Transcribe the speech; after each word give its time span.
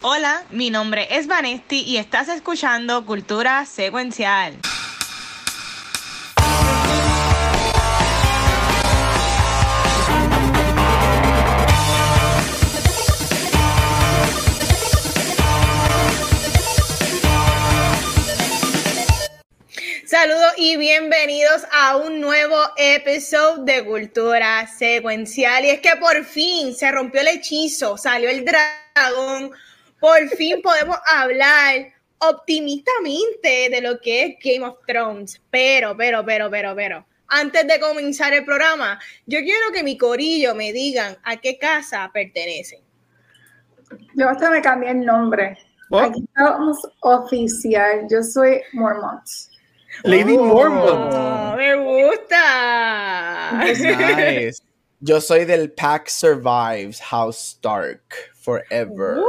Hola, 0.00 0.44
mi 0.50 0.70
nombre 0.70 1.08
es 1.10 1.26
Vanesti 1.26 1.80
y 1.80 1.96
estás 1.96 2.28
escuchando 2.28 3.04
Cultura 3.04 3.66
Secuencial. 3.66 4.56
Saludos 20.06 20.52
y 20.58 20.76
bienvenidos 20.76 21.64
a 21.72 21.96
un 21.96 22.20
nuevo 22.20 22.56
episodio 22.76 23.64
de 23.64 23.84
Cultura 23.84 24.64
Secuencial. 24.68 25.64
Y 25.64 25.70
es 25.70 25.80
que 25.80 25.96
por 25.96 26.24
fin 26.24 26.72
se 26.72 26.88
rompió 26.92 27.20
el 27.20 27.26
hechizo, 27.26 27.96
salió 27.96 28.30
el 28.30 28.44
dragón 28.44 29.50
por 30.00 30.28
fin 30.30 30.60
podemos 30.62 30.96
hablar 31.06 31.92
optimistamente 32.18 33.68
de 33.70 33.80
lo 33.80 34.00
que 34.00 34.24
es 34.24 34.36
Game 34.42 34.66
of 34.66 34.78
Thrones. 34.86 35.40
Pero, 35.50 35.96
pero, 35.96 36.24
pero, 36.24 36.50
pero, 36.50 36.74
pero, 36.74 37.06
antes 37.28 37.66
de 37.66 37.80
comenzar 37.80 38.32
el 38.32 38.44
programa, 38.44 38.98
yo 39.26 39.40
quiero 39.40 39.72
que 39.72 39.82
mi 39.82 39.96
corillo 39.96 40.54
me 40.54 40.72
digan 40.72 41.16
a 41.24 41.36
qué 41.36 41.58
casa 41.58 42.10
pertenecen. 42.12 42.80
Yo 44.14 44.28
hasta 44.28 44.50
me 44.50 44.60
cambié 44.60 44.90
el 44.90 45.04
nombre. 45.04 45.58
Oh. 45.90 45.98
Aquí 45.98 46.24
estamos 46.24 46.78
oficial. 47.00 48.06
Yo 48.10 48.22
soy 48.22 48.60
Mormont. 48.72 49.24
Lady 50.04 50.36
oh, 50.36 50.44
Mormont. 50.44 51.56
Me 51.56 51.74
gusta. 51.76 53.52
Nice. 53.64 54.62
Yo 55.00 55.20
soy 55.20 55.44
del 55.44 55.70
Pack 55.70 56.08
Survives 56.08 57.00
House 57.00 57.38
Stark 57.38 58.02
Forever. 58.48 59.20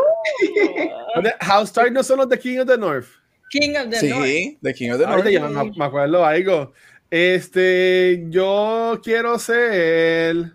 House 1.42 1.68
Stark 1.68 1.92
no 1.92 2.04
son 2.04 2.20
los 2.20 2.30
de 2.30 2.40
King 2.40 2.60
of 2.60 2.68
the 2.68 2.78
North. 2.78 3.08
King 3.52 3.76
of 3.76 3.90
the 3.90 4.08
North. 4.08 4.26
Sí, 4.26 4.58
The 4.62 4.74
King 4.74 4.92
of 4.92 5.00
the 5.00 5.06
North. 5.06 5.26
Me, 5.26 5.72
me 5.76 5.86
acuerdo 5.86 6.26
algo. 6.26 6.72
Este, 7.12 8.24
yo 8.30 8.98
quiero 9.04 9.38
ser 9.38 10.54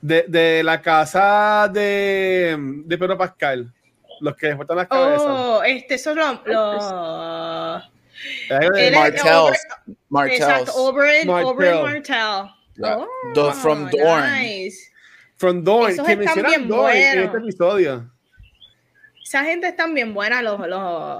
de, 0.00 0.24
de 0.26 0.62
la 0.64 0.82
casa 0.82 1.70
de, 1.72 2.56
de 2.84 2.98
Pedro 2.98 3.16
Pascal. 3.16 3.72
Los 4.22 4.34
que 4.34 4.56
faltan 4.56 4.78
las 4.78 4.88
cabezas. 4.88 5.22
Oh, 5.24 5.62
este 5.62 5.98
son 5.98 6.16
los. 6.16 6.40
los... 6.46 6.84
Martels. 8.50 9.58
Martels. 10.08 10.40
Exacto, 10.40 10.72
Oberyn 10.74 11.28
Martell. 11.28 11.82
Martell. 11.82 12.50
Yeah. 12.76 13.06
Oh, 13.36 13.52
from 13.52 13.88
Dorn. 13.90 14.24
Nice. 14.24 14.87
From. 15.38 15.64
Esos 15.88 16.06
que 16.06 16.16
mencionan 16.16 16.68
Dorn 16.68 16.94
en 16.94 17.18
este 17.20 17.38
episodio. 17.38 18.10
Esa 19.24 19.44
gente 19.44 19.68
están 19.68 19.92
bien 19.92 20.14
buena, 20.14 20.40
los, 20.40 20.58
los, 20.58 21.18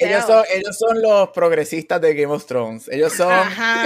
ellos, 0.00 0.26
son, 0.26 0.44
ellos 0.52 0.76
son 0.76 1.00
los 1.00 1.28
progresistas 1.28 2.00
de 2.00 2.12
Game 2.12 2.34
of 2.34 2.44
Thrones. 2.46 2.88
Ellos 2.88 3.12
son. 3.12 3.32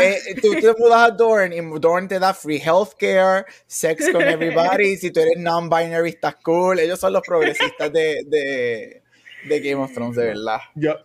Eh, 0.00 0.36
tú 0.40 0.54
te 0.54 0.72
mudas 0.78 1.02
a 1.02 1.10
Dorn 1.10 1.52
y 1.52 1.60
Dorn 1.78 2.08
te 2.08 2.18
da 2.18 2.32
free 2.32 2.58
healthcare, 2.58 3.44
sex 3.66 4.08
con 4.10 4.22
everybody. 4.22 4.96
si 4.96 5.10
tú 5.10 5.20
eres 5.20 5.36
non-binary, 5.36 6.08
estás 6.08 6.36
cool. 6.36 6.80
Ellos 6.80 6.98
son 6.98 7.12
los 7.12 7.20
progresistas 7.20 7.92
de, 7.92 8.22
de, 8.26 9.02
de 9.44 9.60
Game 9.60 9.82
of 9.82 9.92
Thrones, 9.92 10.16
de 10.16 10.24
verdad. 10.24 10.60
Yo, 10.74 10.96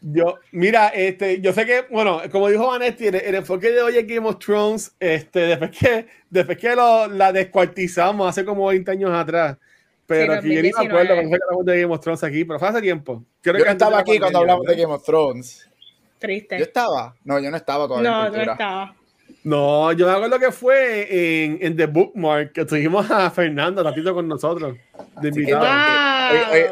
yo, 0.00 0.38
mira, 0.50 0.88
este, 0.88 1.40
yo 1.40 1.52
sé 1.52 1.64
que, 1.64 1.84
bueno, 1.90 2.20
como 2.30 2.48
dijo 2.48 2.66
Vanetti, 2.66 3.06
el, 3.06 3.34
enfoque 3.34 3.70
de 3.70 3.82
hoy 3.82 3.98
en 3.98 4.06
Game 4.06 4.28
of 4.28 4.38
Thrones, 4.38 4.94
este, 4.98 5.40
después 5.40 5.70
que, 5.70 6.06
después 6.30 6.58
que 6.58 6.74
lo, 6.74 7.08
la 7.08 7.32
descuartizamos 7.32 8.28
hace 8.28 8.44
como 8.44 8.66
20 8.66 8.90
años 8.90 9.12
atrás, 9.12 9.56
pero 10.06 10.34
aquí 10.34 10.54
yo 10.54 10.62
ni 10.62 10.70
me 10.72 10.86
acuerdo 10.86 11.14
cuando 11.14 11.36
hablamos 11.36 11.66
de 11.66 11.80
Game 11.80 11.94
of 11.94 12.00
Thrones 12.00 12.24
aquí, 12.24 12.44
pero 12.44 12.58
fue 12.58 12.68
hace 12.68 12.82
tiempo. 12.82 13.24
yo 13.42 13.52
que 13.52 13.62
estaba 13.62 13.98
aquí 13.98 14.18
cuando 14.18 14.40
hablamos 14.40 14.66
de 14.66 14.76
Game 14.76 14.92
of 14.92 15.04
Thrones. 15.04 15.68
Triste. 16.18 16.58
Yo 16.58 16.64
estaba, 16.64 17.14
no, 17.24 17.38
yo 17.40 17.50
no 17.50 17.56
estaba 17.56 17.86
todavía. 17.86 18.10
No, 18.10 18.30
no 18.30 18.52
estaba. 18.52 18.94
No, 19.44 19.92
yo 19.92 20.06
me 20.06 20.12
acuerdo 20.12 20.38
que 20.38 20.52
fue 20.52 21.44
en, 21.44 21.58
en 21.60 21.76
The 21.76 21.86
Bookmark 21.86 22.52
que 22.52 22.64
tuvimos 22.64 23.10
a 23.10 23.28
Fernando 23.30 23.82
ratito 23.82 24.14
con 24.14 24.28
nosotros. 24.28 24.76
De 25.20 25.28
invitado. 25.28 25.64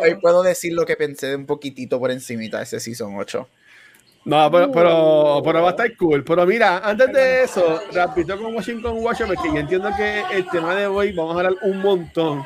Hoy, 0.00 0.14
puedo 0.20 0.42
decir 0.42 0.72
lo 0.72 0.84
que 0.84 0.96
pensé 0.96 1.28
de 1.28 1.36
un 1.36 1.46
poquitito 1.46 1.98
por 1.98 2.10
encimita 2.10 2.58
de 2.58 2.64
ese 2.64 2.80
Season 2.80 3.14
8. 3.16 3.48
No, 4.26 4.50
pero, 4.50 4.70
pero, 4.70 5.42
pero, 5.42 5.62
va 5.62 5.68
a 5.68 5.70
estar 5.70 5.96
cool. 5.96 6.22
Pero 6.24 6.44
mira, 6.46 6.78
antes 6.78 7.10
de 7.12 7.44
eso, 7.44 7.80
rapidito 7.92 8.38
con 8.38 8.54
Washington 8.54 8.98
Watcher, 8.98 9.26
porque 9.26 9.48
yo 9.48 9.60
entiendo 9.60 9.90
que 9.96 10.22
el 10.32 10.46
tema 10.48 10.74
de 10.74 10.86
hoy 10.86 11.12
vamos 11.12 11.34
a 11.34 11.38
hablar 11.38 11.54
un 11.62 11.78
montón 11.78 12.44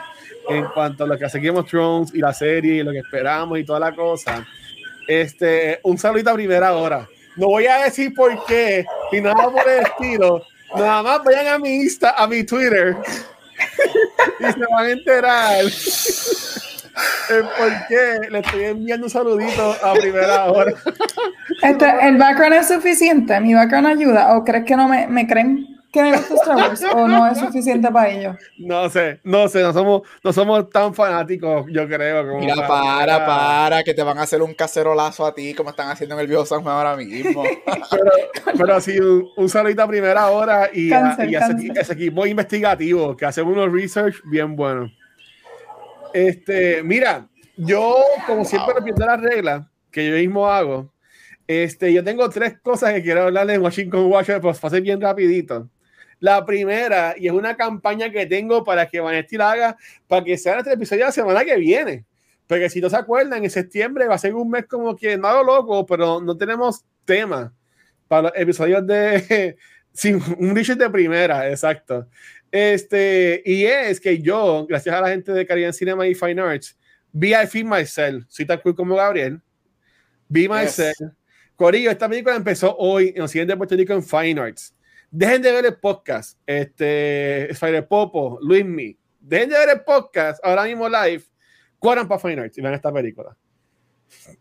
en 0.48 0.64
cuanto 0.66 1.04
a 1.04 1.06
lo 1.06 1.18
que 1.18 1.24
hace 1.24 1.40
Game 1.40 1.58
of 1.58 1.68
Thrones 1.68 2.14
y 2.14 2.18
la 2.18 2.32
serie 2.32 2.76
y 2.76 2.82
lo 2.82 2.92
que 2.92 2.98
esperamos 2.98 3.58
y 3.58 3.64
toda 3.64 3.80
la 3.80 3.92
cosa. 3.92 4.46
Este, 5.08 5.80
un 5.82 5.98
saludito 5.98 6.30
a 6.30 6.34
primera 6.34 6.74
hora. 6.74 7.08
No 7.36 7.48
voy 7.48 7.66
a 7.66 7.78
decir 7.78 8.14
por 8.14 8.44
qué, 8.46 8.86
ni 9.10 9.20
nada 9.20 9.50
por 9.50 9.68
el 9.68 9.82
estilo. 9.82 10.42
Nada 10.76 11.02
más 11.02 11.24
vayan 11.24 11.48
a 11.48 11.58
mi 11.58 11.74
Insta, 11.76 12.14
a 12.16 12.26
mi 12.26 12.44
Twitter 12.44 12.96
y 14.40 14.44
se 14.44 14.66
van 14.70 14.86
a 14.86 14.90
enterar 14.90 15.64
por 17.28 17.86
qué 17.88 18.30
le 18.30 18.38
estoy 18.40 18.64
enviando 18.64 19.06
un 19.06 19.10
saludito 19.10 19.74
a 19.82 19.94
primera 19.94 20.44
hora. 20.46 20.72
Este, 21.62 21.86
¿El 22.02 22.16
background 22.16 22.54
es 22.54 22.68
suficiente? 22.68 23.38
¿Mi 23.40 23.54
background 23.54 23.86
ayuda? 23.86 24.36
¿O 24.36 24.44
crees 24.44 24.64
que 24.64 24.76
no 24.76 24.88
me, 24.88 25.06
me 25.06 25.26
creen 25.26 25.74
que 25.94 26.02
me 26.02 26.16
gusta 26.16 26.34
Star 26.34 26.56
Wars? 26.56 26.82
¿O 26.92 27.06
no 27.06 27.26
es 27.28 27.38
suficiente 27.38 27.88
para 27.90 28.10
ellos? 28.10 28.36
No 28.58 28.90
sé, 28.90 29.20
no 29.22 29.46
sé, 29.46 29.62
no 29.62 29.72
somos, 29.72 30.02
no 30.24 30.32
somos 30.32 30.68
tan 30.68 30.92
fanáticos, 30.92 31.66
yo 31.70 31.86
creo. 31.86 32.26
Como 32.26 32.40
Mira, 32.40 32.66
para, 32.66 33.24
para, 33.24 33.82
que 33.84 33.94
te 33.94 34.02
van 34.02 34.18
a 34.18 34.22
hacer 34.22 34.42
un 34.42 34.54
cacerolazo 34.54 35.24
a 35.24 35.32
ti, 35.32 35.54
como 35.54 35.70
están 35.70 35.88
haciendo 35.88 36.16
en 36.16 36.22
el 36.22 36.26
viejo 36.26 36.44
San 36.44 36.62
Juan 36.62 36.76
ahora 36.76 36.96
mismo. 36.96 37.44
pero, 37.90 38.10
pero 38.58 38.80
sí, 38.80 38.98
un, 38.98 39.28
un 39.36 39.48
saludito 39.48 39.82
a 39.82 39.86
primera 39.86 40.28
hora 40.30 40.68
y, 40.72 40.92
a, 40.92 41.16
ese, 41.76 41.92
equipo 41.92 42.26
investigativo 42.26 43.16
que 43.16 43.26
hace 43.26 43.42
unos 43.42 43.70
research 43.72 44.16
bien 44.24 44.56
buenos. 44.56 44.90
Este, 46.14 46.80
mira, 46.84 47.28
yo, 47.56 47.96
como 48.28 48.44
siempre, 48.44 48.72
repito 48.72 49.04
las 49.04 49.20
reglas 49.20 49.66
que 49.90 50.08
yo 50.08 50.14
mismo 50.14 50.46
hago. 50.48 50.92
Este, 51.48 51.92
yo 51.92 52.04
tengo 52.04 52.30
tres 52.30 52.56
cosas 52.60 52.94
que 52.94 53.02
quiero 53.02 53.24
hablarles 53.24 53.56
en 53.56 53.62
Washington 53.62 54.40
pues 54.40 54.60
pasé 54.60 54.80
bien 54.80 55.00
rapidito. 55.00 55.68
La 56.20 56.46
primera, 56.46 57.16
y 57.18 57.26
es 57.26 57.32
una 57.32 57.56
campaña 57.56 58.10
que 58.10 58.26
tengo 58.26 58.62
para 58.62 58.88
que 58.88 59.00
Vanesti 59.00 59.36
la 59.36 59.50
haga, 59.50 59.76
para 60.06 60.24
que 60.24 60.38
sea 60.38 60.58
este 60.58 60.72
episodio 60.74 61.04
la 61.04 61.10
semana 61.10 61.44
que 61.44 61.56
viene. 61.56 62.04
Porque 62.46 62.70
si 62.70 62.80
no 62.80 62.88
se 62.88 62.96
acuerdan, 62.96 63.42
en 63.42 63.50
septiembre 63.50 64.06
va 64.06 64.14
a 64.14 64.18
ser 64.18 64.36
un 64.36 64.48
mes 64.48 64.66
como 64.66 64.94
que 64.94 65.18
no 65.18 65.26
hago 65.26 65.42
loco, 65.42 65.84
pero 65.84 66.20
no 66.20 66.36
tenemos 66.36 66.84
tema 67.04 67.52
para 68.06 68.22
los 68.22 68.32
episodios 68.36 68.86
de 68.86 69.56
sin 69.92 70.22
un 70.38 70.54
dicho 70.54 70.76
de 70.76 70.88
primera, 70.90 71.50
exacto. 71.50 72.06
Este, 72.56 73.42
y 73.44 73.64
es 73.64 73.98
que 73.98 74.22
yo, 74.22 74.64
gracias 74.68 74.94
a 74.94 75.00
la 75.00 75.08
gente 75.08 75.32
de 75.32 75.44
Caribbean 75.44 75.72
Cinema 75.72 76.06
y 76.06 76.14
Fine 76.14 76.40
Arts, 76.40 76.78
vi 77.10 77.34
a 77.34 77.48
Film 77.48 77.68
Myself, 77.68 78.26
soy 78.28 78.46
tan 78.46 78.60
cool 78.60 78.76
como 78.76 78.94
Gabriel, 78.94 79.42
vi 80.28 80.48
Myself. 80.48 80.94
Corillo, 81.56 81.90
esta 81.90 82.08
película 82.08 82.36
empezó 82.36 82.76
hoy 82.76 83.12
en 83.16 83.22
Occidente 83.22 83.54
de 83.54 83.56
Puerto 83.56 83.74
Rico 83.74 83.92
en 83.92 84.04
Fine 84.04 84.40
Arts. 84.40 84.72
Dejen 85.10 85.42
de 85.42 85.50
ver 85.50 85.66
el 85.66 85.74
podcast, 85.78 86.38
este, 86.46 87.50
Spider 87.50 87.88
Popo, 87.88 88.38
Luis 88.40 88.64
Me. 88.64 88.96
Dejen 89.18 89.48
de 89.48 89.58
ver 89.58 89.70
el 89.70 89.80
podcast 89.80 90.38
ahora 90.44 90.62
mismo 90.62 90.88
live, 90.88 91.24
cuadran 91.80 92.06
para 92.06 92.20
Fine 92.20 92.40
Arts 92.40 92.56
y 92.56 92.60
vean 92.60 92.74
esta 92.74 92.92
película. 92.92 93.36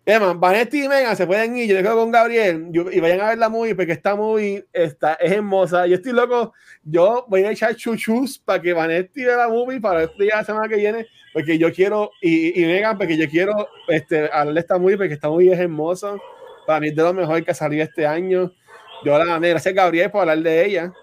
Emma, 0.05 0.33
Vanetti 0.33 0.85
y 0.85 0.87
Megan 0.87 1.15
se 1.15 1.25
pueden 1.27 1.55
ir, 1.57 1.69
yo 1.69 1.77
quedo 1.77 1.95
con 1.95 2.11
Gabriel 2.11 2.69
y 2.71 2.99
vayan 2.99 3.21
a 3.21 3.29
ver 3.29 3.37
la 3.37 3.49
movie 3.49 3.75
porque 3.75 3.93
esta 3.93 4.15
movie 4.15 4.65
está, 4.71 5.13
es 5.15 5.31
hermosa. 5.31 5.87
Yo 5.87 5.95
estoy 5.95 6.13
loco, 6.13 6.53
yo 6.83 7.25
voy 7.27 7.43
a 7.43 7.51
echar 7.51 7.75
chuchus 7.75 8.39
para 8.39 8.61
que 8.61 8.73
Vanetti 8.73 9.23
vea 9.23 9.37
la 9.37 9.49
movie 9.49 9.79
para 9.79 10.03
este 10.03 10.23
día 10.23 10.37
la 10.37 10.43
semana 10.43 10.67
que 10.67 10.75
viene, 10.75 11.07
porque 11.33 11.57
yo 11.57 11.71
quiero, 11.73 12.11
y, 12.21 12.61
y 12.61 12.65
Megan, 12.65 12.97
porque 12.97 13.17
yo 13.17 13.29
quiero 13.29 13.67
este, 13.87 14.29
hablar 14.31 14.53
de 14.53 14.59
esta 14.59 14.77
movie 14.77 14.97
porque 14.97 15.13
esta 15.13 15.29
movie 15.29 15.53
es 15.53 15.59
hermosa. 15.59 16.15
Para 16.65 16.79
mí 16.79 16.87
es 16.87 16.95
de 16.95 17.03
lo 17.03 17.13
mejor 17.13 17.43
que 17.43 17.51
ha 17.51 17.55
salido 17.55 17.83
este 17.83 18.05
año. 18.05 18.51
Yo 19.03 19.17
la 19.17 19.25
gané, 19.25 19.49
gracias 19.49 19.73
Gabriel 19.73 20.11
por 20.11 20.21
hablar 20.21 20.39
de 20.39 20.65
ella. 20.65 20.93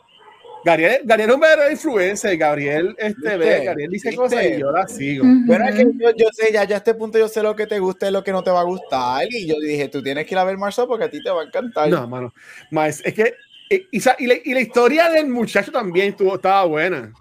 Gabriel, 0.64 1.00
Gabriel 1.04 1.30
es 1.30 1.34
un 1.34 1.40
verdadero 1.40 1.72
influencer. 1.72 2.36
Gabriel, 2.36 2.94
este, 2.98 3.36
ve, 3.36 3.64
Gabriel 3.64 3.90
dice 3.90 4.14
cosas 4.14 4.44
y 4.44 4.58
yo 4.58 4.70
la 4.70 4.86
sigo. 4.86 5.24
Pero 5.46 5.64
es 5.64 5.74
que 5.74 5.84
yo, 6.16 6.28
sé, 6.32 6.52
ya, 6.52 6.64
ya 6.64 6.76
a 6.76 6.78
este 6.78 6.94
punto 6.94 7.18
yo 7.18 7.28
sé 7.28 7.42
lo 7.42 7.56
que 7.56 7.66
te 7.66 7.78
gusta 7.78 8.08
y 8.08 8.12
lo 8.12 8.22
que 8.22 8.32
no 8.32 8.42
te 8.42 8.50
va 8.50 8.60
a 8.60 8.64
gustar. 8.64 9.26
Y 9.30 9.46
yo 9.46 9.54
dije, 9.60 9.88
tú 9.88 10.02
tienes 10.02 10.26
que 10.26 10.34
ir 10.34 10.38
a 10.38 10.44
ver 10.44 10.58
Marzo 10.58 10.86
porque 10.86 11.04
a 11.04 11.10
ti 11.10 11.22
te 11.22 11.30
va 11.30 11.42
a 11.42 11.44
encantar. 11.46 11.88
No, 11.88 12.06
mano. 12.06 12.34
Más, 12.70 13.00
es 13.04 13.14
que, 13.14 13.34
y, 13.70 13.86
y, 13.90 14.00
la, 14.00 14.40
y, 14.44 14.54
la, 14.54 14.60
historia 14.60 15.08
del 15.10 15.28
muchacho 15.28 15.72
también 15.72 16.08
estuvo, 16.08 16.34
estaba 16.34 16.64
buena. 16.64 17.12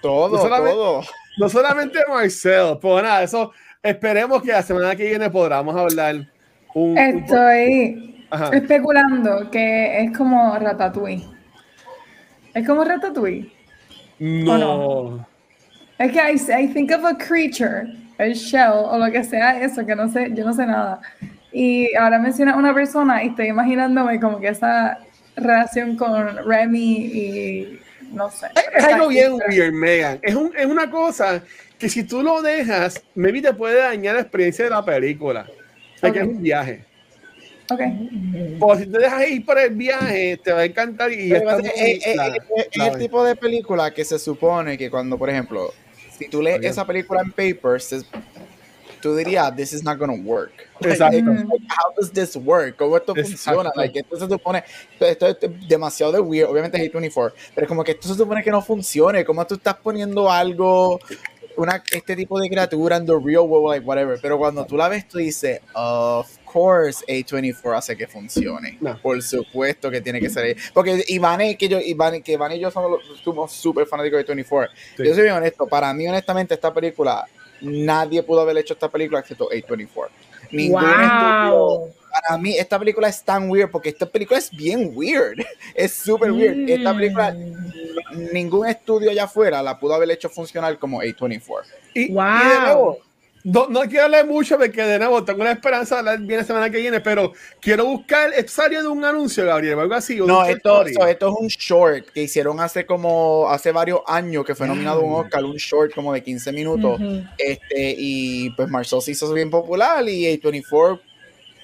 Todo, 0.00 0.48
todo. 0.48 1.02
No 1.38 1.48
solamente 1.48 2.00
Marcel, 2.08 2.78
pues 2.80 3.02
nada, 3.02 3.22
eso 3.22 3.52
esperemos 3.82 4.42
que 4.42 4.52
la 4.52 4.62
semana 4.62 4.96
que 4.96 5.08
viene 5.08 5.30
podamos 5.30 5.74
hablar. 5.76 6.28
Un, 6.74 6.96
Estoy 6.98 8.26
especulando 8.52 9.50
que 9.50 10.04
es 10.04 10.16
como 10.16 10.58
Ratatouille. 10.58 11.41
¿Es 12.54 12.66
como 12.66 12.84
Ratatouille? 12.84 13.50
No. 14.18 14.58
no. 14.58 15.26
Es 15.98 16.12
que 16.12 16.18
I, 16.18 16.64
I 16.64 16.68
think 16.68 16.90
of 16.92 17.04
a 17.04 17.16
creature. 17.16 17.86
el 18.18 18.34
shell 18.34 18.72
o 18.72 18.98
lo 18.98 19.10
que 19.10 19.24
sea 19.24 19.60
eso, 19.62 19.84
que 19.84 19.94
no 19.94 20.08
sé, 20.10 20.30
yo 20.32 20.44
no 20.44 20.52
sé 20.52 20.66
nada. 20.66 21.00
Y 21.52 21.94
ahora 21.94 22.18
menciona 22.18 22.56
una 22.56 22.72
persona 22.72 23.22
y 23.22 23.28
estoy 23.28 23.48
imaginándome 23.48 24.18
como 24.20 24.40
que 24.40 24.48
esa 24.48 24.98
relación 25.36 25.96
con 25.96 26.36
Remy 26.46 26.96
y 26.96 27.80
no 28.12 28.30
sé. 28.30 28.46
Es, 28.74 28.84
algo 28.84 29.08
bien 29.08 29.32
weird, 29.48 29.72
Megan. 29.72 30.18
Es, 30.22 30.34
un, 30.34 30.52
es 30.56 30.66
una 30.66 30.90
cosa 30.90 31.42
que 31.78 31.88
si 31.88 32.04
tú 32.04 32.22
lo 32.22 32.42
dejas, 32.42 33.02
maybe 33.14 33.42
te 33.42 33.52
puede 33.52 33.80
dañar 33.80 34.14
la 34.14 34.22
experiencia 34.22 34.64
de 34.64 34.70
la 34.70 34.84
película. 34.84 35.46
Que 36.00 36.08
es 36.08 36.26
un 36.26 36.42
viaje. 36.42 36.84
Ok. 37.70 37.80
O 38.60 38.76
si 38.76 38.86
te 38.86 38.98
dejas 38.98 39.28
ir 39.28 39.44
por 39.44 39.58
el 39.58 39.74
viaje, 39.74 40.38
te 40.42 40.52
va 40.52 40.60
a 40.60 40.64
encantar. 40.64 41.12
Y 41.12 41.32
es, 41.32 41.42
el 42.72 42.98
tipo 42.98 43.24
de 43.24 43.36
película 43.36 43.92
que 43.92 44.04
se 44.04 44.18
supone 44.18 44.76
que 44.76 44.90
cuando, 44.90 45.18
por 45.18 45.30
ejemplo, 45.30 45.72
si 46.16 46.28
tú 46.28 46.42
lees 46.42 46.62
esa 46.64 46.86
película 46.86 47.22
en 47.22 47.30
papers, 47.30 48.04
tú 49.02 49.16
dirías, 49.16 49.54
this 49.54 49.72
is 49.72 49.82
not 49.82 49.98
gonna 49.98 50.14
work. 50.24 50.52
Exacto. 50.80 51.18
how 51.68 51.92
does 51.96 52.10
this 52.12 52.36
work? 52.36 52.76
¿Cómo 52.76 52.96
esto 52.96 53.14
funciona? 53.14 53.70
Like, 53.74 53.98
esto 53.98 54.16
se 54.16 54.28
supone, 54.28 54.64
esto, 54.98 55.26
es 55.26 55.36
demasiado 55.68 56.12
de 56.12 56.20
weird, 56.20 56.48
obviamente 56.48 56.78
es 56.78 56.92
24, 56.92 57.36
pero 57.54 57.64
es 57.64 57.68
como 57.68 57.84
que 57.84 57.92
esto 57.92 58.08
se 58.08 58.14
supone 58.14 58.42
que 58.42 58.50
no 58.50 58.62
funcione. 58.62 59.24
¿Cómo 59.24 59.46
tú 59.46 59.54
estás 59.54 59.74
poniendo 59.74 60.30
algo, 60.30 61.00
una, 61.56 61.82
este 61.90 62.16
tipo 62.16 62.40
de 62.40 62.48
criatura 62.48 62.96
en 62.96 63.06
the 63.06 63.12
real 63.12 63.42
world, 63.42 63.70
like 63.70 63.84
whatever? 63.86 64.18
Pero 64.20 64.38
cuando 64.38 64.64
tú 64.64 64.76
la 64.76 64.88
ves, 64.88 65.06
tú 65.08 65.18
dices, 65.18 65.60
of 65.74 66.30
course 66.52 67.04
A24 67.06 67.76
hace 67.76 67.96
que 67.96 68.06
funcione. 68.06 68.78
Por 69.02 69.22
supuesto 69.22 69.90
que 69.90 70.00
tiene 70.00 70.20
que 70.20 70.30
ser 70.30 70.44
ahí. 70.44 70.56
Porque 70.74 71.04
Iván 71.08 71.40
y, 71.40 71.56
que 71.56 71.68
yo, 71.68 71.80
Iván, 71.80 72.22
que 72.22 72.32
Iván 72.32 72.52
y 72.52 72.60
yo 72.60 72.70
somos, 72.70 73.00
somos 73.22 73.52
súper 73.52 73.86
fanáticos 73.86 74.18
de 74.18 74.24
24. 74.24 74.72
Yo 74.98 75.14
soy 75.14 75.22
bien 75.22 75.34
honesto, 75.34 75.66
para 75.66 75.92
mí 75.94 76.06
honestamente 76.06 76.54
esta 76.54 76.72
película 76.72 77.26
nadie 77.62 78.22
pudo 78.22 78.40
haber 78.40 78.58
hecho 78.58 78.74
esta 78.74 78.88
película 78.88 79.20
excepto 79.20 79.48
A24. 79.48 80.08
Ningún 80.50 80.82
estudio. 80.82 81.88
Para 82.12 82.36
mí, 82.36 82.54
esta 82.58 82.78
película 82.78 83.08
es 83.08 83.22
tan 83.22 83.48
weird 83.48 83.70
porque 83.70 83.88
esta 83.88 84.04
película 84.04 84.38
es 84.38 84.50
bien 84.50 84.92
weird. 84.94 85.38
Es 85.74 85.94
súper 85.94 86.30
weird. 86.30 86.68
Esta 86.68 86.94
película, 86.94 87.34
ningún 88.32 88.68
estudio 88.68 89.10
allá 89.10 89.24
afuera 89.24 89.62
la 89.62 89.78
pudo 89.78 89.94
haber 89.94 90.10
hecho 90.10 90.28
funcionar 90.28 90.78
como 90.78 91.00
A24. 91.00 91.62
Y, 91.94 92.12
wow. 92.12 92.98
No, 93.44 93.66
no, 93.68 93.80
quiero 93.82 94.04
hablar 94.04 94.26
mucho 94.26 94.56
porque 94.56 94.82
de 94.82 94.98
nuevo 94.98 95.24
tengo 95.24 95.42
la 95.42 95.52
esperanza 95.52 95.96
de 95.96 95.98
hablar 95.98 96.20
bien 96.20 96.40
la 96.40 96.44
semana 96.44 96.70
que 96.70 96.78
viene, 96.78 97.00
pero 97.00 97.32
quiero 97.60 97.86
buscar, 97.86 98.30
salió 98.46 98.82
de 98.82 98.88
un 98.88 99.04
anuncio, 99.04 99.44
Gabriel, 99.44 99.80
algo 99.80 99.94
así. 99.94 100.16
No, 100.16 100.44
esto, 100.44 100.86
esto, 100.86 101.28
es 101.28 101.34
un 101.40 101.48
short 101.48 102.10
que 102.10 102.22
hicieron 102.22 102.60
hace 102.60 102.86
como, 102.86 103.48
hace 103.50 103.72
varios 103.72 104.00
años 104.06 104.44
que 104.44 104.54
fue 104.54 104.68
nominado 104.68 105.00
a 105.00 105.04
un. 105.04 105.12
Oscar, 105.12 105.44
un 105.44 105.56
short 105.56 105.92
como 105.92 106.12
de 106.12 106.22
15 106.22 106.52
minutos. 106.52 107.00
este, 107.36 107.94
y 107.98 108.50
pues 108.50 108.68
Marcel 108.68 109.02
se 109.02 109.10
hizo 109.10 109.32
bien 109.32 109.50
popular 109.50 110.08
y 110.08 110.24
A24 110.24 111.00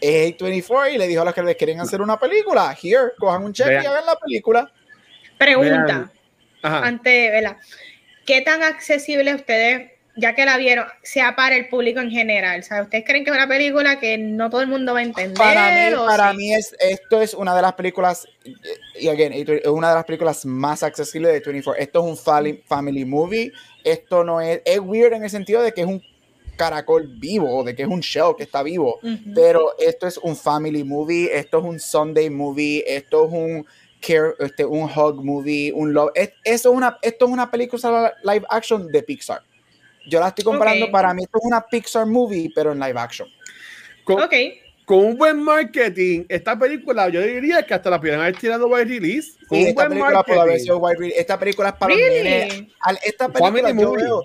es 0.00 0.36
A24 0.36 0.94
y 0.94 0.98
le 0.98 1.06
dijo 1.06 1.22
a 1.22 1.24
los 1.26 1.34
que 1.34 1.42
les 1.42 1.56
quieren 1.56 1.80
hacer 1.80 2.00
una 2.00 2.18
película, 2.18 2.76
here, 2.80 3.12
cojan 3.18 3.44
un 3.44 3.52
cheque 3.52 3.80
y 3.82 3.86
hagan 3.86 4.06
la 4.06 4.16
película. 4.16 4.72
Pregunta, 5.36 6.10
ante, 6.62 7.30
¿verdad? 7.30 7.56
¿Qué 8.26 8.40
tan 8.42 8.62
accesible 8.62 9.34
ustedes 9.34 9.92
ya 10.18 10.34
que 10.34 10.44
la 10.44 10.56
vieron, 10.56 10.86
sea 11.02 11.36
para 11.36 11.56
el 11.56 11.68
público 11.68 12.00
en 12.00 12.10
general? 12.10 12.60
¿Ustedes 12.60 13.04
creen 13.04 13.24
que 13.24 13.30
es 13.30 13.36
una 13.36 13.48
película 13.48 14.00
que 14.00 14.18
no 14.18 14.50
todo 14.50 14.60
el 14.60 14.66
mundo 14.66 14.92
va 14.92 14.98
a 14.98 15.02
entender? 15.02 15.38
Para 15.38 15.90
mí, 15.90 15.96
para 16.06 16.32
mí 16.32 16.54
es, 16.54 16.74
esto 16.80 17.22
es 17.22 17.34
una 17.34 17.54
de 17.54 17.62
las 17.62 17.74
películas, 17.74 18.26
y 18.98 19.08
again, 19.08 19.32
es 19.32 19.66
una 19.66 19.90
de 19.90 19.94
las 19.94 20.04
películas 20.04 20.44
más 20.44 20.82
accesibles 20.82 21.32
de 21.32 21.40
24. 21.40 21.80
Esto 21.80 22.00
es 22.00 22.04
un 22.04 22.62
family 22.66 23.04
movie. 23.04 23.52
Esto 23.84 24.24
no 24.24 24.40
es, 24.40 24.60
es 24.64 24.80
weird 24.80 25.14
en 25.14 25.22
el 25.22 25.30
sentido 25.30 25.62
de 25.62 25.72
que 25.72 25.82
es 25.82 25.86
un 25.86 26.02
caracol 26.56 27.06
vivo, 27.06 27.62
de 27.62 27.74
que 27.74 27.82
es 27.82 27.88
un 27.88 28.00
shell 28.00 28.34
que 28.36 28.42
está 28.42 28.62
vivo, 28.62 28.98
pero 29.34 29.74
esto 29.78 30.08
es 30.08 30.18
un 30.18 30.36
family 30.36 30.82
movie, 30.82 31.30
esto 31.32 31.58
es 31.58 31.64
un 31.64 31.78
Sunday 31.78 32.28
movie, 32.28 32.84
esto 32.86 33.26
es 33.26 33.32
un 33.32 33.66
care, 34.00 34.34
este, 34.40 34.64
un 34.64 34.90
hug 34.90 35.24
movie, 35.24 35.72
un 35.72 35.94
love. 35.94 36.10
eso 36.16 36.32
es 36.44 36.66
una, 36.66 36.98
esto 37.00 37.26
es 37.26 37.30
una 37.30 37.50
película 37.50 38.12
live 38.24 38.44
action 38.50 38.88
de 38.88 39.02
Pixar. 39.02 39.42
Yo 40.08 40.20
la 40.20 40.28
estoy 40.28 40.44
comparando, 40.44 40.90
para 40.90 41.12
mí 41.14 41.22
esto 41.24 41.38
es 41.38 41.44
una 41.44 41.60
Pixar 41.60 42.06
movie, 42.06 42.50
pero 42.54 42.72
en 42.72 42.80
live 42.80 42.98
action. 42.98 43.28
Con, 44.04 44.18
con 44.84 45.04
un 45.04 45.18
buen 45.18 45.42
marketing, 45.42 46.24
esta 46.30 46.58
película, 46.58 47.10
yo 47.10 47.20
diría 47.20 47.62
que 47.62 47.74
hasta 47.74 47.90
la 47.90 47.98
pudieran 47.98 48.22
haber 48.22 48.38
tirado 48.38 48.68
wide 48.68 48.86
release. 48.86 49.32
Con 49.46 49.58
esta, 49.58 49.86
película 49.86 50.24
esta 51.14 51.38
película 51.38 51.68
es 51.68 51.74
para 51.74 51.94
really? 51.94 52.72
Esta 53.04 53.28
película 53.28 53.70
yo 53.70 53.92
veo, 53.92 54.22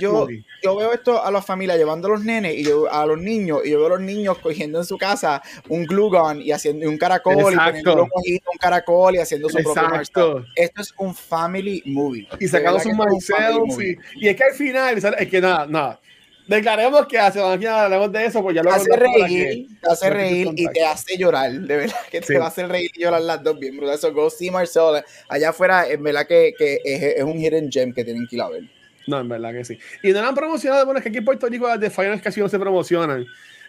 yo, 0.00 0.28
yo, 0.62 0.76
veo 0.76 0.92
esto 0.92 1.22
a 1.22 1.30
la 1.30 1.42
familia 1.42 1.76
llevando 1.76 2.08
a 2.08 2.10
los 2.12 2.24
nenes 2.24 2.54
y 2.54 2.64
yo, 2.64 2.92
a 2.92 3.04
los 3.06 3.18
niños 3.18 3.60
y 3.64 3.70
yo 3.70 3.78
veo 3.78 3.86
a 3.86 3.90
los 3.90 4.00
niños 4.00 4.38
cogiendo 4.38 4.78
en 4.78 4.84
su 4.84 4.96
casa 4.98 5.42
un 5.68 5.84
glue 5.84 6.08
gun 6.08 6.40
y 6.40 6.52
haciendo 6.52 6.88
un 6.88 6.98
caracol 6.98 7.34
y 7.34 7.42
poniendo 7.42 8.50
un 8.52 8.58
caracol 8.58 9.14
y 9.16 9.18
haciendo 9.18 9.48
su 9.48 9.58
Exacto. 9.58 10.32
propio 10.32 10.46
Esto 10.54 10.82
es 10.82 10.94
un 10.98 11.14
family 11.14 11.82
movie. 11.86 12.28
Y 12.38 12.48
sacando 12.48 12.80
sus 12.80 12.94
Marcels 12.94 13.78
y, 13.80 14.24
y, 14.24 14.28
es 14.28 14.36
que 14.36 14.44
al 14.44 14.52
final, 14.52 14.98
es 15.18 15.28
que 15.28 15.40
nada, 15.40 15.66
nada. 15.66 16.00
Declaremos 16.46 17.06
que 17.06 17.18
hace 17.18 17.42
aquí 17.42 17.64
hablamos 17.64 18.12
de 18.12 18.26
eso, 18.26 18.42
pues 18.42 18.54
ya 18.54 18.62
lo 18.62 18.70
hace 18.70 18.94
reír, 18.94 19.66
te 19.80 19.90
hace 19.90 20.10
reír 20.10 20.48
y 20.54 20.66
te 20.66 20.84
hace 20.84 21.16
llorar, 21.16 21.50
de 21.50 21.76
verdad 21.76 21.96
que 22.10 22.20
te 22.20 22.38
va 22.38 22.46
a 22.46 22.48
hacer 22.48 22.68
reír 22.68 22.90
y 22.94 23.02
llorar 23.02 23.22
las 23.22 23.42
dos 23.42 23.58
bien, 23.58 23.78
bro. 23.78 23.90
Eso, 23.90 24.12
go 24.12 24.28
see 24.28 24.50
Marcel. 24.50 25.02
Allá 25.28 25.50
afuera, 25.50 25.88
en 25.88 26.02
verdad 26.02 26.26
que, 26.26 26.52
que 26.56 26.80
es, 26.84 27.02
es, 27.16 27.22
un 27.22 27.38
hidden 27.38 27.72
gem 27.72 27.94
que 27.94 28.04
tienen 28.04 28.26
que 28.28 28.36
ir 28.36 28.42
a 28.42 28.48
ver. 28.50 28.64
No, 29.06 29.20
en 29.20 29.28
verdad 29.28 29.52
que 29.52 29.64
sí. 29.64 29.78
Y 30.02 30.12
no 30.12 30.20
la 30.20 30.28
han 30.28 30.34
promocionado, 30.34 30.84
bueno, 30.84 30.98
es 30.98 31.02
que 31.02 31.10
aquí 31.10 31.18
en 31.18 31.24
Puerto 31.24 31.46
Rico 31.46 31.68
las 31.68 31.80
de 31.80 31.90
Finals 31.90 32.22
casi 32.22 32.40
no 32.40 32.48
se 32.48 32.58
promocionan. 32.58 33.26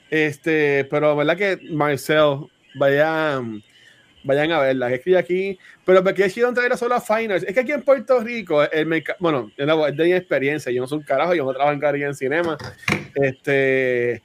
Este, 0.09 0.85
pero 0.85 1.11
en 1.11 1.17
verdad 1.17 1.37
que 1.37 1.59
Marcel, 1.71 2.47
vayan, 2.75 3.61
vayan 4.23 4.51
a 4.51 4.59
verla. 4.59 4.97
Que 4.99 5.17
aquí, 5.17 5.57
pero 5.83 6.03
porque 6.03 6.23
decidieron 6.23 6.53
traer 6.53 6.77
solo 6.77 6.95
a 6.95 7.01
Finals. 7.01 7.43
Es 7.43 7.53
que 7.53 7.59
aquí 7.61 7.71
en 7.71 7.81
Puerto 7.81 8.19
Rico, 8.21 8.63
el 8.63 8.85
mercado, 8.85 9.17
bueno, 9.19 9.51
es 9.57 9.97
de 9.97 10.03
mi 10.03 10.13
experiencia, 10.13 10.71
yo 10.71 10.81
no 10.81 10.87
soy 10.87 10.99
un 10.99 11.03
carajo, 11.03 11.33
yo 11.33 11.45
no 11.45 11.53
trabajo 11.53 11.73
en 11.73 12.03
en 12.03 12.15
cinema. 12.15 12.57
Este, 13.15 14.21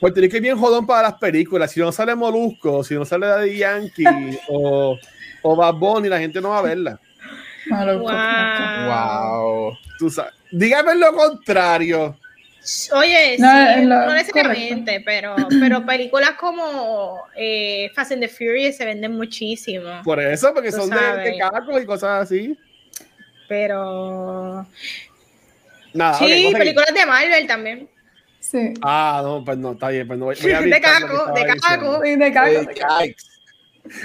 Puerto 0.00 0.20
Rico 0.20 0.36
es 0.36 0.42
bien 0.42 0.58
jodón 0.58 0.86
para 0.86 1.08
las 1.08 1.14
películas. 1.14 1.70
Si 1.70 1.80
no 1.80 1.92
sale 1.92 2.14
Molusco, 2.14 2.84
si 2.84 2.94
no 2.94 3.04
sale 3.04 3.26
Daddy 3.26 3.56
Yankee 3.56 4.04
o, 4.48 4.98
o 5.42 5.56
Bad 5.56 5.74
Bunny, 5.74 6.08
la 6.08 6.18
gente 6.18 6.40
no 6.40 6.50
va 6.50 6.58
a 6.58 6.62
verla. 6.62 7.00
Wow. 7.70 9.76
Tú 9.98 10.10
sabes. 10.10 10.34
Dígame 10.50 10.94
lo 10.94 11.12
contrario. 11.12 12.18
Oye, 12.92 13.36
no, 13.38 13.76
no 13.84 14.12
necesariamente, 14.12 15.00
pero, 15.04 15.36
pero 15.60 15.86
películas 15.86 16.32
como 16.32 17.22
eh, 17.36 17.90
Fast 17.94 18.12
and 18.12 18.22
the 18.22 18.28
Furious 18.28 18.76
se 18.76 18.84
venden 18.84 19.12
muchísimo. 19.12 20.02
Por 20.02 20.20
eso, 20.20 20.52
porque 20.52 20.72
son 20.72 20.90
de, 20.90 20.96
de 20.96 21.38
cacos 21.38 21.82
y 21.82 21.86
cosas 21.86 22.24
así. 22.24 22.58
Pero. 23.48 24.66
Nada, 25.94 26.18
sí, 26.18 26.52
películas 26.52 26.92
de 26.92 27.06
Marvel 27.06 27.46
también. 27.46 27.88
Sí. 28.40 28.74
Ah, 28.82 29.20
no, 29.22 29.44
pues 29.44 29.56
no, 29.58 29.72
está 29.72 29.90
bien. 29.90 30.06
Pues 30.06 30.18
no, 30.18 30.26
voy, 30.26 30.34
a 30.34 30.38
de 30.60 30.80
caco, 30.80 31.32
de 31.32 31.46
caco. 31.46 32.00
de 32.00 32.32
caco. 32.32 32.70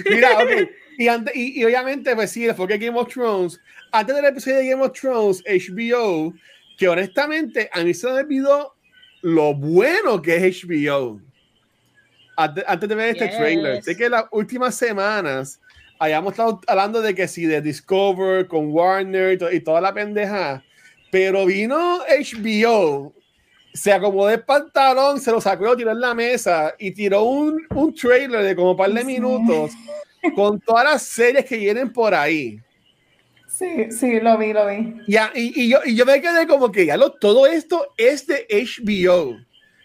Mira, 0.10 0.32
ok. 0.34 0.70
Y, 1.02 1.08
antes, 1.08 1.36
y, 1.36 1.64
obviamente, 1.64 2.14
pues 2.14 2.30
sí, 2.30 2.46
después 2.46 2.70
Game 2.70 2.96
of 3.00 3.12
Thrones, 3.12 3.60
antes 3.92 4.16
del 4.16 4.26
episodio 4.26 4.58
de 4.58 4.68
Game 4.68 4.84
of 4.84 4.92
Thrones, 4.92 5.44
HBO, 5.48 6.32
que 6.78 6.88
honestamente 6.88 7.72
a 7.74 7.84
mí 7.84 7.92
se 7.92 8.06
me 8.06 8.20
olvidó 8.20 8.76
lo 9.24 9.56
bueno 9.56 10.22
que 10.22 10.36
es 10.36 10.64
HBO. 10.64 11.20
Antes, 12.38 12.88
de 12.88 12.94
ver 12.94 13.10
este 13.16 13.30
trailer, 13.30 13.84
sé 13.84 13.98
que 13.98 14.10
las 14.10 14.26
últimas 14.30 14.76
semanas 14.76 15.60
hayamos 15.98 16.34
estado 16.34 16.62
hablando 16.68 17.02
de 17.02 17.16
que 17.16 17.28
sí, 17.28 17.48
de 17.48 17.64
Discover 17.64 18.48
con 18.48 18.72
Warner 18.72 19.40
y, 19.52 19.60
toda 19.60 19.82
la 19.82 19.96
pendeja, 19.96 20.64
pero 21.10 21.48
vino 21.48 22.02
HBO, 22.08 23.12
se 23.74 23.92
acomodó 23.92 24.30
el 24.30 24.44
pantalón, 24.44 25.20
se 25.20 25.32
lo 25.32 25.42
sacó 25.42 25.64
y 25.64 25.68
lo 25.68 25.78
tiró 25.78 25.92
en 25.94 26.00
la 26.00 26.14
mesa 26.14 26.76
y 26.78 26.92
tiró 26.92 27.24
un, 27.24 27.66
un 27.74 27.92
trailer 27.96 28.44
de 28.44 28.56
como 28.56 28.72
un 28.72 28.78
par 28.78 28.94
de 28.94 29.04
minutos 29.04 29.72
con 30.36 30.60
todas 30.60 30.84
las 30.84 31.04
series 31.04 31.46
que 31.46 31.58
vienen 31.58 31.92
por 31.92 32.14
ahí. 32.14 32.60
Sí, 33.48 33.92
sí, 33.92 34.20
lo 34.20 34.38
vi, 34.38 34.54
lo 34.54 34.68
vi. 34.68 34.96
Ya, 35.08 35.32
y, 35.36 35.62
y, 35.62 35.70
yo, 35.70 35.80
y 35.86 35.96
yo 35.96 36.06
me 36.06 36.22
quedé 36.22 36.48
como 36.48 36.72
que 36.72 36.86
ya 36.86 36.98
lo, 36.98 37.12
todo 37.12 37.46
esto 37.46 37.94
es 37.98 38.26
de 38.26 38.48
HBO. 38.50 39.38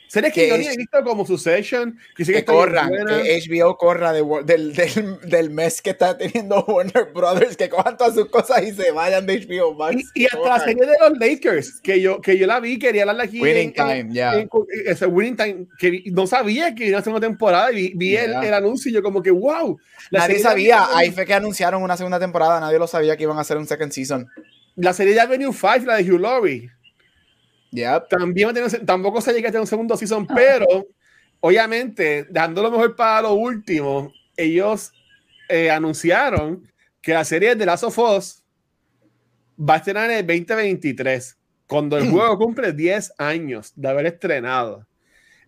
Series 0.09 0.33
que, 0.33 0.49
yo 0.49 0.57
ni 0.57 0.67
he 0.67 0.77
visto 0.77 1.03
como 1.03 1.27
Succession, 1.27 1.99
que, 2.17 2.25
que 2.25 2.45
corra, 2.45 2.89
que 2.89 3.43
HBO 3.49 3.77
corra 3.77 4.13
de, 4.13 4.25
del, 4.45 4.73
del, 4.73 5.21
del, 5.23 5.51
mes 5.51 5.83
que 5.83 5.91
está 5.91 6.17
teniendo 6.17 6.65
Warner 6.69 7.11
Brothers, 7.13 7.57
que 7.57 7.69
cojan 7.69 7.97
todas 7.97 8.15
sus 8.15 8.27
cosas 8.27 8.63
y 8.63 8.73
se 8.73 8.93
vayan 8.93 9.27
de 9.27 9.45
HBO 9.45 9.75
Max. 9.75 9.97
Y, 10.15 10.23
y 10.23 10.27
hasta 10.27 10.49
la 10.49 10.61
serie 10.61 10.87
de 10.87 10.97
los 11.01 11.19
Lakers, 11.19 11.81
que 11.81 12.01
yo, 12.01 12.21
que 12.21 12.39
yo 12.39 12.47
la 12.47 12.61
vi, 12.61 12.79
quería 12.79 13.03
hablarla 13.03 13.25
aquí. 13.25 13.41
Winning 13.41 13.73
Time, 13.73 14.09
ya. 14.11 14.33
Yeah. 14.35 14.49
Ese 14.87 15.07
Winning 15.07 15.37
Time, 15.37 15.67
que 15.79 16.05
no 16.13 16.27
sabía 16.29 16.75
que 16.75 16.87
iba 16.87 16.99
a 17.01 17.03
ser 17.03 17.11
una 17.11 17.21
temporada 17.21 17.73
y 17.73 17.75
vi, 17.75 17.93
vi 17.97 18.11
yeah. 18.11 18.25
el, 18.25 18.45
el, 18.45 18.55
anuncio 18.55 18.91
y 18.91 18.95
yo 18.95 19.03
como 19.03 19.23
que, 19.23 19.33
wow. 19.33 19.77
Nadie 20.13 20.39
sabía, 20.39 20.87
ahí 20.95 21.11
fue 21.11 21.27
que 21.27 21.35
anunciaron 21.35 21.83
una 21.83 21.97
segunda 21.97 22.21
temporada, 22.21 22.61
nadie 22.61 22.79
lo 22.79 22.87
sabía 22.87 23.17
que 23.17 23.25
iban 23.25 23.39
a 23.39 23.41
hacer 23.41 23.57
un 23.57 23.67
second 23.67 23.91
season. 23.91 24.29
La 24.77 24.93
serie 24.93 25.15
de 25.15 25.21
Avenue 25.21 25.53
5, 25.53 25.87
la 25.87 25.97
de 25.97 26.13
Hugh 26.13 26.21
Laurie 26.21 26.71
También 28.09 28.51
tampoco 28.85 29.21
se 29.21 29.33
llega 29.33 29.49
a 29.49 29.53
tener 29.53 29.61
un 29.61 29.67
segundo 29.67 29.97
season, 29.97 30.27
ah. 30.29 30.35
pero 30.35 30.87
obviamente, 31.41 32.27
dando 32.31 32.63
lo 32.63 32.71
mejor 32.71 32.97
para 32.97 33.23
lo 33.23 33.35
último, 33.35 34.13
ellos 34.37 34.93
eh, 35.49 35.71
anunciaron 35.71 36.67
que 37.01 37.13
la 37.13 37.25
serie 37.25 37.55
de 37.55 37.67
Last 37.67 37.85
of 37.85 37.99
Us 37.99 38.43
va 39.59 39.75
a 39.75 39.77
estrenar 39.79 40.11
en 40.11 40.19
el 40.19 40.27
2023, 40.27 41.39
cuando 41.67 41.97
el 41.97 42.11
juego 42.11 42.39
cumple 42.39 42.73
10 42.73 43.15
años 43.19 43.73
de 43.75 43.89
haber 43.89 44.07
estrenado. 44.07 44.87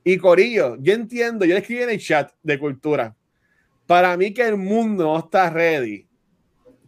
Y 0.04 0.16
Corillo, 0.16 0.76
yo 0.80 0.94
entiendo, 0.94 1.44
yo 1.44 1.56
escribí 1.56 1.82
en 1.82 1.90
el 1.90 1.98
chat 1.98 2.30
de 2.42 2.58
cultura, 2.58 3.14
para 3.86 4.16
mí 4.16 4.32
que 4.32 4.46
el 4.46 4.56
mundo 4.56 5.04
no 5.04 5.18
está 5.18 5.50
ready 5.50 6.06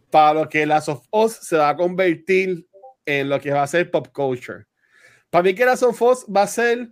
para 0.09 0.41
lo 0.41 0.49
que 0.49 0.65
Last 0.65 0.89
of 0.89 1.05
Us 1.11 1.33
se 1.33 1.57
va 1.57 1.69
a 1.69 1.75
convertir 1.75 2.67
en 3.05 3.29
lo 3.29 3.39
que 3.39 3.51
va 3.51 3.63
a 3.63 3.67
ser 3.67 3.89
pop 3.89 4.07
culture. 4.13 4.65
Para 5.31 5.43
mí 5.43 5.55
que 5.55 5.65
Last 5.65 5.83
of 5.83 6.01
Us 6.01 6.25
va 6.25 6.43
a 6.43 6.47
ser 6.47 6.89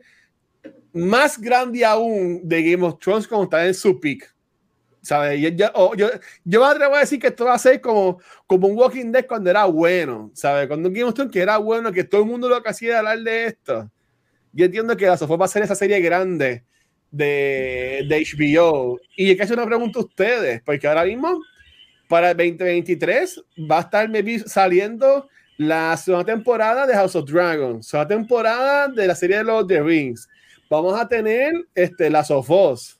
más 0.93 1.39
grande 1.39 1.85
aún 1.85 2.41
de 2.43 2.71
Game 2.71 2.85
of 2.85 2.97
Thrones 2.99 3.27
cuando 3.27 3.43
está 3.43 3.67
en 3.67 3.73
su 3.73 3.99
peak. 3.99 4.33
¿Sabes? 5.01 5.39
Yo, 5.39 5.49
yo, 5.49 5.95
yo, 5.95 6.09
yo, 6.43 6.59
me 6.59 6.65
atrevo 6.65 6.95
a 6.95 6.99
decir 6.99 7.19
que 7.19 7.27
esto 7.27 7.45
va 7.45 7.53
a 7.53 7.59
ser 7.59 7.79
como, 7.79 8.19
como 8.47 8.67
un 8.67 8.77
Walking 8.77 9.11
Dead 9.11 9.25
cuando 9.25 9.49
era 9.49 9.65
bueno, 9.65 10.31
¿sabes? 10.33 10.67
Cuando 10.67 10.89
un 10.89 10.93
Game 10.93 11.07
of 11.07 11.13
Thrones 11.13 11.31
que 11.31 11.41
era 11.41 11.57
bueno, 11.57 11.91
que 11.91 12.03
todo 12.03 12.21
el 12.21 12.27
mundo 12.27 12.49
lo 12.49 12.61
que 12.63 12.69
hacía 12.69 12.89
era 12.89 12.99
hablar 12.99 13.19
de 13.19 13.45
esto. 13.45 13.91
Yo 14.51 14.65
entiendo 14.65 14.97
que 14.97 15.05
la 15.05 15.17
Sofía 15.17 15.37
va 15.37 15.45
a 15.45 15.49
ser 15.49 15.63
esa 15.63 15.75
serie 15.75 15.99
grande 16.01 16.63
de, 17.11 18.05
de 18.07 18.25
HBO. 18.37 18.99
Y 19.15 19.35
que 19.35 19.43
hacer 19.43 19.57
una 19.57 19.67
pregunta 19.67 19.99
a 19.99 20.03
ustedes, 20.03 20.61
porque 20.63 20.87
ahora 20.87 21.05
mismo, 21.05 21.41
para 22.07 22.31
el 22.31 22.37
2023, 22.37 23.43
va 23.71 23.77
a 23.77 23.81
estar 23.81 24.09
saliendo 24.47 25.29
la 25.59 25.95
segunda 25.95 26.25
temporada 26.25 26.87
de 26.87 26.95
House 26.95 27.15
of 27.15 27.29
Dragons, 27.29 27.85
segunda 27.85 28.07
temporada 28.07 28.87
de 28.87 29.05
la 29.05 29.13
serie 29.13 29.37
de 29.37 29.43
los 29.43 29.67
The 29.67 29.83
Rings. 29.83 30.27
Vamos 30.67 30.99
a 30.99 31.07
tener 31.07 31.53
este, 31.75 32.09
la 32.09 32.23
Sofos 32.23 32.99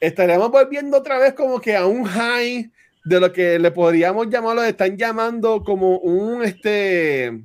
estaremos 0.00 0.50
volviendo 0.50 0.96
otra 0.96 1.18
vez 1.18 1.34
como 1.34 1.60
que 1.60 1.76
a 1.76 1.86
un 1.86 2.04
high 2.04 2.70
de 3.04 3.20
lo 3.20 3.32
que 3.32 3.58
le 3.58 3.70
podríamos 3.70 4.28
llamar, 4.28 4.56
lo 4.56 4.62
están 4.64 4.96
llamando 4.96 5.62
como 5.62 5.98
un 5.98 6.42
este. 6.42 7.38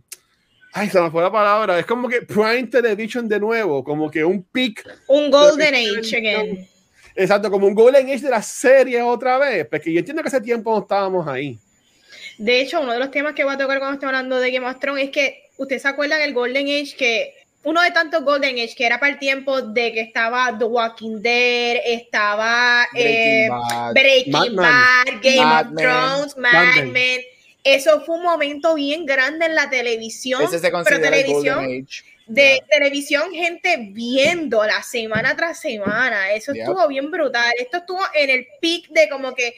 Ay, 0.74 0.89
se 0.89 1.00
me 1.00 1.12
fue 1.12 1.22
la 1.22 1.32
palabra. 1.32 1.80
Es 1.80 1.86
como 1.86 2.10
que 2.10 2.22
Prime 2.22 2.68
Television 2.68 3.27
de 3.27 3.39
nuevo, 3.39 3.84
como 3.84 4.10
que 4.10 4.25
un 4.25 4.44
peak. 4.44 4.86
Un 5.08 5.30
Golden 5.30 5.74
Age 5.74 6.18
again. 6.18 6.68
Exacto, 7.15 7.50
como 7.50 7.68
un 7.68 7.75
Golden 7.75 8.08
Age 8.08 8.20
de 8.20 8.30
la 8.30 8.42
serie 8.42 9.01
otra 9.01 9.38
vez. 9.38 9.65
Porque 9.70 9.94
yo 9.94 10.00
entiendo 10.00 10.22
que 10.22 10.27
hace 10.27 10.42
tiempo 10.42 10.72
no 10.74 10.80
estábamos 10.80 11.25
ahí. 11.27 11.58
De 12.38 12.62
hecho, 12.62 12.82
uno 12.82 12.94
de 12.94 13.00
los 13.00 13.12
temas 13.12 13.34
que 13.34 13.44
voy 13.44 13.54
a 13.54 13.58
tocar 13.58 13.80
cuando 13.80 13.96
estamos 13.96 14.15
hablando 14.15 14.39
de 14.39 14.51
Game 14.51 14.68
of 14.68 14.80
Thrones 14.80 15.06
es 15.06 15.12
que 15.12 15.50
usted 15.58 15.80
se 15.80 15.88
acuerda 15.88 16.18
del 16.18 16.34
Golden 16.34 16.68
Age 16.68 16.96
que 16.98 17.34
uno 17.63 17.82
de 17.82 17.92
tantos 17.92 18.24
Golden 18.24 18.56
Age 18.56 18.75
que 18.75 18.86
era 18.86 19.00
para 19.00 19.13
el 19.13 19.20
tiempo 19.20 19.62
de 19.62 19.92
que 19.92 20.01
estaba 20.01 20.56
The 20.58 20.65
Walking 20.65 21.22
Dead, 21.22 21.77
estaba 21.86 22.88
Breaking, 22.94 24.56
Bad, 24.56 25.08
eh, 25.08 25.20
Game 25.22 25.62
of 25.62 25.75
Thrones, 25.75 26.38
Mad, 26.38 26.84
Men. 26.92 27.22
Eso 27.63 28.01
fue 28.01 28.18
un 28.18 28.24
momento 28.24 28.75
bien 28.75 29.06
grande 29.06 29.48
en 29.48 29.56
la 29.56 29.70
televisión. 29.70 30.44
Ese 30.44 30.60
se 30.60 30.70
pero 30.70 31.01
televisión 31.01 31.88
de 32.27 32.63
televisión, 32.70 33.32
gente 33.32 33.77
viéndola 33.92 34.82
semana 34.84 35.36
tras 35.36 35.60
semana. 35.60 36.32
Eso 36.32 36.51
estuvo 36.54 36.88
bien 36.88 37.12
brutal. 37.12 37.51
Esto 37.60 37.77
estuvo 37.77 38.01
en 38.13 38.30
el 38.30 38.48
peak 38.62 38.89
de 38.89 39.10
como 39.10 39.34
que 39.34 39.56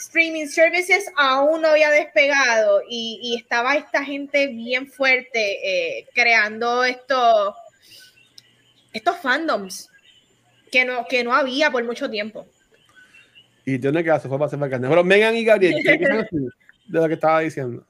streaming 0.00 0.46
services 0.46 1.12
aún 1.14 1.60
no 1.60 1.68
había 1.68 1.90
despegado 1.90 2.80
y, 2.88 3.36
estaba 3.38 3.76
esta 3.76 4.02
gente 4.02 4.46
bien 4.48 4.86
fuerte 4.86 5.98
eh, 5.98 6.06
creando 6.14 6.84
estos, 6.84 7.54
estos 8.92 9.16
fandoms 9.18 9.90
que 10.72 10.84
no, 10.84 11.04
que 11.06 11.22
no 11.22 11.34
había 11.34 11.70
por 11.70 11.84
mucho 11.84 12.08
tiempo. 12.08 12.46
Y 13.66 13.78
tiene 13.78 14.02
que 14.02 14.10
hacer 14.10 14.28
fue 14.28 14.38
para 14.38 14.46
hacer 14.46 14.58
bacana. 14.58 14.88
Pero 14.88 15.04
Megan 15.04 15.36
y 15.36 15.44
Gabriel, 15.44 15.82
¿qué 15.84 15.98
de 16.86 17.00
lo 17.00 17.06
que 17.06 17.14
estaba 17.14 17.40
diciendo? 17.40 17.84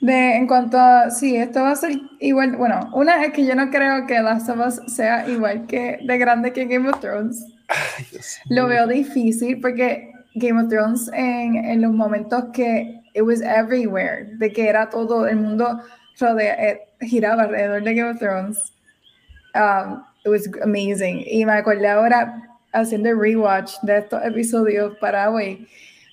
De, 0.00 0.36
en 0.36 0.46
cuanto 0.46 0.76
a, 0.78 1.10
sí, 1.10 1.36
esto 1.36 1.60
va 1.60 1.70
a 1.70 1.76
ser 1.76 1.92
igual, 2.20 2.56
bueno, 2.56 2.90
una 2.92 3.24
es 3.24 3.32
que 3.32 3.46
yo 3.46 3.54
no 3.54 3.70
creo 3.70 4.06
que 4.06 4.20
Last 4.20 4.50
of 4.50 4.58
Us 4.58 4.94
sea 4.94 5.26
igual 5.28 5.66
que 5.66 5.98
de 6.02 6.18
grande 6.18 6.52
que 6.52 6.66
Game 6.66 6.88
of 6.88 7.00
Thrones. 7.00 7.46
Lo 8.50 8.66
veo 8.66 8.86
difícil 8.86 9.60
porque 9.60 10.15
Game 10.36 10.58
of 10.58 10.68
Thrones 10.68 11.10
en, 11.14 11.56
en, 11.56 11.80
los 11.80 11.92
momentos 11.92 12.44
que 12.52 13.00
it 13.14 13.22
was 13.22 13.40
everywhere, 13.40 14.26
de 14.38 14.52
que 14.52 14.68
era 14.68 14.88
todo 14.90 15.26
el 15.26 15.36
mundo 15.36 15.80
rodea, 16.20 16.54
eh, 16.54 16.80
giraba 17.00 17.44
alrededor 17.44 17.82
de 17.82 17.94
Game 17.94 18.10
of 18.10 18.18
Thrones. 18.18 18.72
Um, 19.54 20.04
it 20.24 20.28
was 20.28 20.46
amazing. 20.62 21.24
Y 21.26 21.44
me 21.44 21.52
acordé 21.52 21.88
ahora 21.88 22.42
haciendo 22.72 23.08
el 23.08 23.18
rewatch 23.18 23.72
de 23.82 23.98
estos 23.98 24.22
episodios 24.24 24.96
para 25.00 25.30
hoy. 25.30 25.66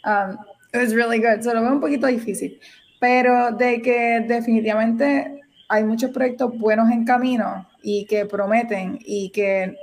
Um, 0.05 0.37
it 0.73 0.79
was 0.79 0.93
really 0.93 1.19
good. 1.19 1.41
Se 1.41 1.53
lo 1.53 1.61
veo 1.61 1.73
un 1.73 1.81
poquito 1.81 2.07
difícil. 2.07 2.59
Pero 3.01 3.51
de 3.51 3.81
que 3.81 4.23
definitivamente 4.25 5.41
hay 5.67 5.83
muchos 5.83 6.11
proyectos 6.11 6.57
buenos 6.57 6.89
en 6.89 7.03
camino 7.03 7.67
y 7.81 8.05
que 8.05 8.25
prometen 8.25 8.97
y 9.01 9.29
que, 9.31 9.75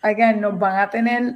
again, 0.00 0.40
nos 0.40 0.58
van 0.58 0.78
a 0.78 0.88
tener 0.88 1.34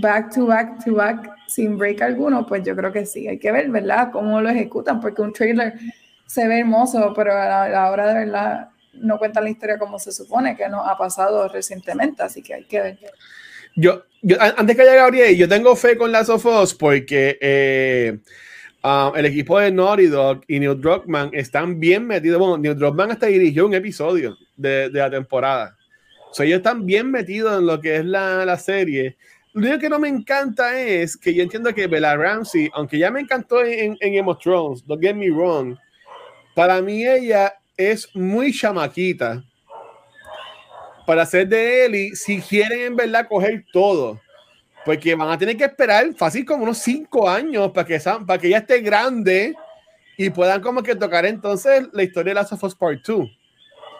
back 0.00 0.32
to 0.32 0.46
back 0.46 0.84
to 0.84 0.94
back 0.94 1.28
sin 1.52 1.76
break 1.76 2.02
alguno, 2.02 2.46
pues 2.46 2.64
yo 2.64 2.74
creo 2.74 2.92
que 2.92 3.06
sí. 3.06 3.28
Hay 3.28 3.38
que 3.38 3.52
ver, 3.52 3.68
¿verdad?, 3.70 4.10
cómo 4.12 4.40
lo 4.40 4.48
ejecutan, 4.48 5.00
porque 5.00 5.22
un 5.22 5.32
trailer 5.32 5.74
se 6.26 6.48
ve 6.48 6.60
hermoso, 6.60 7.12
pero 7.14 7.32
a 7.32 7.68
la, 7.68 7.90
hora 7.90 8.08
de 8.08 8.24
verdad 8.24 8.68
no 8.94 9.18
cuenta 9.18 9.40
la 9.40 9.50
historia 9.50 9.78
como 9.78 9.98
se 9.98 10.12
supone 10.12 10.56
que 10.56 10.68
nos 10.68 10.86
ha 10.86 10.96
pasado 10.96 11.48
recientemente, 11.48 12.22
así 12.22 12.42
que 12.42 12.54
hay 12.54 12.64
que 12.64 12.80
ver. 12.80 12.98
Yo, 13.74 14.04
yo 14.22 14.36
antes 14.40 14.76
que 14.76 14.82
haya 14.82 14.94
Gabriel, 14.94 15.36
yo 15.36 15.48
tengo 15.48 15.76
fe 15.76 15.96
con 15.96 16.12
Last 16.12 16.30
of 16.30 16.44
Us 16.44 16.74
porque 16.74 17.38
eh, 17.40 18.18
um, 18.82 19.16
el 19.16 19.26
equipo 19.26 19.58
de 19.58 19.72
Naughty 19.72 20.06
Dog 20.06 20.42
y 20.46 20.58
Neil 20.58 20.80
Druckmann 20.80 21.30
están 21.32 21.78
bien 21.78 22.06
metidos. 22.06 22.38
Bueno, 22.38 22.58
Neil 22.58 22.78
Druckmann 22.78 23.10
hasta 23.10 23.26
dirigió 23.26 23.66
un 23.66 23.74
episodio 23.74 24.36
de, 24.56 24.90
de 24.90 24.98
la 24.98 25.10
temporada. 25.10 25.76
O 26.30 26.34
sea, 26.34 26.46
ellos 26.46 26.58
están 26.58 26.86
bien 26.86 27.10
metidos 27.10 27.58
en 27.58 27.66
lo 27.66 27.78
que 27.80 27.96
es 27.96 28.06
la, 28.06 28.46
la 28.46 28.58
serie 28.58 29.18
lo 29.54 29.60
único 29.60 29.78
que 29.78 29.88
no 29.88 29.98
me 29.98 30.08
encanta 30.08 30.80
es 30.80 31.16
que 31.16 31.34
yo 31.34 31.42
entiendo 31.42 31.74
que 31.74 31.86
Bella 31.86 32.16
Ramsey, 32.16 32.70
aunque 32.72 32.98
ya 32.98 33.10
me 33.10 33.20
encantó 33.20 33.62
en, 33.64 33.96
en 34.00 34.14
Game 34.14 34.34
Thrones, 34.42 34.86
don't 34.86 35.02
get 35.02 35.14
me 35.14 35.30
wrong, 35.30 35.76
para 36.54 36.80
mí 36.80 37.06
ella 37.06 37.54
es 37.76 38.08
muy 38.14 38.52
chamaquita 38.52 39.42
para 41.06 41.26
ser 41.26 41.48
de 41.48 41.84
Ellie 41.84 42.14
si 42.14 42.40
quieren 42.40 42.80
en 42.80 42.96
verdad 42.96 43.26
coger 43.28 43.64
todo. 43.72 44.20
Porque 44.84 45.14
van 45.14 45.30
a 45.30 45.38
tener 45.38 45.56
que 45.56 45.64
esperar 45.64 46.12
fácil 46.14 46.44
como 46.44 46.64
unos 46.64 46.78
cinco 46.78 47.28
años 47.28 47.70
para 47.70 47.86
que, 47.86 48.00
para 48.26 48.38
que 48.40 48.48
ella 48.48 48.58
esté 48.58 48.80
grande 48.80 49.54
y 50.16 50.30
puedan 50.30 50.60
como 50.60 50.82
que 50.82 50.96
tocar 50.96 51.24
entonces 51.24 51.88
la 51.92 52.02
historia 52.02 52.30
de 52.30 52.34
Last 52.34 52.52
of 52.52 52.64
Us 52.64 52.74
Part 52.74 53.06
2. 53.06 53.28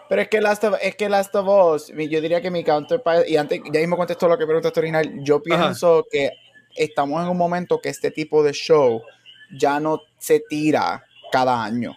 Pero 0.09 0.21
es 0.21 0.27
que 0.27 0.41
Last 0.41 0.63
of, 0.65 0.75
es 0.81 0.95
que 0.95 1.09
Last 1.09 1.35
of 1.35 1.47
Us, 1.47 1.87
yo 1.87 2.21
diría 2.21 2.41
que 2.41 2.51
mi 2.51 2.63
counterpart, 2.63 3.27
y 3.27 3.37
antes, 3.37 3.61
ya 3.71 3.79
mismo 3.79 3.97
contesto 3.97 4.27
lo 4.27 4.37
que 4.37 4.45
preguntaste 4.45 4.79
original, 4.79 5.23
yo 5.23 5.41
pienso 5.41 6.05
que 6.11 6.31
estamos 6.75 7.23
en 7.23 7.29
un 7.29 7.37
momento 7.37 7.79
que 7.79 7.89
este 7.89 8.11
tipo 8.11 8.43
de 8.43 8.51
show 8.53 9.01
ya 9.55 9.79
no 9.79 10.01
se 10.17 10.41
tira 10.41 11.03
cada 11.31 11.63
año 11.63 11.95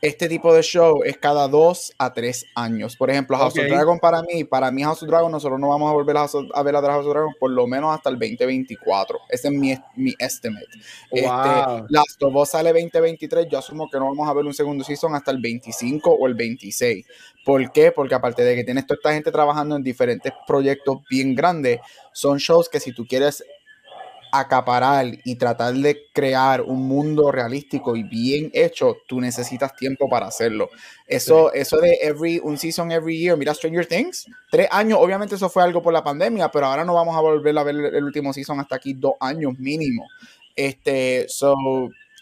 este 0.00 0.28
tipo 0.28 0.54
de 0.54 0.62
show 0.62 1.02
es 1.04 1.18
cada 1.18 1.48
dos 1.48 1.92
a 1.98 2.12
tres 2.12 2.46
años. 2.54 2.96
Por 2.96 3.10
ejemplo, 3.10 3.36
House 3.36 3.58
of 3.58 3.66
Dragon 3.66 3.98
para 3.98 4.22
mí, 4.22 4.44
para 4.44 4.70
mí 4.70 4.82
House 4.82 5.02
of 5.02 5.08
Dragon, 5.08 5.30
nosotros 5.30 5.58
no 5.58 5.68
vamos 5.68 5.90
a 5.90 5.92
volver 5.92 6.16
a, 6.16 6.62
ver 6.62 6.76
a 6.76 6.80
House 6.80 7.06
of 7.06 7.12
Dragon 7.12 7.34
por 7.38 7.50
lo 7.50 7.66
menos 7.66 7.94
hasta 7.94 8.10
el 8.10 8.18
2024. 8.18 9.18
Ese 9.28 9.48
es 9.48 9.54
mi, 9.54 9.74
mi 9.96 10.14
estimate. 10.18 10.66
Este, 11.10 11.26
Last 11.88 12.22
of 12.22 12.34
Us 12.34 12.50
sale 12.50 12.72
2023, 12.72 13.48
yo 13.50 13.58
asumo 13.58 13.88
que 13.90 13.98
no 13.98 14.06
vamos 14.06 14.28
a 14.28 14.32
ver 14.34 14.44
un 14.44 14.54
segundo 14.54 14.84
season 14.84 15.14
hasta 15.14 15.30
el 15.30 15.38
25 15.38 16.10
o 16.10 16.26
el 16.26 16.34
26. 16.34 17.04
¿Por 17.44 17.72
qué? 17.72 17.92
Porque 17.92 18.14
aparte 18.14 18.42
de 18.44 18.54
que 18.54 18.64
tienes 18.64 18.86
toda 18.86 18.98
esta 18.98 19.14
gente 19.14 19.32
trabajando 19.32 19.74
en 19.74 19.82
diferentes 19.82 20.32
proyectos 20.46 20.98
bien 21.10 21.34
grandes, 21.34 21.80
son 22.12 22.38
shows 22.38 22.68
que 22.68 22.78
si 22.78 22.92
tú 22.92 23.06
quieres 23.06 23.42
acaparar 24.32 25.06
y 25.24 25.36
tratar 25.36 25.74
de 25.74 26.06
crear 26.12 26.62
un 26.62 26.86
mundo 26.86 27.30
realístico 27.30 27.96
y 27.96 28.02
bien 28.02 28.50
hecho, 28.52 28.96
tú 29.06 29.20
necesitas 29.20 29.74
tiempo 29.76 30.08
para 30.08 30.26
hacerlo. 30.26 30.68
Eso, 31.06 31.52
eso 31.52 31.78
de 31.78 31.98
every, 32.02 32.40
un 32.42 32.58
season 32.58 32.92
every 32.92 33.18
year, 33.18 33.36
mira 33.36 33.54
Stranger 33.54 33.86
Things, 33.86 34.26
tres 34.50 34.68
años, 34.70 34.98
obviamente 35.00 35.34
eso 35.34 35.48
fue 35.48 35.62
algo 35.62 35.82
por 35.82 35.92
la 35.92 36.04
pandemia, 36.04 36.50
pero 36.50 36.66
ahora 36.66 36.84
no 36.84 36.94
vamos 36.94 37.16
a 37.16 37.20
volver 37.20 37.56
a 37.56 37.62
ver 37.62 37.76
el, 37.76 38.04
último 38.04 38.32
season 38.32 38.60
hasta 38.60 38.76
aquí 38.76 38.94
dos 38.94 39.14
años 39.20 39.58
mínimo. 39.58 40.06
Este, 40.54 41.26
so, 41.28 41.54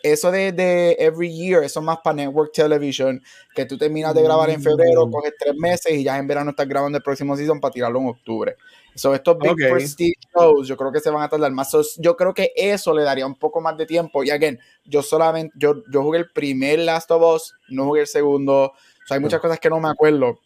eso 0.02 0.30
de, 0.30 0.52
de, 0.52 0.96
every 0.98 1.32
year, 1.32 1.64
eso 1.64 1.82
más 1.82 1.98
para 2.04 2.14
network 2.16 2.52
television, 2.52 3.20
que 3.54 3.64
tú 3.64 3.76
terminas 3.76 4.14
de 4.14 4.22
grabar 4.22 4.50
en 4.50 4.62
febrero, 4.62 5.06
mm. 5.06 5.10
coges 5.10 5.34
tres 5.38 5.54
meses 5.56 5.92
y 5.92 6.04
ya 6.04 6.18
en 6.18 6.26
verano 6.26 6.50
estás 6.50 6.68
grabando 6.68 6.98
el 6.98 7.02
próximo 7.02 7.36
season 7.36 7.60
para 7.60 7.72
tirarlo 7.72 7.98
en 8.00 8.08
octubre. 8.08 8.56
So, 8.96 9.14
estos 9.14 9.38
big 9.38 9.54
prestige 9.70 10.18
shows, 10.34 10.66
yo 10.66 10.76
creo 10.76 10.90
que 10.90 11.00
se 11.00 11.10
van 11.10 11.22
a 11.22 11.28
tardar 11.28 11.52
más. 11.52 11.70
yo 11.98 12.16
creo 12.16 12.32
que 12.32 12.52
eso 12.56 12.94
le 12.94 13.02
daría 13.02 13.26
un 13.26 13.34
poco 13.34 13.60
más 13.60 13.76
de 13.76 13.84
tiempo. 13.84 14.24
Y 14.24 14.30
again, 14.30 14.58
yo 14.86 15.02
solamente, 15.02 15.54
yo, 15.58 15.82
yo 15.92 16.02
jugué 16.02 16.18
el 16.20 16.30
primer 16.30 16.78
Last 16.78 17.10
of 17.10 17.22
Us, 17.22 17.54
no 17.68 17.84
jugué 17.84 18.00
el 18.00 18.06
segundo. 18.06 18.64
O 18.64 19.06
sea, 19.06 19.16
hay 19.16 19.20
muchas 19.20 19.40
cosas 19.40 19.60
que 19.60 19.68
no 19.68 19.78
me 19.78 19.90
acuerdo. 19.90 20.40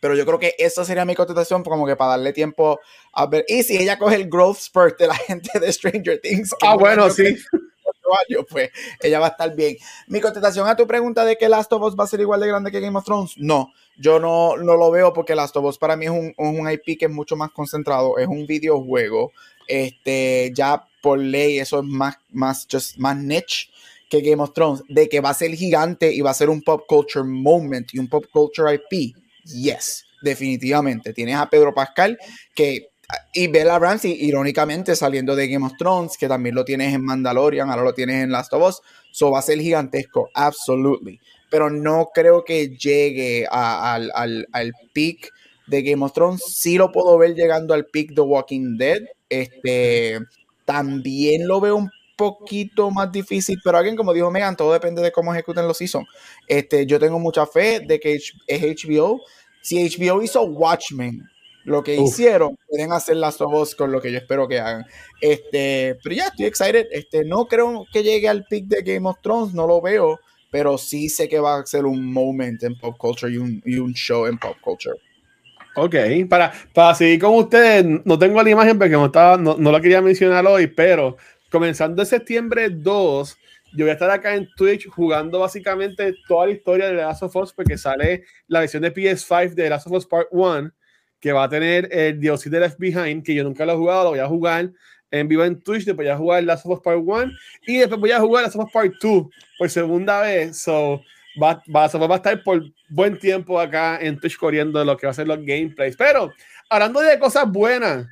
Pero 0.00 0.16
yo 0.16 0.26
creo 0.26 0.38
que 0.38 0.54
esa 0.58 0.84
sería 0.84 1.04
mi 1.04 1.14
contestación, 1.14 1.62
como 1.62 1.86
que 1.86 1.94
para 1.94 2.10
darle 2.10 2.32
tiempo 2.32 2.80
a 3.12 3.26
ver. 3.26 3.44
Y 3.46 3.62
si 3.62 3.76
ella 3.78 3.98
coge 3.98 4.16
el 4.16 4.28
growth 4.28 4.58
spurt 4.58 4.98
de 4.98 5.06
la 5.06 5.14
gente 5.26 5.58
de 5.58 5.72
Stranger 5.72 6.20
Things. 6.20 6.54
Ah, 6.62 6.76
bueno, 6.76 7.08
sí. 7.08 7.36
pues 8.50 8.70
ella 9.00 9.20
va 9.20 9.26
a 9.26 9.30
estar 9.30 9.54
bien. 9.54 9.76
Mi 10.08 10.20
contestación 10.20 10.68
a 10.68 10.76
tu 10.76 10.86
pregunta 10.86 11.24
de 11.24 11.36
que 11.36 11.48
Last 11.48 11.72
of 11.72 11.82
Us 11.82 11.94
va 11.98 12.04
a 12.04 12.08
ser 12.08 12.20
igual 12.20 12.40
de 12.40 12.48
grande 12.48 12.70
que 12.70 12.80
Game 12.80 12.98
of 12.98 13.04
Thrones, 13.04 13.34
no. 13.36 13.72
Yo 13.98 14.18
no, 14.18 14.56
no 14.56 14.76
lo 14.76 14.90
veo 14.90 15.12
porque 15.12 15.34
Last 15.34 15.56
of 15.56 15.78
para 15.78 15.96
mí 15.96 16.06
es 16.06 16.10
un, 16.10 16.34
un 16.36 16.70
IP 16.70 16.98
que 16.98 17.06
es 17.06 17.10
mucho 17.10 17.36
más 17.36 17.50
concentrado, 17.52 18.18
es 18.18 18.26
un 18.26 18.46
videojuego. 18.46 19.32
Este, 19.68 20.52
ya 20.54 20.86
por 21.02 21.18
ley, 21.18 21.58
eso 21.58 21.80
es 21.80 21.84
más, 21.84 22.16
más, 22.30 22.66
just, 22.70 22.96
más 22.98 23.16
niche 23.16 23.68
que 24.08 24.20
Game 24.20 24.42
of 24.42 24.52
Thrones, 24.52 24.82
de 24.88 25.08
que 25.08 25.20
va 25.20 25.30
a 25.30 25.34
ser 25.34 25.52
gigante 25.54 26.12
y 26.12 26.20
va 26.20 26.30
a 26.30 26.34
ser 26.34 26.48
un 26.48 26.62
pop 26.62 26.84
culture 26.86 27.24
moment 27.24 27.92
y 27.92 27.98
un 27.98 28.08
pop 28.08 28.24
culture 28.32 28.72
IP. 28.72 29.14
Yes, 29.44 30.04
definitivamente. 30.22 31.12
Tienes 31.12 31.36
a 31.36 31.48
Pedro 31.48 31.74
Pascal 31.74 32.18
que 32.54 32.88
y 33.32 33.46
Bella 33.48 33.78
Ramsey, 33.78 34.12
irónicamente, 34.20 34.96
saliendo 34.96 35.36
de 35.36 35.48
Game 35.48 35.64
of 35.64 35.74
Thrones, 35.78 36.16
que 36.16 36.26
también 36.26 36.54
lo 36.54 36.64
tienes 36.64 36.94
en 36.94 37.04
Mandalorian, 37.04 37.70
ahora 37.70 37.82
lo 37.82 37.94
tienes 37.94 38.24
en 38.24 38.32
Last 38.32 38.52
of 38.52 38.68
Us, 38.68 38.82
so 39.12 39.30
va 39.30 39.38
a 39.38 39.42
ser 39.42 39.60
gigantesco, 39.60 40.30
absolutely. 40.34 41.20
Pero 41.50 41.70
no 41.70 42.08
creo 42.12 42.44
que 42.44 42.76
llegue 42.76 43.46
al, 43.48 44.10
al, 44.14 44.72
peak 44.92 45.30
de 45.66 45.82
Game 45.82 46.04
of 46.04 46.12
Thrones. 46.12 46.42
Sí 46.44 46.76
lo 46.76 46.90
puedo 46.90 47.16
ver 47.18 47.34
llegando 47.34 47.72
al 47.74 47.86
peak 47.86 48.10
de 48.10 48.20
Walking 48.22 48.76
Dead. 48.76 49.02
Este, 49.28 50.18
también 50.64 51.46
lo 51.46 51.60
veo 51.60 51.76
un 51.76 51.90
poquito 52.16 52.90
más 52.90 53.12
difícil, 53.12 53.58
pero 53.62 53.78
alguien 53.78 53.96
como 53.96 54.12
dijo 54.12 54.30
Megan, 54.30 54.56
todo 54.56 54.72
depende 54.72 55.02
de 55.02 55.12
cómo 55.12 55.32
ejecuten 55.32 55.68
los 55.68 55.78
seasons. 55.78 56.08
Este, 56.48 56.84
yo 56.86 56.98
tengo 56.98 57.18
mucha 57.18 57.46
fe 57.46 57.80
de 57.80 58.00
que 58.00 58.14
es 58.14 58.32
HBO. 58.48 59.20
Si 59.62 59.88
HBO 59.88 60.22
hizo 60.22 60.42
Watchmen, 60.42 61.22
lo 61.66 61.82
que 61.82 61.96
hicieron, 61.96 62.56
pueden 62.68 62.92
hacer 62.92 63.16
las 63.16 63.38
dos 63.38 63.74
con 63.74 63.90
lo 63.90 64.00
que 64.00 64.12
yo 64.12 64.18
espero 64.18 64.46
que 64.46 64.60
hagan. 64.60 64.86
Este, 65.20 65.98
pero 66.02 66.14
ya 66.14 66.28
estoy 66.28 66.46
excited. 66.46 66.86
Este, 66.92 67.24
no 67.24 67.46
creo 67.46 67.84
que 67.92 68.04
llegue 68.04 68.28
al 68.28 68.44
pick 68.44 68.66
de 68.66 68.82
Game 68.82 69.08
of 69.08 69.20
Thrones, 69.20 69.52
no 69.52 69.66
lo 69.66 69.80
veo, 69.80 70.20
pero 70.50 70.78
sí 70.78 71.08
sé 71.08 71.28
que 71.28 71.40
va 71.40 71.58
a 71.58 71.66
ser 71.66 71.84
un 71.84 72.12
moment 72.12 72.62
en 72.62 72.78
pop 72.78 72.96
culture 72.96 73.32
y 73.32 73.36
un, 73.36 73.60
y 73.64 73.78
un 73.78 73.92
show 73.94 74.26
en 74.26 74.38
pop 74.38 74.56
culture. 74.60 74.96
Ok, 75.74 75.96
para, 76.30 76.52
para 76.72 76.94
seguir 76.94 77.20
con 77.20 77.34
ustedes, 77.34 77.84
no 78.04 78.16
tengo 78.16 78.40
la 78.40 78.48
imagen 78.48 78.78
porque 78.78 78.92
no, 78.92 79.06
estaba, 79.06 79.36
no, 79.36 79.56
no 79.58 79.72
la 79.72 79.80
quería 79.80 80.00
mencionar 80.00 80.46
hoy, 80.46 80.68
pero 80.68 81.16
comenzando 81.50 82.00
en 82.00 82.06
septiembre 82.06 82.70
2, 82.70 83.38
yo 83.74 83.84
voy 83.84 83.90
a 83.90 83.94
estar 83.94 84.10
acá 84.10 84.36
en 84.36 84.48
Twitch 84.56 84.88
jugando 84.88 85.40
básicamente 85.40 86.14
toda 86.28 86.46
la 86.46 86.52
historia 86.52 86.86
de 86.86 86.92
The 86.92 87.02
Last 87.02 87.24
of 87.24 87.34
Us 87.34 87.52
porque 87.52 87.76
sale 87.76 88.22
la 88.46 88.60
versión 88.60 88.84
de 88.84 88.94
PS5 88.94 89.48
de 89.50 89.64
The 89.64 89.70
Last 89.70 89.88
of 89.88 89.94
Us 89.94 90.06
Part 90.06 90.28
1 90.30 90.70
que 91.20 91.32
va 91.32 91.44
a 91.44 91.48
tener 91.48 91.88
el 91.90 92.20
DLC 92.20 92.44
de 92.44 92.60
Left 92.60 92.78
Behind, 92.78 93.24
que 93.24 93.34
yo 93.34 93.44
nunca 93.44 93.64
lo 93.64 93.72
he 93.72 93.76
jugado, 93.76 94.04
lo 94.04 94.10
voy 94.10 94.18
a 94.18 94.26
jugar 94.26 94.70
en 95.10 95.28
vivo 95.28 95.44
en 95.44 95.60
Twitch, 95.60 95.84
después 95.84 96.06
voy 96.06 96.14
a 96.14 96.16
jugar 96.16 96.44
Last 96.44 96.66
of 96.66 96.72
Us 96.72 96.80
Part 96.80 97.00
1 97.02 97.32
y 97.66 97.78
después 97.78 98.00
voy 98.00 98.10
a 98.10 98.20
jugar 98.20 98.44
Last 98.44 98.56
of 98.56 98.66
Us 98.66 98.72
Part 98.72 98.92
2 99.00 99.26
por 99.58 99.70
segunda 99.70 100.20
vez. 100.20 100.58
So, 100.58 101.02
va, 101.42 101.62
va, 101.74 101.86
va 101.86 102.14
a 102.14 102.16
estar 102.16 102.42
por 102.42 102.62
buen 102.88 103.18
tiempo 103.18 103.58
acá 103.58 103.98
en 104.00 104.18
Twitch 104.18 104.36
corriendo 104.36 104.84
lo 104.84 104.96
que 104.96 105.06
va 105.06 105.12
a 105.12 105.14
ser 105.14 105.26
los 105.26 105.38
gameplays. 105.44 105.96
Pero 105.96 106.32
hablando 106.68 107.00
de 107.00 107.18
cosas 107.18 107.50
buenas, 107.50 108.06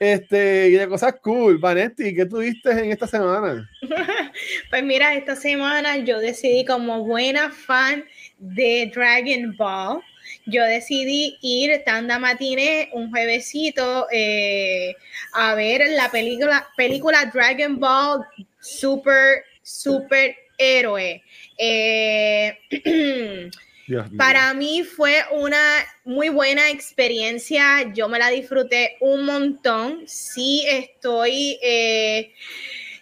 este, 0.00 0.70
y 0.70 0.72
de 0.72 0.88
cosas 0.88 1.16
cool. 1.22 1.58
Vanetti, 1.58 2.14
¿qué 2.14 2.24
tuviste 2.24 2.70
en 2.70 2.90
esta 2.90 3.06
semana? 3.06 3.68
pues 4.70 4.82
mira, 4.82 5.14
esta 5.14 5.36
semana 5.36 5.98
yo 5.98 6.18
decidí 6.18 6.64
como 6.64 7.04
buena 7.04 7.50
fan 7.50 8.04
de 8.38 8.90
Dragon 8.94 9.54
Ball, 9.58 10.00
yo 10.50 10.64
decidí 10.64 11.38
ir 11.40 11.82
tanda 11.84 12.18
matine 12.18 12.90
un 12.92 13.10
juevesito 13.10 14.06
eh, 14.12 14.94
a 15.32 15.54
ver 15.54 15.88
la 15.90 16.10
película, 16.10 16.68
película 16.76 17.30
Dragon 17.32 17.78
Ball 17.78 18.26
Super, 18.60 19.44
Super 19.62 20.36
Héroe. 20.58 21.22
Eh, 21.56 22.58
Para 24.16 24.54
mí 24.54 24.84
fue 24.84 25.24
una 25.32 25.58
muy 26.04 26.28
buena 26.28 26.70
experiencia, 26.70 27.92
yo 27.92 28.08
me 28.08 28.20
la 28.20 28.28
disfruté 28.28 28.96
un 29.00 29.24
montón, 29.24 30.02
sí 30.06 30.64
estoy, 30.68 31.58
eh, 31.60 32.32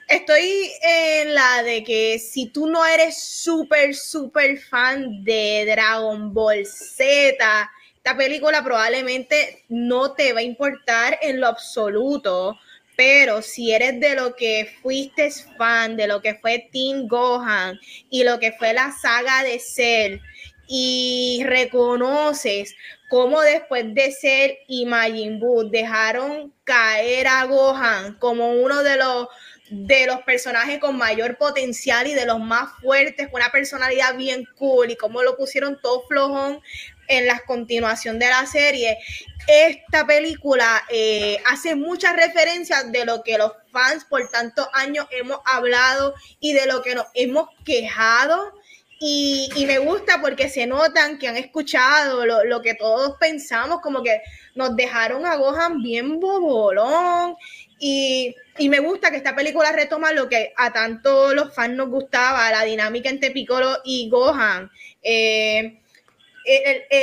estoy 0.09 0.73
en 0.83 1.35
la 1.35 1.63
de 1.63 1.85
que 1.85 2.19
si 2.19 2.47
tú 2.47 2.67
no 2.67 2.85
eres 2.85 3.23
súper, 3.23 3.95
súper 3.95 4.59
fan 4.59 5.23
de 5.23 5.67
Dragon 5.67 6.33
Ball 6.33 6.65
Z, 6.65 7.71
esta 7.97 8.17
película 8.17 8.65
probablemente 8.65 9.65
no 9.69 10.15
te 10.15 10.33
va 10.33 10.41
a 10.41 10.45
importar 10.45 11.19
en 11.21 11.41
lo 11.41 11.47
absoluto, 11.47 12.59
pero 12.97 13.43
si 13.43 13.73
eres 13.73 14.01
de 14.01 14.15
lo 14.15 14.35
que 14.35 14.77
fuiste 14.83 15.31
fan, 15.57 15.97
de 15.97 16.07
lo 16.07 16.23
que 16.23 16.35
fue 16.35 16.69
Team 16.73 17.07
Gohan 17.07 17.79
y 18.11 18.25
lo 18.25 18.39
que 18.39 18.53
fue 18.53 18.73
la 18.73 18.93
saga 18.93 19.43
de 19.45 19.59
Cell, 19.61 20.21
y 20.69 21.43
reconoces 21.47 22.75
cómo 23.09 23.41
después 23.41 23.95
de 23.95 24.13
ser 24.13 24.59
y 24.69 24.85
Majin 24.85 25.41
Buu 25.41 25.71
dejaron 25.71 26.53
caer 26.65 27.27
a 27.27 27.45
Gohan 27.47 28.19
como 28.19 28.53
uno 28.53 28.83
de 28.83 28.97
los 28.99 29.29
de 29.71 30.07
los 30.07 30.23
personajes 30.23 30.79
con 30.79 30.97
mayor 30.97 31.37
potencial 31.37 32.07
y 32.07 32.15
de 32.15 32.27
los 32.27 32.41
más 32.41 32.71
fuertes, 32.81 33.29
con 33.29 33.41
una 33.41 33.51
personalidad 33.51 34.17
bien 34.17 34.47
cool 34.57 34.91
y 34.91 34.97
cómo 34.97 35.23
lo 35.23 35.37
pusieron 35.37 35.79
todo 35.81 36.03
flojón 36.09 36.61
en 37.09 37.27
la 37.27 37.41
continuación 37.41 38.19
de 38.19 38.29
la 38.29 38.47
serie. 38.47 38.99
Esta 39.47 40.07
película 40.07 40.85
eh, 40.91 41.39
hace 41.47 41.75
muchas 41.75 42.15
referencias 42.17 42.91
de 42.93 43.05
lo 43.05 43.23
que 43.23 43.39
los 43.39 43.53
fans 43.73 44.05
por 44.05 44.29
tantos 44.31 44.69
años 44.73 45.07
hemos 45.11 45.41
hablado 45.45 46.15
y 46.41 46.53
de 46.53 46.67
lo 46.67 46.83
que 46.83 46.95
nos 46.95 47.07
hemos 47.15 47.49
quejado 47.65 48.53
y, 49.01 49.65
me 49.67 49.79
gusta 49.79 50.21
porque 50.21 50.49
se 50.49 50.67
notan 50.67 51.19
que 51.19 51.29
han 51.29 51.37
escuchado 51.37 52.27
lo, 52.27 52.63
que 52.63 52.75
todos 52.75 53.17
pensamos, 53.19 53.81
como 53.81 54.03
que 54.03 54.23
nos 54.57 54.75
dejaron 54.75 55.25
a 55.25 55.37
Gohan 55.37 55.83
bien 55.83 56.19
bobolón. 56.19 57.37
Y, 57.79 58.35
me 58.69 58.81
gusta 58.81 59.11
que 59.11 59.19
esta 59.19 59.37
película 59.37 59.71
retoma 59.71 60.13
lo 60.13 60.29
que 60.29 60.53
a 60.57 60.73
tanto 60.73 61.33
los 61.33 61.55
fans 61.55 61.77
nos 61.77 61.89
gustaba, 61.89 62.51
la 62.51 62.65
dinámica 62.65 63.09
entre 63.09 63.31
Piccolo 63.31 63.79
y 63.85 64.09
Gohan. 64.11 64.71
Eh, 65.03 65.79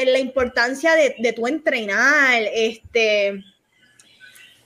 la 0.05 0.19
importancia 0.19 0.95
de, 0.95 1.33
tu 1.33 1.47
entrenar, 1.47 2.41
este 2.53 3.43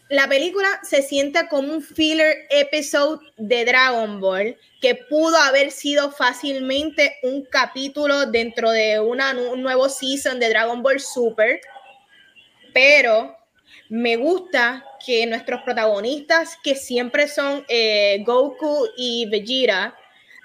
la 0.10 0.28
película 0.28 0.68
se 0.82 1.04
siente 1.04 1.48
como 1.48 1.72
un 1.72 1.84
filler 1.84 2.48
episode 2.50 3.24
de 3.38 3.64
Dragon 3.64 4.20
Ball 4.20 4.58
que 4.82 4.96
pudo 4.96 5.38
haber 5.38 5.70
sido 5.70 6.12
fácilmente 6.12 7.18
un 7.22 7.46
capítulo 7.46 8.26
dentro 8.26 8.72
de 8.72 9.00
una, 9.00 9.34
un 9.34 9.62
nuevo 9.62 9.88
season 9.88 10.40
de 10.40 10.50
Dragon 10.50 10.82
Ball 10.82 11.00
Super, 11.00 11.62
pero 12.74 13.38
me 13.90 14.16
gusta 14.16 14.86
que 15.04 15.26
nuestros 15.26 15.62
protagonistas, 15.64 16.58
que 16.64 16.76
siempre 16.76 17.28
son 17.28 17.66
eh, 17.68 18.24
Goku 18.26 18.88
y 18.96 19.28
Vegeta, 19.30 19.96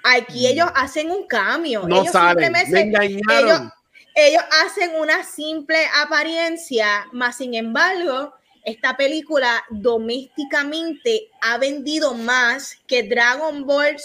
aquí 0.02 0.44
mm. 0.44 0.50
ellos 0.52 0.70
hacen 0.74 1.10
un 1.10 1.26
cambio. 1.26 1.86
No 1.86 2.00
ellos 2.00 2.12
saben, 2.12 2.52
me 2.52 2.80
engañaron. 2.80 3.70
ellos 4.14 4.42
hacen 4.64 4.92
una 4.98 5.22
simple 5.24 5.78
apariencia, 6.02 7.06
más 7.12 7.36
sin 7.36 7.54
embargo, 7.54 8.34
esta 8.64 8.96
película 8.96 9.62
domésticamente 9.68 11.28
ha 11.42 11.58
vendido 11.58 12.14
más 12.14 12.78
que 12.86 13.02
Dragon 13.02 13.66
Ball, 13.66 13.96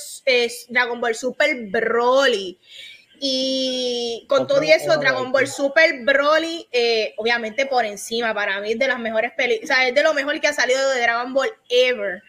Dragon 0.67 0.99
Ball 0.99 1.15
Super 1.15 1.67
Broly. 1.67 2.59
Y 3.19 4.25
con 4.27 4.47
todo 4.47 4.61
eso, 4.61 4.97
Dragon 4.97 5.31
Ball 5.31 5.47
Super 5.47 6.03
Broly, 6.03 6.67
eh, 6.71 7.13
obviamente 7.17 7.65
por 7.65 7.85
encima, 7.85 8.33
para 8.33 8.59
mí 8.61 8.71
es 8.71 8.79
de 8.79 8.87
las 8.87 8.99
mejores 8.99 9.31
películas, 9.33 9.71
o 9.71 9.73
sea, 9.73 9.87
es 9.87 9.95
de 9.95 10.03
lo 10.03 10.13
mejor 10.13 10.39
que 10.39 10.47
ha 10.47 10.53
salido 10.53 10.89
de 10.89 11.01
Dragon 11.01 11.33
Ball 11.33 11.49
ever. 11.69 12.21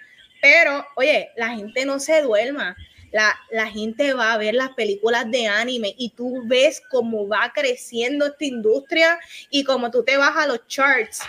Pero, 0.43 0.87
oye, 0.97 1.31
la 1.37 1.51
gente 1.51 1.85
no 1.85 2.01
se 2.01 2.23
duerma 2.23 2.77
la, 3.13 3.67
gente 3.67 4.15
va 4.15 4.33
a 4.33 4.39
ver 4.39 4.55
las 4.55 4.71
películas 4.71 5.31
de 5.31 5.47
anime 5.47 5.95
y 5.99 6.11
tú 6.11 6.43
ves 6.47 6.81
cómo 6.91 7.27
va 7.29 7.53
creciendo 7.55 8.27
esta 8.27 8.45
industria 8.45 9.19
y 9.51 9.65
cómo 9.65 9.91
tú 9.91 10.05
te 10.05 10.17
vas 10.17 10.37
a 10.37 10.47
los 10.47 10.67
charts 10.67 11.21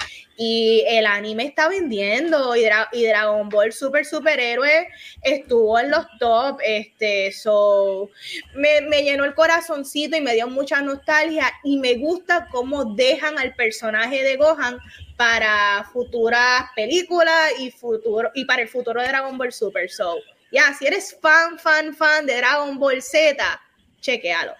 y 0.43 0.83
el 0.87 1.05
anime 1.05 1.45
está 1.45 1.69
vendiendo 1.69 2.55
y, 2.55 2.63
Dragon 3.05 3.47
Ball 3.47 3.71
Super 3.71 4.03
Superhéroe 4.03 4.87
estuvo 5.21 5.77
en 5.77 5.91
los 5.91 6.07
top, 6.19 6.59
este, 6.65 7.31
so, 7.31 8.09
me, 8.55 8.81
me, 8.89 9.03
llenó 9.03 9.23
el 9.23 9.35
corazoncito 9.35 10.17
y 10.17 10.21
me 10.21 10.33
dio 10.33 10.47
mucha 10.47 10.81
nostalgia 10.81 11.53
y 11.63 11.77
me 11.77 11.93
gusta 11.93 12.47
cómo 12.49 12.95
dejan 12.95 13.37
al 13.37 13.53
personaje 13.53 14.23
de 14.23 14.37
Gohan 14.37 14.79
para 15.15 15.87
futuras 15.93 16.63
películas 16.75 17.51
y 17.59 17.69
futuro 17.69 18.31
y 18.33 18.45
para 18.45 18.63
el 18.63 18.67
futuro 18.67 18.99
de 18.99 19.09
Dragon 19.09 19.37
Ball 19.37 19.53
Super, 19.53 19.91
so 19.91 20.15
ya, 20.51 20.73
si 20.73 20.87
eres 20.87 21.15
fan, 21.21 21.59
fan, 21.59 21.93
fan 21.93 22.25
de 22.25 22.37
Dragon 22.37 22.79
Ball 22.79 22.99
Z, 22.99 23.61
chequealo. 23.99 24.53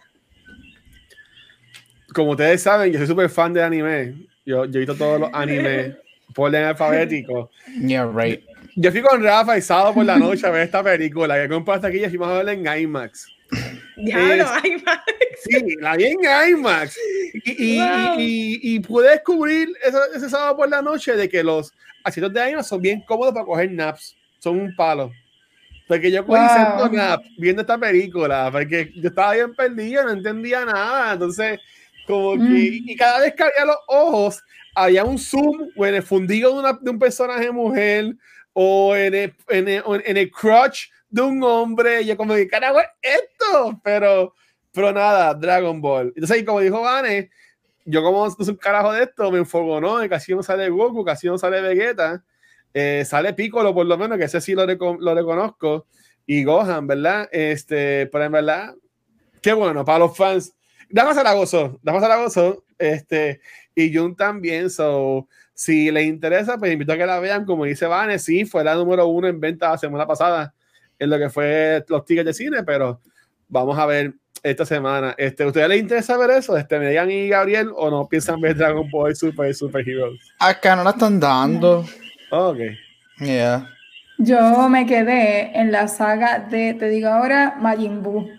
como 2.14 2.32
ustedes 2.32 2.62
saben, 2.62 2.94
yo 2.94 3.00
soy 3.00 3.08
súper 3.08 3.32
fan 3.32 3.52
de 3.52 3.64
anime. 3.64 4.31
Yo, 4.46 4.66
yo 4.66 4.76
he 4.76 4.80
visto 4.80 4.96
todos 4.96 5.20
los 5.20 5.30
animes 5.34 5.96
por 6.34 6.50
orden 6.50 6.66
alfabético. 6.66 7.52
Yeah, 7.86 8.10
right. 8.14 8.44
Yo 8.76 8.92
fui 8.92 9.02
con 9.02 9.24
Rafa 9.24 9.58
y 9.58 9.62
sábado 9.62 9.94
por 9.94 10.06
la 10.06 10.18
noche 10.18 10.48
a 10.48 10.50
ver 10.50 10.64
esta 10.64 10.84
película 10.84 11.36
que 11.36 11.50
compré 11.50 11.76
hasta 11.76 11.88
aquí 11.88 12.04
y 12.04 12.10
fuimos 12.10 12.30
a 12.30 12.44
verla 12.44 12.54
en 12.54 12.82
IMAX. 12.84 13.28
Diablo, 13.98 14.46
IMAX. 14.64 15.04
Sí, 15.44 15.76
la 15.80 15.96
vi 15.98 16.06
en 16.06 16.20
IMAX. 16.50 16.98
Y, 17.46 17.80
y, 17.80 18.76
y, 18.76 18.80
pude 18.80 19.10
descubrir 19.10 19.70
ese, 20.14 20.30
sábado 20.30 20.58
por 20.58 20.70
la 20.70 20.82
noche 20.82 21.16
de 21.16 21.28
que 21.28 21.44
los 21.44 21.74
asientos 22.04 22.34
de 22.34 22.52
IMAX 22.52 22.68
son 22.68 22.82
bien 22.82 23.02
cómodos 23.02 23.34
para 23.34 23.46
coger 23.46 23.72
naps. 23.72 24.16
Son 24.40 24.60
un 24.60 24.76
palo. 24.76 25.12
Porque 25.88 26.10
yo 26.10 26.26
cogí 26.26 26.40
wow. 26.40 26.90
nap 26.94 27.22
viendo 27.38 27.62
esta 27.62 27.78
película, 27.78 28.50
porque 28.50 28.94
yo 28.96 29.10
estaba 29.10 29.34
bien 29.34 29.54
perdido, 29.54 30.06
no 30.06 30.12
entendía 30.12 30.64
nada. 30.64 31.14
Entonces, 31.14 31.60
como 32.08 32.34
que, 32.34 32.40
mm. 32.40 32.90
y 32.90 32.96
cada 32.96 33.20
vez 33.20 33.34
que 33.36 33.44
abría 33.44 33.66
los 33.66 33.78
ojos, 33.88 34.44
había 34.76 35.04
un 35.04 35.18
zoom 35.18 35.70
o 35.76 35.86
en 35.86 35.96
el 35.96 36.04
fundido 36.04 36.54
de, 36.54 36.60
una, 36.60 36.74
de 36.74 36.90
un 36.90 37.00
personaje 37.00 37.52
mujer 37.52 38.16
o 38.54 38.96
en 38.96 39.14
el, 39.14 39.36
en 39.50 39.68
el, 39.68 39.84
en 40.06 40.18
el 40.18 40.32
crutch 40.32 40.90
de 41.10 41.22
un 41.22 41.44
hombre. 41.44 42.02
Y 42.02 42.06
yo 42.08 42.18
como, 42.18 42.34
¿qué 42.36 42.48
carajo 42.48 42.80
es 42.80 42.88
esto? 43.02 43.80
Pero, 43.84 44.34
pero 44.72 44.92
nada, 44.92 45.34
Dragon 45.34 45.82
Ball. 45.82 46.14
Entonces, 46.16 46.44
como 46.44 46.60
dijo 46.62 46.82
Vane, 46.82 47.30
yo 47.86 48.04
como 48.04 48.28
no 48.28 48.36
un 48.40 48.56
carajo 48.56 48.94
de 48.94 49.04
esto, 49.04 49.32
me 49.32 49.40
enfogo, 49.40 49.82
¿no? 49.82 49.98
Casi 50.10 50.34
no 50.34 50.44
sale 50.44 50.70
Goku, 50.70 51.04
casi 51.04 51.28
no 51.28 51.38
sale 51.38 51.62
Vegeta. 51.62 52.24
Eh, 52.74 53.04
sale 53.06 53.34
Piccolo, 53.34 53.74
por 53.74 53.86
lo 53.86 53.98
menos, 53.98 54.18
que 54.18 54.26
ese 54.26 54.40
sí 54.40 54.54
lo, 54.54 54.66
lo 54.66 55.16
reconozco. 55.16 55.88
Y 56.26 56.44
Gohan, 56.44 56.88
¿verdad? 56.88 57.28
Este, 57.32 58.08
pero 58.08 58.24
en 58.24 58.32
verdad, 58.32 58.76
qué 59.42 59.54
bueno, 59.54 59.84
para 59.84 60.00
los 60.00 60.16
fans. 60.16 60.54
Dame 60.92 61.12
a 61.12 61.24
la 61.24 61.34
gozo, 61.34 61.80
dame 61.82 62.00
a 62.00 62.08
la 62.08 62.18
gozo. 62.18 62.64
Este, 62.78 63.42
y 63.76 63.96
Jun 63.96 64.16
también, 64.16 64.70
so 64.70 65.28
si 65.54 65.92
les 65.92 66.06
interesa, 66.06 66.58
pues 66.58 66.74
invito 66.74 66.94
a 66.94 66.98
que 66.98 67.06
la 67.06 67.20
vean. 67.20 67.46
Como 67.46 67.66
dice 67.66 67.86
Vane, 67.86 68.20
sí, 68.20 68.46
fue 68.46 68.64
la 68.64 68.76
número 68.76 69.08
uno 69.08 69.28
en 69.28 69.40
venta 69.40 69.70
la 69.70 69.78
semana 69.78 70.08
pasada 70.08 70.54
en 70.98 71.10
lo 71.10 71.18
que 71.18 71.30
fue 71.30 71.84
los 71.88 72.06
tickets 72.06 72.26
de 72.26 72.34
cine, 72.34 72.64
pero 72.64 73.00
vamos 73.48 73.78
a 73.78 73.86
ver 73.86 74.14
esta 74.44 74.66
semana. 74.66 75.14
Este, 75.18 75.46
¿Ustedes 75.46 75.68
les 75.70 75.80
interesa 75.80 76.18
ver 76.18 76.32
eso? 76.32 76.58
Este, 76.58 76.80
Megan 76.80 77.12
y 77.12 77.30
Gabriel, 77.30 77.70
o 77.76 77.90
no 77.90 78.08
piensan 78.08 78.42
ver 78.42 78.56
Dragon 78.56 78.90
Ball 78.90 79.16
Super 79.16 79.54
Super 79.54 79.88
Heroes? 79.88 80.20
Acá 80.40 80.76
no 80.76 80.84
la 80.84 80.92
están 80.92 81.20
dando. 81.20 81.86
Oh, 82.32 82.50
ok. 82.50 82.60
Yeah. 83.20 83.70
Yo 84.18 84.70
me 84.70 84.86
quedé 84.86 85.52
en 85.60 85.72
la 85.72 85.88
saga 85.88 86.40
de, 86.40 86.74
te 86.76 86.90
digo 86.90 87.10
ahora, 87.10 87.56
Majin 87.60 88.02
Buu. 88.02 88.30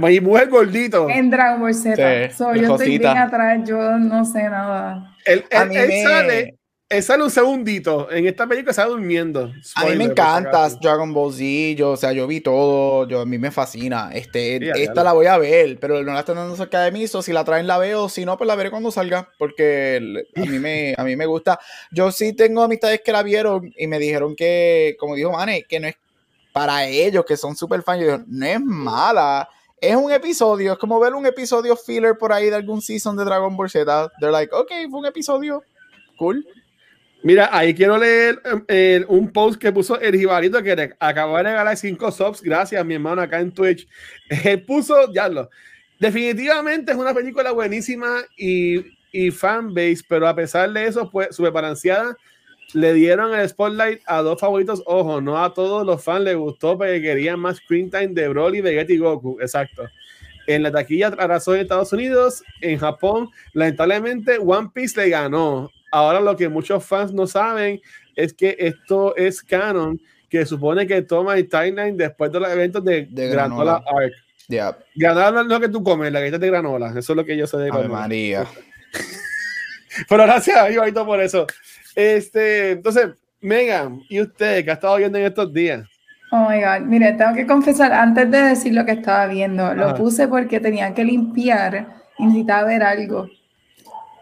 Majin 0.00 0.36
es 0.36 0.42
el 0.42 0.48
gordito. 0.50 1.08
En 1.08 1.30
Dragon 1.30 1.60
Ball 1.60 1.74
Z. 1.74 2.28
yo 2.54 2.74
estoy 2.74 2.98
bien 2.98 3.16
atrás, 3.16 3.60
yo 3.66 3.98
no 3.98 4.24
sé 4.24 4.42
nada. 4.44 5.16
Él, 5.24 5.44
sale, 5.50 6.58
él 6.88 7.02
sale 7.02 7.24
un 7.24 7.30
segundito. 7.30 8.10
En 8.12 8.26
esta 8.26 8.46
película 8.46 8.70
está 8.70 8.84
durmiendo. 8.84 9.52
a 9.74 9.84
mí 9.86 9.96
me 9.96 10.04
encanta 10.04 10.68
Dragon 10.80 11.12
Ball 11.12 11.32
Z. 11.32 11.74
Yo, 11.76 11.90
o 11.90 11.96
sea, 11.96 12.12
yo 12.12 12.26
vi 12.26 12.40
todo. 12.40 13.08
Yo, 13.08 13.22
a 13.22 13.26
mí 13.26 13.38
me 13.38 13.50
fascina. 13.50 14.10
Este, 14.12 14.82
esta 14.82 15.02
la 15.02 15.12
voy 15.12 15.26
a 15.26 15.36
ver, 15.36 15.78
pero 15.80 16.02
no 16.04 16.12
la 16.12 16.20
están 16.20 16.36
dando 16.36 16.54
cerca 16.54 16.82
de 16.82 16.92
mí. 16.92 17.08
si 17.08 17.32
la 17.32 17.44
traen, 17.44 17.66
la 17.66 17.78
veo. 17.78 18.08
Si 18.08 18.24
no, 18.24 18.36
pues 18.36 18.46
la 18.46 18.54
veré 18.54 18.70
cuando 18.70 18.92
salga. 18.92 19.28
Porque 19.36 20.24
a 20.36 20.40
mí, 20.40 20.58
me, 20.60 20.94
a 20.96 21.02
mí 21.02 21.16
me 21.16 21.26
gusta. 21.26 21.58
Yo 21.90 22.12
sí 22.12 22.34
tengo 22.34 22.62
amistades 22.62 23.00
que 23.04 23.12
la 23.12 23.24
vieron 23.24 23.72
y 23.76 23.88
me 23.88 23.98
dijeron 23.98 24.36
que, 24.36 24.96
como 24.98 25.16
dijo 25.16 25.32
Mane, 25.32 25.64
que 25.68 25.80
no 25.80 25.88
es 25.88 25.96
para 26.52 26.86
ellos, 26.86 27.24
que 27.26 27.36
son 27.36 27.56
super 27.56 27.82
fans. 27.82 28.04
Yo 28.04 28.18
no 28.28 28.46
es 28.46 28.60
mala 28.60 29.48
es 29.80 29.96
un 29.96 30.10
episodio, 30.10 30.72
es 30.72 30.78
como 30.78 30.98
ver 30.98 31.14
un 31.14 31.26
episodio 31.26 31.76
filler 31.76 32.16
por 32.16 32.32
ahí 32.32 32.48
de 32.48 32.56
algún 32.56 32.80
season 32.80 33.16
de 33.16 33.24
Dragon 33.24 33.56
Ball 33.56 33.70
Z. 33.70 34.12
They're 34.20 34.32
like, 34.32 34.54
ok, 34.54 34.70
fue 34.90 35.00
un 35.00 35.06
episodio 35.06 35.62
cool. 36.18 36.46
Mira, 37.22 37.48
ahí 37.50 37.74
quiero 37.74 37.98
leer 37.98 38.40
em, 38.68 39.04
un 39.08 39.32
post 39.32 39.60
que 39.60 39.72
puso 39.72 39.98
el 40.00 40.16
Jibarito 40.16 40.62
que 40.62 40.94
acabó 41.00 41.36
de 41.38 41.42
regalar 41.44 41.76
5 41.76 42.12
subs. 42.12 42.42
Gracias, 42.42 42.84
mi 42.84 42.94
hermano, 42.94 43.20
acá 43.20 43.40
en 43.40 43.52
Twitch. 43.52 43.88
Él 44.44 44.62
puso, 44.64 45.12
ya 45.12 45.28
lo. 45.28 45.50
Definitivamente 45.98 46.92
es 46.92 46.98
una 46.98 47.14
película 47.14 47.52
buenísima 47.52 48.22
y, 48.36 48.84
y 49.10 49.30
fanbase, 49.30 50.02
pero 50.08 50.28
a 50.28 50.36
pesar 50.36 50.70
de 50.72 50.86
eso, 50.86 51.10
pues 51.10 51.34
súper 51.34 51.52
balanceada. 51.52 52.16
Le 52.72 52.92
dieron 52.94 53.34
el 53.34 53.48
spotlight 53.48 54.00
a 54.06 54.22
dos 54.22 54.40
favoritos. 54.40 54.82
Ojo, 54.86 55.20
no 55.20 55.42
a 55.42 55.54
todos 55.54 55.86
los 55.86 56.02
fans 56.02 56.24
les 56.24 56.36
gustó 56.36 56.76
porque 56.76 57.00
querían 57.00 57.38
más 57.40 57.58
screen 57.58 57.90
time 57.90 58.08
de 58.08 58.28
Broly, 58.28 58.60
Vegeta 58.60 58.92
y 58.92 58.98
Goku. 58.98 59.38
Exacto. 59.40 59.88
En 60.46 60.62
la 60.62 60.70
taquilla 60.70 61.08
arrasó 61.08 61.54
en 61.54 61.62
Estados 61.62 61.92
Unidos. 61.92 62.42
En 62.60 62.78
Japón, 62.78 63.30
lamentablemente, 63.52 64.38
One 64.38 64.70
Piece 64.74 65.00
le 65.00 65.10
ganó 65.10 65.70
Ahora 65.90 66.20
lo 66.20 66.36
que 66.36 66.48
muchos 66.48 66.84
fans 66.84 67.12
no 67.12 67.26
saben 67.26 67.80
es 68.14 68.34
que 68.34 68.56
esto 68.58 69.16
es 69.16 69.42
canon, 69.42 70.00
que 70.28 70.44
supone 70.44 70.86
que 70.86 71.00
toma 71.02 71.36
el 71.36 71.48
timeline 71.48 71.96
después 71.96 72.30
de 72.32 72.40
los 72.40 72.50
eventos 72.50 72.84
de, 72.84 73.08
Granola. 73.10 73.82
Arc. 73.86 74.12
Granola 74.94 75.40
es 75.40 75.46
lo 75.46 75.60
que 75.60 75.68
tú 75.68 75.82
comes, 75.82 76.12
la 76.12 76.20
galleta 76.20 76.38
de 76.38 76.48
granola. 76.48 76.90
Eso 76.90 77.12
es 77.12 77.16
lo 77.16 77.24
que 77.24 77.36
yo 77.36 77.46
sé 77.46 77.56
de 77.56 77.66
granola. 77.66 77.88
María. 77.88 78.46
Pero 80.08 80.24
gracias, 80.24 80.70
Ibarito, 80.70 81.06
por 81.06 81.20
eso. 81.20 81.46
Este, 81.96 82.72
entonces, 82.72 83.08
Megan, 83.40 84.02
¿y 84.10 84.20
usted 84.20 84.62
qué 84.62 84.70
ha 84.70 84.74
estado 84.74 84.98
viendo 84.98 85.16
en 85.16 85.24
estos 85.24 85.50
días? 85.50 85.88
Oh 86.30 86.50
my 86.50 86.60
God, 86.60 86.86
mire, 86.86 87.12
tengo 87.14 87.34
que 87.34 87.46
confesar, 87.46 87.92
antes 87.92 88.30
de 88.30 88.42
decir 88.42 88.74
lo 88.74 88.84
que 88.84 88.92
estaba 88.92 89.26
viendo, 89.26 89.74
lo 89.74 89.94
puse 89.94 90.28
porque 90.28 90.60
tenía 90.60 90.92
que 90.92 91.04
limpiar 91.04 91.86
y 92.18 92.26
necesitaba 92.26 92.64
ver 92.64 92.82
algo. 92.82 93.28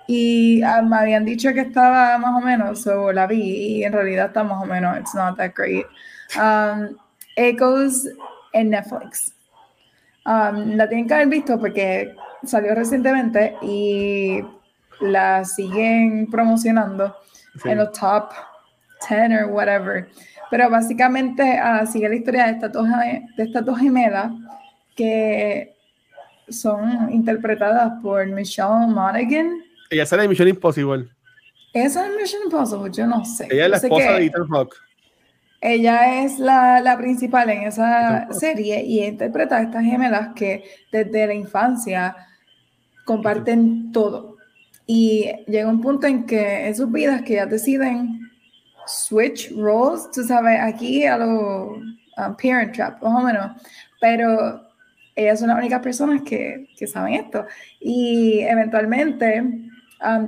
Y 0.06 0.62
ah, 0.62 0.82
me 0.82 0.96
habían 0.96 1.24
dicho 1.24 1.52
que 1.52 1.62
estaba 1.62 2.16
más 2.18 2.40
o 2.40 2.46
menos, 2.46 2.86
o 2.86 3.10
la 3.10 3.26
vi, 3.26 3.40
y 3.40 3.84
en 3.84 3.92
realidad 3.92 4.26
está 4.26 4.44
más 4.44 4.62
o 4.62 4.66
menos, 4.66 4.96
it's 4.98 5.14
not 5.14 5.36
that 5.36 5.52
great. 5.56 5.86
Um, 6.38 6.96
Echoes 7.36 8.08
en 8.52 8.70
Netflix. 8.70 9.34
Um, 10.26 10.76
la 10.76 10.88
tienen 10.88 11.08
que 11.08 11.14
haber 11.14 11.28
visto 11.28 11.58
porque 11.58 12.14
salió 12.44 12.74
recientemente 12.74 13.56
y 13.62 14.44
la 15.00 15.44
siguen 15.44 16.28
promocionando 16.30 17.16
en 17.64 17.78
los 17.78 17.92
top 17.92 18.30
10 19.08 19.42
o 19.44 19.48
whatever. 19.48 20.08
Pero 20.50 20.70
básicamente 20.70 21.60
uh, 21.60 21.86
sigue 21.86 22.08
la 22.08 22.14
historia 22.14 22.46
de 22.46 22.52
estas 22.52 22.72
dos, 22.72 22.86
de 23.36 23.42
estas 23.42 23.64
dos 23.64 23.78
gemelas 23.78 24.32
que 24.94 25.74
son 26.48 27.10
interpretadas 27.10 27.92
por 28.02 28.26
Michelle 28.26 28.86
Monaghan 28.88 29.64
ella 29.94 30.06
sale 30.06 30.22
de 30.22 30.28
Mission 30.28 30.48
Impossible. 30.48 31.06
¿Esa 31.72 32.06
es 32.06 32.16
Mission 32.16 32.42
Impossible? 32.44 32.90
Yo 32.92 33.06
no 33.06 33.24
sé. 33.24 33.46
Ella 33.50 33.64
es 33.64 33.70
la 33.70 33.76
esposa 33.76 34.12
de 34.12 34.26
Ethan 34.26 34.48
Hawke. 34.48 34.76
Ella 35.60 36.24
es 36.24 36.38
la, 36.38 36.80
la 36.80 36.98
principal 36.98 37.48
en 37.48 37.62
esa 37.62 38.28
serie 38.32 38.82
y 38.82 39.02
interpreta 39.04 39.56
a 39.56 39.62
estas 39.62 39.84
gemelas 39.84 40.30
que 40.34 40.64
desde 40.92 41.26
la 41.26 41.34
infancia 41.34 42.16
comparten 43.04 43.92
todo. 43.92 44.33
Y 44.86 45.30
llega 45.46 45.68
un 45.68 45.80
punto 45.80 46.06
en 46.06 46.26
que 46.26 46.66
en 46.66 46.74
sus 46.74 46.90
vidas 46.90 47.22
que 47.22 47.34
ya 47.34 47.46
deciden 47.46 48.30
switch 48.86 49.50
roles, 49.56 50.10
tú 50.12 50.22
sabes, 50.22 50.60
aquí 50.60 51.04
a 51.06 51.16
lo 51.16 51.80
Parent 52.16 52.74
Trap, 52.74 53.02
más 53.02 53.22
o 53.22 53.26
menos. 53.26 53.62
Pero 54.00 54.62
ellas 55.16 55.38
son 55.38 55.48
las 55.48 55.58
únicas 55.58 55.80
personas 55.80 56.22
que, 56.22 56.68
que 56.76 56.86
saben 56.86 57.14
esto. 57.14 57.46
Y 57.80 58.40
eventualmente 58.40 59.42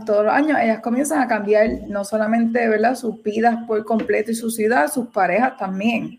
todos 0.06 0.24
los 0.24 0.32
años 0.32 0.58
ellas 0.60 0.80
comienzan 0.80 1.20
a 1.20 1.28
cambiar 1.28 1.68
no 1.88 2.02
solamente 2.02 2.66
¿verdad? 2.66 2.94
sus 2.94 3.22
vidas 3.22 3.58
por 3.66 3.84
completo 3.84 4.30
y 4.30 4.34
su 4.34 4.50
ciudad, 4.50 4.90
sus 4.90 5.08
parejas 5.08 5.58
también, 5.58 6.18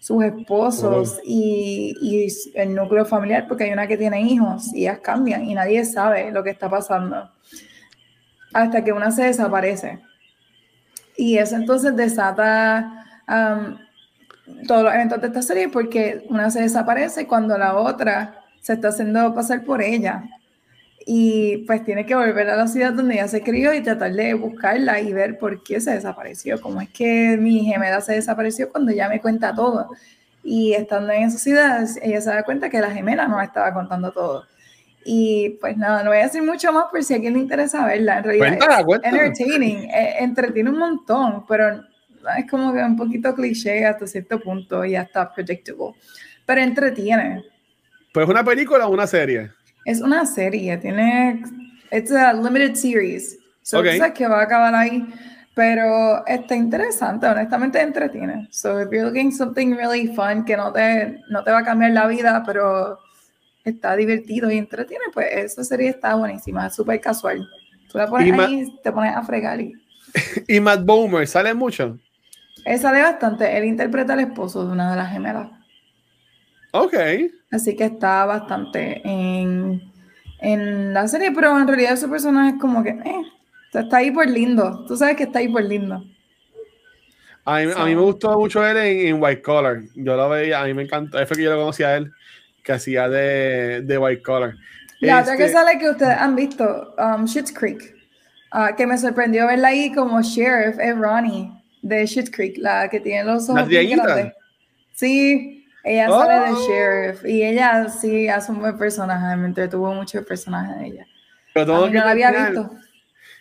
sus 0.00 0.22
esposos 0.22 1.18
y, 1.24 1.94
y, 2.02 2.28
el 2.54 2.74
núcleo 2.74 3.06
familiar, 3.06 3.46
porque 3.48 3.64
hay 3.64 3.72
una 3.72 3.86
que 3.86 3.96
tiene 3.96 4.20
hijos 4.20 4.74
y 4.74 4.82
ellas 4.82 4.98
cambian 4.98 5.46
y 5.46 5.54
nadie 5.54 5.82
sabe 5.86 6.30
lo 6.30 6.44
que 6.44 6.50
está 6.50 6.68
pasando 6.68 7.30
hasta 8.52 8.84
que 8.84 8.92
una 8.92 9.10
se 9.10 9.24
desaparece. 9.24 10.00
Y 11.16 11.38
eso 11.38 11.56
entonces 11.56 11.96
desata 11.96 13.04
todos 14.66 14.84
los 14.84 14.94
eventos 14.94 15.20
de 15.20 15.28
esta 15.28 15.42
serie 15.42 15.68
porque 15.68 16.24
una 16.28 16.50
se 16.50 16.62
desaparece 16.62 17.26
cuando 17.26 17.56
la 17.56 17.76
otra 17.76 18.42
se 18.60 18.74
está 18.74 18.88
haciendo 18.88 19.34
pasar 19.34 19.64
por 19.64 19.80
ella 19.80 20.24
y 21.06 21.58
pues 21.66 21.84
tiene 21.84 22.04
que 22.06 22.14
volver 22.14 22.48
a 22.50 22.56
la 22.56 22.66
ciudad 22.68 22.92
donde 22.92 23.14
ella 23.14 23.28
se 23.28 23.42
crió 23.42 23.72
y 23.74 23.82
tratar 23.82 24.12
de 24.12 24.34
buscarla 24.34 25.00
y 25.00 25.12
ver 25.12 25.38
por 25.38 25.62
qué 25.62 25.80
se 25.80 25.92
desapareció, 25.92 26.60
cómo 26.60 26.80
es 26.80 26.90
que 26.90 27.36
mi 27.38 27.64
gemela 27.64 28.00
se 28.00 28.14
desapareció 28.14 28.70
cuando 28.70 28.92
ella 28.92 29.08
me 29.08 29.20
cuenta 29.20 29.54
todo. 29.54 29.88
Y 30.42 30.72
estando 30.72 31.12
en 31.12 31.24
esa 31.24 31.38
ciudad, 31.38 31.86
ella 32.02 32.20
se 32.20 32.30
da 32.30 32.42
cuenta 32.44 32.70
que 32.70 32.80
la 32.80 32.90
gemela 32.90 33.28
no 33.28 33.40
estaba 33.40 33.72
contando 33.74 34.12
todo. 34.12 34.44
Y 35.04 35.56
pues 35.60 35.76
nada, 35.76 36.02
no 36.02 36.10
voy 36.10 36.18
a 36.18 36.24
decir 36.24 36.42
mucho 36.42 36.72
más 36.72 36.86
por 36.90 37.02
si 37.02 37.14
a 37.14 37.16
alguien 37.16 37.34
le 37.34 37.40
interesa 37.40 37.86
verla. 37.86 38.18
En 38.18 38.24
realidad 38.24 38.54
es 38.54 39.00
entertaining, 39.02 39.90
eh, 39.90 40.16
entretiene 40.18 40.70
un 40.70 40.78
montón, 40.78 41.44
pero 41.48 41.82
es 42.36 42.50
como 42.50 42.72
que 42.72 42.80
un 42.80 42.96
poquito 42.96 43.34
cliché 43.34 43.86
hasta 43.86 44.06
cierto 44.06 44.40
punto 44.40 44.84
y 44.84 44.96
hasta 44.96 45.32
predictable. 45.32 45.94
Pero 46.44 46.60
entretiene. 46.60 47.44
¿Pues 48.12 48.28
una 48.28 48.44
película 48.44 48.86
o 48.86 48.90
una 48.90 49.06
serie? 49.06 49.50
Es 49.84 50.00
una 50.00 50.26
serie, 50.26 50.76
tiene. 50.76 51.42
Es 51.90 52.12
a 52.12 52.32
limited 52.32 52.74
series. 52.74 53.38
So 53.62 53.80
okay. 53.80 54.00
que 54.12 54.26
va 54.26 54.40
a 54.40 54.44
acabar 54.44 54.74
ahí. 54.74 55.06
Pero 55.54 56.24
está 56.26 56.54
interesante, 56.54 57.26
honestamente 57.26 57.80
entretiene. 57.80 58.48
So 58.50 58.80
if 58.80 58.88
you're 58.90 59.04
looking 59.04 59.32
something 59.32 59.74
really 59.74 60.08
fun 60.14 60.44
que 60.44 60.56
no 60.56 60.72
te, 60.72 61.20
no 61.28 61.42
te 61.42 61.50
va 61.50 61.58
a 61.58 61.64
cambiar 61.64 61.90
la 61.90 62.06
vida, 62.06 62.42
pero 62.46 62.98
está 63.70 63.96
divertido 63.96 64.50
y 64.50 64.58
entretiene, 64.58 65.04
pues 65.12 65.28
esa 65.32 65.64
serie 65.64 65.88
está 65.88 66.14
buenísima, 66.14 66.66
es 66.66 66.74
súper 66.74 67.00
casual. 67.00 67.48
Tú 67.90 67.98
la 67.98 68.06
pones 68.06 68.38
ahí 68.38 68.78
te 68.82 68.92
pones 68.92 69.16
a 69.16 69.22
fregar 69.22 69.60
y... 69.60 69.72
¿Y 70.48 70.60
Matt 70.60 70.84
Boomer 70.84 71.26
sale 71.26 71.54
mucho? 71.54 71.98
Él 72.64 72.78
sale 72.78 73.00
bastante, 73.00 73.56
él 73.56 73.64
interpreta 73.64 74.12
al 74.12 74.20
esposo 74.20 74.66
de 74.66 74.72
una 74.72 74.90
de 74.90 74.96
las 74.96 75.10
gemelas. 75.10 75.50
Ok. 76.72 76.94
Así 77.50 77.74
que 77.74 77.84
está 77.84 78.24
bastante 78.26 79.00
en, 79.04 79.82
en 80.40 80.94
la 80.94 81.08
serie, 81.08 81.32
pero 81.32 81.58
en 81.58 81.66
realidad 81.66 81.96
su 81.96 82.08
personaje 82.08 82.54
es 82.54 82.60
como 82.60 82.82
que, 82.82 82.90
eh, 82.90 83.22
está 83.72 83.98
ahí 83.98 84.10
por 84.10 84.28
lindo. 84.28 84.84
Tú 84.86 84.96
sabes 84.96 85.16
que 85.16 85.24
está 85.24 85.38
ahí 85.40 85.48
por 85.48 85.64
lindo. 85.64 86.04
A 87.44 87.60
mí, 87.60 87.72
a 87.74 87.84
mí 87.86 87.94
me 87.94 88.02
gustó 88.02 88.38
mucho 88.38 88.64
él 88.64 88.76
en, 88.76 89.20
White 89.20 89.42
Collar. 89.42 89.80
Yo 89.94 90.16
lo 90.16 90.28
veía, 90.28 90.60
a 90.60 90.64
mí 90.66 90.74
me 90.74 90.82
encantó. 90.82 91.18
Es 91.18 91.28
que 91.28 91.42
yo 91.42 91.50
lo 91.50 91.58
conocía 91.58 91.88
a 91.88 91.96
él, 91.96 92.12
que 92.62 92.72
hacía 92.72 93.08
de, 93.08 93.82
de 93.82 93.98
White 93.98 94.22
Collar. 94.22 94.54
La 95.00 95.20
otra 95.20 95.36
que 95.36 95.44
este 95.44 95.54
sale 95.54 95.78
que 95.78 95.88
ustedes 95.88 96.16
han 96.16 96.36
visto, 96.36 96.94
um, 96.98 97.26
Schitt's 97.26 97.52
Creek, 97.52 97.94
uh, 98.52 98.76
que 98.76 98.86
me 98.86 98.98
sorprendió 98.98 99.46
verla 99.46 99.68
ahí 99.68 99.92
como 99.92 100.20
sheriff, 100.20 100.78
es 100.78 100.96
Ronnie 100.96 101.50
de 101.82 102.06
Schitt's 102.06 102.30
Creek, 102.30 102.58
la 102.58 102.88
que 102.88 103.00
tiene 103.00 103.24
los 103.24 103.48
ojos 103.48 103.66
grandes. 103.68 104.32
Sí, 104.92 105.66
ella 105.84 106.08
sale 106.10 106.34
de 106.46 106.52
oh. 106.52 106.68
sheriff 106.68 107.24
y 107.24 107.42
ella 107.42 107.88
sí 107.88 108.28
hace 108.28 108.52
un 108.52 108.60
buen 108.60 108.76
personaje, 108.76 109.36
me 109.36 109.46
entretuvo 109.46 109.94
mucho 109.94 110.18
el 110.18 110.26
personaje 110.26 110.78
de 110.78 110.86
ella. 110.86 111.06
Pero 111.54 111.66
todo 111.66 111.88
no 111.88 111.94
la 111.94 112.10
había 112.10 112.30
visto. 112.30 112.70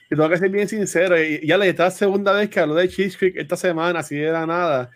Y 0.06 0.16
tengo 0.16 0.30
que 0.30 0.38
ser 0.38 0.50
bien 0.50 0.68
sincero, 0.68 1.22
y 1.22 1.46
ya 1.46 1.58
le 1.58 1.74
la 1.74 1.92
segunda 1.92 2.32
vez 2.32 2.50
que 2.50 2.60
habló 2.62 2.76
de 2.76 2.88
Schitt's 2.88 3.18
Creek 3.18 3.36
esta 3.36 3.58
semana, 3.58 4.00
así 4.00 4.16
de 4.16 4.32
la 4.32 4.46
nada. 4.46 4.90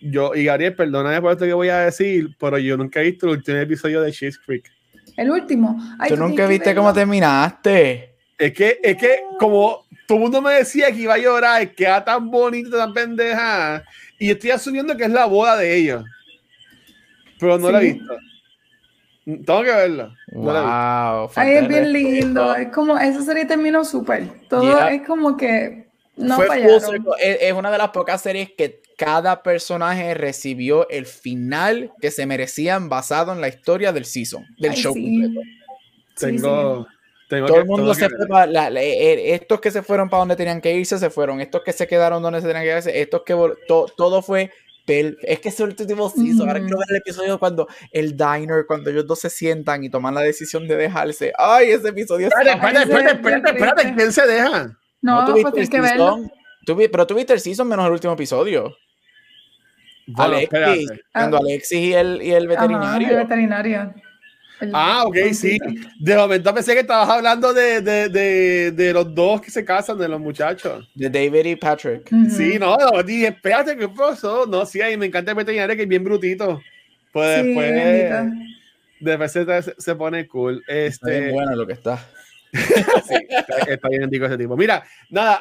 Yo, 0.00 0.34
y 0.34 0.44
Gabriel, 0.44 0.74
perdóname 0.74 1.20
por 1.20 1.32
esto 1.32 1.44
que 1.44 1.52
voy 1.52 1.68
a 1.68 1.80
decir, 1.80 2.34
pero 2.38 2.58
yo 2.58 2.76
nunca 2.76 3.00
he 3.00 3.04
visto 3.04 3.26
el 3.26 3.38
último 3.38 3.58
episodio 3.58 4.00
de 4.00 4.12
Schitt's 4.12 4.38
Creek. 4.38 4.70
El 5.16 5.30
último. 5.30 5.76
Tú 6.06 6.16
nunca 6.16 6.46
viste 6.46 6.74
cómo 6.74 6.92
terminaste. 6.92 8.14
Es 8.38 8.52
que, 8.52 8.78
es 8.80 8.96
que 8.96 9.22
como 9.38 9.84
todo 10.06 10.18
el 10.18 10.22
mundo 10.22 10.40
me 10.40 10.54
decía 10.54 10.92
que 10.92 11.00
iba 11.00 11.14
a 11.14 11.18
llorar, 11.18 11.74
que 11.74 11.84
era 11.84 12.04
tan 12.04 12.30
bonito, 12.30 12.76
tan 12.76 12.92
pendeja, 12.92 13.82
y 14.18 14.30
estoy 14.30 14.50
asumiendo 14.52 14.96
que 14.96 15.04
es 15.04 15.10
la 15.10 15.26
boda 15.26 15.56
de 15.56 15.76
ella. 15.76 16.04
Pero 17.40 17.58
no 17.58 17.70
la 17.70 17.82
he 17.82 17.92
visto. 17.92 18.16
Tengo 19.24 19.62
que 19.62 19.70
verla. 19.70 20.14
wow. 20.32 21.30
Ay, 21.34 21.56
es 21.56 21.68
bien 21.68 21.92
lindo. 21.92 22.54
Es 22.54 22.68
como, 22.68 22.96
esa 22.96 23.22
serie 23.22 23.44
terminó 23.44 23.84
súper. 23.84 24.28
Todo 24.48 24.88
es 24.88 25.02
como 25.06 25.36
que 25.36 25.88
no 26.16 26.36
fallaron. 26.36 27.04
Es 27.18 27.52
una 27.52 27.70
de 27.70 27.78
las 27.78 27.90
pocas 27.90 28.22
series 28.22 28.52
que 28.56 28.80
cada 28.98 29.44
personaje 29.44 30.12
recibió 30.14 30.88
el 30.90 31.06
final 31.06 31.92
que 32.00 32.10
se 32.10 32.26
merecían 32.26 32.88
basado 32.88 33.32
en 33.32 33.40
la 33.40 33.46
historia 33.46 33.92
del 33.92 34.04
season, 34.04 34.44
del 34.58 34.72
show 34.72 34.92
Tengo, 36.16 36.86
Todo 37.28 37.58
el 37.58 37.64
mundo 37.66 37.94
se 37.94 38.08
fue 38.08 38.26
para 38.26 38.68
eh, 38.70 38.74
eh, 38.82 39.34
estos 39.34 39.60
que 39.60 39.70
se 39.70 39.82
fueron 39.82 40.10
para 40.10 40.22
donde 40.22 40.34
tenían 40.34 40.60
que 40.60 40.74
irse, 40.74 40.98
se 40.98 41.10
fueron. 41.10 41.40
Estos 41.40 41.62
que 41.62 41.72
se 41.72 41.86
quedaron 41.86 42.20
donde 42.22 42.40
se 42.40 42.48
tenían 42.48 42.64
que 42.64 42.76
irse, 42.76 43.00
estos 43.00 43.22
que 43.24 43.34
todo 43.96 44.20
fue 44.20 44.50
es 44.88 45.38
que 45.40 45.50
es 45.50 45.60
el 45.60 45.68
último 45.68 46.10
season. 46.10 46.48
Ahora 46.48 46.60
quiero 46.60 46.78
ver 46.78 46.86
el 46.90 46.96
episodio 46.96 47.38
cuando 47.38 47.68
el 47.92 48.16
diner, 48.16 48.64
cuando 48.66 48.90
ellos 48.90 49.06
dos 49.06 49.20
se 49.20 49.30
sientan 49.30 49.84
y 49.84 49.90
toman 49.90 50.14
la 50.14 50.22
decisión 50.22 50.66
de 50.66 50.76
dejarse. 50.76 51.32
Ay, 51.38 51.70
ese 51.70 51.88
episodio 51.88 52.28
espérate, 52.28 52.56
espérate, 52.56 52.82
espérate, 52.82 53.16
espérate, 53.16 53.50
espérate, 53.50 53.94
¿quién 53.94 54.12
se 54.12 54.26
deja? 54.26 54.78
No, 55.02 55.28
no 55.28 55.32
pues 55.34 55.52
tienes 55.52 55.70
que 55.70 55.80
verlo. 55.80 56.18
pero 56.66 57.06
tuviste 57.06 57.32
el 57.32 57.40
season 57.40 57.68
menos 57.68 57.86
el 57.86 57.92
último 57.92 58.14
episodio. 58.14 58.74
Alexis, 60.16 60.90
cuando 61.12 61.36
ah. 61.36 61.40
Alexis 61.40 61.78
y 61.78 61.92
el, 61.92 62.22
y 62.22 62.30
el 62.30 62.48
veterinario. 62.48 63.08
el 63.08 63.16
veterinario. 63.16 63.94
ah, 64.72 65.04
ok, 65.06 65.16
sí. 65.32 65.58
De 66.00 66.16
momento 66.16 66.54
pensé 66.54 66.74
que 66.74 66.80
estabas 66.80 67.08
hablando 67.08 67.52
de, 67.52 67.80
de, 67.80 68.08
de, 68.08 68.72
de, 68.72 68.92
los 68.92 69.14
dos 69.14 69.40
que 69.40 69.50
se 69.50 69.64
casan, 69.64 69.98
de 69.98 70.08
los 70.08 70.20
muchachos. 70.20 70.90
De 70.94 71.10
David 71.10 71.44
y 71.44 71.56
Patrick. 71.56 72.08
Sí, 72.30 72.58
no, 72.58 72.76
dije, 73.04 73.28
espérate, 73.28 73.76
¿qué 73.76 73.88
pasó? 73.88 74.46
No, 74.46 74.64
sí, 74.64 74.80
ahí 74.80 74.96
me 74.96 75.06
encanta 75.06 75.32
el 75.32 75.36
veterinario 75.36 75.76
que 75.76 75.82
es 75.82 75.88
bien 75.88 76.04
brutito. 76.04 76.60
Pues 77.12 77.44
después, 77.44 77.72
después 79.00 79.32
se, 79.32 79.74
se, 79.78 79.94
pone 79.94 80.26
cool. 80.26 80.62
Este, 80.66 80.86
está 80.86 81.08
bien 81.08 81.32
bueno 81.32 81.54
lo 81.54 81.66
que 81.66 81.72
está. 81.72 81.98
sí, 82.52 83.14
está, 83.68 83.88
bien 83.88 84.04
antiguo 84.04 84.26
ese 84.26 84.38
tipo. 84.38 84.56
Mira, 84.56 84.82
nada, 85.10 85.40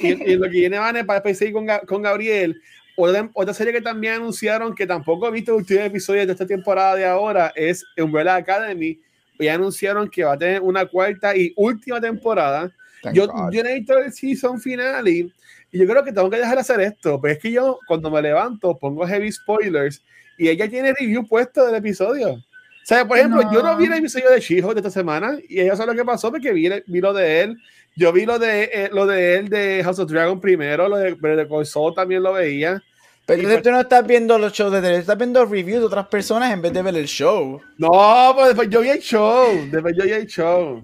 y, 0.00 0.36
lo 0.36 0.44
que 0.44 0.50
viene 0.50 0.78
Vane 0.78 1.04
para 1.04 1.22
seguir 1.34 1.54
con, 1.54 1.66
con 1.86 2.02
Gabriel, 2.02 2.60
otra, 2.96 3.54
serie 3.54 3.72
que 3.72 3.80
también 3.80 4.14
anunciaron 4.14 4.74
que 4.74 4.86
tampoco 4.86 5.28
he 5.28 5.30
visto 5.30 5.52
el 5.52 5.58
último 5.58 5.80
episodio 5.80 6.26
de 6.26 6.32
esta 6.32 6.46
temporada 6.46 6.96
de 6.96 7.06
ahora 7.06 7.52
es 7.54 7.84
Umbrella 7.96 8.36
Academy. 8.36 9.00
Y 9.38 9.48
anunciaron 9.48 10.08
que 10.08 10.24
va 10.24 10.34
a 10.34 10.38
tener 10.38 10.60
una 10.60 10.86
cuarta 10.86 11.36
y 11.36 11.52
última 11.56 12.00
temporada. 12.00 12.70
yo, 13.12 13.26
yo 13.50 13.62
no 13.62 13.68
he 13.68 13.74
visto 13.78 13.98
el 13.98 14.12
season 14.12 14.60
final 14.60 15.08
y, 15.08 15.32
yo 15.72 15.86
creo 15.86 16.04
que 16.04 16.12
tengo 16.12 16.28
que 16.28 16.36
dejar 16.36 16.54
de 16.56 16.60
hacer 16.60 16.80
esto. 16.80 17.20
Pero 17.20 17.34
es 17.34 17.40
que 17.40 17.50
yo 17.50 17.78
cuando 17.88 18.10
me 18.10 18.20
levanto 18.20 18.78
pongo 18.78 19.06
heavy 19.06 19.32
spoilers 19.32 20.02
y 20.36 20.48
ella 20.48 20.68
tiene 20.68 20.92
review 20.92 21.26
puesto 21.26 21.64
del 21.66 21.76
episodio. 21.76 22.34
O 22.34 22.84
sea, 22.84 23.06
por 23.06 23.16
ejemplo, 23.16 23.42
yo 23.52 23.62
no 23.62 23.76
vi 23.76 23.86
el 23.86 23.94
episodio 23.94 24.30
de 24.30 24.40
she 24.40 24.60
de 24.60 24.72
esta 24.76 24.90
semana 24.90 25.38
y 25.48 25.60
ella 25.60 25.76
sabe 25.76 25.92
lo 25.92 25.98
que 25.98 26.04
pasó 26.04 26.30
porque 26.30 26.52
vi, 26.52 26.68
vi 26.86 27.00
lo 27.00 27.12
de 27.12 27.42
él 27.42 27.56
yo 27.94 28.12
vi 28.12 28.24
lo 28.24 28.38
de, 28.38 28.70
eh, 28.72 28.90
lo 28.92 29.06
de 29.06 29.36
él 29.36 29.48
de 29.48 29.82
House 29.84 29.98
of 29.98 30.10
Dragon 30.10 30.40
primero, 30.40 30.88
lo 30.88 30.96
de 30.96 31.12
Better 31.12 31.48
Call 31.48 31.94
también 31.94 32.22
lo 32.22 32.32
veía. 32.32 32.82
Pero 33.24 33.42
pues 33.42 33.62
tú 33.62 33.70
no 33.70 33.80
estás 33.80 34.04
viendo 34.06 34.36
los 34.36 34.52
shows 34.52 34.72
de 34.72 34.78
él, 34.78 34.94
estás 34.96 35.16
viendo 35.16 35.44
reviews 35.44 35.80
de 35.80 35.86
otras 35.86 36.06
personas 36.08 36.52
en 36.52 36.60
vez 36.60 36.72
de 36.72 36.82
ver 36.82 36.96
el 36.96 37.06
show. 37.06 37.60
No, 37.78 38.32
pues 38.34 38.48
después 38.48 38.68
yo 38.68 38.80
vi 38.80 38.90
el 38.90 38.98
show, 38.98 39.68
después 39.70 39.94
yo 39.96 40.04
vi 40.04 40.10
el 40.10 40.26
show. 40.26 40.82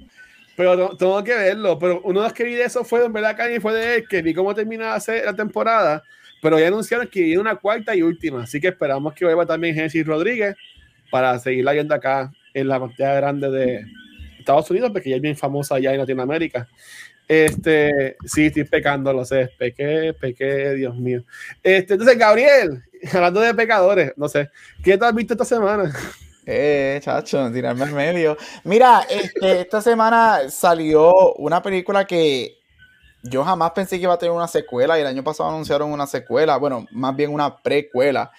Pero 0.57 0.97
tengo 0.97 1.23
que 1.25 1.35
verlo. 1.35 1.79
Pero 1.79 2.01
uno 2.05 2.21
de 2.21 2.27
los 2.29 2.33
que 2.33 2.45
vi 2.45 2.55
de 2.55 2.65
eso 2.65 2.85
fue 2.85 3.05
en 3.05 3.13
verdad 3.13 3.37
y 3.49 3.61
fue 3.61 3.75
de 3.75 3.97
él, 3.97 4.09
que 4.09 4.23
vi 4.23 4.35
cómo 4.35 4.55
terminaba 4.55 4.99
la 5.25 5.35
temporada. 5.35 6.03
Pero 6.41 6.59
ya 6.59 6.69
anunciaron 6.69 7.09
que 7.09 7.23
viene 7.23 7.41
una 7.41 7.57
cuarta 7.57 7.95
y 7.95 8.03
última. 8.03 8.45
Así 8.45 8.61
que 8.61 8.69
esperamos 8.69 9.15
que 9.15 9.25
vuelva 9.25 9.45
también 9.45 9.75
Genesis 9.75 10.07
Rodríguez 10.07 10.55
para 11.11 11.39
seguirla 11.39 11.73
viendo 11.73 11.95
acá 11.95 12.33
en 12.55 12.69
la 12.69 12.79
pantalla 12.79 13.15
grande 13.15 13.51
de, 13.51 13.85
Estados 14.49 14.71
Unidos, 14.71 14.91
porque 14.91 15.11
ella 15.11 15.17
es 15.17 15.23
bien 15.23 15.37
famosa 15.37 15.75
allá 15.75 15.93
en 15.93 15.99
Latinoamérica. 15.99 16.67
Este, 17.29 18.17
sí, 18.25 18.47
estoy 18.47 18.65
pecando, 18.65 19.13
lo 19.13 19.23
sé, 19.27 19.51
pequé, 19.59 20.15
pequé, 20.19 20.73
Dios 20.73 20.97
mío. 20.97 21.23
Este, 21.63 21.93
entonces, 21.95 22.17
Gabriel, 22.17 22.83
hablando 23.13 23.41
de 23.41 23.55
pecadores, 23.55 24.13
no 24.17 24.29
sé, 24.29 24.49
¿qué 24.83 24.97
te 24.97 25.05
has 25.05 25.15
visto 25.15 25.35
esta 25.35 25.45
semana? 25.45 25.93
Eh, 26.47 26.99
chacho, 27.03 27.53
tirarme 27.53 27.85
al 27.85 27.93
medio. 27.93 28.39
Mira, 28.65 29.07
este, 29.11 29.61
esta 29.61 29.83
semana 29.83 30.49
salió 30.49 31.35
una 31.35 31.61
película 31.61 32.07
que 32.07 32.57
yo 33.23 33.45
jamás 33.45 33.73
pensé 33.73 33.97
que 33.97 34.05
iba 34.05 34.15
a 34.15 34.19
tener 34.19 34.33
una 34.33 34.49
secuela 34.49 34.97
y 34.97 35.03
el 35.03 35.09
año 35.09 35.23
pasado 35.23 35.51
anunciaron 35.51 35.93
una 35.93 36.07
secuela, 36.07 36.57
bueno, 36.57 36.87
más 36.91 37.15
bien 37.15 37.35
una 37.35 37.59
precuela. 37.59 38.31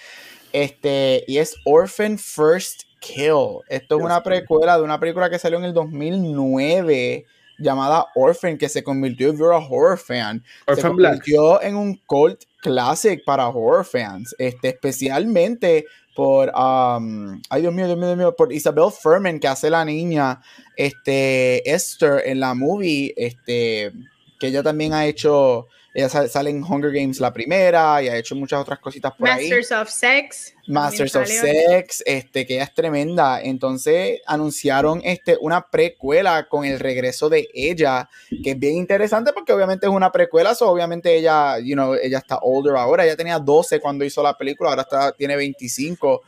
Este, 0.52 1.24
y 1.28 1.38
es 1.38 1.56
Orphan 1.66 2.18
First 2.18 2.89
Kill. 3.00 3.60
Esto 3.68 3.98
es 3.98 4.04
una 4.04 4.22
precuela 4.24 4.78
de 4.78 4.84
una 4.84 5.00
película 5.00 5.30
que 5.30 5.40
salió 5.40 5.58
en 5.58 5.66
el 5.66 5.74
2009 5.74 7.26
llamada 7.60 8.08
Orphan, 8.16 8.58
que 8.58 8.70
se 8.70 8.84
convirtió, 8.84 9.30
en 9.30 9.42
a 9.42 9.58
horror 9.58 9.98
fan, 9.98 10.44
se 10.74 10.82
convirtió 10.82 11.62
en 11.62 11.76
un 11.76 11.96
cult 12.06 12.44
classic 12.62 13.24
para 13.26 13.48
horror 13.50 13.86
fans, 13.86 14.36
este, 14.38 14.70
especialmente 14.70 15.86
por, 16.16 16.50
um, 16.50 17.42
ay 17.50 17.62
Dios 17.62 17.74
mío, 17.74 17.86
Dios 17.86 17.98
mío, 17.98 18.08
Dios 18.08 18.18
mío, 18.18 18.36
por 18.36 18.52
Isabel 18.52 18.92
Furman, 18.92 19.40
que 19.40 19.48
hace 19.48 19.70
la 19.70 19.86
niña, 19.86 20.42
este, 20.76 21.70
Esther 21.70 22.24
en 22.26 22.40
la 22.40 22.54
movie, 22.54 23.14
este, 23.16 23.92
que 24.40 24.48
ella 24.48 24.64
también 24.64 24.94
ha 24.94 25.06
hecho 25.06 25.68
ella 25.94 26.08
sale 26.08 26.52
en 26.52 26.64
Hunger 26.64 26.92
Games 26.92 27.20
la 27.20 27.34
primera 27.34 28.02
y 28.04 28.10
ha 28.10 28.18
hecho 28.18 28.36
muchas 28.36 28.62
otras 28.62 28.78
cositas 28.80 29.14
por 29.16 29.28
ahí. 29.28 29.50
Masters 29.50 29.72
of 29.72 29.90
Sex. 29.90 30.54
Masters 30.68 31.16
of 31.16 31.28
Sex, 31.28 32.04
este, 32.06 32.46
que 32.46 32.56
ella 32.56 32.66
es 32.66 32.74
tremenda. 32.76 33.42
Entonces 33.42 34.22
anunciaron 34.28 35.02
este, 35.04 35.36
una 35.42 35.68
precuela 35.68 36.48
con 36.48 36.64
el 36.64 36.80
regreso 36.80 37.28
de 37.28 37.50
ella, 37.54 38.08
que 38.44 38.52
es 38.52 38.60
bien 38.60 38.76
interesante 38.76 39.34
porque 39.34 39.52
obviamente 39.52 39.88
es 39.88 39.92
una 39.92 40.12
precuela, 40.12 40.54
so 40.54 40.70
obviamente 40.70 41.16
ella, 41.16 41.58
you 41.58 41.74
know, 41.74 41.96
ella 41.96 42.20
está 42.20 42.38
older 42.38 42.76
ahora, 42.76 43.04
ella 43.04 43.18
tenía 43.18 43.40
12 43.40 43.80
cuando 43.80 44.06
hizo 44.06 44.22
la 44.22 44.38
película, 44.38 44.70
ahora 44.70 44.84
está, 44.84 45.12
tiene 45.14 45.36
25. 45.36 46.22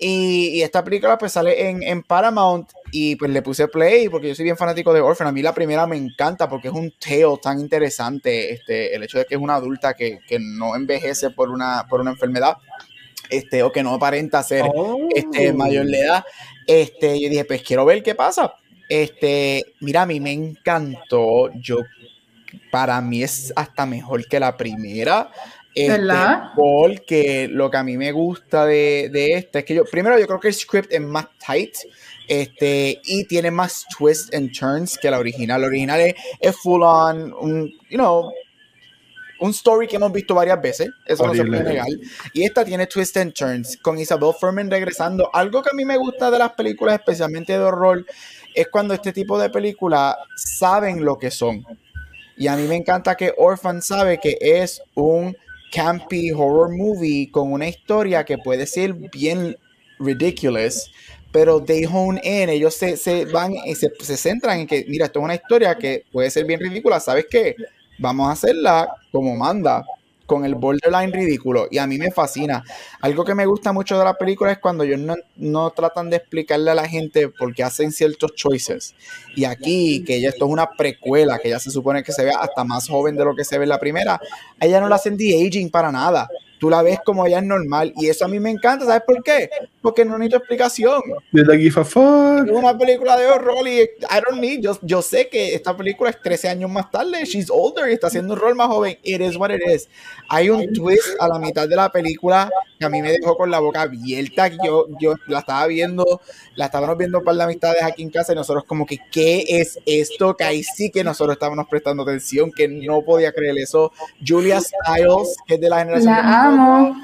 Y, 0.00 0.62
esta 0.62 0.82
película 0.82 1.18
pues 1.18 1.32
sale 1.32 1.68
en, 1.68 1.82
en, 1.82 2.02
Paramount 2.02 2.70
y 2.90 3.16
pues 3.16 3.30
le 3.30 3.42
puse 3.42 3.68
play 3.68 4.08
porque 4.08 4.28
yo 4.28 4.34
soy 4.34 4.44
bien 4.44 4.56
fanático 4.56 4.92
de 4.92 5.00
Orphan. 5.00 5.26
A 5.26 5.32
mí 5.32 5.42
la 5.42 5.54
primera 5.54 5.86
me 5.86 5.96
encanta 5.96 6.48
porque 6.48 6.68
es 6.68 6.74
un 6.74 6.92
tale 6.98 7.24
tan 7.42 7.60
interesante, 7.60 8.52
este, 8.52 8.94
el 8.94 9.02
hecho 9.02 9.18
de 9.18 9.24
que 9.26 9.34
es 9.34 9.40
una 9.40 9.56
adulta 9.56 9.94
que, 9.94 10.20
que 10.26 10.38
no 10.38 10.74
envejece 10.76 11.30
por 11.30 11.50
una, 11.50 11.86
por 11.88 12.00
una 12.00 12.10
enfermedad. 12.10 12.56
este, 13.30 13.62
o 13.62 13.72
que 13.72 13.82
no 13.82 13.94
aparenta 13.94 14.42
ser 14.42 14.64
este, 15.14 15.50
oh. 15.50 15.54
mayor 15.54 15.86
de 15.86 16.00
edad. 16.00 16.24
Este, 16.66 17.20
yo 17.20 17.28
dije, 17.28 17.44
pues 17.44 17.62
quiero 17.62 17.84
ver 17.84 18.02
qué 18.02 18.14
pasa. 18.14 18.54
Este, 18.88 19.64
mira, 19.80 20.02
a 20.02 20.06
mí 20.06 20.20
me 20.20 20.32
encantó. 20.32 21.50
Yo, 21.54 21.78
para 22.70 23.00
mí 23.00 23.22
es 23.22 23.52
hasta 23.56 23.86
mejor 23.86 24.26
que 24.26 24.40
la 24.40 24.56
primera. 24.56 25.30
Este, 25.74 25.92
¿Verdad? 25.92 26.50
Porque 26.56 27.48
lo 27.50 27.70
que 27.70 27.76
a 27.76 27.84
mí 27.84 27.96
me 27.96 28.12
gusta 28.12 28.66
de, 28.66 29.10
de 29.12 29.34
esta 29.34 29.60
es 29.60 29.64
que 29.64 29.74
yo, 29.74 29.84
primero, 29.84 30.18
yo 30.18 30.26
creo 30.26 30.40
que 30.40 30.48
el 30.48 30.54
script 30.54 30.92
es 30.92 31.00
más 31.00 31.26
tight. 31.44 31.74
Este, 32.28 33.00
y 33.04 33.24
tiene 33.24 33.50
más 33.50 33.86
twists 33.96 34.32
and 34.34 34.52
turns 34.52 34.98
que 34.98 35.10
la 35.10 35.18
original. 35.18 35.62
La 35.62 35.66
original 35.66 36.00
es, 36.00 36.14
es 36.40 36.56
full 36.56 36.82
on, 36.82 37.32
un, 37.32 37.72
you 37.90 37.96
know, 37.96 38.30
un 39.40 39.50
story 39.50 39.86
que 39.86 39.96
hemos 39.96 40.12
visto 40.12 40.34
varias 40.34 40.60
veces, 40.60 40.90
eso 41.06 41.26
no 41.26 41.34
se 41.34 41.44
puede 41.44 41.62
negar. 41.62 41.86
Y 42.32 42.44
esta 42.44 42.64
tiene 42.64 42.86
twists 42.86 43.16
and 43.16 43.32
turns, 43.32 43.76
con 43.76 43.98
Isabel 43.98 44.32
Furman 44.38 44.70
regresando. 44.70 45.30
Algo 45.32 45.62
que 45.62 45.70
a 45.70 45.74
mí 45.74 45.84
me 45.84 45.96
gusta 45.96 46.30
de 46.30 46.38
las 46.38 46.52
películas, 46.52 46.96
especialmente 46.98 47.52
de 47.52 47.60
horror, 47.60 48.04
es 48.54 48.68
cuando 48.68 48.94
este 48.94 49.12
tipo 49.12 49.38
de 49.38 49.50
películas 49.50 50.16
saben 50.36 51.04
lo 51.04 51.18
que 51.18 51.30
son. 51.30 51.64
Y 52.36 52.46
a 52.46 52.56
mí 52.56 52.66
me 52.66 52.76
encanta 52.76 53.16
que 53.16 53.32
Orphan 53.36 53.82
sabe 53.82 54.18
que 54.18 54.38
es 54.40 54.82
un 54.94 55.36
campy 55.72 56.32
horror 56.32 56.70
movie 56.74 57.30
con 57.30 57.52
una 57.52 57.68
historia 57.68 58.24
que 58.24 58.38
puede 58.38 58.66
ser 58.66 58.94
bien 58.94 59.56
ridiculous, 59.98 60.90
pero 61.32 61.62
they 61.62 61.84
hone 61.84 62.20
in, 62.24 62.48
ellos 62.48 62.74
se, 62.74 62.96
se 62.96 63.24
van 63.26 63.52
y 63.52 63.74
se, 63.74 63.92
se, 64.00 64.16
centran 64.16 64.60
en 64.60 64.66
que, 64.66 64.84
mira, 64.88 65.06
esto 65.06 65.18
es 65.20 65.24
una 65.24 65.34
historia 65.34 65.76
que 65.76 66.04
puede 66.10 66.30
ser 66.30 66.44
bien 66.46 66.60
ridícula, 66.60 67.00
¿sabes 67.00 67.26
qué? 67.30 67.54
Vamos 67.98 68.28
a 68.28 68.32
hacerla 68.32 68.88
como 69.10 69.36
manda, 69.36 69.84
con 70.28 70.44
el 70.44 70.54
borderline 70.54 71.10
ridículo. 71.10 71.66
Y 71.70 71.78
a 71.78 71.86
mí 71.86 71.98
me 71.98 72.12
fascina. 72.12 72.62
Algo 73.00 73.24
que 73.24 73.34
me 73.34 73.46
gusta 73.46 73.72
mucho 73.72 73.98
de 73.98 74.04
la 74.04 74.14
película 74.14 74.52
es 74.52 74.58
cuando 74.58 74.84
ellos 74.84 75.00
no, 75.00 75.16
no 75.36 75.70
tratan 75.70 76.10
de 76.10 76.18
explicarle 76.18 76.70
a 76.70 76.74
la 76.74 76.86
gente 76.86 77.28
por 77.28 77.54
qué 77.54 77.64
hacen 77.64 77.90
ciertos 77.90 78.34
choices. 78.34 78.94
Y 79.34 79.46
aquí, 79.46 80.04
que 80.04 80.22
esto 80.24 80.44
es 80.44 80.52
una 80.52 80.70
precuela, 80.70 81.38
que 81.38 81.48
ya 81.48 81.58
se 81.58 81.70
supone 81.70 82.04
que 82.04 82.12
se 82.12 82.24
ve 82.24 82.30
hasta 82.38 82.62
más 82.62 82.88
joven 82.88 83.16
de 83.16 83.24
lo 83.24 83.34
que 83.34 83.44
se 83.44 83.56
ve 83.56 83.64
en 83.64 83.70
la 83.70 83.80
primera, 83.80 84.20
ella 84.60 84.80
no 84.80 84.88
la 84.88 84.96
hacen 84.96 85.16
de 85.16 85.46
aging 85.46 85.70
para 85.70 85.90
nada 85.90 86.28
tú 86.58 86.70
la 86.70 86.82
ves 86.82 86.98
como 87.04 87.26
ella 87.26 87.38
es 87.38 87.44
normal 87.44 87.92
y 87.96 88.08
eso 88.08 88.24
a 88.24 88.28
mí 88.28 88.38
me 88.38 88.50
encanta, 88.50 88.86
¿sabes 88.86 89.02
por 89.06 89.22
qué? 89.22 89.50
Porque 89.82 90.04
no 90.04 90.18
necesito 90.18 90.38
explicación. 90.38 91.02
Es 92.46 92.52
una 92.52 92.76
película 92.76 93.16
de 93.16 93.26
horror 93.26 93.66
y 93.66 93.80
I 93.80 94.20
don't 94.24 94.40
need, 94.40 94.60
yo, 94.60 94.78
yo 94.82 95.02
sé 95.02 95.28
que 95.28 95.54
esta 95.54 95.76
película 95.76 96.10
es 96.10 96.20
13 96.22 96.48
años 96.48 96.70
más 96.70 96.90
tarde, 96.90 97.24
she's 97.24 97.50
older 97.50 97.90
y 97.90 97.94
está 97.94 98.06
haciendo 98.06 98.34
un 98.34 98.40
rol 98.40 98.54
más 98.54 98.68
joven, 98.68 98.98
it 99.02 99.20
is 99.20 99.36
what 99.36 99.50
it 99.50 99.62
is. 99.66 99.88
Hay 100.28 100.50
un 100.50 100.72
twist 100.72 101.16
a 101.18 101.28
la 101.28 101.38
mitad 101.38 101.68
de 101.68 101.76
la 101.76 101.90
película 101.90 102.50
que 102.78 102.84
a 102.84 102.88
mí 102.88 103.02
me 103.02 103.12
dejó 103.12 103.36
con 103.36 103.50
la 103.50 103.58
boca 103.58 103.82
abierta, 103.82 104.48
yo, 104.64 104.86
yo 105.00 105.14
la 105.26 105.40
estaba 105.40 105.66
viendo, 105.66 106.20
la 106.54 106.66
estábamos 106.66 106.96
viendo 106.96 107.22
para 107.22 107.36
la 107.36 107.48
amistades 107.48 107.82
aquí 107.82 108.02
en 108.02 108.10
casa 108.10 108.32
y 108.32 108.36
nosotros 108.36 108.64
como 108.64 108.86
que, 108.86 108.98
¿qué 109.10 109.44
es 109.48 109.78
esto? 109.86 110.36
Que 110.36 110.44
ahí 110.44 110.62
sí 110.62 110.90
que 110.90 111.02
nosotros 111.02 111.34
estábamos 111.34 111.66
prestando 111.68 112.02
atención, 112.02 112.52
que 112.52 112.68
no 112.68 113.02
podía 113.02 113.32
creer 113.32 113.56
eso. 113.58 113.92
Julia 114.24 114.60
Stiles, 114.60 115.36
que 115.46 115.54
es 115.54 115.60
de 115.60 115.68
la 115.68 115.78
generación... 115.80 116.12
La 116.12 116.47
amo. 116.48 116.96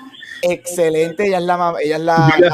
Excelente, 0.43 1.27
ella 1.27 1.39
es 1.39 1.45
la, 1.45 1.75
ella 1.83 1.97
es 1.97 2.03
la, 2.03 2.53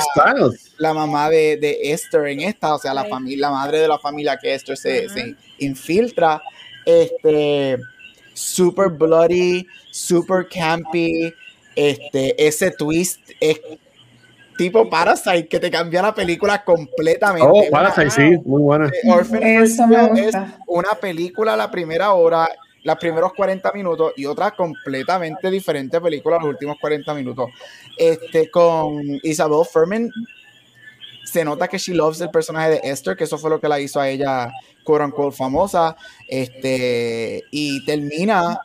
la, 0.79 0.95
mamá 0.95 1.29
de, 1.29 1.57
de, 1.57 1.93
Esther 1.93 2.29
en 2.29 2.41
esta, 2.43 2.75
o 2.75 2.79
sea, 2.79 2.95
la 2.95 3.05
familia, 3.05 3.49
la 3.49 3.51
madre 3.51 3.81
de 3.81 3.89
la 3.89 3.99
familia 3.99 4.39
que 4.41 4.55
Esther 4.55 4.77
se, 4.77 5.09
se 5.09 5.35
infiltra. 5.59 6.41
Este, 6.87 7.79
super 8.33 8.89
bloody, 8.89 9.67
super 9.91 10.47
campy, 10.49 11.35
este, 11.75 12.47
ese 12.47 12.71
twist 12.71 13.21
es 13.41 13.61
tipo 14.57 14.89
Parasite 14.91 15.49
que 15.49 15.59
te 15.59 15.71
cambia 15.71 16.03
la 16.03 16.15
película 16.15 16.63
completamente. 16.63 17.49
Oh, 17.51 17.63
Parasite, 17.71 18.11
sí, 18.11 18.37
muy 18.45 18.63
buena. 18.63 18.87
Eh, 18.87 19.63
es 19.63 19.79
una 20.67 20.95
película 21.01 21.57
la 21.57 21.71
primera 21.71 22.13
hora, 22.13 22.49
los 22.83 22.97
primeros 22.97 23.33
40 23.35 23.73
minutos 23.73 24.13
y 24.17 24.27
otra 24.27 24.53
completamente 24.53 25.51
diferente 25.51 26.01
película 26.01 26.39
los 26.39 26.49
últimos 26.49 26.77
40 26.81 27.15
minutos. 27.15 27.51
Este 27.97 28.51
con 28.51 29.03
Isabel 29.23 29.65
Furman 29.71 30.11
se 31.25 31.45
nota 31.45 31.69
que 31.69 31.79
she 31.79 31.95
loves 31.95 32.21
el 32.21 32.31
personaje 32.31 32.71
de 32.71 32.81
Esther, 32.83 33.17
que 33.17 33.25
eso 33.25 33.39
fue 33.39 33.51
lo 33.51 33.61
que 33.61 33.69
la 33.69 33.79
hizo 33.79 34.01
a 34.01 34.09
ella 34.09 34.51
quote 34.85 35.05
unquote 35.05 35.37
famosa. 35.37 35.97
Este 36.27 37.45
y 37.51 37.85
termina 37.85 38.61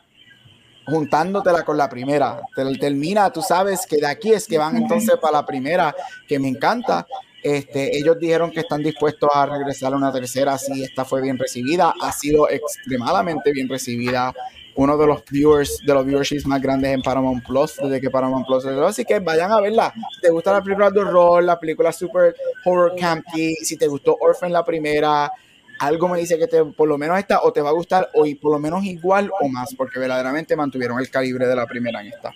juntándotela 0.86 1.64
con 1.64 1.76
la 1.76 1.88
primera. 1.88 2.40
Te, 2.54 2.64
termina, 2.78 3.30
tú 3.30 3.42
sabes 3.42 3.86
que 3.86 3.96
de 3.96 4.06
aquí 4.06 4.32
es 4.32 4.46
que 4.46 4.58
van 4.58 4.76
entonces 4.76 5.16
para 5.20 5.38
la 5.38 5.46
primera, 5.46 5.94
que 6.28 6.38
me 6.38 6.48
encanta. 6.48 7.06
Este, 7.46 7.96
ellos 7.96 8.18
dijeron 8.18 8.50
que 8.50 8.58
están 8.58 8.82
dispuestos 8.82 9.30
a 9.32 9.46
regresar 9.46 9.92
a 9.92 9.96
una 9.96 10.12
tercera 10.12 10.58
si 10.58 10.82
esta 10.82 11.04
fue 11.04 11.22
bien 11.22 11.38
recibida. 11.38 11.94
Ha 12.02 12.10
sido 12.10 12.50
extremadamente 12.50 13.52
bien 13.52 13.68
recibida. 13.68 14.34
Uno 14.74 14.98
de 14.98 15.06
los 15.06 15.24
viewers, 15.30 15.78
de 15.86 15.94
los 15.94 16.04
viewerships 16.04 16.44
más 16.44 16.60
grandes 16.60 16.92
en 16.92 17.02
Paramount 17.02 17.46
Plus, 17.46 17.76
desde 17.76 18.00
que 18.00 18.10
Paramount 18.10 18.48
Plus 18.48 18.66
Así 18.66 19.04
que 19.04 19.20
vayan 19.20 19.52
a 19.52 19.60
verla. 19.60 19.94
Si 20.16 20.22
te 20.22 20.30
gusta 20.30 20.54
la 20.54 20.60
película 20.60 20.90
de 20.90 20.98
horror, 20.98 21.44
la 21.44 21.60
película 21.60 21.92
super 21.92 22.34
horror 22.64 22.96
campy, 22.98 23.54
si 23.54 23.76
te 23.76 23.86
gustó 23.86 24.16
Orphan 24.18 24.52
la 24.52 24.64
primera, 24.64 25.30
algo 25.78 26.08
me 26.08 26.18
dice 26.18 26.36
que 26.38 26.48
te, 26.48 26.64
por 26.64 26.88
lo 26.88 26.98
menos 26.98 27.16
esta 27.16 27.42
o 27.44 27.52
te 27.52 27.60
va 27.60 27.68
a 27.68 27.74
gustar 27.74 28.10
o 28.14 28.26
y 28.26 28.34
por 28.34 28.50
lo 28.50 28.58
menos 28.58 28.84
igual 28.84 29.30
o 29.40 29.48
más, 29.48 29.72
porque 29.76 30.00
verdaderamente 30.00 30.56
mantuvieron 30.56 30.98
el 30.98 31.08
calibre 31.10 31.46
de 31.46 31.54
la 31.54 31.66
primera 31.66 32.00
en 32.00 32.08
esta. 32.08 32.32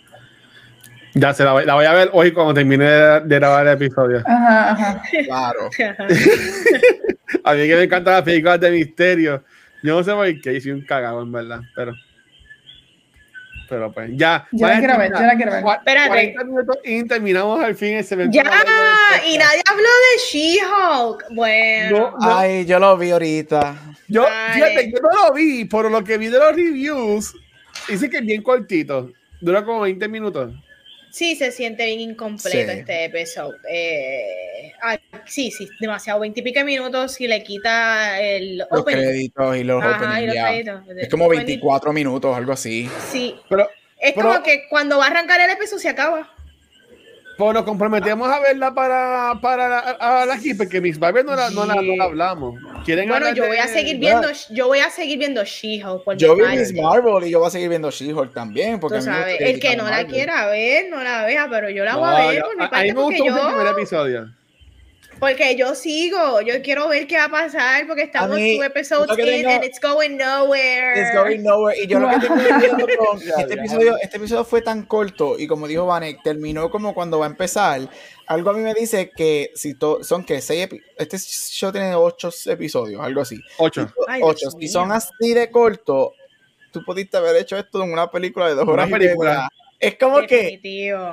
Ya 1.14 1.35
se 1.35 1.44
la 1.44 1.53
voy, 1.53 1.85
a 1.85 1.92
ver 1.92 2.11
hoy 2.12 2.33
cuando 2.33 2.55
termine 2.55 2.85
de, 2.85 3.20
grabar 3.27 3.66
el 3.66 3.75
episodio. 3.75 4.23
Ajá, 4.27 4.70
ajá. 4.70 5.03
Claro. 5.25 5.70
a 7.44 7.55
mí 7.55 7.66
que 7.66 7.77
me 7.77 7.83
encantan 7.83 8.14
las 8.14 8.23
películas 8.23 8.61
de 8.61 8.70
misterio. 8.70 9.44
Yo 9.83 9.96
no 9.96 10.05
sé 10.05 10.12
por 10.12 10.40
qué 10.40 10.55
hice 10.55 10.73
un 10.73 10.83
cagado, 10.83 11.23
en 11.23 11.33
verdad, 11.33 11.61
pero 11.75 11.94
pero 13.70 13.92
pues 13.92 14.11
ya. 14.14 14.49
Yo 14.51 14.66
la 14.66 14.79
quiero 14.81 14.99
ver, 14.99 15.12
yo 15.12 15.20
la 15.20 15.37
quiero 15.37 15.53
ver. 15.53 15.64
Espérate. 15.64 16.35
y 16.85 17.07
terminamos 17.07 17.62
al 17.62 17.77
fin 17.77 17.94
ese 17.94 18.16
Ya, 18.31 18.42
y 19.25 19.38
nadie 19.38 19.62
habló 19.64 19.85
de 19.85 20.18
She-Hulk. 20.29 21.27
Bueno. 21.31 22.16
Ay, 22.20 22.66
yo 22.66 22.81
lo 22.81 22.99
vi 22.99 23.12
ahorita. 23.12 23.77
Yo, 24.09 24.27
fíjate, 24.53 24.90
yo 24.90 24.99
no 25.01 25.29
lo 25.29 25.33
vi, 25.33 25.64
por 25.66 25.88
lo 25.88 26.03
que 26.03 26.18
vi 26.18 26.27
de 26.27 26.38
los 26.38 26.57
reviews, 26.57 27.33
dice 27.88 28.11
que 28.11 28.18
es 28.18 28.27
bien 28.27 28.42
cortito. 28.42 29.12
Dura 29.40 29.64
como 29.64 29.83
20 29.83 30.09
minutos. 30.09 30.53
Sí, 31.11 31.35
se 31.37 31.51
siente 31.53 31.85
bien 31.87 32.01
incompleto 32.01 32.73
este 32.73 33.05
episodio. 33.05 33.57
Eh, 33.68 34.73
sí, 35.27 35.51
sí, 35.51 35.68
demasiado. 35.81 36.20
20 36.20 36.40
y 36.40 36.42
pico 36.42 36.64
minutos 36.64 37.14
si 37.14 37.27
le 37.27 37.42
quita 37.42 38.20
el 38.20 38.59
los 38.59 38.85
créditos 38.85 39.57
y 39.57 39.64
los, 39.64 39.83
Es 40.96 41.09
como 41.09 41.29
24 41.29 41.92
minutos, 41.92 42.37
algo 42.37 42.53
así. 42.53 42.88
Sí. 43.11 43.37
Pero, 43.49 43.68
es 43.99 44.14
como 44.14 44.42
que 44.42 44.66
cuando 44.68 44.99
va 44.99 45.07
a 45.07 45.09
arrancar 45.09 45.40
el 45.40 45.51
episodio 45.51 45.81
se 45.81 45.88
acaba. 45.88 46.33
Pues 47.40 47.55
nos 47.55 47.64
comprometemos 47.64 48.29
a 48.31 48.38
verla 48.38 48.74
para, 48.74 49.40
para 49.40 49.66
la, 49.66 50.26
la 50.26 50.38
porque 50.59 50.79
Miss 50.79 50.98
Barber 50.98 51.24
no 51.24 51.35
la, 51.35 51.48
no 51.48 51.64
la, 51.64 51.76
no 51.76 51.96
la 51.96 52.05
hablamos. 52.05 52.61
bueno, 52.85 53.33
yo 53.33 53.46
voy 53.46 53.57
a 53.57 53.66
seguir 53.66 53.98
viendo, 53.98 54.29
yo 54.50 54.66
voy 54.66 54.81
a 54.81 54.90
seguir 54.90 55.18
viendo 55.18 55.42
She-Hulk. 55.42 56.18
Yo 56.18 56.37
vi 56.37 56.44
Miss 56.55 56.74
Marvel 56.74 57.26
y 57.26 57.31
yo 57.31 57.38
voy 57.38 57.48
a 57.48 57.50
seguir 57.50 57.70
viendo 57.70 57.90
She-Hulk 57.90 58.35
también. 58.35 58.79
Porque 58.79 59.00
sabes, 59.00 59.40
el 59.40 59.59
que 59.59 59.74
no 59.74 59.88
la 59.88 60.05
quiera 60.05 60.48
ver, 60.48 60.90
no 60.90 61.03
la 61.03 61.24
vea, 61.24 61.48
pero 61.48 61.70
yo 61.70 61.83
la 61.83 61.96
voy 61.96 62.11
a 62.11 62.26
ver. 62.26 62.44
a, 62.70 62.83
mí 62.83 62.92
me 62.92 63.03
gustó 63.03 63.24
yo... 63.24 63.35
el 63.35 63.55
primer 63.55 63.66
episodio. 63.68 64.39
Porque 65.20 65.54
yo 65.54 65.74
sigo, 65.74 66.40
yo 66.40 66.62
quiero 66.62 66.88
ver 66.88 67.06
qué 67.06 67.18
va 67.18 67.24
a 67.24 67.30
pasar 67.30 67.87
porque 67.87 68.04
estamos 68.04 68.37
two 68.37 68.62
episodes 68.64 69.18
in 69.18 69.46
and 69.46 69.62
it's 69.62 69.78
going 69.78 70.16
nowhere. 70.16 70.98
It's 70.98 71.14
going 71.14 71.42
nowhere. 71.42 71.78
Y 71.78 71.87
yo 71.87 72.00
lo 72.00 72.09
que 72.09 72.20
tengo 72.20 72.37
miedo 72.37 72.87
con 72.98 73.20
este 73.38 73.54
episodio, 73.54 73.96
este 74.00 74.16
episodio 74.16 74.44
fue 74.46 74.62
tan 74.62 74.85
corto 74.87 75.38
y 75.38 75.46
como 75.46 75.68
dijo 75.68 75.85
Vanek, 75.85 76.22
terminó 76.22 76.70
como 76.70 76.94
cuando 76.94 77.18
va 77.18 77.26
a 77.26 77.28
empezar. 77.28 77.88
Algo 78.26 78.50
a 78.50 78.52
mí 78.54 78.61
me 78.61 78.72
dice 78.72 79.11
que 79.14 79.50
si 79.54 79.76
son 80.02 80.24
que 80.24 80.40
seis 80.40 80.68
este 80.96 81.18
show 81.18 81.71
tiene 81.71 81.94
ocho 81.94 82.31
episodios, 82.46 83.02
algo 83.02 83.21
así. 83.21 83.38
Ocho. 83.58 83.92
ocho. 84.23 84.50
Si 84.52 84.68
son 84.68 84.90
así 84.90 85.35
de 85.35 85.50
corto, 85.50 86.14
tú 86.73 86.83
pudiste 86.83 87.18
haber 87.18 87.37
hecho 87.37 87.58
esto 87.58 87.83
en 87.83 87.92
una 87.92 88.10
película 88.10 88.48
de 88.48 88.54
dos 88.54 88.66
horas. 88.66 88.87
Una 88.87 88.98
película. 88.98 89.48
Es 89.81 89.96
como 89.96 90.20
que. 90.26 90.60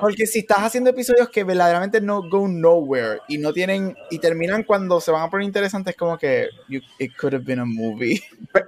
Porque 0.01 0.27
si 0.27 0.39
estás 0.39 0.59
haciendo 0.59 0.89
episodios 0.89 1.29
que 1.29 1.45
verdaderamente 1.45 2.01
no 2.01 2.29
go 2.29 2.49
nowhere 2.49 3.21
y 3.29 3.37
no 3.37 3.53
tienen. 3.53 3.95
y 4.11 4.19
terminan 4.19 4.63
cuando 4.63 4.99
se 4.99 5.09
van 5.09 5.23
a 5.23 5.29
poner 5.29 5.47
interesantes, 5.47 5.93
es 5.93 5.97
como 5.97 6.17
que. 6.17 6.49
it 6.99 7.15
could 7.15 7.33
have 7.33 7.45
been 7.45 7.59
a 7.59 7.65
movie. 7.65 8.21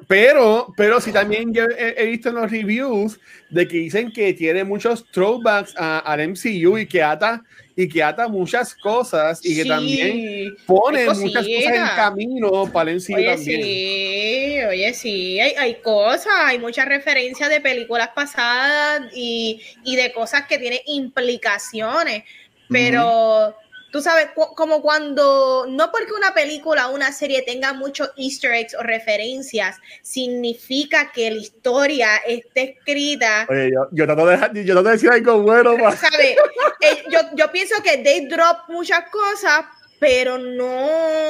Pero, 0.07 0.73
pero 0.77 1.01
sí 1.01 1.11
también 1.11 1.53
yo 1.53 1.65
he, 1.77 2.05
visto 2.05 2.29
en 2.29 2.35
los 2.35 2.49
reviews 2.49 3.19
de 3.49 3.67
que 3.67 3.77
dicen 3.77 4.11
que 4.11 4.33
tiene 4.33 4.63
muchos 4.63 5.05
throwbacks 5.11 5.75
al 5.77 6.29
MCU 6.29 6.77
y 6.77 6.85
que 6.87 7.03
ata 7.03 7.43
y 7.83 7.87
que 7.89 8.03
ata 8.03 8.27
muchas 8.27 8.75
cosas 8.75 9.39
y 9.43 9.55
que 9.55 9.65
también 9.65 10.55
pone 10.65 11.05
muchas 11.05 11.45
cosas 11.45 11.45
en 11.45 11.85
camino 11.95 12.69
para 12.71 12.91
el 12.91 12.97
oye, 12.97 13.25
también. 13.25 13.61
Sí, 13.63 14.59
oye, 14.67 14.93
sí, 14.93 15.39
hay, 15.39 15.53
hay 15.57 15.75
cosas, 15.75 16.33
hay 16.45 16.59
muchas 16.59 16.87
referencias 16.87 17.49
de 17.49 17.61
películas 17.61 18.09
pasadas 18.13 19.03
y, 19.15 19.61
y 19.83 19.95
de 19.95 20.11
cosas 20.11 20.45
que 20.47 20.57
tienen 20.57 20.79
implicaciones 20.87 22.23
pero 22.69 23.55
tú 23.91 24.01
sabes, 24.01 24.29
como 24.55 24.81
cuando, 24.81 25.65
no 25.67 25.91
porque 25.91 26.13
una 26.13 26.33
película 26.33 26.87
o 26.87 26.95
una 26.95 27.11
serie 27.11 27.41
tenga 27.41 27.73
muchos 27.73 28.11
easter 28.17 28.53
eggs 28.53 28.75
o 28.75 28.83
referencias, 28.83 29.77
significa 30.01 31.11
que 31.11 31.31
la 31.31 31.37
historia 31.37 32.17
esté 32.27 32.77
escrita. 32.77 33.47
Oye, 33.49 33.71
yo, 33.71 33.87
yo 33.91 34.05
trato 34.05 34.25
de, 34.25 34.65
yo 34.65 34.73
trato 34.73 34.83
de 34.83 34.91
decir 34.91 35.09
algo 35.09 35.41
bueno. 35.41 35.75
¿sabes? 35.95 36.37
Eh, 36.81 37.03
yo, 37.11 37.19
yo 37.33 37.51
pienso 37.51 37.81
que 37.83 37.97
they 37.97 38.27
drop 38.27 38.69
muchas 38.69 39.09
cosas, 39.09 39.65
pero 39.99 40.37
no, 40.37 40.87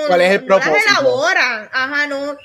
¿Cuál 0.07 0.22
es 0.22 0.32
el 0.36 0.47
no 0.47 0.57
las 0.57 0.68
elaboran. 0.68 1.70
Ajá, 1.72 2.07
no. 2.07 2.38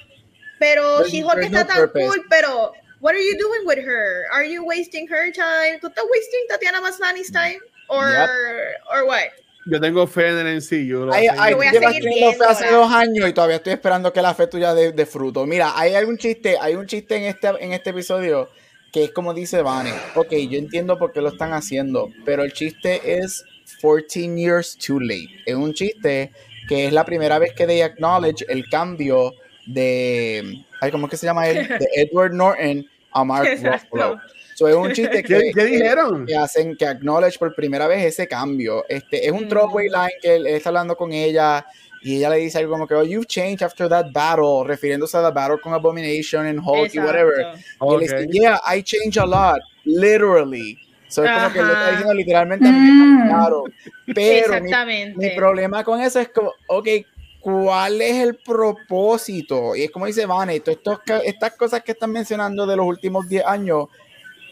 Pero 0.59 1.05
She-Hulk 1.07 1.43
está 1.43 1.67
tan 1.67 1.89
cool, 1.91 2.25
pero 2.31 2.73
what 3.01 3.15
are 3.15 3.23
you 3.23 3.37
doing 3.39 3.67
with 3.67 3.79
her? 3.79 4.25
Are 4.33 4.49
you 4.49 4.65
wasting 4.65 5.07
her 5.09 5.33
time? 5.33 5.79
¿Tú 5.81 5.89
estás 5.89 6.05
wasting 6.09 6.47
Tatiana 6.49 6.81
Maslany's 6.81 7.31
time? 7.31 7.61
Or, 7.89 8.09
or 8.91 9.05
what? 9.05 9.29
Yo 9.67 9.81
tengo 9.81 10.07
fe 10.07 10.29
en 10.29 10.47
el 10.47 10.63
sencillo. 10.63 11.13
Ay, 11.13 11.27
ay, 11.39 11.55
voy 11.55 11.67
a 11.67 11.73
llevas 11.73 11.95
teniendo 11.95 12.33
fe 12.33 12.45
hace 12.45 12.71
dos 12.71 12.93
años 12.93 13.29
y 13.29 13.33
todavía 13.33 13.57
estoy 13.57 13.73
esperando 13.73 14.13
que 14.13 14.21
la 14.21 14.35
fe 14.35 14.47
tuya 14.47 14.75
de, 14.75 14.93
de, 14.93 15.07
fruto. 15.07 15.47
Mira, 15.47 15.73
hay 15.75 15.95
algún 15.95 16.19
chiste, 16.19 16.57
hay 16.61 16.75
un 16.75 16.87
chiste 16.87 17.17
en 17.17 17.25
este, 17.25 17.49
en 17.61 17.73
este 17.73 17.91
episodio 17.91 18.49
que 18.95 19.05
es 19.05 19.11
como 19.11 19.35
dice 19.35 19.61
Vane. 19.61 19.93
Ok, 20.15 20.35
yo 20.49 20.57
entiendo 20.57 20.97
por 20.99 21.13
qué 21.13 21.21
lo 21.21 21.31
están 21.31 21.53
haciendo, 21.53 22.11
pero 22.25 22.45
el 22.45 22.53
chiste 22.53 23.19
es 23.19 23.45
14 23.83 24.37
years 24.37 24.77
too 24.77 25.01
late. 25.01 25.31
Es 25.47 25.57
un 25.57 25.73
chiste 25.73 26.31
que 26.69 26.87
es 26.87 26.93
la 26.93 27.05
primera 27.05 27.41
vez 27.41 27.53
que 27.55 27.67
they 27.67 27.81
acknowledge 27.81 28.45
el 28.49 28.69
cambio 28.69 29.33
de, 29.67 30.65
ay, 30.81 30.91
¿cómo 30.93 31.07
es 31.07 31.11
que 31.11 31.17
se 31.17 31.27
llama 31.27 31.49
él? 31.49 31.67
De 31.79 31.89
Edward 31.97 32.35
Norton 32.35 32.87
a 33.11 33.25
Mark 33.25 33.49
Ruffalo. 33.63 34.21
So, 34.55 34.69
es 34.69 34.75
un 34.75 34.93
chiste 34.93 35.23
que, 35.25 35.51
¿Qué, 35.55 35.65
dijeron? 35.65 36.27
Que, 36.27 36.37
hacen, 36.37 36.77
que 36.77 36.87
acknowledge 36.87 37.39
por 37.39 37.55
primera 37.55 37.87
vez 37.87 38.05
ese 38.05 38.29
cambio. 38.29 38.85
Este, 38.89 39.27
es 39.27 39.33
un 39.33 39.45
mm. 39.45 39.49
throwaway 39.49 39.89
line 39.89 40.15
que 40.21 40.37
él, 40.37 40.47
está 40.47 40.71
hablando 40.71 40.97
con 40.97 41.13
ella 41.13 41.67
y 42.03 42.17
ella 42.17 42.31
le 42.31 42.37
dice 42.37 42.59
algo 42.59 42.73
como 42.73 42.87
que, 42.87 42.95
oh, 42.95 43.03
you've 43.03 43.27
changed 43.27 43.63
after 43.63 43.89
that 43.89 44.07
battle, 44.13 44.63
refiriéndose 44.65 45.17
a 45.17 45.23
la 45.23 45.31
battle 45.31 45.59
con 45.59 45.73
Abomination 45.73 46.47
and 46.47 46.61
Hulk 46.63 46.95
y 46.95 46.99
whatever. 46.99 47.55
Y 47.81 47.95
él 47.95 48.01
dice, 48.01 48.27
yeah, 48.31 48.61
I 48.67 48.83
changed 48.83 49.17
a 49.17 49.27
lot, 49.27 49.61
literally. 49.85 50.79
So, 51.09 51.25
es 51.25 51.31
como 51.31 51.53
que 51.53 51.59
él 51.61 51.67
está 51.67 51.91
diciendo 51.91 52.15
literalmente 52.15 52.69
mm. 52.69 53.29
claro. 53.29 53.65
Pero 54.15 54.61
mi, 54.61 55.15
mi, 55.15 55.31
problema 55.31 55.83
con 55.83 56.01
eso 56.01 56.21
es 56.21 56.29
como, 56.29 56.53
ok, 56.67 56.89
¿cuál 57.41 58.01
es 58.01 58.17
el 58.17 58.37
propósito? 58.37 59.77
Y 59.77 59.85
es 59.85 59.91
como 59.91 60.07
dice 60.07 60.27
Vane, 60.27 60.63
estas 61.25 61.55
cosas 61.57 61.83
que 61.83 61.93
están 61.93 62.11
mencionando 62.11 62.67
de 62.67 62.77
los 62.77 62.87
últimos 62.87 63.29
10 63.29 63.45
años, 63.47 63.87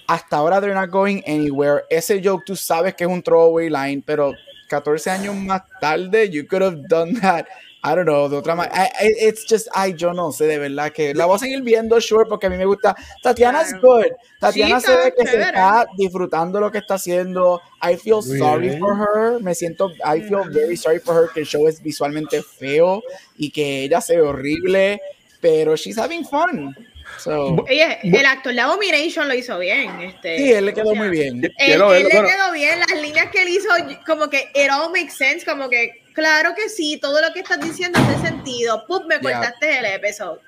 hasta 0.06 0.36
ahora 0.36 0.60
they're 0.60 0.74
not 0.74 0.90
going 0.90 1.22
anywhere. 1.26 1.84
Ese 1.90 2.20
joke 2.22 2.44
tú 2.44 2.56
sabes 2.56 2.94
que 2.94 3.04
es 3.04 3.10
un 3.10 3.22
throwaway 3.22 3.68
line, 3.68 4.02
pero 4.04 4.32
14 4.68 5.10
años 5.10 5.34
más 5.34 5.62
tarde, 5.80 6.30
you 6.30 6.46
could 6.46 6.62
have 6.62 6.86
done 6.88 7.20
that. 7.20 7.46
I 7.84 7.96
don't 7.96 8.04
know, 8.06 8.28
de 8.28 8.36
otra 8.36 8.54
manera. 8.54 8.88
It's 9.00 9.44
just, 9.44 9.66
ay, 9.74 9.94
yo 9.94 10.12
no 10.12 10.30
sé, 10.30 10.46
de 10.46 10.56
verdad 10.56 10.92
que 10.92 11.14
la 11.14 11.26
voy 11.26 11.34
a 11.34 11.38
seguir 11.40 11.62
viendo, 11.62 12.00
sure, 12.00 12.26
porque 12.28 12.46
a 12.46 12.50
mí 12.50 12.56
me 12.56 12.64
gusta. 12.64 12.94
Tatiana 13.20 13.62
es 13.62 13.74
good. 13.82 14.06
Tatiana 14.38 14.80
se 14.80 14.94
ve 14.94 15.12
que 15.16 15.26
se 15.26 15.40
está 15.40 15.86
disfrutando 15.96 16.60
lo 16.60 16.70
que 16.70 16.78
está 16.78 16.94
haciendo. 16.94 17.60
I 17.82 17.96
feel 17.96 18.22
sorry 18.22 18.78
for 18.78 18.96
her. 18.96 19.42
Me 19.42 19.52
siento, 19.52 19.90
I 20.04 20.20
feel 20.20 20.48
very 20.52 20.76
sorry 20.76 21.00
for 21.00 21.16
her 21.16 21.30
que 21.34 21.40
el 21.40 21.46
show 21.46 21.66
es 21.66 21.82
visualmente 21.82 22.40
feo 22.42 23.02
y 23.36 23.50
que 23.50 23.82
ella 23.82 24.00
se 24.00 24.14
ve 24.14 24.22
horrible, 24.22 25.00
pero 25.40 25.74
she's 25.74 25.98
having 25.98 26.24
fun 26.24 26.72
el 27.26 28.26
actor 28.26 28.54
de 28.54 28.60
Abomination 28.60 29.28
lo 29.28 29.34
hizo 29.34 29.58
bien. 29.58 30.00
Este, 30.00 30.38
sí, 30.38 30.52
él 30.52 30.66
le 30.66 30.74
quedó 30.74 30.94
muy 30.94 31.08
bien. 31.08 31.42
Él, 31.58 31.78
le 31.78 32.08
quedó 32.08 32.52
bien. 32.52 32.80
Las 32.80 33.00
líneas 33.00 33.30
que 33.30 33.42
él 33.42 33.48
hizo, 33.48 33.68
como 34.06 34.28
que 34.28 34.50
it 34.54 34.70
all 34.70 34.90
makes 34.92 35.12
sense. 35.12 35.44
Como 35.44 35.68
que, 35.68 36.02
claro 36.14 36.54
que 36.54 36.68
sí, 36.68 36.98
todo 37.00 37.20
lo 37.20 37.32
que 37.32 37.40
estás 37.40 37.60
diciendo 37.60 37.98
hace 37.98 38.28
sentido. 38.28 38.84
Pum, 38.86 39.06
me 39.06 39.20
cortaste 39.20 39.78
el 39.78 39.84
episodio. 39.86 40.40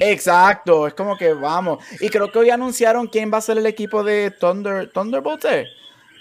Exacto, 0.00 0.86
es 0.86 0.94
como 0.94 1.16
que 1.16 1.32
vamos. 1.32 1.84
Y 2.00 2.08
creo 2.08 2.30
que 2.30 2.38
hoy 2.38 2.50
anunciaron 2.50 3.06
quién 3.06 3.32
va 3.32 3.38
a 3.38 3.42
ser 3.42 3.58
el 3.58 3.66
equipo 3.66 4.02
de 4.02 4.30
Thunder, 4.30 4.90
Thunderbolts. 4.90 5.46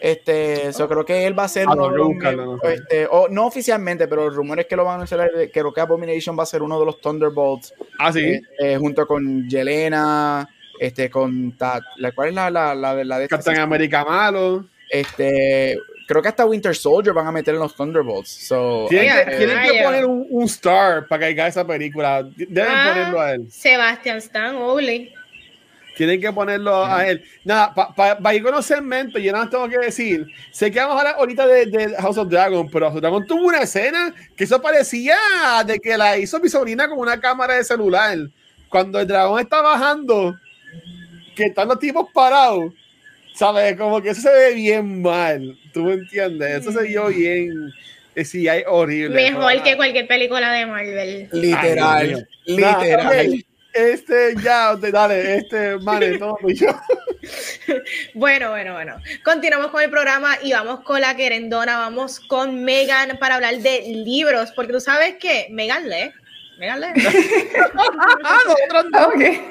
Este, 0.03 0.69
yo 0.77 0.89
creo 0.89 1.05
que 1.05 1.25
él 1.25 1.39
va 1.39 1.45
a 1.45 1.47
ser 1.47 1.65
ah, 1.65 1.75
no, 1.75 2.59
este, 2.61 3.07
o, 3.09 3.29
no 3.29 3.45
oficialmente, 3.45 4.05
pero 4.09 4.27
el 4.27 4.33
rumor 4.33 4.59
es 4.59 4.65
que 4.65 4.75
lo 4.75 4.83
van 4.83 4.91
a 4.91 4.95
anunciar, 4.95 5.31
creo 5.53 5.71
que 5.71 5.79
Abomination 5.79 6.37
va 6.37 6.43
a 6.43 6.45
ser 6.45 6.61
uno 6.61 6.77
de 6.77 6.85
los 6.85 6.99
Thunderbolts. 6.99 7.73
Ah, 7.97 8.11
sí. 8.11 8.33
Este, 8.33 8.77
junto 8.77 9.07
con 9.07 9.47
Yelena, 9.47 10.45
este, 10.77 11.09
con 11.09 11.55
la, 11.57 12.11
¿cuál 12.11 12.27
es 12.27 12.35
la, 12.35 12.49
la, 12.49 12.75
la, 12.75 13.01
la 13.01 13.17
de 13.17 13.29
Captain 13.29 13.57
América 13.57 14.03
malo? 14.03 14.65
Este, 14.89 15.79
creo 16.05 16.21
que 16.21 16.27
hasta 16.27 16.45
Winter 16.45 16.75
Soldier 16.75 17.13
van 17.13 17.27
a 17.27 17.31
meter 17.31 17.53
en 17.53 17.61
los 17.61 17.73
Thunderbolts. 17.73 18.29
So, 18.29 18.87
tienen, 18.89 19.25
que, 19.25 19.83
poner 19.85 20.05
un, 20.05 20.43
star 20.43 21.07
para 21.07 21.19
que 21.19 21.25
caiga 21.27 21.47
esa 21.47 21.65
película. 21.65 22.23
Deben 22.35 22.67
ah, 22.69 22.91
ponerlo 22.93 23.21
a 23.21 23.31
él. 23.35 23.49
Sebastian 23.49 24.17
Stan, 24.17 24.53
Ole. 24.57 25.13
Tienen 25.95 26.19
que 26.19 26.31
ponerlo 26.31 26.85
a 26.85 27.07
él. 27.07 27.23
Nada, 27.43 27.73
para 27.73 28.17
pa, 28.17 28.33
ir 28.33 28.41
con 28.41 28.51
los 28.51 28.65
segmentos, 28.65 29.21
yo 29.21 29.31
nada 29.31 29.45
más 29.45 29.51
tengo 29.51 29.69
que 29.69 29.77
decir. 29.77 30.27
Sé 30.51 30.71
que 30.71 30.79
vamos 30.79 30.95
a 30.95 30.99
hablar 30.99 31.15
ahorita 31.17 31.45
de, 31.45 31.95
House 31.99 32.17
of 32.17 32.29
Dragon, 32.29 32.69
pero 32.69 32.87
House 32.87 32.95
of 32.95 33.01
Dragon 33.01 33.25
tuvo 33.27 33.47
una 33.47 33.61
escena 33.61 34.13
que 34.35 34.43
eso 34.45 34.61
parecía 34.61 35.17
de 35.65 35.79
que 35.79 35.97
la 35.97 36.17
hizo 36.17 36.39
mi 36.39 36.49
sobrina 36.49 36.87
con 36.87 36.99
una 36.99 37.19
cámara 37.19 37.55
de 37.55 37.63
celular. 37.63 38.17
Cuando 38.69 38.99
el 38.99 39.07
dragón 39.07 39.39
está 39.39 39.61
bajando, 39.61 40.35
que 41.35 41.45
están 41.45 41.67
los 41.67 41.79
tipos 41.79 42.09
parados, 42.11 42.73
¿sabes? 43.35 43.77
Como 43.77 44.01
que 44.01 44.09
eso 44.09 44.21
se 44.21 44.31
ve 44.31 44.53
bien 44.55 45.01
mal. 45.01 45.57
¿Tú 45.73 45.83
me 45.83 45.93
entiendes? 45.93 46.61
Eso 46.61 46.71
se 46.71 46.87
vio 46.87 47.07
bien. 47.07 47.71
Eh, 48.15 48.25
sí, 48.25 48.47
hay 48.47 48.63
horrible. 48.67 49.15
Mejor 49.15 49.63
que 49.63 49.75
cualquier 49.75 50.07
película 50.07 50.51
de 50.51 50.65
Marvel. 50.65 51.29
Literal. 51.31 52.27
literal. 52.45 53.45
Este, 53.73 54.35
ya, 54.43 54.75
dale, 54.75 55.37
este, 55.37 55.75
vale, 55.75 56.17
todo 56.19 56.37
yo. 56.47 56.67
Bueno, 58.13 58.49
bueno, 58.49 58.73
bueno. 58.73 58.97
Continuamos 59.23 59.67
con 59.67 59.81
el 59.81 59.89
programa 59.89 60.35
y 60.43 60.51
vamos 60.51 60.81
con 60.81 60.99
la 60.99 61.15
querendona, 61.15 61.77
vamos 61.77 62.19
con 62.19 62.63
Megan 62.65 63.17
para 63.17 63.35
hablar 63.35 63.57
de 63.59 63.81
libros, 64.05 64.51
porque 64.51 64.73
tú 64.73 64.81
sabes 64.81 65.15
que 65.15 65.47
Megan 65.49 65.87
lee. 65.89 66.11
Megan 66.59 66.81
lee. 66.81 66.87
ah, 68.25 68.37
nosotros 68.47 68.85
no. 68.91 69.07
Okay. 69.07 69.41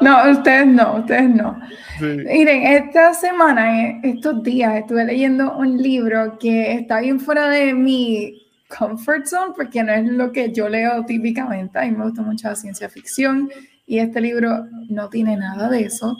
No, 0.00 0.30
ustedes 0.30 0.66
no, 0.66 0.96
ustedes 0.96 1.30
no. 1.30 1.60
Miren, 2.00 2.66
esta 2.66 3.14
semana, 3.14 4.00
estos 4.02 4.42
días, 4.42 4.76
estuve 4.76 5.04
leyendo 5.04 5.56
un 5.56 5.80
libro 5.80 6.36
que 6.38 6.72
está 6.72 7.00
bien 7.00 7.20
fuera 7.20 7.48
de 7.48 7.72
mi 7.72 8.45
comfort 8.68 9.26
zone 9.26 9.52
porque 9.56 9.82
no 9.82 9.92
es 9.92 10.04
lo 10.04 10.32
que 10.32 10.52
yo 10.52 10.68
leo 10.68 11.04
típicamente. 11.04 11.78
A 11.78 11.82
mí 11.82 11.92
me 11.92 12.04
gusta 12.04 12.22
mucho 12.22 12.48
la 12.48 12.56
ciencia 12.56 12.88
ficción 12.88 13.50
y 13.86 13.98
este 13.98 14.20
libro 14.20 14.66
no 14.88 15.08
tiene 15.08 15.36
nada 15.36 15.68
de 15.68 15.82
eso. 15.82 16.16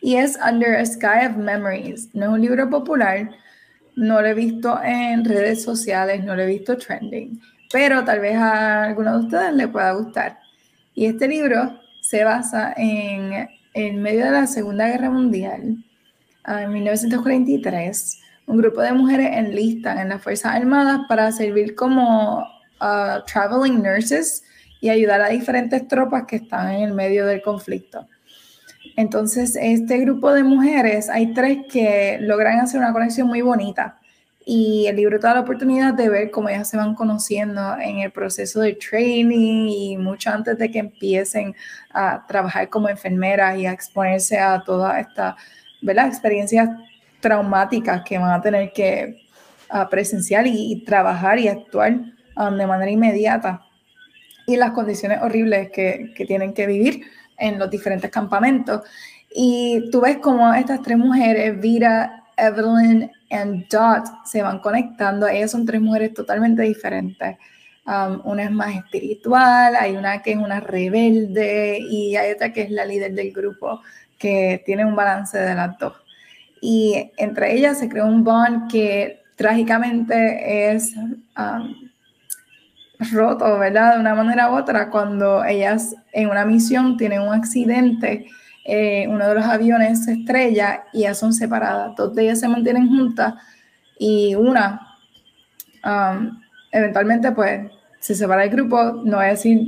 Y 0.00 0.16
es 0.16 0.38
Under 0.46 0.76
a 0.76 0.84
Sky 0.84 1.26
of 1.30 1.36
Memories. 1.36 2.14
No 2.14 2.26
es 2.26 2.32
un 2.32 2.40
libro 2.42 2.68
popular, 2.68 3.30
no 3.96 4.20
lo 4.20 4.28
he 4.28 4.34
visto 4.34 4.80
en 4.82 5.24
redes 5.24 5.62
sociales, 5.62 6.22
no 6.24 6.36
lo 6.36 6.42
he 6.42 6.46
visto 6.46 6.76
trending, 6.76 7.40
pero 7.72 8.04
tal 8.04 8.20
vez 8.20 8.36
a 8.36 8.84
alguno 8.84 9.18
de 9.18 9.24
ustedes 9.24 9.54
le 9.54 9.68
pueda 9.68 9.92
gustar. 9.92 10.38
Y 10.94 11.06
este 11.06 11.26
libro 11.28 11.80
se 12.02 12.24
basa 12.24 12.74
en, 12.76 13.48
en 13.74 14.02
medio 14.02 14.26
de 14.26 14.30
la 14.32 14.46
Segunda 14.46 14.86
Guerra 14.86 15.10
Mundial, 15.10 15.78
en 16.46 16.72
1943 16.72 18.20
un 18.46 18.56
grupo 18.58 18.80
de 18.80 18.92
mujeres 18.92 19.30
enlistan 19.32 19.98
en 19.98 20.08
las 20.10 20.22
Fuerzas 20.22 20.54
Armadas 20.54 21.00
para 21.08 21.30
servir 21.32 21.74
como 21.74 22.40
uh, 22.40 23.24
traveling 23.26 23.82
nurses 23.82 24.44
y 24.80 24.88
ayudar 24.88 25.20
a 25.20 25.28
diferentes 25.28 25.86
tropas 25.88 26.24
que 26.26 26.36
están 26.36 26.70
en 26.72 26.82
el 26.82 26.94
medio 26.94 27.26
del 27.26 27.42
conflicto. 27.42 28.06
Entonces, 28.96 29.56
este 29.60 29.98
grupo 29.98 30.32
de 30.32 30.42
mujeres, 30.42 31.10
hay 31.10 31.34
tres 31.34 31.58
que 31.70 32.18
logran 32.20 32.60
hacer 32.60 32.80
una 32.80 32.92
conexión 32.92 33.28
muy 33.28 33.42
bonita 33.42 33.98
y 34.48 34.86
el 34.86 34.94
libro 34.94 35.18
te 35.18 35.26
da 35.26 35.34
la 35.34 35.40
oportunidad 35.40 35.92
de 35.94 36.08
ver 36.08 36.30
cómo 36.30 36.48
ellas 36.48 36.70
se 36.70 36.76
van 36.76 36.94
conociendo 36.94 37.76
en 37.80 37.98
el 37.98 38.12
proceso 38.12 38.60
de 38.60 38.74
training 38.74 39.68
y 39.68 39.96
mucho 39.96 40.30
antes 40.30 40.56
de 40.56 40.70
que 40.70 40.78
empiecen 40.78 41.54
a 41.90 42.24
trabajar 42.28 42.68
como 42.68 42.88
enfermeras 42.88 43.58
y 43.58 43.66
a 43.66 43.72
exponerse 43.72 44.38
a 44.38 44.62
toda 44.64 45.00
esta 45.00 45.36
¿verdad? 45.82 46.06
experiencias 46.06 46.70
traumáticas 47.26 48.02
que 48.04 48.18
van 48.18 48.30
a 48.30 48.40
tener 48.40 48.72
que 48.72 49.26
uh, 49.72 49.88
presenciar 49.90 50.46
y, 50.46 50.84
trabajar 50.84 51.40
y 51.40 51.48
actuar 51.48 51.92
um, 52.36 52.56
de 52.56 52.66
manera 52.68 52.88
inmediata 52.88 53.62
y 54.46 54.56
las 54.56 54.70
condiciones 54.70 55.18
horribles 55.20 55.70
que, 55.72 56.12
que, 56.16 56.24
tienen 56.24 56.54
que 56.54 56.68
vivir 56.68 57.02
en 57.36 57.58
los 57.58 57.68
diferentes 57.68 58.12
campamentos. 58.12 58.82
Y 59.34 59.90
tú 59.90 60.00
ves 60.02 60.18
cómo 60.18 60.54
estas 60.54 60.82
tres 60.82 60.96
mujeres, 60.98 61.60
Vira, 61.60 62.22
Evelyn 62.36 63.10
y 63.28 63.66
Dot, 63.68 64.04
se 64.24 64.42
van 64.42 64.60
conectando. 64.60 65.26
Ellas 65.26 65.50
son 65.50 65.66
tres 65.66 65.80
mujeres 65.80 66.14
totalmente 66.14 66.62
diferentes. 66.62 67.36
Um, 67.86 68.20
una 68.24 68.44
es 68.44 68.52
más 68.52 68.76
espiritual, 68.76 69.74
hay 69.74 69.96
una 69.96 70.22
que 70.22 70.32
es 70.32 70.36
una 70.36 70.60
rebelde 70.60 71.78
y 71.80 72.14
hay 72.14 72.32
otra 72.32 72.52
que 72.52 72.62
es 72.62 72.70
la 72.70 72.84
líder 72.84 73.14
del 73.14 73.32
grupo, 73.32 73.80
que 74.16 74.62
tiene 74.64 74.84
un 74.84 74.94
balance 74.94 75.36
de 75.38 75.54
las 75.56 75.76
dos 75.76 76.05
y 76.60 77.12
entre 77.16 77.54
ellas 77.54 77.78
se 77.78 77.88
creó 77.88 78.06
un 78.06 78.24
bond 78.24 78.70
que 78.70 79.22
trágicamente 79.36 80.72
es 80.72 80.94
roto, 83.12 83.58
¿verdad? 83.58 83.94
De 83.94 84.00
una 84.00 84.14
manera 84.14 84.50
u 84.50 84.56
otra, 84.56 84.90
cuando 84.90 85.44
ellas 85.44 85.94
en 86.12 86.30
una 86.30 86.44
misión 86.44 86.96
tienen 86.96 87.20
un 87.20 87.34
accidente, 87.34 88.26
eh, 88.64 89.06
uno 89.08 89.28
de 89.28 89.34
los 89.34 89.44
aviones 89.44 90.04
se 90.04 90.14
estrella 90.14 90.84
y 90.92 91.00
ellas 91.00 91.18
son 91.18 91.32
separadas. 91.32 91.94
Dos 91.96 92.14
de 92.14 92.24
ellas 92.24 92.40
se 92.40 92.48
mantienen 92.48 92.88
juntas 92.88 93.34
y 93.98 94.34
una 94.34 94.80
eventualmente 96.72 97.30
pues 97.32 97.70
se 98.00 98.14
separa 98.14 98.44
el 98.44 98.50
grupo, 98.50 99.02
no 99.04 99.18
voy 99.18 99.26
a 99.26 99.30
decir 99.30 99.60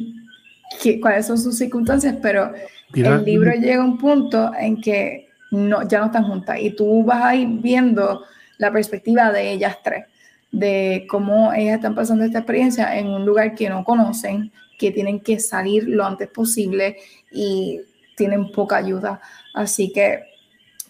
cuáles 1.00 1.26
son 1.26 1.38
sus 1.38 1.56
circunstancias, 1.56 2.16
pero 2.20 2.52
el 2.92 3.24
libro 3.24 3.52
llega 3.52 3.82
a 3.82 3.84
un 3.84 3.98
punto 3.98 4.52
en 4.58 4.80
que 4.80 5.27
no, 5.50 5.86
ya 5.88 6.00
no 6.00 6.06
están 6.06 6.24
juntas 6.24 6.58
y 6.60 6.70
tú 6.70 7.04
vas 7.04 7.24
a 7.24 7.34
ir 7.34 7.48
viendo 7.48 8.24
la 8.58 8.72
perspectiva 8.72 9.32
de 9.32 9.52
ellas 9.52 9.78
tres, 9.82 10.06
de 10.50 11.06
cómo 11.08 11.52
ellas 11.52 11.76
están 11.76 11.94
pasando 11.94 12.24
esta 12.24 12.38
experiencia 12.38 12.98
en 12.98 13.08
un 13.08 13.24
lugar 13.24 13.54
que 13.54 13.68
no 13.68 13.84
conocen, 13.84 14.52
que 14.78 14.90
tienen 14.90 15.20
que 15.20 15.38
salir 15.38 15.88
lo 15.88 16.04
antes 16.04 16.28
posible 16.28 16.96
y 17.32 17.80
tienen 18.16 18.50
poca 18.52 18.76
ayuda. 18.76 19.20
Así 19.54 19.92
que 19.92 20.20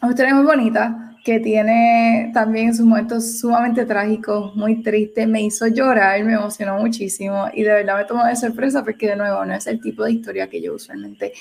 una 0.00 0.10
historia 0.12 0.34
muy 0.34 0.44
bonita 0.44 1.08
que 1.24 1.40
tiene 1.40 2.30
también 2.32 2.74
sus 2.74 2.86
momentos 2.86 3.38
sumamente 3.38 3.84
trágicos, 3.84 4.54
muy 4.56 4.82
triste, 4.82 5.26
me 5.26 5.42
hizo 5.42 5.66
llorar, 5.66 6.24
me 6.24 6.34
emocionó 6.34 6.78
muchísimo 6.78 7.48
y 7.52 7.64
de 7.64 7.74
verdad 7.74 7.98
me 7.98 8.04
tomó 8.04 8.24
de 8.24 8.36
sorpresa 8.36 8.82
porque 8.82 9.08
de 9.08 9.16
nuevo 9.16 9.44
no 9.44 9.54
es 9.54 9.66
el 9.66 9.80
tipo 9.80 10.04
de 10.04 10.12
historia 10.12 10.48
que 10.48 10.62
yo 10.62 10.74
usualmente 10.74 11.32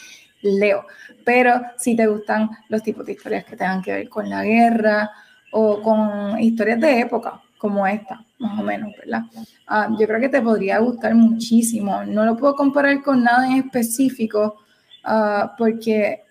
leo, 0.42 0.86
pero 1.24 1.62
si 1.78 1.96
te 1.96 2.08
gustan 2.08 2.50
los 2.70 2.84
tipos 2.84 3.06
de 3.06 3.14
historias 3.14 3.46
que 3.46 3.56
tengan 3.56 3.82
que 3.82 3.94
ver 3.94 4.10
con 4.10 4.30
la 4.30 4.44
guerra 4.44 5.10
o 5.52 5.82
con 5.82 6.40
historias 6.40 6.80
de 6.80 7.00
época 7.00 7.42
como 7.58 7.88
esta, 7.88 8.24
más 8.40 8.60
o 8.60 8.64
menos, 8.64 8.94
¿verdad? 8.98 9.24
Ah, 9.68 9.90
yo 10.00 10.08
creo 10.08 10.20
que 10.20 10.30
te 10.30 10.42
podría 10.42 10.80
gustar 10.80 11.16
muchísimo. 11.16 12.04
No 12.04 12.24
lo 12.24 12.38
puedo 12.38 12.56
comparar 12.56 13.02
con 13.02 13.24
nada 13.24 13.48
en 13.48 13.54
específico 13.54 14.58
uh, 15.06 15.48
porque 15.58 16.24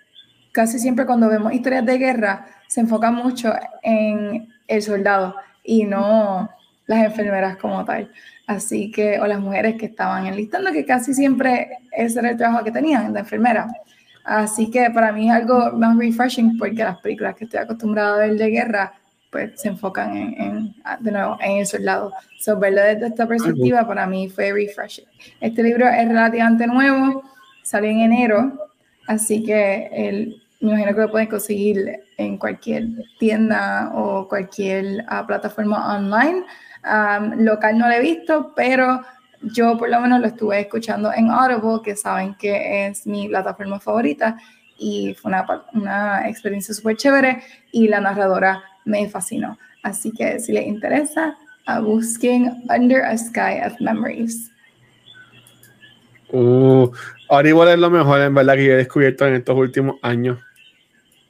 casi 0.52 0.78
siempre 0.78 1.04
cuando 1.04 1.28
vemos 1.28 1.52
historias 1.52 1.84
de 1.84 1.98
guerra 1.98 2.46
se 2.68 2.80
enfoca 2.80 3.10
mucho 3.10 3.52
en 3.82 4.48
el 4.68 4.82
soldado 4.82 5.34
y 5.62 5.84
no 5.84 6.48
las 6.86 7.04
enfermeras 7.04 7.56
como 7.56 7.84
tal. 7.84 8.10
Así 8.46 8.90
que, 8.92 9.18
o 9.18 9.26
las 9.26 9.40
mujeres 9.40 9.76
que 9.76 9.86
estaban 9.86 10.26
enlistando, 10.26 10.70
que 10.72 10.84
casi 10.84 11.12
siempre 11.12 11.78
ese 11.90 12.20
era 12.20 12.30
el 12.30 12.36
trabajo 12.36 12.64
que 12.64 12.70
tenían, 12.70 13.12
de 13.12 13.20
enfermera. 13.20 13.66
Así 14.26 14.72
que 14.72 14.90
para 14.90 15.12
mí 15.12 15.28
es 15.28 15.36
algo 15.36 15.70
más 15.72 15.96
refreshing 15.96 16.58
porque 16.58 16.82
las 16.82 16.98
películas 16.98 17.36
que 17.36 17.44
estoy 17.44 17.60
acostumbrada 17.60 18.16
a 18.16 18.26
ver 18.26 18.36
de 18.36 18.50
guerra, 18.50 18.92
pues 19.30 19.52
se 19.54 19.68
enfocan 19.68 20.16
en, 20.16 20.74
de 20.98 21.12
nuevo, 21.12 21.38
en 21.40 21.58
el 21.58 21.66
soldado. 21.66 22.12
So, 22.40 22.58
verlo 22.58 22.82
desde 22.82 23.06
esta 23.06 23.28
perspectiva 23.28 23.86
para 23.86 24.04
mí 24.04 24.28
fue 24.28 24.52
refreshing. 24.52 25.04
Este 25.40 25.62
libro 25.62 25.86
es 25.86 26.08
relativamente 26.08 26.66
nuevo, 26.66 27.22
salió 27.62 27.88
en 27.88 28.00
enero, 28.00 28.68
así 29.06 29.44
que 29.44 29.90
el, 29.92 30.42
me 30.58 30.70
imagino 30.70 30.94
que 30.96 31.00
lo 31.02 31.10
pueden 31.12 31.28
conseguir 31.28 32.00
en 32.16 32.36
cualquier 32.36 32.88
tienda 33.20 33.92
o 33.94 34.26
cualquier 34.26 35.04
ah, 35.06 35.24
plataforma 35.24 35.94
online. 35.94 36.44
local 37.36 37.78
no 37.78 37.86
lo 37.86 37.94
he 37.94 38.00
visto, 38.00 38.52
pero 38.56 39.02
yo 39.42 39.76
por 39.78 39.90
lo 39.90 40.00
menos 40.00 40.20
lo 40.20 40.26
estuve 40.26 40.60
escuchando 40.60 41.12
en 41.12 41.30
Audible, 41.30 41.82
que 41.84 41.96
saben 41.96 42.34
que 42.34 42.86
es 42.86 43.06
mi 43.06 43.28
plataforma 43.28 43.80
favorita, 43.80 44.36
y 44.78 45.14
fue 45.14 45.30
una, 45.30 45.46
una 45.72 46.28
experiencia 46.28 46.74
súper 46.74 46.96
chévere 46.96 47.42
y 47.72 47.88
la 47.88 48.00
narradora 48.00 48.62
me 48.84 49.08
fascinó. 49.08 49.58
Así 49.82 50.10
que 50.12 50.38
si 50.40 50.52
les 50.52 50.66
interesa, 50.66 51.36
busquen 51.82 52.62
Under 52.68 53.02
a 53.02 53.16
Sky 53.16 53.60
of 53.66 53.80
Memories. 53.80 54.50
Uh, 56.32 56.90
Audible 57.28 57.72
es 57.72 57.78
lo 57.78 57.90
mejor 57.90 58.20
en 58.20 58.34
verdad 58.34 58.54
que 58.54 58.66
he 58.66 58.76
descubierto 58.76 59.26
en 59.26 59.34
estos 59.34 59.56
últimos 59.56 59.96
años. 60.02 60.38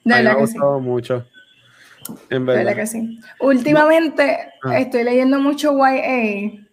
De 0.04 0.22
me 0.22 0.30
ha 0.30 0.34
gustado 0.34 0.80
mucho. 0.80 1.26
En 2.30 2.46
verdad. 2.46 2.74
que 2.74 2.86
sí. 2.86 3.20
Últimamente 3.40 4.38
ah. 4.62 4.78
estoy 4.78 5.04
leyendo 5.04 5.40
mucho 5.40 5.76
YA, 5.76 6.65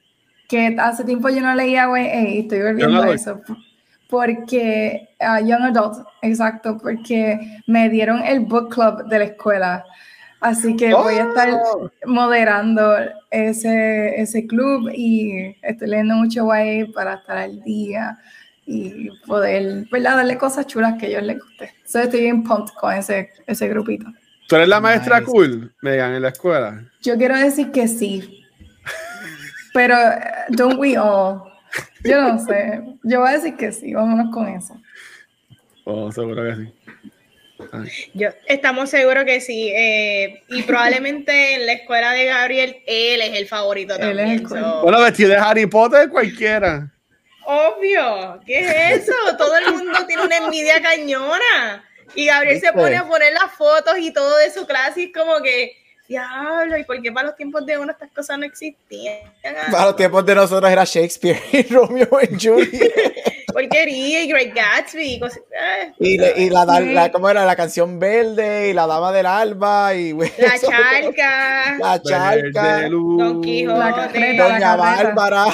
que 0.53 0.75
hace 0.79 1.03
tiempo 1.03 1.29
yo 1.29 1.41
no 1.41 1.55
leía 1.55 1.87
YA 1.87 2.29
y 2.29 2.39
estoy 2.41 2.61
volviendo 2.61 3.01
a 3.01 3.11
eso. 3.11 3.41
Porque, 4.07 5.09
uh, 5.19 5.43
Young 5.43 5.63
Adult, 5.63 6.05
exacto, 6.21 6.77
porque 6.77 7.39
me 7.65 7.89
dieron 7.89 8.23
el 8.23 8.41
book 8.41 8.69
club 8.69 9.07
de 9.07 9.17
la 9.17 9.25
escuela. 9.25 9.83
Así 10.39 10.75
que 10.75 10.93
voy 10.93 11.15
a 11.15 11.23
estar 11.23 11.49
oh. 11.53 11.89
moderando 12.05 12.95
ese, 13.31 14.21
ese 14.21 14.45
club 14.45 14.91
y 14.93 15.55
estoy 15.63 15.87
leyendo 15.87 16.15
mucho 16.15 16.45
YA 16.45 16.85
para 16.93 17.15
estar 17.15 17.37
al 17.37 17.63
día 17.63 18.19
y 18.67 19.09
poder 19.25 19.87
darle 19.89 20.37
cosas 20.37 20.67
chulas 20.67 20.99
que 20.99 21.07
a 21.07 21.09
ellos 21.09 21.23
les 21.23 21.39
guste. 21.39 21.73
So, 21.83 21.99
estoy 21.99 22.21
bien 22.21 22.43
pumped 22.43 22.73
con 22.79 22.93
ese, 22.93 23.31
ese 23.47 23.67
grupito. 23.69 24.05
¿Tú 24.47 24.57
eres 24.57 24.67
la 24.67 24.79
maestra 24.79 25.23
cool, 25.23 25.73
Megan, 25.81 26.13
en 26.13 26.21
la 26.21 26.29
escuela? 26.29 26.83
Yo 27.01 27.17
quiero 27.17 27.35
decir 27.35 27.71
que 27.71 27.87
sí. 27.87 28.42
Pero, 29.73 29.95
don't 30.49 30.77
we 30.77 30.95
all? 30.97 31.51
Yo 32.03 32.21
no 32.21 32.45
sé. 32.45 32.81
Yo 33.03 33.21
voy 33.21 33.29
a 33.29 33.33
decir 33.33 33.55
que 33.55 33.71
sí. 33.71 33.93
Vámonos 33.93 34.33
con 34.33 34.47
eso. 34.47 34.75
Oh, 35.85 36.11
seguro 36.11 36.43
que 36.43 36.55
sí. 36.55 36.73
Yo, 38.13 38.29
estamos 38.47 38.89
seguros 38.89 39.25
que 39.25 39.41
sí. 39.41 39.71
Eh, 39.75 40.43
y 40.49 40.63
probablemente 40.63 41.55
en 41.55 41.65
la 41.65 41.73
escuela 41.73 42.11
de 42.11 42.25
Gabriel, 42.25 42.77
él 42.85 43.21
es 43.21 43.37
el 43.37 43.47
favorito 43.47 43.97
también. 43.97 44.43
Bueno, 44.83 45.01
vestido 45.01 45.31
de 45.31 45.37
Harry 45.37 45.65
Potter, 45.65 46.09
cualquiera. 46.09 46.89
Obvio, 47.45 48.39
¿qué 48.45 48.59
es 48.59 49.01
eso? 49.01 49.13
Todo 49.37 49.57
el 49.57 49.73
mundo 49.73 50.05
tiene 50.07 50.23
una 50.23 50.37
envidia 50.37 50.81
cañona. 50.81 51.83
Y 52.15 52.27
Gabriel 52.27 52.59
se 52.59 52.71
pone 52.73 52.95
a 52.95 53.07
poner 53.07 53.33
las 53.33 53.51
fotos 53.53 53.97
y 53.97 54.13
todo 54.13 54.37
de 54.37 54.51
su 54.51 54.65
clase 54.67 55.01
y 55.03 55.11
como 55.11 55.41
que, 55.41 55.75
diablo, 56.07 56.77
¿y 56.77 56.83
por 56.83 57.01
qué 57.01 57.11
para 57.11 57.27
los 57.27 57.35
tiempos 57.35 57.65
de 57.65 57.77
uno 57.77 57.91
estas 57.91 58.11
cosas 58.11 58.37
no 58.37 58.45
existían? 58.45 59.17
Para 59.71 59.85
los 59.85 59.95
tiempos 59.95 60.25
de 60.25 60.35
nosotros 60.35 60.71
era 60.71 60.83
Shakespeare 60.83 61.39
y 61.51 61.63
Romeo 61.63 62.19
y 62.21 62.39
Juliet. 62.39 63.33
Porquería 63.53 64.23
y 64.23 64.27
Great 64.27 64.55
Gatsby. 64.55 65.21
Eh. 65.21 65.93
y, 65.99 66.43
y, 66.43 66.49
la, 66.49 66.65
la, 66.65 67.11
¿cómo 67.11 67.29
era? 67.29 67.45
La 67.45 67.55
canción 67.55 67.99
verde 67.99 68.69
y 68.69 68.73
la 68.73 68.87
dama 68.87 69.11
del 69.11 69.27
alba 69.27 69.93
y 69.93 70.13
La 70.37 70.59
charca. 70.59 71.77
La 71.77 72.01
charca. 72.01 72.89
Don 72.89 73.41
Quijote. 73.41 74.37
Doña 74.37 74.75
Bárbara. 74.75 75.45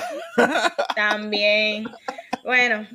También. 0.96 1.90
Bueno, 2.50 2.88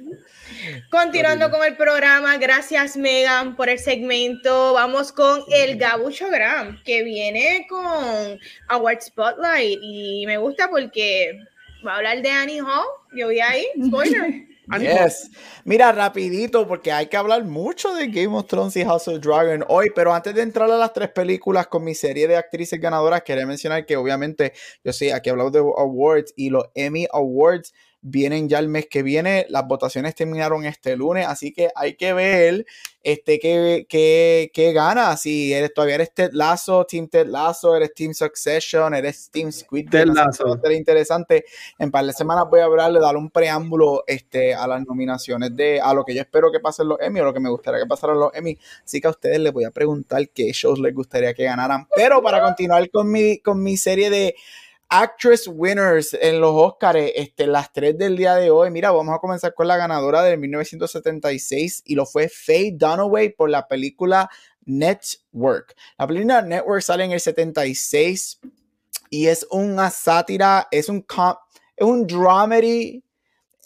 continuando 0.91 1.49
con 1.49 1.65
el 1.65 1.77
programa, 1.77 2.39
gracias 2.39 2.97
Megan 2.97 3.55
por 3.55 3.69
el 3.69 3.79
segmento. 3.79 4.73
Vamos 4.73 5.13
con 5.13 5.45
el 5.49 5.79
Gabucho 5.79 6.29
Gram, 6.29 6.83
que 6.83 7.05
viene 7.05 7.65
con 7.69 8.37
Award 8.67 9.01
Spotlight 9.01 9.79
y 9.81 10.25
me 10.27 10.39
gusta 10.39 10.69
porque 10.69 11.39
va 11.87 11.93
a 11.93 11.97
hablar 11.99 12.21
de 12.21 12.31
Annie 12.31 12.63
Hall. 12.63 12.85
Yo 13.15 13.29
vi 13.29 13.39
ahí, 13.39 13.65
spoiler. 13.87 14.49
Yes. 14.81 15.31
Mira, 15.65 15.93
rapidito, 15.93 16.67
porque 16.67 16.91
hay 16.91 17.09
que 17.09 17.19
hablar 17.19 17.45
mucho 17.45 17.95
de 17.95 18.07
Game 18.07 18.35
of 18.35 18.47
Thrones 18.47 18.75
y 18.77 18.83
House 18.83 19.09
of 19.09 19.21
Dragon 19.21 19.63
hoy, 19.69 19.91
pero 19.95 20.15
antes 20.15 20.35
de 20.35 20.41
entrar 20.41 20.71
a 20.71 20.79
las 20.79 20.93
tres 20.95 21.11
películas 21.11 21.67
con 21.67 21.85
mi 21.85 21.95
serie 21.95 22.27
de 22.27 22.37
actrices 22.37 22.81
ganadoras, 22.81 23.23
quería 23.23 23.45
mencionar 23.45 23.85
que 23.85 23.99
obviamente, 23.99 24.55
yo 24.83 24.95
sé, 24.95 25.13
aquí 25.13 25.29
hablamos 25.29 25.53
de 25.53 25.59
awards 25.59 26.33
y 26.35 26.49
los 26.49 26.65
Emmy 26.75 27.07
Awards 27.13 27.75
vienen 28.05 28.51
ya 28.51 28.59
el 28.59 28.69
mes 28.69 28.87
que 28.87 29.03
viene. 29.03 29.47
Las 29.49 29.67
votaciones 29.67 30.15
terminaron 30.15 30.65
este 30.67 30.95
lunes, 30.95 31.27
así 31.27 31.53
que 31.53 31.71
hay 31.75 31.95
que 31.95 32.13
ver 32.13 32.67
este, 33.03 33.39
qué, 33.39 33.87
qué, 33.89 34.51
qué 34.53 34.73
gana. 34.73 35.17
Si 35.17 35.53
eres, 35.53 35.73
todavía 35.73 35.97
eres 35.97 36.13
Ted 36.13 36.31
Lasso, 36.33 36.85
Team 36.85 37.09
Ted 37.09 37.27
Lasso, 37.27 37.75
eres 37.75 37.95
Team 37.95 38.13
Succession, 38.13 38.95
eres 38.95 39.31
Team 39.31 39.51
Squid 39.51 39.89
Ted 39.89 40.09
ser 40.63 40.73
interesante. 40.73 41.47
En 41.79 41.91
par 41.91 42.05
de 42.05 42.13
semanas 42.13 42.45
voy 42.51 42.61
a 42.61 42.65
hablarle, 42.65 43.01
dar 43.01 43.17
un 43.17 43.31
preámbulo 43.31 44.05
este, 44.07 44.55
a 44.55 44.67
las 44.67 44.87
nominaciones 44.87 45.57
de 45.57 45.81
a 45.81 45.95
lo 45.95 46.05
que 46.05 46.15
yo 46.15 46.21
espero 46.21 46.53
que 46.53 46.61
pasen 46.61 46.89
los 46.89 47.01
Emmy 47.01 47.21
o 47.21 47.25
lo 47.25 47.33
que 47.33 47.41
me 47.41 47.49
gustaría 47.49 47.81
que 47.81 47.87
pasaran 47.87 48.19
los 48.19 48.35
Emmy. 48.35 48.59
Así 48.85 49.01
que 49.01 49.07
a 49.07 49.11
ustedes 49.11 49.39
les 49.39 49.53
voy 49.53 49.65
a 49.65 49.71
preguntar 49.71 50.29
qué 50.29 50.53
shows 50.53 50.79
les 50.79 50.95
gustaría 50.95 51.33
que 51.33 51.45
ganaran. 51.45 51.89
Pero 51.97 52.23
para 52.23 52.43
continuar 52.43 52.91
con 52.91 53.11
mi, 53.11 53.39
con 53.39 53.63
mi 53.63 53.79
serie 53.79 54.11
de 54.11 54.35
Actress 54.97 55.49
Winners 55.49 56.16
en 56.20 56.40
los 56.40 56.53
Oscars, 56.55 57.11
este, 57.16 57.49
las 57.49 57.72
tres 57.72 57.99
del 57.99 58.16
día 58.16 58.36
de 58.36 58.53
hoy. 58.53 58.70
Mira, 58.70 58.92
vamos 58.92 59.12
a 59.12 59.18
comenzar 59.18 59.53
con 59.53 59.66
la 59.66 59.76
ganadora 59.76 60.22
de 60.22 60.36
1976 60.36 61.82
y 61.84 61.97
lo 61.97 62.07
fue 62.07 62.28
Faye 62.28 62.76
Dunaway 62.76 63.30
por 63.30 63.51
la 63.51 63.66
película 63.66 64.30
Network. 64.64 65.74
La 65.99 66.07
película 66.07 66.42
Network 66.42 66.80
sale 66.80 67.03
en 67.03 67.11
el 67.11 67.18
76 67.18 68.38
y 69.11 69.26
es 69.26 69.45
una 69.51 69.90
sátira, 69.90 70.68
es 70.70 70.88
un, 70.88 71.05
es 71.74 71.84
un 71.84 72.07
dramedy, 72.07 73.03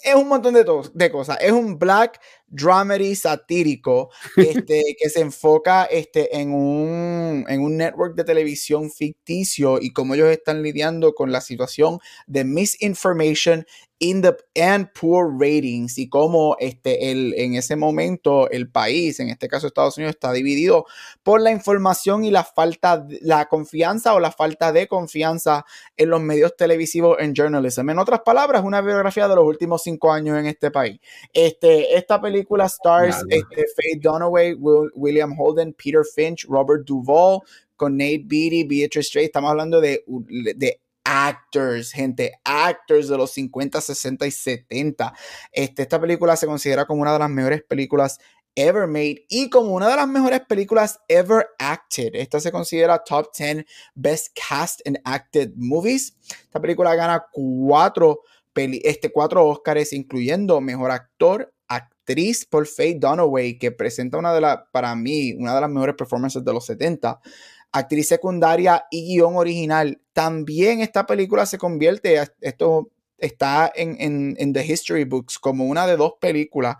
es 0.02 0.14
un 0.14 0.28
montón 0.28 0.54
de, 0.54 0.64
de 0.94 1.10
cosas. 1.10 1.38
Es 1.40 1.52
un 1.52 1.78
black 1.78 2.20
dramedy 2.46 3.14
satírico 3.14 4.10
este, 4.36 4.96
que 4.98 5.10
se 5.10 5.20
enfoca 5.20 5.84
este, 5.84 6.38
en, 6.38 6.52
un, 6.52 7.44
en 7.48 7.60
un 7.60 7.76
network 7.76 8.14
de 8.14 8.24
televisión 8.24 8.90
ficticio 8.90 9.78
y 9.80 9.92
cómo 9.92 10.14
ellos 10.14 10.30
están 10.30 10.62
lidiando 10.62 11.14
con 11.14 11.32
la 11.32 11.40
situación 11.40 11.98
de 12.26 12.44
misinformation 12.44 13.66
in 14.00 14.22
the, 14.22 14.36
and 14.54 14.92
poor 14.92 15.28
ratings 15.38 15.98
y 15.98 16.08
cómo 16.08 16.56
este, 16.60 17.10
el, 17.10 17.34
en 17.36 17.54
ese 17.54 17.76
momento 17.76 18.48
el 18.50 18.70
país, 18.70 19.18
en 19.18 19.28
este 19.28 19.48
caso 19.48 19.66
Estados 19.66 19.96
Unidos, 19.96 20.14
está 20.14 20.32
dividido 20.32 20.86
por 21.22 21.40
la 21.40 21.50
información 21.50 22.24
y 22.24 22.30
la 22.30 22.44
falta, 22.44 23.06
la 23.20 23.46
confianza 23.46 24.14
o 24.14 24.20
la 24.20 24.30
falta 24.30 24.72
de 24.72 24.86
confianza 24.86 25.64
en 25.96 26.10
los 26.10 26.20
medios 26.20 26.56
televisivos 26.56 27.16
en 27.20 27.34
journalism. 27.34 27.90
En 27.90 27.98
otras 27.98 28.20
palabras, 28.20 28.62
una 28.64 28.80
biografía 28.80 29.26
de 29.26 29.34
los 29.34 29.44
últimos 29.44 29.82
cinco 29.82 30.12
años 30.12 30.38
en 30.38 30.46
este 30.46 30.70
país. 30.70 31.00
Este, 31.32 31.96
esta 31.96 32.20
película 32.20 32.66
stars 32.66 33.24
este, 33.28 33.64
Faye 33.76 33.98
Dunaway, 34.00 34.54
William 34.54 35.34
Holden, 35.38 35.74
Peter 35.74 36.02
Finch, 36.14 36.46
Robert 36.48 36.84
Duvall, 36.84 37.40
con 37.74 37.96
Nate 37.96 38.22
Beatty, 38.24 38.64
Beatrice 38.64 39.08
Strait. 39.08 39.26
Estamos 39.26 39.50
hablando 39.50 39.80
de, 39.80 40.04
de 40.56 40.80
actors, 41.08 41.90
gente, 41.90 42.38
actors 42.44 43.08
de 43.08 43.16
los 43.16 43.30
50, 43.32 43.80
60 43.80 44.26
y 44.26 44.30
70. 44.30 45.14
Este, 45.52 45.82
esta 45.82 45.98
película 45.98 46.36
se 46.36 46.46
considera 46.46 46.84
como 46.84 47.00
una 47.00 47.14
de 47.14 47.18
las 47.18 47.30
mejores 47.30 47.62
películas 47.62 48.18
ever 48.54 48.86
made 48.86 49.24
y 49.30 49.48
como 49.48 49.74
una 49.74 49.88
de 49.88 49.96
las 49.96 50.06
mejores 50.06 50.40
películas 50.40 51.00
ever 51.08 51.46
acted. 51.58 52.10
Esta 52.12 52.40
se 52.40 52.52
considera 52.52 53.02
top 53.04 53.28
10 53.34 53.64
best 53.94 54.36
cast 54.48 54.86
and 54.86 54.98
acted 55.04 55.52
movies. 55.56 56.14
Esta 56.42 56.60
película 56.60 56.94
gana 56.94 57.24
cuatro, 57.32 58.20
este, 58.54 59.10
cuatro 59.10 59.46
Oscars, 59.46 59.94
incluyendo 59.94 60.60
mejor 60.60 60.90
actor, 60.90 61.54
actriz 61.68 62.44
por 62.44 62.66
Faye 62.66 62.98
Dunaway, 62.98 63.58
que 63.58 63.72
presenta 63.72 64.18
una 64.18 64.34
de 64.34 64.42
las, 64.42 64.58
para 64.72 64.94
mí, 64.94 65.32
una 65.38 65.54
de 65.54 65.60
las 65.62 65.70
mejores 65.70 65.94
performances 65.94 66.44
de 66.44 66.52
los 66.52 66.66
70 66.66 67.18
actriz 67.72 68.08
secundaria 68.08 68.86
y 68.90 69.06
guion 69.06 69.36
original. 69.36 70.00
También 70.12 70.80
esta 70.80 71.06
película 71.06 71.46
se 71.46 71.58
convierte, 71.58 72.20
esto 72.40 72.90
está 73.18 73.70
en, 73.74 74.36
en, 74.38 74.52
The 74.52 74.64
History 74.64 75.04
Books, 75.04 75.38
como 75.38 75.66
una 75.66 75.86
de 75.86 75.96
dos 75.96 76.14
películas 76.20 76.76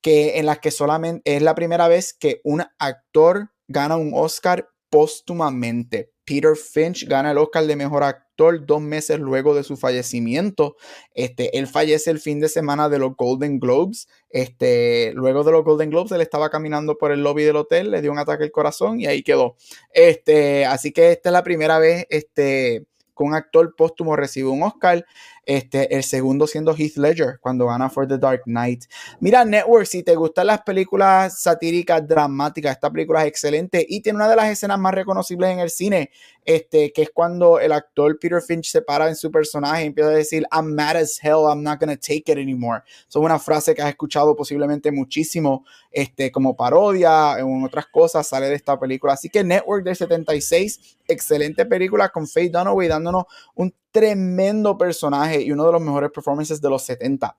que, 0.00 0.38
en 0.38 0.46
las 0.46 0.58
que 0.58 0.70
solamente 0.70 1.36
es 1.36 1.42
la 1.42 1.54
primera 1.54 1.88
vez 1.88 2.12
que 2.12 2.40
un 2.44 2.62
actor 2.78 3.50
gana 3.68 3.96
un 3.96 4.12
Oscar 4.14 4.68
póstumamente. 4.90 6.10
Peter 6.24 6.56
Finch 6.56 7.08
gana 7.08 7.32
el 7.32 7.38
Oscar 7.38 7.66
de 7.66 7.74
Mejor 7.74 8.04
Actor 8.04 8.64
dos 8.64 8.80
meses 8.80 9.18
luego 9.18 9.54
de 9.54 9.64
su 9.64 9.76
fallecimiento. 9.76 10.76
Este, 11.14 11.58
él 11.58 11.66
fallece 11.66 12.10
el 12.10 12.20
fin 12.20 12.40
de 12.40 12.48
semana 12.48 12.88
de 12.88 12.98
los 12.98 13.16
Golden 13.16 13.58
Globes. 13.58 14.08
Este, 14.28 15.12
luego 15.14 15.44
de 15.44 15.52
los 15.52 15.64
Golden 15.64 15.90
Globes, 15.90 16.12
él 16.12 16.20
estaba 16.20 16.50
caminando 16.50 16.96
por 16.96 17.12
el 17.12 17.22
lobby 17.22 17.44
del 17.44 17.56
hotel, 17.56 17.90
le 17.90 18.00
dio 18.00 18.12
un 18.12 18.18
ataque 18.18 18.44
al 18.44 18.50
corazón 18.50 19.00
y 19.00 19.06
ahí 19.06 19.22
quedó. 19.22 19.56
Este, 19.92 20.64
así 20.66 20.92
que 20.92 21.12
esta 21.12 21.30
es 21.30 21.32
la 21.32 21.44
primera 21.44 21.78
vez 21.78 22.06
este, 22.10 22.86
que 23.16 23.24
un 23.24 23.34
actor 23.34 23.74
póstumo 23.76 24.16
recibe 24.16 24.48
un 24.48 24.62
Oscar. 24.62 25.04
Este, 25.46 25.94
el 25.94 26.04
segundo 26.04 26.46
siendo 26.46 26.74
Heath 26.76 26.96
Ledger 26.96 27.38
cuando 27.40 27.66
gana 27.66 27.88
For 27.88 28.06
the 28.06 28.18
Dark 28.18 28.42
Knight. 28.44 28.84
Mira, 29.20 29.44
Network, 29.44 29.86
si 29.86 30.02
te 30.02 30.14
gustan 30.14 30.46
las 30.46 30.62
películas 30.62 31.40
satíricas, 31.40 32.06
dramáticas, 32.06 32.72
esta 32.72 32.90
película 32.90 33.22
es 33.22 33.28
excelente 33.28 33.84
y 33.88 34.00
tiene 34.00 34.16
una 34.16 34.28
de 34.28 34.36
las 34.36 34.50
escenas 34.50 34.78
más 34.78 34.94
reconocibles 34.94 35.50
en 35.50 35.60
el 35.60 35.70
cine, 35.70 36.10
este, 36.44 36.92
que 36.92 37.02
es 37.02 37.10
cuando 37.10 37.58
el 37.58 37.72
actor 37.72 38.18
Peter 38.18 38.40
Finch 38.42 38.70
se 38.70 38.82
para 38.82 39.08
en 39.08 39.16
su 39.16 39.30
personaje 39.30 39.84
y 39.84 39.86
empieza 39.86 40.10
a 40.10 40.14
decir, 40.14 40.46
I'm 40.52 40.74
mad 40.74 40.96
as 40.96 41.18
hell, 41.22 41.46
I'm 41.48 41.62
not 41.62 41.80
gonna 41.80 41.96
take 41.96 42.24
it 42.26 42.38
anymore. 42.38 42.82
Es 43.08 43.16
una 43.16 43.38
frase 43.38 43.74
que 43.74 43.82
has 43.82 43.88
escuchado 43.88 44.36
posiblemente 44.36 44.92
muchísimo, 44.92 45.64
este, 45.90 46.30
como 46.30 46.56
parodia 46.56 47.38
en 47.38 47.64
otras 47.64 47.86
cosas, 47.86 48.26
sale 48.26 48.48
de 48.48 48.54
esta 48.54 48.78
película. 48.78 49.14
Así 49.14 49.28
que 49.28 49.42
Network 49.42 49.84
del 49.84 49.96
76, 49.96 50.98
excelente 51.08 51.66
película 51.66 52.08
con 52.08 52.26
Faye 52.26 52.50
Dunaway 52.50 52.88
dándonos 52.88 53.24
un 53.54 53.74
tremendo 53.90 54.78
personaje 54.78 55.42
y 55.42 55.52
uno 55.52 55.66
de 55.66 55.72
los 55.72 55.80
mejores 55.80 56.10
performances 56.10 56.60
de 56.60 56.70
los 56.70 56.82
70. 56.82 57.36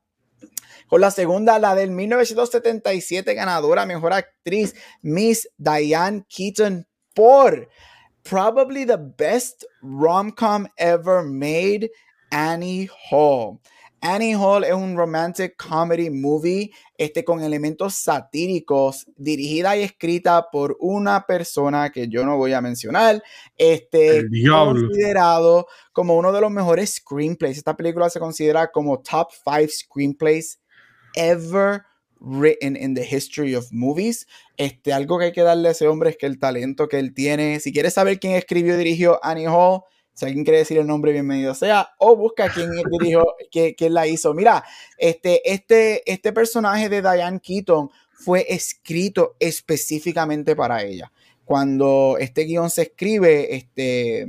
Con 0.88 1.02
la 1.02 1.12
segunda, 1.12 1.58
la 1.58 1.74
del 1.74 1.91
1977 1.91 3.34
ganadora, 3.34 3.86
mejor 3.86 4.14
actriz, 4.14 4.76
Miss 5.02 5.47
Diane 5.58 6.26
Keaton 6.28 6.86
por 7.14 7.70
probably 8.24 8.86
the 8.86 8.97
best 8.97 9.66
rom-com 9.82 10.68
ever 10.78 11.24
made, 11.24 11.89
Annie 12.32 12.89
Hall. 13.10 13.60
Annie 14.02 14.36
Hall 14.36 14.64
es 14.64 14.74
un 14.74 14.97
romantic 14.97 15.56
comedy 15.56 16.10
movie 16.10 16.72
este, 16.97 17.24
con 17.24 17.43
elementos 17.43 17.93
satíricos, 17.93 19.06
dirigida 19.16 19.78
y 19.78 19.84
escrita 19.84 20.49
por 20.52 20.76
una 20.80 21.26
persona 21.28 21.91
que 21.91 22.08
yo 22.08 22.26
no 22.26 22.36
voy 22.36 22.54
a 22.54 22.62
mencionar, 22.62 23.22
este, 23.56 24.26
considerado 24.49 25.68
como 25.93 26.18
uno 26.18 26.32
de 26.32 26.41
los 26.41 26.49
mejores 26.49 26.95
screenplays. 26.95 27.58
Esta 27.58 27.78
película 27.78 28.10
se 28.10 28.20
considera 28.20 28.72
como 28.72 28.99
top 29.02 29.30
five 29.45 29.70
screenplays 29.70 30.60
ever 31.16 31.84
written 32.20 32.76
in 32.76 32.95
the 32.95 33.06
history 33.06 33.54
of 33.56 33.72
movies. 33.72 34.28
Este, 34.58 34.93
algo 34.93 35.20
que 35.20 35.26
hay 35.26 35.32
que 35.32 35.41
darle 35.41 35.68
a 35.68 35.72
ese 35.72 35.88
hombre 35.88 36.12
es 36.12 36.18
que 36.18 36.26
el 36.26 36.39
talento 36.39 36.88
que 36.88 36.97
él 36.97 37.14
tiene. 37.14 37.60
Si 37.60 37.72
quieres 37.72 37.93
saber 37.93 38.20
quién 38.20 38.34
escribió 38.34 38.74
y 38.74 38.78
dirigió 38.78 39.20
Annie 39.24 39.47
Hall, 39.47 39.82
si 40.14 40.26
alguien 40.26 40.43
quiere 40.43 40.59
decir 40.59 40.78
el 40.78 40.88
nombre, 40.88 41.12
bienvenido 41.12 41.53
sea. 41.55 41.91
O 41.97 42.16
busca 42.16 42.49
quién 42.49 42.70
dirigió, 42.91 43.26
quién, 43.51 43.74
quién, 43.76 43.93
la 43.93 44.07
hizo. 44.07 44.34
Mira, 44.34 44.64
este, 44.97 45.51
este, 45.51 46.09
este 46.12 46.34
personaje 46.34 46.89
de 46.89 47.01
Diane 47.01 47.39
Keaton 47.39 47.89
fue 48.12 48.45
escrito 48.49 49.36
específicamente 49.39 50.55
para 50.55 50.84
ella. 50.84 51.12
Cuando 51.45 52.18
este 52.20 52.43
guion 52.43 52.70
se 52.70 52.84
escribe, 52.84 53.55
este, 53.55 54.22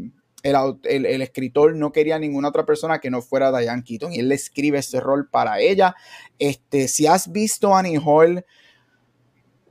el, 0.42 1.06
el, 1.06 1.22
escritor 1.22 1.76
no 1.76 1.92
quería 1.92 2.18
ninguna 2.18 2.48
otra 2.48 2.66
persona 2.66 2.98
que 2.98 3.10
no 3.10 3.22
fuera 3.22 3.56
Diane 3.56 3.84
Keaton 3.84 4.12
y 4.12 4.18
él 4.18 4.28
le 4.28 4.34
escribe 4.34 4.78
ese 4.78 5.00
rol 5.00 5.28
para 5.28 5.60
ella. 5.60 5.94
Este, 6.38 6.88
si 6.88 7.06
has 7.06 7.30
visto 7.30 7.76
Annie 7.76 8.00
Hall, 8.04 8.44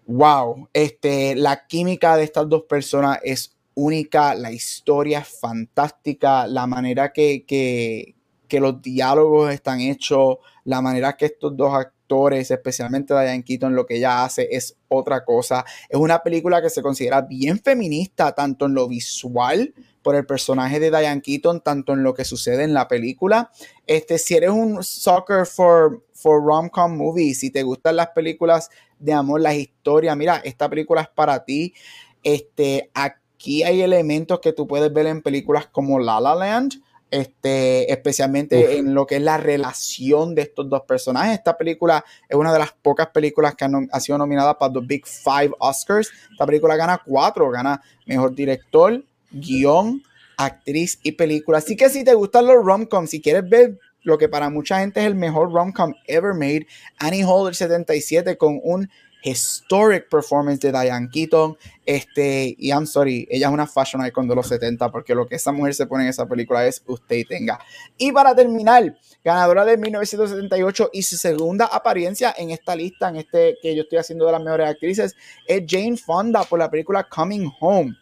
wow, 0.05 0.69
este, 0.73 1.35
la 1.35 1.67
química 1.67 2.15
de 2.15 2.23
estas 2.23 2.47
dos 2.47 2.63
personas 2.63 3.19
es 3.23 3.57
única, 3.75 4.35
la 4.35 4.51
historia 4.51 5.19
es 5.19 5.39
fantástica, 5.39 6.47
la 6.47 6.67
manera 6.67 7.11
que, 7.11 7.45
que, 7.45 8.15
los 8.59 8.81
diálogos 8.81 9.53
están 9.53 9.79
hechos, 9.79 10.37
la 10.65 10.81
manera 10.81 11.15
que 11.15 11.27
estos 11.27 11.55
dos 11.55 11.73
actores, 11.73 12.51
especialmente 12.51 13.13
Diane 13.13 13.45
Keaton, 13.45 13.73
lo 13.73 13.85
que 13.85 13.95
ella 13.95 14.25
hace 14.25 14.49
es 14.51 14.75
otra 14.89 15.23
cosa. 15.23 15.63
Es 15.87 15.97
una 15.97 16.21
película 16.21 16.61
que 16.61 16.69
se 16.69 16.81
considera 16.81 17.21
bien 17.21 17.59
feminista, 17.59 18.33
tanto 18.33 18.65
en 18.65 18.73
lo 18.73 18.89
visual, 18.89 19.73
por 20.01 20.15
el 20.15 20.25
personaje 20.25 20.81
de 20.81 20.89
Diane 20.89 21.21
Keaton, 21.21 21.61
tanto 21.61 21.93
en 21.93 22.03
lo 22.03 22.13
que 22.13 22.25
sucede 22.25 22.63
en 22.63 22.73
la 22.73 22.89
película. 22.89 23.51
Este, 23.87 24.17
si 24.17 24.35
eres 24.35 24.49
un 24.49 24.83
soccer 24.83 25.45
for, 25.45 26.03
for 26.11 26.43
rom-com 26.43 26.97
movies, 26.97 27.39
si 27.39 27.51
te 27.51 27.63
gustan 27.63 27.95
las 27.95 28.09
películas 28.09 28.69
de 28.99 29.13
amor, 29.13 29.39
las 29.39 29.55
historias, 29.55 30.17
mira, 30.17 30.41
esta 30.43 30.69
película 30.69 31.01
es 31.01 31.09
para 31.09 31.45
ti. 31.45 31.73
Este, 32.21 32.91
Aquí 32.93 33.20
hay 33.63 33.81
elementos 33.81 34.39
que 34.39 34.53
tú 34.53 34.67
puedes 34.67 34.91
ver 34.93 35.07
en 35.07 35.21
películas 35.21 35.67
como 35.67 35.99
La 35.99 36.19
La 36.19 36.35
Land, 36.35 36.81
este, 37.09 37.91
especialmente 37.91 38.77
en 38.77 38.93
lo 38.93 39.05
que 39.05 39.17
es 39.17 39.21
la 39.21 39.37
relación 39.37 40.33
de 40.33 40.43
estos 40.43 40.69
dos 40.69 40.83
personajes. 40.83 41.37
Esta 41.37 41.57
película 41.57 42.05
es 42.29 42.37
una 42.37 42.53
de 42.53 42.59
las 42.59 42.71
pocas 42.71 43.07
películas 43.07 43.55
que 43.55 43.65
ha 43.91 43.99
sido 43.99 44.17
nominada 44.17 44.57
para 44.57 44.73
los 44.73 44.87
Big 44.87 45.05
Five 45.05 45.51
Oscars. 45.59 46.09
Esta 46.31 46.45
película 46.45 46.75
gana 46.75 47.01
cuatro, 47.05 47.49
gana 47.49 47.81
mejor 48.05 48.33
director, 48.33 49.03
guion, 49.31 50.01
actriz 50.37 50.99
y 51.03 51.11
película. 51.11 51.57
Así 51.57 51.75
que 51.75 51.89
si 51.89 52.03
te 52.03 52.13
gustan 52.13 52.45
los 52.45 52.63
rom-coms, 52.63 53.09
si 53.09 53.21
quieres 53.21 53.47
ver 53.49 53.77
lo 54.03 54.17
que 54.17 54.29
para 54.29 54.49
mucha 54.49 54.79
gente 54.79 55.01
es 55.01 55.05
el 55.05 55.15
mejor 55.15 55.51
rom-com 55.51 55.93
ever 56.07 56.33
made, 56.33 56.65
Annie 56.97 57.23
Hall 57.23 57.45
del 57.45 57.55
77 57.55 58.37
con 58.37 58.59
un 58.63 58.89
historic 59.23 60.09
performance 60.09 60.59
de 60.59 60.71
Diane 60.71 61.09
Keaton. 61.09 61.57
Este, 61.85 62.55
y 62.57 62.69
I'm 62.69 62.85
sorry, 62.85 63.27
ella 63.29 63.47
es 63.47 63.53
una 63.53 63.67
fashion 63.67 64.05
icon 64.05 64.27
de 64.27 64.35
los 64.35 64.47
70, 64.47 64.91
porque 64.91 65.15
lo 65.15 65.27
que 65.27 65.35
esa 65.35 65.51
mujer 65.51 65.73
se 65.73 65.85
pone 65.85 66.03
en 66.03 66.09
esa 66.09 66.27
película 66.27 66.65
es 66.65 66.83
usted 66.85 67.17
y 67.17 67.25
tenga. 67.25 67.59
Y 67.97 68.11
para 68.11 68.35
terminar, 68.35 68.95
ganadora 69.23 69.65
de 69.65 69.77
1978 69.77 70.89
y 70.93 71.03
su 71.03 71.17
segunda 71.17 71.65
apariencia 71.65 72.33
en 72.37 72.51
esta 72.51 72.75
lista, 72.75 73.09
en 73.09 73.17
este 73.17 73.57
que 73.61 73.75
yo 73.75 73.83
estoy 73.83 73.99
haciendo 73.99 74.25
de 74.25 74.31
las 74.31 74.41
mejores 74.41 74.69
actrices, 74.69 75.15
es 75.47 75.63
Jane 75.67 75.97
Fonda 75.97 76.43
por 76.43 76.59
la 76.59 76.69
película 76.69 77.03
Coming 77.03 77.51
Home. 77.59 77.95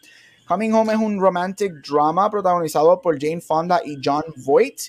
Coming 0.48 0.74
Home 0.74 0.94
es 0.94 1.00
un 1.00 1.20
romantic 1.20 1.74
drama 1.88 2.30
protagonizado 2.30 3.00
por 3.02 3.20
Jane 3.20 3.42
Fonda 3.42 3.82
y 3.86 4.00
John 4.04 4.24
Voight 4.38 4.80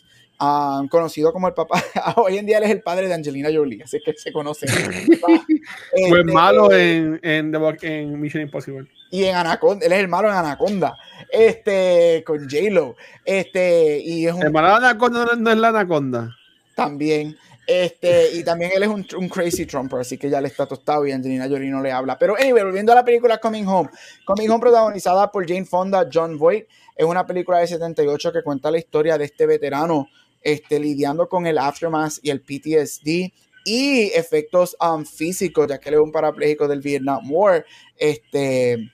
conocido 0.89 1.33
como 1.33 1.49
el 1.49 1.55
papá, 1.55 1.83
hoy 2.17 2.39
en 2.39 2.47
día 2.47 2.59
él 2.59 2.65
es 2.65 2.71
el 2.71 2.83
padre 2.83 3.09
de 3.09 3.15
Angelina 3.15 3.51
Jolie, 3.53 3.83
así 3.83 4.01
que 4.05 4.15
se 4.15 4.33
conoce. 4.33 4.67
Fue 4.67 4.95
este, 5.93 6.25
malo 6.25 6.73
en, 6.73 7.21
en, 7.23 7.55
en, 7.83 8.21
Mission 8.21 8.43
Impossible. 8.43 8.89
Y 9.11 9.25
en 9.25 9.37
Anaconda, 9.37 9.85
él 9.85 9.93
es 9.93 9.99
el 10.01 10.09
malo 10.09 10.29
en 10.29 10.35
Anaconda, 10.35 10.97
este, 11.31 12.23
con 12.27 12.49
J-Lo. 12.49 12.97
Este, 13.25 14.01
y 14.03 14.27
es 14.27 14.33
un, 14.33 14.43
el 14.43 14.53
malo 14.53 14.69
de 14.69 14.75
Anaconda 14.75 15.27
no 15.37 15.51
es 15.51 15.59
la 15.59 15.69
Anaconda. 15.69 16.37
También. 16.75 17.37
Este, 17.67 18.33
y 18.35 18.43
también 18.43 18.73
él 18.75 18.83
es 18.83 18.89
un, 18.89 19.07
un, 19.17 19.29
crazy 19.29 19.65
Trumper, 19.65 20.01
así 20.01 20.19
que 20.19 20.29
ya 20.29 20.41
le 20.41 20.49
está 20.49 20.67
tostado 20.67 21.07
y 21.07 21.13
Angelina 21.13 21.47
Jolie 21.49 21.71
no 21.71 21.81
le 21.81 21.93
habla. 21.93 22.19
Pero 22.19 22.35
anyway, 22.37 22.65
volviendo 22.65 22.91
a 22.91 22.97
la 22.97 23.05
película 23.05 23.39
Coming 23.39 23.67
Home. 23.67 23.91
Coming 24.25 24.51
Home 24.51 24.61
protagonizada 24.61 25.31
por 25.31 25.47
Jane 25.47 25.67
Fonda, 25.67 26.09
John 26.13 26.37
Voight, 26.37 26.67
es 26.97 27.07
una 27.07 27.25
película 27.25 27.59
de 27.59 27.67
78 27.67 28.33
que 28.33 28.43
cuenta 28.43 28.71
la 28.71 28.79
historia 28.79 29.17
de 29.17 29.25
este 29.25 29.47
veterano 29.47 30.09
este, 30.43 30.79
lidiando 30.79 31.29
con 31.29 31.47
el 31.47 31.59
aftermath 31.59 32.15
y 32.23 32.31
el 32.31 32.41
PTSD 32.41 33.33
y 33.65 34.11
efectos 34.15 34.77
um, 34.81 35.05
físicos, 35.05 35.67
ya 35.69 35.79
que 35.79 35.91
él 35.91 35.97
es 35.97 36.01
un 36.01 36.13
parapléjico 36.13 36.67
del 36.67 36.81
Vietnam 36.81 37.31
War. 37.31 37.65
Este, 37.97 38.91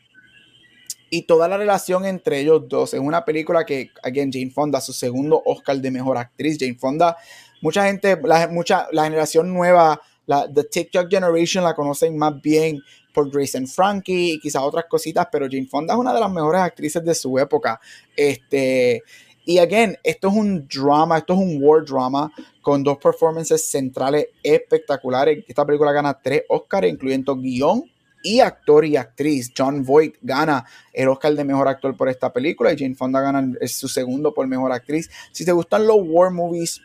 y 1.10 1.22
toda 1.22 1.48
la 1.48 1.56
relación 1.56 2.04
entre 2.04 2.40
ellos 2.40 2.68
dos. 2.68 2.94
Es 2.94 3.00
una 3.00 3.24
película 3.24 3.64
que, 3.64 3.90
again, 4.02 4.30
Jane 4.32 4.50
Fonda, 4.50 4.80
su 4.80 4.92
segundo 4.92 5.40
Oscar 5.44 5.76
de 5.78 5.90
mejor 5.90 6.18
actriz. 6.18 6.58
Jane 6.58 6.74
Fonda, 6.74 7.16
mucha 7.60 7.86
gente, 7.86 8.18
la, 8.24 8.48
mucha, 8.48 8.88
la 8.92 9.04
generación 9.04 9.52
nueva, 9.52 10.00
la 10.26 10.52
The 10.52 10.64
TikTok 10.64 11.08
Generation 11.08 11.62
la 11.62 11.74
conocen 11.74 12.16
más 12.18 12.40
bien 12.42 12.80
por 13.14 13.30
Grace 13.30 13.56
and 13.56 13.68
Frankie 13.68 14.34
y 14.34 14.40
quizás 14.40 14.62
otras 14.62 14.84
cositas, 14.90 15.26
pero 15.32 15.46
Jane 15.46 15.66
Fonda 15.66 15.94
es 15.94 16.00
una 16.00 16.12
de 16.12 16.20
las 16.20 16.30
mejores 16.30 16.60
actrices 16.60 17.02
de 17.02 17.14
su 17.14 17.38
época. 17.38 17.80
Este, 18.14 19.02
y 19.48 19.58
again, 19.58 19.96
esto 20.02 20.28
es 20.28 20.34
un 20.34 20.66
drama, 20.66 21.18
esto 21.18 21.34
es 21.34 21.38
un 21.38 21.58
war 21.62 21.84
drama 21.84 22.32
con 22.60 22.82
dos 22.82 22.98
performances 22.98 23.64
centrales 23.70 24.26
espectaculares. 24.42 25.44
Esta 25.46 25.64
película 25.64 25.92
gana 25.92 26.20
tres 26.20 26.42
Oscars, 26.48 26.88
incluyendo 26.88 27.36
guion 27.36 27.84
y 28.24 28.40
actor 28.40 28.84
y 28.84 28.96
actriz. 28.96 29.52
John 29.56 29.84
Voight 29.84 30.16
gana 30.20 30.66
el 30.92 31.06
Oscar 31.08 31.34
de 31.34 31.44
mejor 31.44 31.68
actor 31.68 31.96
por 31.96 32.08
esta 32.08 32.32
película 32.32 32.72
y 32.72 32.76
Jane 32.76 32.96
Fonda 32.96 33.20
gana 33.20 33.52
su 33.68 33.86
segundo 33.86 34.34
por 34.34 34.48
mejor 34.48 34.72
actriz. 34.72 35.08
Si 35.30 35.44
te 35.44 35.52
gustan 35.52 35.86
los 35.86 35.98
war 36.00 36.32
movies 36.32 36.82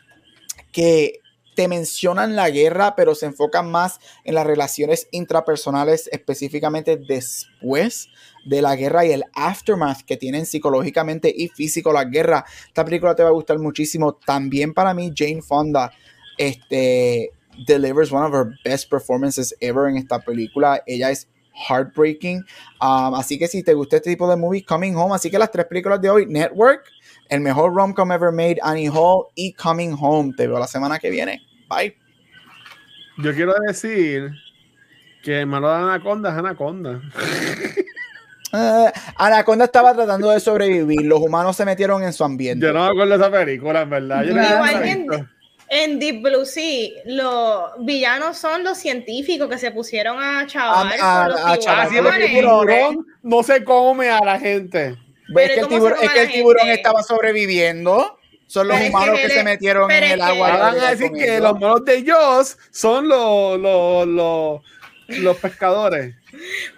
que 0.70 1.18
te 1.54 1.68
mencionan 1.68 2.36
la 2.36 2.50
guerra, 2.50 2.94
pero 2.96 3.14
se 3.14 3.26
enfocan 3.26 3.70
más 3.70 4.00
en 4.24 4.34
las 4.34 4.46
relaciones 4.46 5.08
intrapersonales, 5.10 6.08
específicamente 6.12 6.96
después 6.96 8.08
de 8.44 8.62
la 8.62 8.74
guerra 8.76 9.04
y 9.04 9.12
el 9.12 9.24
aftermath 9.34 10.02
que 10.02 10.16
tienen 10.16 10.46
psicológicamente 10.46 11.32
y 11.34 11.48
físico 11.48 11.92
la 11.92 12.04
guerra. 12.04 12.44
Esta 12.66 12.84
película 12.84 13.14
te 13.14 13.22
va 13.22 13.28
a 13.28 13.32
gustar 13.32 13.58
muchísimo. 13.58 14.14
También 14.14 14.74
para 14.74 14.94
mí, 14.94 15.12
Jane 15.14 15.42
Fonda, 15.42 15.92
este, 16.38 17.30
delivers 17.66 18.10
one 18.10 18.26
of 18.26 18.34
her 18.34 18.54
best 18.64 18.90
performances 18.90 19.54
ever 19.60 19.88
en 19.88 19.96
esta 19.96 20.18
película. 20.18 20.82
Ella 20.86 21.10
es 21.10 21.28
heartbreaking. 21.68 22.38
Um, 22.80 23.14
así 23.14 23.38
que 23.38 23.46
si 23.46 23.62
te 23.62 23.74
gusta 23.74 23.96
este 23.96 24.10
tipo 24.10 24.28
de 24.28 24.36
movies, 24.36 24.64
Coming 24.66 24.96
Home. 24.96 25.14
Así 25.14 25.30
que 25.30 25.38
las 25.38 25.50
tres 25.50 25.66
películas 25.66 26.00
de 26.00 26.10
hoy, 26.10 26.26
Network, 26.26 26.84
el 27.32 27.40
mejor 27.40 27.74
rom-com 27.74 28.12
ever 28.12 28.30
made, 28.30 28.58
Annie 28.62 28.90
Hall 28.92 29.28
y 29.34 29.54
Coming 29.54 29.96
Home. 29.98 30.34
Te 30.36 30.46
veo 30.46 30.58
la 30.58 30.66
semana 30.66 30.98
que 30.98 31.08
viene. 31.08 31.40
Bye. 31.66 31.96
Yo 33.16 33.34
quiero 33.34 33.54
decir 33.66 34.32
que 35.22 35.40
el 35.40 35.46
malo 35.46 35.70
de 35.70 35.76
Anaconda 35.76 36.30
es 36.30 36.36
Anaconda. 36.36 37.00
Uh, 38.52 38.90
Anaconda 39.16 39.64
estaba 39.64 39.94
tratando 39.94 40.28
de 40.30 40.40
sobrevivir. 40.40 41.06
Los 41.06 41.20
humanos 41.20 41.56
se 41.56 41.64
metieron 41.64 42.02
en 42.02 42.12
su 42.12 42.22
ambiente. 42.22 42.66
Yo 42.66 42.72
no 42.74 42.84
me 42.84 42.90
acuerdo 42.90 43.14
esa 43.14 43.30
película, 43.30 43.80
en 43.80 43.90
verdad. 43.90 44.24
Yo 44.24 44.34
no 44.34 45.26
en 45.74 45.98
Deep 45.98 46.20
Blue 46.20 46.44
Sea, 46.44 46.90
los 47.06 47.70
villanos 47.78 48.36
son 48.36 48.62
los 48.62 48.76
científicos 48.76 49.48
que 49.48 49.56
se 49.56 49.70
pusieron 49.70 50.22
a 50.22 50.46
chavar. 50.46 50.92
A, 51.00 51.24
a, 51.24 51.54
el 51.54 52.30
tiburón 52.30 53.06
no 53.22 53.42
se 53.42 53.64
come 53.64 54.10
a 54.10 54.22
la 54.22 54.38
gente. 54.38 54.98
¿Ves 55.32 55.50
que 55.52 55.60
el 55.60 55.68
tiburón, 55.68 55.98
es 56.02 56.10
que 56.10 56.22
el 56.22 56.32
tiburón 56.32 56.68
estaba 56.68 57.02
sobreviviendo? 57.02 58.18
Son 58.46 58.68
los 58.68 58.78
humanos 58.80 59.18
que, 59.18 59.30
se 59.30 59.42
metieron 59.44 59.90
en 59.90 60.04
el 60.04 60.20
agua. 60.20 60.56
Van 60.58 60.78
a 60.78 60.90
decir 60.90 61.10
que 61.12 61.40
los 61.40 61.58
monos 61.58 61.84
de 61.84 61.96
ellos 61.96 62.58
son 62.70 63.08
los, 63.08 63.58
los, 63.58 64.06
los, 64.06 64.60
los 65.08 65.36
pescadores. 65.38 66.14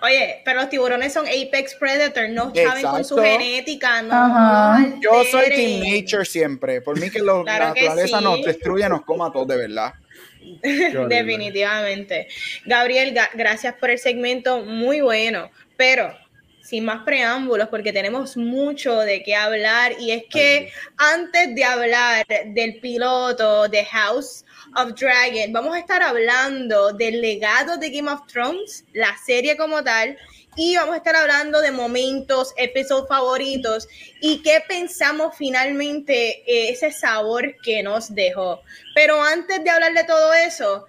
Oye, 0.03 0.43
pero 0.45 0.61
los 0.61 0.69
tiburones 0.69 1.13
son 1.13 1.27
apex 1.27 1.75
predator, 1.75 2.29
no 2.29 2.53
saben 2.55 2.85
con 2.85 3.05
su 3.05 3.17
genética, 3.17 4.03
no. 4.03 5.01
Yo 5.01 5.25
soy 5.25 5.49
team 5.49 5.81
nature 5.81 6.25
siempre. 6.25 6.81
Por 6.81 6.99
mí 7.01 7.11
que 7.11 7.21
la 7.21 7.43
naturaleza 7.43 8.21
nos 8.21 8.45
destruya, 8.45 8.89
nos 8.89 9.03
coma 9.03 9.29
a 9.29 9.33
todos 9.33 9.49
de 9.49 9.57
verdad. 9.57 9.95
Definitivamente. 11.09 12.29
Gabriel, 12.65 13.17
gracias 13.35 13.75
por 13.75 13.91
el 13.91 13.99
segmento, 13.99 14.63
muy 14.63 15.01
bueno. 15.01 15.51
Pero 15.77 16.17
sin 16.65 16.85
más 16.85 17.05
preámbulos, 17.05 17.69
porque 17.69 17.93
tenemos 17.93 18.37
mucho 18.37 18.99
de 19.01 19.23
qué 19.23 19.37
hablar. 19.37 19.93
Y 20.01 20.11
es 20.13 20.25
que 20.31 20.73
antes 20.97 21.55
de 21.55 21.63
hablar 21.63 22.27
del 22.47 22.81
piloto 22.81 23.69
de 23.69 23.85
House 23.85 24.45
of 24.75 24.95
Dragon, 24.95 25.53
vamos 25.53 25.75
a 25.77 25.79
estar 25.79 26.03
hablando 26.03 26.93
del 26.93 27.21
legado 27.21 27.77
de 27.77 27.91
Game 27.91 28.11
of 28.11 28.27
Thrones, 28.27 28.85
la 28.95 29.15
serie 29.27 29.59
como 29.59 29.85
tal, 29.85 30.17
y 30.57 30.77
vamos 30.77 30.95
a 30.95 30.99
estar 30.99 31.17
hablando 31.17 31.61
de 31.61 31.71
momentos, 31.71 32.55
episodios 32.57 33.09
favoritos 33.09 33.89
y 34.21 34.41
qué 34.43 34.63
pensamos 34.67 35.35
finalmente 35.37 36.43
eh, 36.47 36.71
ese 36.71 36.93
sabor 36.93 37.57
que 37.63 37.83
nos 37.83 38.15
dejó. 38.15 38.63
Pero 38.95 39.23
antes 39.23 39.63
de 39.63 39.71
hablar 39.71 39.93
de 39.93 40.05
todo 40.05 40.33
eso, 40.33 40.87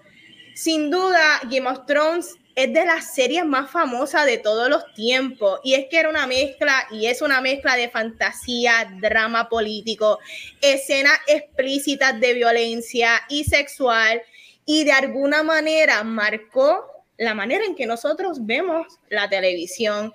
sin 0.53 0.89
duda 0.89 1.41
Game 1.49 1.67
of 1.67 1.85
Thrones 1.85 2.37
es 2.55 2.73
de 2.73 2.85
las 2.85 3.13
series 3.13 3.45
más 3.45 3.69
famosas 3.69 4.25
de 4.25 4.37
todos 4.37 4.69
los 4.69 4.93
tiempos. 4.93 5.59
Y 5.63 5.73
es 5.73 5.87
que 5.89 5.99
era 5.99 6.09
una 6.09 6.25
mezcla, 6.25 6.87
y 6.89 7.07
es 7.07 7.21
una 7.21 7.41
mezcla 7.41 7.75
de 7.75 7.89
fantasía, 7.89 8.91
drama 9.01 9.49
político, 9.49 10.19
escenas 10.61 11.19
explícitas 11.27 12.19
de 12.19 12.33
violencia 12.33 13.21
y 13.29 13.43
sexual, 13.43 14.21
y 14.65 14.83
de 14.85 14.93
alguna 14.93 15.43
manera 15.43 16.03
marcó 16.03 16.85
la 17.17 17.33
manera 17.33 17.65
en 17.65 17.75
que 17.75 17.85
nosotros 17.85 18.45
vemos 18.45 18.87
la 19.09 19.29
televisión. 19.29 20.13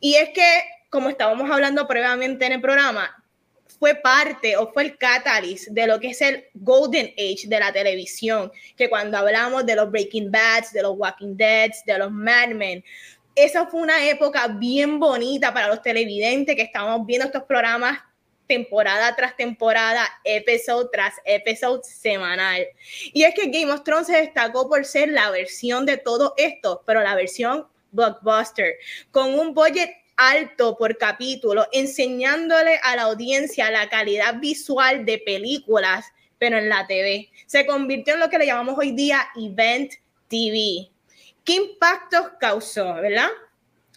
Y 0.00 0.14
es 0.14 0.30
que, 0.30 0.62
como 0.90 1.08
estábamos 1.08 1.50
hablando 1.50 1.86
previamente 1.86 2.46
en 2.46 2.52
el 2.52 2.60
programa, 2.60 3.21
fue 3.82 3.96
parte 3.96 4.56
o 4.56 4.72
fue 4.72 4.84
el 4.84 4.96
catalyst 4.96 5.66
de 5.70 5.88
lo 5.88 5.98
que 5.98 6.10
es 6.10 6.20
el 6.20 6.44
golden 6.54 7.06
age 7.18 7.48
de 7.48 7.58
la 7.58 7.72
televisión, 7.72 8.52
que 8.76 8.88
cuando 8.88 9.18
hablamos 9.18 9.66
de 9.66 9.74
los 9.74 9.90
Breaking 9.90 10.30
Bads, 10.30 10.72
de 10.72 10.82
los 10.82 10.96
Walking 10.96 11.36
Deads, 11.36 11.84
de 11.84 11.98
los 11.98 12.12
Mad 12.12 12.50
Men, 12.50 12.84
esa 13.34 13.66
fue 13.66 13.80
una 13.80 14.08
época 14.08 14.46
bien 14.46 15.00
bonita 15.00 15.52
para 15.52 15.66
los 15.66 15.82
televidentes 15.82 16.54
que 16.54 16.62
estábamos 16.62 17.04
viendo 17.04 17.26
estos 17.26 17.42
programas 17.42 17.98
temporada 18.46 19.16
tras 19.16 19.36
temporada, 19.36 20.08
episodio 20.22 20.88
tras 20.88 21.14
episodio 21.24 21.82
semanal. 21.82 22.64
Y 23.12 23.24
es 23.24 23.34
que 23.34 23.48
Game 23.48 23.72
of 23.72 23.82
Thrones 23.82 24.06
se 24.06 24.16
destacó 24.16 24.68
por 24.68 24.84
ser 24.84 25.08
la 25.08 25.28
versión 25.30 25.86
de 25.86 25.96
todo 25.96 26.34
esto, 26.36 26.84
pero 26.86 27.02
la 27.02 27.16
versión 27.16 27.66
blockbuster, 27.90 28.76
con 29.10 29.36
un 29.36 29.54
budget 29.54 29.90
alto 30.16 30.76
por 30.76 30.98
capítulo, 30.98 31.66
enseñándole 31.72 32.78
a 32.82 32.96
la 32.96 33.02
audiencia 33.02 33.70
la 33.70 33.88
calidad 33.88 34.38
visual 34.40 35.04
de 35.04 35.18
películas, 35.18 36.06
pero 36.38 36.58
en 36.58 36.68
la 36.68 36.86
TV. 36.86 37.30
Se 37.46 37.66
convirtió 37.66 38.14
en 38.14 38.20
lo 38.20 38.28
que 38.30 38.38
le 38.38 38.46
llamamos 38.46 38.76
hoy 38.78 38.92
día 38.92 39.28
Event 39.36 39.92
TV. 40.28 40.88
¿Qué 41.44 41.54
impactos 41.54 42.32
causó, 42.40 42.94
verdad? 42.94 43.30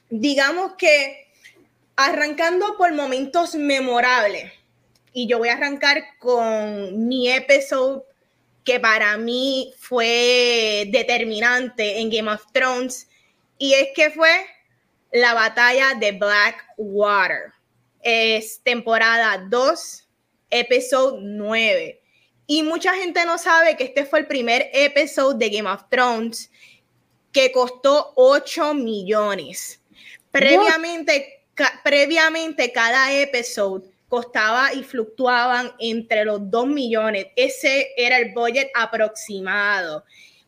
Digamos 0.10 0.74
que 0.78 1.28
arrancando 1.96 2.76
por 2.78 2.94
momentos 2.94 3.56
memorables, 3.56 4.52
y 5.14 5.28
yo 5.28 5.38
voy 5.38 5.50
a 5.50 5.54
arrancar 5.54 6.04
con 6.20 7.08
mi 7.08 7.32
episodio 7.32 8.06
que 8.66 8.80
para 8.80 9.16
mí 9.18 9.74
fue 9.78 10.90
determinante 10.92 12.00
en 12.00 12.10
Game 12.10 12.30
of 12.30 12.44
Thrones, 12.52 13.08
y 13.58 13.74
es 13.74 13.90
que 13.96 14.10
fue 14.10 14.46
la 15.16 15.34
batalla 15.34 15.94
de 15.98 16.12
Blackwater. 16.12 17.54
Es 18.02 18.62
temporada 18.64 19.46
2, 19.50 20.08
episodio 20.50 21.20
9. 21.22 22.02
Y 22.48 22.64
mucha 22.64 22.94
gente 22.94 23.26
no 23.26 23.38
sabe 23.38 23.78
que 23.78 23.86
este 23.86 24.06
fue 24.06 24.20
el 24.20 24.28
primer 24.28 24.70
episodio 24.74 25.38
de 25.38 25.50
Game 25.50 25.70
of 25.70 25.84
Thrones 25.90 26.52
que 27.32 27.52
costó 27.52 28.12
8 28.16 28.74
millones. 28.74 29.82
Previamente, 30.32 31.46
previamente 31.84 32.72
cada 32.74 33.14
episodio 33.14 33.90
costaba 34.10 34.74
y 34.74 34.84
fluctuaban 34.84 35.72
entre 35.80 36.26
los 36.26 36.52
2 36.52 36.68
millones. 36.68 37.28
Ese 37.38 37.88
era 37.96 38.18
el 38.18 38.34
budget 38.34 38.70
aproximado 38.76 40.04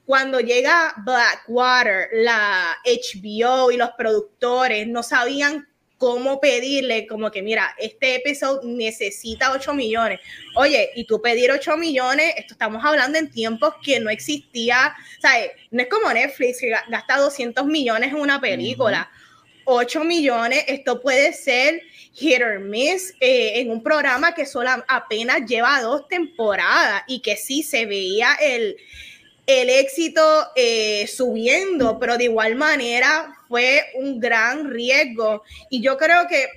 cuando 0.08 0.40
llega 0.40 0.94
Blackwater, 1.04 2.08
la 2.14 2.78
HBO 2.86 3.72
y 3.72 3.78
los 3.78 3.90
productores 3.98 4.88
no 4.88 5.04
sabían 5.04 5.68
cómo 5.98 6.40
pedirle, 6.40 7.06
como 7.08 7.30
que 7.30 7.42
mira, 7.42 7.76
este 7.78 8.16
episodio 8.16 8.62
necesita 8.64 9.52
8 9.52 9.74
millones. 9.74 10.22
Oye, 10.56 10.92
y 10.96 11.06
tú 11.06 11.22
pedir 11.22 11.52
8 11.52 11.76
millones, 11.76 12.36
esto 12.38 12.54
estamos 12.54 12.86
hablando 12.86 13.18
en 13.18 13.30
tiempos 13.30 13.74
que 13.84 14.00
no 14.00 14.10
existía, 14.10 14.96
¿sabes? 15.22 15.52
No 15.72 15.82
es 15.82 15.90
como 15.90 16.14
Netflix 16.14 16.62
que 16.62 16.70
gasta 16.70 17.18
200 17.18 17.66
millones 17.66 18.12
en 18.12 18.16
una 18.16 18.40
película. 18.40 19.12
8 19.66 20.06
millones, 20.06 20.64
esto 20.70 21.02
puede 21.02 21.34
ser 21.34 21.82
hit 22.14 22.42
or 22.42 22.62
miss 22.62 23.14
eh, 23.20 23.60
en 23.60 23.72
un 23.72 23.84
programa 23.84 24.34
que 24.34 24.46
solo 24.46 24.70
apenas 24.88 25.46
lleva 25.46 25.82
dos 25.82 26.08
temporadas 26.08 27.04
y 27.08 27.20
que 27.20 27.36
sí 27.36 27.62
se 27.62 27.86
veía 27.86 28.36
el, 28.42 28.78
el 29.48 29.70
éxito 29.70 30.22
eh, 30.56 31.08
subiendo, 31.08 31.98
pero 31.98 32.18
de 32.18 32.26
igual 32.26 32.56
manera 32.56 33.34
fue 33.48 33.82
un 33.96 34.20
gran 34.20 34.70
riesgo. 34.70 35.44
Y 35.70 35.82
yo 35.82 35.98
creo 35.98 36.28
que 36.28 36.48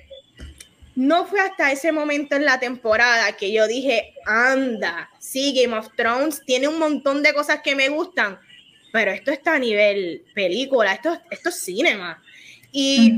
no 0.95 1.25
fue 1.25 1.39
hasta 1.39 1.71
ese 1.71 1.93
momento 1.93 2.35
en 2.35 2.43
la 2.43 2.59
temporada 2.59 3.31
que 3.37 3.53
yo 3.53 3.65
dije, 3.65 4.13
anda, 4.25 5.09
sí, 5.19 5.53
Game 5.59 5.75
of 5.75 5.87
Thrones 5.95 6.43
tiene 6.45 6.67
un 6.67 6.77
montón 6.77 7.23
de 7.23 7.33
cosas 7.33 7.61
que 7.63 7.75
me 7.75 7.87
gustan, 7.87 8.37
pero 8.91 9.11
esto 9.11 9.31
está 9.31 9.55
a 9.55 9.59
nivel 9.59 10.25
película, 10.35 10.93
esto, 10.93 11.17
esto 11.31 11.47
es 11.47 11.59
cinema. 11.59 12.21
Y, 12.73 13.13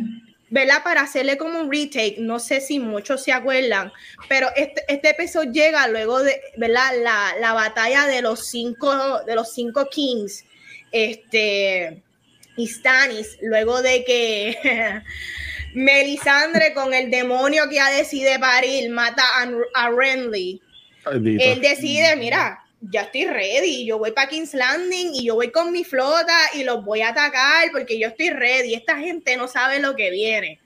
¿verdad? 0.54 0.84
Para 0.84 1.02
hacerle 1.02 1.36
como 1.36 1.60
un 1.60 1.72
retake, 1.72 2.20
no 2.20 2.38
sé 2.38 2.62
si 2.62 2.78
muchos 2.78 3.24
se 3.24 3.32
acuerdan, 3.32 3.92
pero 4.30 4.50
este, 4.56 4.84
este 4.88 5.10
episodio 5.10 5.52
llega 5.52 5.88
luego 5.88 6.22
de, 6.22 6.40
¿verdad? 6.58 6.92
La, 7.02 7.34
la, 7.40 7.54
batalla 7.54 8.06
de 8.06 8.22
los 8.22 8.50
cinco, 8.50 9.24
de 9.24 9.34
los 9.34 9.52
cinco 9.52 9.90
kings, 9.90 10.46
este, 10.92 12.04
y 12.56 12.68
Stannis, 12.68 13.40
luego 13.42 13.82
de 13.82 14.06
que 14.06 15.02
Melisandre 15.74 16.76
con 16.76 16.94
el 16.94 17.10
demonio 17.10 17.68
que 17.68 17.80
ha 17.80 17.90
decidido 17.90 18.40
parir 18.40 18.92
mata 18.92 19.24
a, 19.24 19.50
a 19.74 19.90
Renly. 19.90 20.62
Él 21.12 21.62
decide, 21.62 22.16
mira, 22.16 22.63
ya 22.92 23.02
estoy 23.02 23.26
ready, 23.26 23.86
yo 23.86 23.98
voy 23.98 24.12
para 24.12 24.28
King's 24.28 24.54
Landing 24.54 25.16
y 25.16 25.26
yo 25.26 25.36
voy 25.36 25.52
con 25.52 25.72
mi 25.72 25.84
flota 25.84 26.38
y 26.54 26.64
los 26.64 26.84
voy 26.84 27.02
a 27.02 27.10
atacar 27.10 27.70
porque 27.72 27.98
yo 27.98 28.08
estoy 28.08 28.30
ready. 28.30 28.74
Esta 28.74 28.98
gente 28.98 29.38
no 29.38 29.48
sabe 29.48 29.80
lo 29.80 29.96
que 29.96 30.10
viene. 30.10 30.60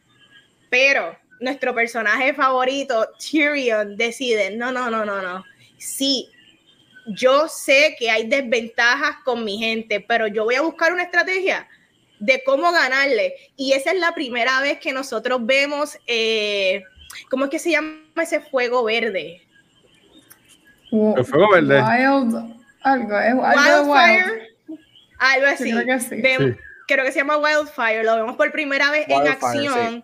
Pero 0.69 1.17
nuestro 1.39 1.75
personaje 1.75 2.33
favorito, 2.33 3.09
Tyrion, 3.19 3.95
decide, 3.95 4.51
no, 4.51 4.71
no, 4.71 4.89
no, 4.89 5.05
no, 5.05 5.21
no. 5.21 5.43
Sí, 5.77 6.29
yo 7.07 7.47
sé 7.47 7.95
que 7.99 8.09
hay 8.09 8.27
desventajas 8.27 9.17
con 9.23 9.43
mi 9.43 9.57
gente, 9.57 10.01
pero 10.01 10.27
yo 10.27 10.43
voy 10.43 10.55
a 10.55 10.61
buscar 10.61 10.91
una 10.91 11.03
estrategia 11.03 11.67
de 12.19 12.41
cómo 12.43 12.71
ganarle. 12.71 13.35
Y 13.55 13.73
esa 13.73 13.91
es 13.91 13.99
la 13.99 14.13
primera 14.13 14.59
vez 14.61 14.79
que 14.79 14.91
nosotros 14.91 15.45
vemos, 15.45 15.97
eh, 16.07 16.83
¿cómo 17.29 17.45
es 17.45 17.51
que 17.51 17.59
se 17.59 17.71
llama 17.71 18.01
ese 18.21 18.39
fuego 18.39 18.83
verde? 18.83 19.46
El 20.91 21.25
fuego 21.25 21.51
verde. 21.51 21.81
Wild, 21.81 22.35
algo, 22.81 23.17
Wildfire. 23.17 24.55
Algo 25.19 25.47
así. 25.47 25.71
creo, 26.87 27.05
que 27.05 27.11
se 27.11 27.19
llama 27.19 27.37
Wildfire. 27.37 28.03
Lo 28.03 28.15
vemos 28.15 28.35
por 28.35 28.51
primera 28.51 28.91
vez 28.91 29.07
en 29.09 29.27
acción. 29.27 30.03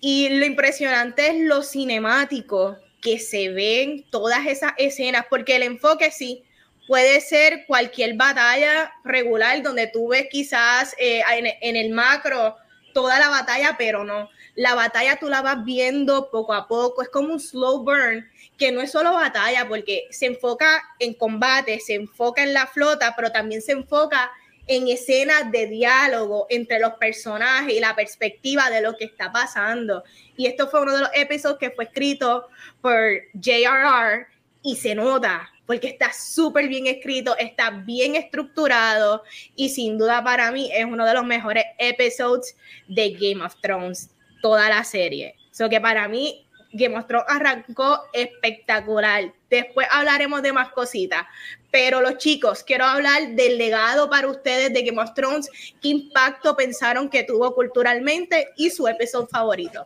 Y 0.00 0.28
lo 0.28 0.44
impresionante 0.44 1.28
es 1.28 1.40
lo 1.46 1.62
cinemático 1.62 2.78
que 3.00 3.18
se 3.18 3.50
ven 3.50 4.04
todas 4.10 4.46
esas 4.46 4.72
escenas, 4.78 5.26
porque 5.30 5.56
el 5.56 5.62
enfoque 5.62 6.10
sí 6.10 6.44
puede 6.86 7.20
ser 7.20 7.64
cualquier 7.66 8.14
batalla 8.16 8.92
regular 9.04 9.62
donde 9.62 9.86
tú 9.86 10.08
ves 10.08 10.26
quizás 10.30 10.94
eh, 10.98 11.22
en, 11.60 11.76
el 11.76 11.90
macro 11.90 12.56
toda 12.92 13.18
la 13.18 13.28
batalla, 13.28 13.76
pero 13.78 14.04
no. 14.04 14.28
La 14.54 14.74
batalla 14.74 15.16
tú 15.16 15.28
la 15.28 15.42
vas 15.42 15.64
viendo 15.64 16.30
poco 16.30 16.54
a 16.54 16.66
poco, 16.66 17.02
es 17.02 17.08
como 17.08 17.32
un 17.32 17.40
slow 17.40 17.84
burn, 17.84 18.26
que 18.56 18.72
no 18.72 18.80
es 18.80 18.90
solo 18.90 19.12
batalla, 19.12 19.68
porque 19.68 20.06
se 20.10 20.26
enfoca 20.26 20.82
en 20.98 21.14
combate, 21.14 21.80
se 21.80 21.94
enfoca 21.94 22.42
en 22.42 22.54
la 22.54 22.66
flota, 22.66 23.14
pero 23.16 23.30
también 23.30 23.62
se 23.62 23.72
enfoca 23.72 24.30
en 24.66 24.88
escenas 24.88 25.50
de 25.52 25.66
diálogo 25.66 26.46
entre 26.50 26.80
los 26.80 26.94
personajes 26.94 27.74
y 27.74 27.80
la 27.80 27.94
perspectiva 27.94 28.68
de 28.70 28.80
lo 28.80 28.96
que 28.96 29.04
está 29.04 29.30
pasando. 29.30 30.02
Y 30.36 30.46
esto 30.46 30.68
fue 30.68 30.82
uno 30.82 30.94
de 30.94 31.00
los 31.02 31.10
episodios 31.14 31.58
que 31.58 31.70
fue 31.70 31.84
escrito 31.84 32.48
por 32.80 32.94
J.R.R. 33.34 34.26
y 34.62 34.76
se 34.76 34.94
nota, 34.94 35.50
porque 35.66 35.88
está 35.88 36.12
súper 36.12 36.68
bien 36.68 36.86
escrito, 36.86 37.36
está 37.38 37.70
bien 37.70 38.16
estructurado 38.16 39.22
y 39.54 39.68
sin 39.68 39.98
duda 39.98 40.24
para 40.24 40.50
mí 40.50 40.70
es 40.72 40.84
uno 40.84 41.04
de 41.04 41.14
los 41.14 41.24
mejores 41.24 41.64
episodios 41.78 42.54
de 42.88 43.10
Game 43.10 43.44
of 43.44 43.54
Thrones, 43.60 44.10
toda 44.42 44.68
la 44.68 44.82
serie. 44.82 45.36
So 45.52 45.68
que 45.68 45.80
para 45.80 46.08
mí 46.08 46.45
Game 46.76 46.96
of 46.96 47.06
Thrones 47.06 47.26
arrancó 47.28 48.00
espectacular. 48.12 49.32
Después 49.50 49.86
hablaremos 49.90 50.42
de 50.42 50.52
más 50.52 50.70
cositas. 50.70 51.24
Pero 51.70 52.00
los 52.00 52.18
chicos, 52.18 52.62
quiero 52.62 52.84
hablar 52.84 53.34
del 53.34 53.58
legado 53.58 54.08
para 54.08 54.28
ustedes 54.28 54.72
de 54.72 54.82
Game 54.82 55.00
of 55.00 55.14
Thrones. 55.14 55.50
¿Qué 55.82 55.88
impacto 55.88 56.56
pensaron 56.56 57.08
que 57.08 57.24
tuvo 57.24 57.54
culturalmente 57.54 58.48
y 58.56 58.70
su 58.70 58.86
episodio 58.88 59.26
favorito? 59.26 59.84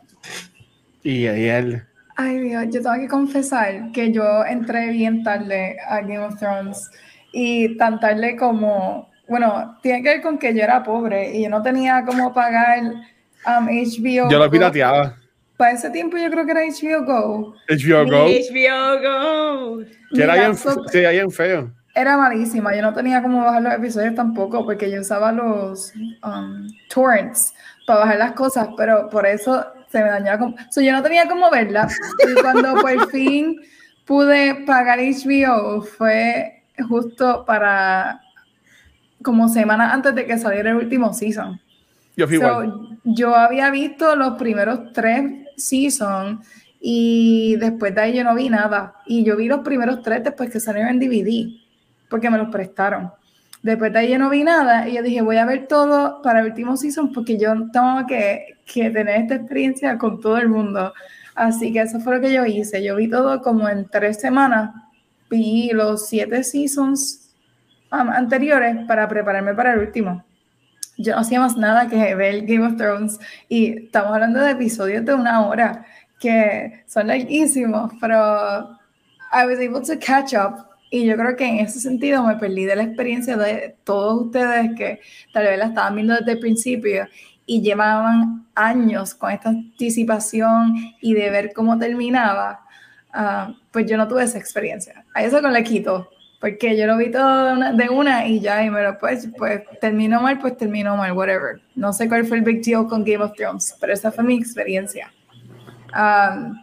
Y 1.03 1.25
él. 1.25 1.83
Ay 2.15 2.39
Dios, 2.39 2.65
yo 2.69 2.81
tengo 2.81 2.95
que 2.95 3.07
confesar 3.07 3.91
que 3.93 4.11
yo 4.11 4.45
entré 4.45 4.91
bien 4.91 5.23
tarde 5.23 5.77
a 5.87 6.01
Game 6.01 6.19
of 6.19 6.37
Thrones 6.37 6.89
y 7.31 7.77
tan 7.77 7.99
tarde 7.99 8.35
como, 8.35 9.09
bueno, 9.27 9.77
tiene 9.81 10.03
que 10.03 10.09
ver 10.09 10.21
con 10.21 10.37
que 10.37 10.53
yo 10.53 10.61
era 10.61 10.83
pobre 10.83 11.35
y 11.35 11.43
yo 11.43 11.49
no 11.49 11.61
tenía 11.61 12.03
como 12.05 12.33
pagar 12.33 12.83
um, 12.83 13.65
HBO. 13.65 14.29
Yo 14.29 14.37
lo 14.37 14.51
pirateaba. 14.51 15.20
Para 15.61 15.73
ese 15.73 15.91
tiempo 15.91 16.17
yo 16.17 16.31
creo 16.31 16.43
que 16.43 16.51
era 16.53 16.61
HBO 16.61 17.05
Go. 17.05 17.55
HBO 17.69 18.05
Go. 18.07 18.25
HBO 18.25 19.77
Go. 19.77 19.83
Que 20.11 20.23
era 20.23 20.33
bien, 20.33 20.55
sí, 20.55 20.99
bien 21.01 21.29
feo. 21.29 21.71
Era 21.93 22.17
malísima. 22.17 22.75
Yo 22.75 22.81
no 22.81 22.91
tenía 22.95 23.21
como 23.21 23.43
bajar 23.45 23.61
los 23.61 23.73
episodios 23.75 24.15
tampoco 24.15 24.65
porque 24.65 24.89
yo 24.89 25.01
usaba 25.01 25.31
los 25.31 25.93
um, 26.23 26.67
torrents 26.89 27.53
para 27.85 27.99
bajar 27.99 28.17
las 28.17 28.31
cosas, 28.31 28.69
pero 28.75 29.07
por 29.11 29.27
eso 29.27 29.63
se 29.91 30.01
me 30.01 30.09
dañaba. 30.09 30.39
Como... 30.39 30.55
yo 30.77 30.91
no 30.93 31.03
tenía 31.03 31.27
como 31.27 31.51
verla. 31.51 31.87
Y 32.27 32.41
cuando 32.41 32.73
por 32.81 33.11
fin 33.11 33.61
pude 34.05 34.65
pagar 34.65 34.97
HBO 34.97 35.83
fue 35.83 36.63
justo 36.89 37.45
para 37.45 38.19
como 39.21 39.47
semanas 39.47 39.93
antes 39.93 40.15
de 40.15 40.25
que 40.25 40.39
saliera 40.39 40.71
el 40.71 40.77
último 40.77 41.13
season. 41.13 41.61
Yo 42.17 42.27
fui 42.27 42.37
igual. 42.37 42.97
Yo 43.03 43.35
había 43.35 43.69
visto 43.69 44.15
los 44.15 44.39
primeros 44.39 44.91
tres 44.93 45.40
seasons 45.57 46.47
y 46.79 47.55
después 47.57 47.93
de 47.93 48.01
ahí 48.01 48.13
yo 48.15 48.23
no 48.23 48.35
vi 48.35 48.49
nada. 48.49 48.95
Y 49.05 49.23
yo 49.23 49.37
vi 49.37 49.47
los 49.47 49.59
primeros 49.59 50.01
tres 50.01 50.23
después 50.23 50.49
que 50.49 50.59
salieron 50.59 50.91
en 50.91 50.99
DVD, 50.99 51.47
porque 52.09 52.29
me 52.29 52.37
los 52.37 52.49
prestaron. 52.49 53.11
Después 53.61 53.93
de 53.93 53.99
ahí 53.99 54.11
yo 54.11 54.17
no 54.17 54.29
vi 54.29 54.43
nada 54.43 54.89
y 54.89 54.95
yo 54.95 55.03
dije, 55.03 55.21
voy 55.21 55.37
a 55.37 55.45
ver 55.45 55.67
todo 55.67 56.21
para 56.23 56.39
el 56.39 56.47
último 56.47 56.75
season 56.75 57.13
porque 57.13 57.37
yo 57.37 57.53
tengo 57.71 58.07
que, 58.07 58.57
que 58.65 58.89
tener 58.89 59.21
esta 59.21 59.35
experiencia 59.35 59.97
con 59.99 60.19
todo 60.19 60.37
el 60.37 60.49
mundo. 60.49 60.93
Así 61.35 61.71
que 61.71 61.81
eso 61.81 61.99
fue 61.99 62.15
lo 62.15 62.21
que 62.21 62.33
yo 62.33 62.45
hice. 62.45 62.83
Yo 62.83 62.95
vi 62.95 63.07
todo 63.07 63.41
como 63.41 63.69
en 63.69 63.87
tres 63.87 64.19
semanas. 64.19 64.71
Vi 65.29 65.69
los 65.73 66.07
siete 66.07 66.43
seasons 66.43 67.35
anteriores 67.91 68.77
para 68.87 69.07
prepararme 69.07 69.53
para 69.53 69.73
el 69.73 69.79
último. 69.79 70.23
Yo 70.97 71.13
no 71.15 71.21
hacía 71.21 71.39
más 71.39 71.57
nada 71.57 71.87
que 71.87 72.15
ver 72.15 72.45
Game 72.45 72.65
of 72.65 72.77
Thrones 72.77 73.19
y 73.49 73.85
estamos 73.85 74.13
hablando 74.13 74.39
de 74.39 74.51
episodios 74.51 75.05
de 75.05 75.13
una 75.13 75.45
hora 75.47 75.85
que 76.19 76.83
son 76.85 77.07
larguísimos, 77.07 77.91
pero 77.99 78.77
I 79.33 79.45
was 79.45 79.57
able 79.59 79.81
to 79.81 79.99
catch 79.99 80.33
up 80.33 80.65
y 80.91 81.05
yo 81.05 81.15
creo 81.15 81.35
que 81.37 81.45
en 81.45 81.59
ese 81.59 81.79
sentido 81.79 82.21
me 82.23 82.35
perdí 82.35 82.65
de 82.65 82.75
la 82.75 82.83
experiencia 82.83 83.37
de 83.37 83.77
todos 83.85 84.25
ustedes 84.25 84.71
que 84.77 84.99
tal 85.33 85.45
vez 85.45 85.57
la 85.57 85.67
estaban 85.67 85.95
viendo 85.95 86.13
desde 86.15 86.33
el 86.33 86.39
principio 86.39 87.07
y 87.45 87.61
llevaban 87.61 88.45
años 88.55 89.13
con 89.15 89.31
esta 89.31 89.49
anticipación 89.49 90.75
y 91.01 91.13
de 91.13 91.29
ver 91.29 91.53
cómo 91.53 91.79
terminaba, 91.79 92.65
uh, 93.15 93.53
pues 93.71 93.85
yo 93.89 93.97
no 93.97 94.07
tuve 94.07 94.23
esa 94.23 94.37
experiencia. 94.37 95.05
A 95.13 95.23
eso 95.23 95.41
con 95.41 95.53
le 95.53 95.63
quito, 95.63 96.09
porque 96.41 96.75
yo 96.75 96.87
lo 96.87 96.97
vi 96.97 97.11
todo 97.11 97.55
de 97.55 97.89
una, 97.89 98.25
y 98.25 98.39
ya, 98.39 98.65
y 98.65 98.71
me 98.71 98.81
lo 98.81 98.97
pues, 98.97 99.29
pues 99.37 99.61
terminó 99.79 100.21
mal, 100.21 100.39
pues 100.39 100.57
terminó 100.57 100.97
mal, 100.97 101.11
whatever. 101.11 101.61
No 101.75 101.93
sé 101.93 102.09
cuál 102.09 102.25
fue 102.25 102.37
el 102.37 102.43
big 102.43 102.63
deal 102.63 102.87
con 102.87 103.03
Game 103.03 103.23
of 103.23 103.33
Thrones, 103.33 103.77
pero 103.79 103.93
esa 103.93 104.11
fue 104.11 104.23
mi 104.23 104.37
experiencia. 104.37 105.13
Um, 105.95 106.55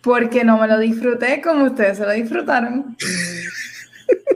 porque 0.00 0.44
no 0.44 0.58
me 0.58 0.68
lo 0.68 0.78
disfruté 0.78 1.40
como 1.40 1.64
ustedes 1.64 1.98
se 1.98 2.06
lo 2.06 2.12
disfrutaron. 2.12 2.96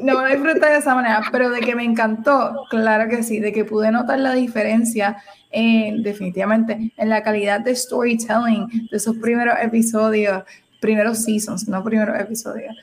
No 0.03 0.19
me 0.19 0.29
lo 0.29 0.35
disfruté 0.35 0.67
de 0.67 0.79
esa 0.79 0.95
manera, 0.95 1.23
pero 1.31 1.49
de 1.49 1.61
que 1.61 1.75
me 1.75 1.85
encantó, 1.85 2.67
claro 2.69 3.09
que 3.09 3.23
sí, 3.23 3.41
de 3.41 3.53
que 3.53 3.65
pude 3.65 3.91
notar 3.91 4.19
la 4.19 4.35
diferencia 4.35 5.17
en, 5.51 6.03
definitivamente 6.03 6.93
en 6.95 7.09
la 7.09 7.23
calidad 7.23 7.61
de 7.61 7.75
storytelling 7.75 8.89
de 8.91 8.97
esos 8.97 9.17
primeros 9.17 9.55
episodios, 9.63 10.43
primeros 10.81 11.25
seasons, 11.25 11.69
no 11.69 11.83
primeros 11.83 12.21
episodios 12.21 12.75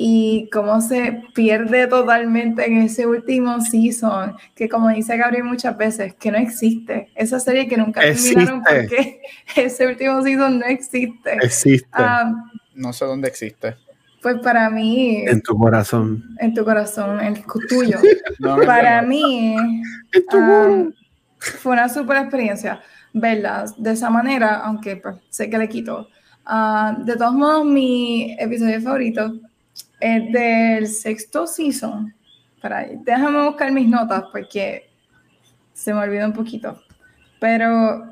y 0.00 0.48
cómo 0.52 0.80
se 0.80 1.24
pierde 1.34 1.88
totalmente 1.88 2.64
en 2.64 2.82
ese 2.82 3.04
último 3.04 3.60
season, 3.60 4.36
que 4.54 4.68
como 4.68 4.90
dice 4.90 5.16
Gabriel 5.16 5.42
muchas 5.42 5.76
veces, 5.76 6.14
que 6.14 6.30
no 6.30 6.38
existe. 6.38 7.10
Esa 7.16 7.40
serie 7.40 7.66
que 7.66 7.76
nunca 7.76 8.02
terminaron 8.02 8.62
porque 8.62 9.20
ese 9.56 9.88
último 9.88 10.22
season 10.22 10.60
no 10.60 10.66
existe. 10.66 11.32
Existe. 11.42 11.88
Ah, 11.92 12.32
no 12.76 12.92
sé 12.92 13.06
dónde 13.06 13.26
existe. 13.26 13.74
Pues 14.22 14.36
para 14.38 14.70
mí... 14.70 15.24
En 15.26 15.42
tu 15.42 15.58
corazón. 15.58 16.36
En 16.38 16.54
tu 16.54 16.64
corazón, 16.64 17.20
en 17.20 17.34
el 17.34 17.42
tuyo. 17.68 17.98
para 18.66 19.02
mí... 19.02 19.56
Ah, 20.32 20.84
fue 21.38 21.72
una 21.72 21.88
super 21.88 22.18
experiencia 22.18 22.80
verlas 23.12 23.74
de 23.82 23.90
esa 23.90 24.10
manera, 24.10 24.60
aunque 24.60 24.94
pues, 24.94 25.16
sé 25.28 25.50
que 25.50 25.58
le 25.58 25.68
quito. 25.68 26.08
Ah, 26.46 26.96
de 27.04 27.16
todos 27.16 27.34
modos, 27.34 27.66
mi 27.66 28.36
episodio 28.38 28.80
favorito 28.80 29.40
es 30.00 30.32
del 30.32 30.86
sexto 30.86 31.46
season. 31.46 32.14
Para, 32.60 32.86
déjame 33.04 33.44
buscar 33.46 33.72
mis 33.72 33.88
notas 33.88 34.24
porque 34.32 34.90
se 35.72 35.94
me 35.94 36.00
olvidó 36.00 36.26
un 36.26 36.32
poquito. 36.32 36.80
Pero 37.40 38.04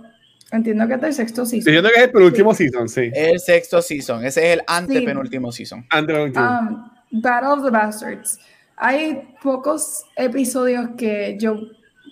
entiendo 0.52 0.86
que 0.86 0.94
es 0.94 1.00
del 1.00 1.14
sexto 1.14 1.44
season. 1.44 1.68
Entiendo 1.68 1.90
que 1.90 1.96
es 1.96 2.06
el 2.06 2.12
penúltimo 2.12 2.54
season, 2.54 2.88
sí. 2.88 3.10
El 3.14 3.40
sexto 3.40 3.82
season. 3.82 4.24
Ese 4.24 4.52
es 4.52 4.58
el 4.58 4.64
antepenúltimo 4.66 5.50
season. 5.50 5.84
Antepenúltimo. 5.90 6.44
Um, 6.44 6.90
Battle 7.10 7.48
of 7.48 7.64
the 7.64 7.70
Bastards. 7.70 8.38
Hay 8.76 9.34
pocos 9.42 10.04
episodios 10.16 10.90
que 10.96 11.36
yo 11.38 11.58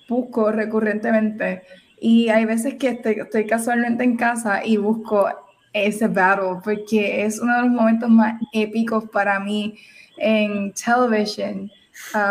busco 0.08 0.50
recurrentemente 0.50 1.62
y 2.00 2.28
hay 2.28 2.44
veces 2.44 2.74
que 2.74 3.00
estoy, 3.02 3.46
casualmente 3.46 4.04
en 4.04 4.16
casa 4.16 4.64
y 4.64 4.76
busco 4.76 5.28
ese 5.74 6.06
battle 6.06 6.60
porque 6.62 7.24
es 7.24 7.40
uno 7.40 7.56
de 7.56 7.62
los 7.62 7.70
momentos 7.70 8.08
más 8.08 8.40
épicos 8.52 9.04
para 9.10 9.38
mí 9.40 9.76
en 10.16 10.72
television 10.72 11.70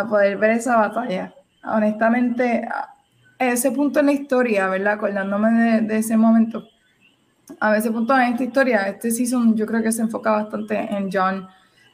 poder 0.10 0.38
ver 0.38 0.52
esa 0.52 0.78
batalla. 0.78 1.34
Honestamente, 1.64 2.68
ese 3.38 3.72
punto 3.72 4.00
en 4.00 4.08
la 4.08 4.12
historia, 4.14 4.68
¿verdad? 4.70 4.94
Acordándome 4.94 5.82
de, 5.82 5.98
ese 5.98 6.16
momento, 6.16 6.68
a 7.60 7.76
ese 7.78 7.92
punto 7.92 8.16
en 8.16 8.34
esta 8.34 8.44
historia, 8.44 8.88
este 8.88 9.12
season 9.12 9.56
yo 9.56 9.66
creo 9.66 9.84
que 9.84 9.92
se 9.92 10.02
enfoca 10.02 10.32
bastante 10.32 10.78
en 10.78 11.12
Jon 11.12 11.48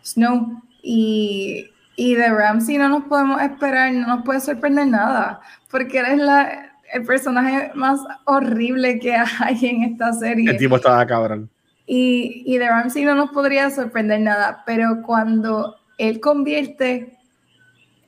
Snow 0.04 0.62
y, 0.84 1.68
y 1.96 2.16
de 2.16 2.30
Ramsey 2.30 2.78
no 2.78 2.90
nos 2.90 3.04
podemos 3.06 3.42
esperar, 3.42 3.92
no 3.94 4.08
nos 4.08 4.24
puede 4.24 4.40
sorprender 4.40 4.88
nada, 4.88 5.42
porque 5.70 6.00
eres 6.00 6.18
la, 6.18 6.69
el 6.94 7.06
personaje 7.06 7.72
más 7.76 8.00
horrible 8.26 9.00
que 9.00 9.16
hay 9.40 9.66
en 9.66 9.84
esta 9.84 10.14
serie. 10.14 10.50
El 10.50 10.58
tipo 10.58 10.76
estaba 10.76 11.06
cabrón. 11.06 11.50
Y, 11.86 12.44
y 12.46 12.58
de 12.58 12.68
Ramsey 12.68 13.04
no 13.04 13.16
nos 13.16 13.32
podría 13.32 13.70
sorprender 13.72 14.22
nada, 14.22 14.64
pero 14.66 15.02
cuando 15.04 15.76
él 15.98 16.20
convierte 16.20 17.18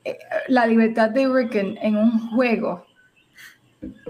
eh, 0.04 0.18
la 0.48 0.66
libertad 0.66 1.10
de 1.10 1.26
Rickon 1.26 1.76
en 1.82 1.96
un 1.96 2.30
juego, 2.30 2.86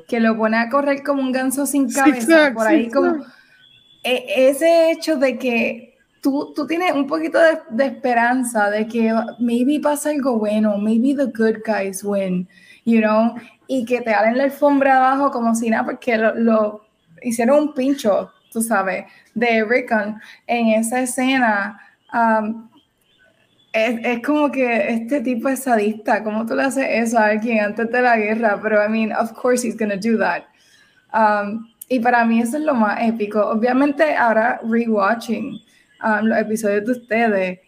que 0.07 0.21
lo 0.21 0.37
pone 0.37 0.59
a 0.59 0.69
correr 0.69 1.03
como 1.03 1.23
un 1.23 1.33
ganso 1.33 1.67
sin 1.67 1.91
cabeza, 1.91 2.53
por 2.55 2.67
ahí 2.67 2.91
como... 2.91 3.25
E, 4.05 4.49
ese 4.49 4.91
hecho 4.91 5.17
de 5.17 5.39
que 5.39 5.97
tú, 6.21 6.53
tú 6.55 6.67
tienes 6.67 6.93
un 6.93 7.07
poquito 7.07 7.39
de, 7.39 7.59
de, 7.71 7.87
esperanza 7.87 8.69
de 8.69 8.87
que 8.87 9.15
maybe 9.39 9.81
pasa 9.81 10.11
algo 10.11 10.39
bueno, 10.39 10.77
maybe 10.77 11.15
the 11.15 11.27
good 11.27 11.63
guys 11.65 12.03
win, 12.03 12.49
you 12.85 13.01
know, 13.01 13.35
y 13.75 13.87
que 13.87 14.03
te 14.03 14.11
en 14.11 14.37
la 14.37 14.45
alfombra 14.45 14.99
abajo 14.99 15.31
como 15.31 15.55
si 15.55 15.71
nada, 15.71 15.87
porque 15.87 16.19
lo, 16.19 16.85
hicieron 17.23 17.59
un 17.59 17.75
pincho, 17.75 18.31
tú 18.53 18.61
sabes, 18.61 19.07
de 19.35 19.65
Rickon 19.65 20.21
en 20.47 20.69
esa 20.79 21.01
escena. 21.01 21.81
Um, 22.13 22.69
es, 23.73 23.99
es, 24.05 24.23
como 24.23 24.51
que 24.51 24.91
este 24.91 25.23
tipo 25.23 25.49
es 25.49 25.63
sadista, 25.63 26.23
¿cómo 26.23 26.45
tú 26.45 26.55
le 26.55 26.65
haces 26.65 26.87
eso 26.87 27.19
a 27.19 27.29
alguien 27.29 27.65
antes 27.65 27.91
de 27.91 28.03
la 28.03 28.19
guerra? 28.19 28.61
Pero, 28.63 28.85
I 28.85 28.91
mean, 28.91 29.11
of 29.11 29.33
course 29.33 29.67
he's 29.67 29.75
gonna 29.75 29.97
do 29.97 30.19
that. 30.19 30.43
Um, 31.15 31.67
y 31.89 31.99
para 31.99 32.27
mí 32.27 32.43
eso 32.43 32.59
es 32.59 32.65
lo 32.65 32.75
más 32.75 33.01
épico. 33.01 33.41
Obviamente 33.41 34.15
ahora 34.15 34.61
rewatching 34.65 35.59
um, 36.05 36.27
los 36.27 36.39
episodios 36.39 36.85
de 36.85 36.93
ustedes, 36.93 37.59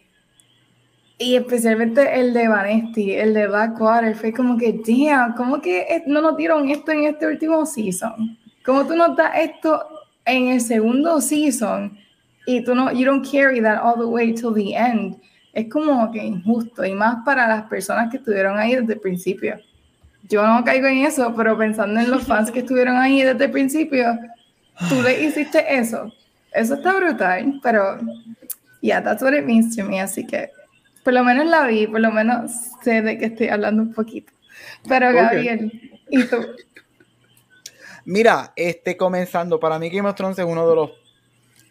y 1.17 1.35
especialmente 1.35 2.19
el 2.19 2.33
de 2.33 2.47
Vanesti, 2.47 3.13
el 3.13 3.33
de 3.33 3.47
Blackwater, 3.47 4.15
fue 4.15 4.33
como 4.33 4.57
que, 4.57 4.81
damn, 4.85 5.33
¿cómo 5.35 5.61
que 5.61 6.03
no 6.07 6.21
nos 6.21 6.35
dieron 6.35 6.69
esto 6.69 6.91
en 6.91 7.05
este 7.05 7.27
último 7.27 7.65
season? 7.65 8.37
¿Cómo 8.65 8.85
tú 8.85 8.95
notas 8.95 9.31
esto 9.37 9.81
en 10.25 10.47
el 10.49 10.61
segundo 10.61 11.21
season 11.21 11.97
y 12.45 12.63
tú 12.63 12.75
no, 12.75 12.91
you 12.91 13.05
don't 13.05 13.25
carry 13.25 13.61
that 13.61 13.79
all 13.81 13.95
the 13.95 14.05
way 14.05 14.33
till 14.33 14.53
the 14.53 14.75
end? 14.75 15.15
Es 15.53 15.69
como 15.69 16.11
que 16.11 16.21
injusto 16.21 16.83
y 16.83 16.93
más 16.93 17.23
para 17.23 17.47
las 17.47 17.63
personas 17.63 18.11
que 18.11 18.17
estuvieron 18.17 18.57
ahí 18.57 18.75
desde 18.75 18.93
el 18.93 18.99
principio. 18.99 19.57
Yo 20.27 20.45
no 20.45 20.65
caigo 20.65 20.87
en 20.87 21.05
eso, 21.05 21.33
pero 21.33 21.57
pensando 21.57 21.99
en 21.99 22.11
los 22.11 22.23
fans 22.23 22.51
que 22.51 22.59
estuvieron 22.59 22.97
ahí 22.97 23.21
desde 23.21 23.45
el 23.45 23.51
principio, 23.51 24.19
tú 24.89 25.01
le 25.01 25.23
hiciste 25.23 25.63
eso. 25.73 26.11
Eso 26.51 26.73
está 26.73 26.93
brutal, 26.93 27.59
pero 27.63 27.99
yeah, 28.81 29.01
that's 29.01 29.21
what 29.21 29.33
it 29.33 29.45
means 29.45 29.75
to 29.75 29.85
me, 29.85 30.01
así 30.01 30.25
que 30.25 30.49
por 31.05 31.13
lo 31.13 31.23
menos 31.23 31.45
la 31.45 31.67
vi, 31.67 31.85
por 31.85 32.01
lo 32.01 32.11
menos 32.11 32.51
sé 32.83 33.03
de 33.03 33.19
qué 33.19 33.25
estoy 33.25 33.49
hablando 33.49 33.83
un 33.83 33.93
poquito. 33.93 34.33
Pero 34.89 35.13
Gabriel, 35.13 35.71
¿y 36.09 36.23
tú? 36.23 36.37
Mira, 38.05 38.53
este 38.55 38.97
comenzando, 38.97 39.59
para 39.59 39.77
mí 39.77 39.91
Game 39.91 40.09
of 40.09 40.15
Thrones 40.15 40.39
es 40.39 40.45
uno 40.45 40.67
de 40.67 40.75
los 40.75 40.89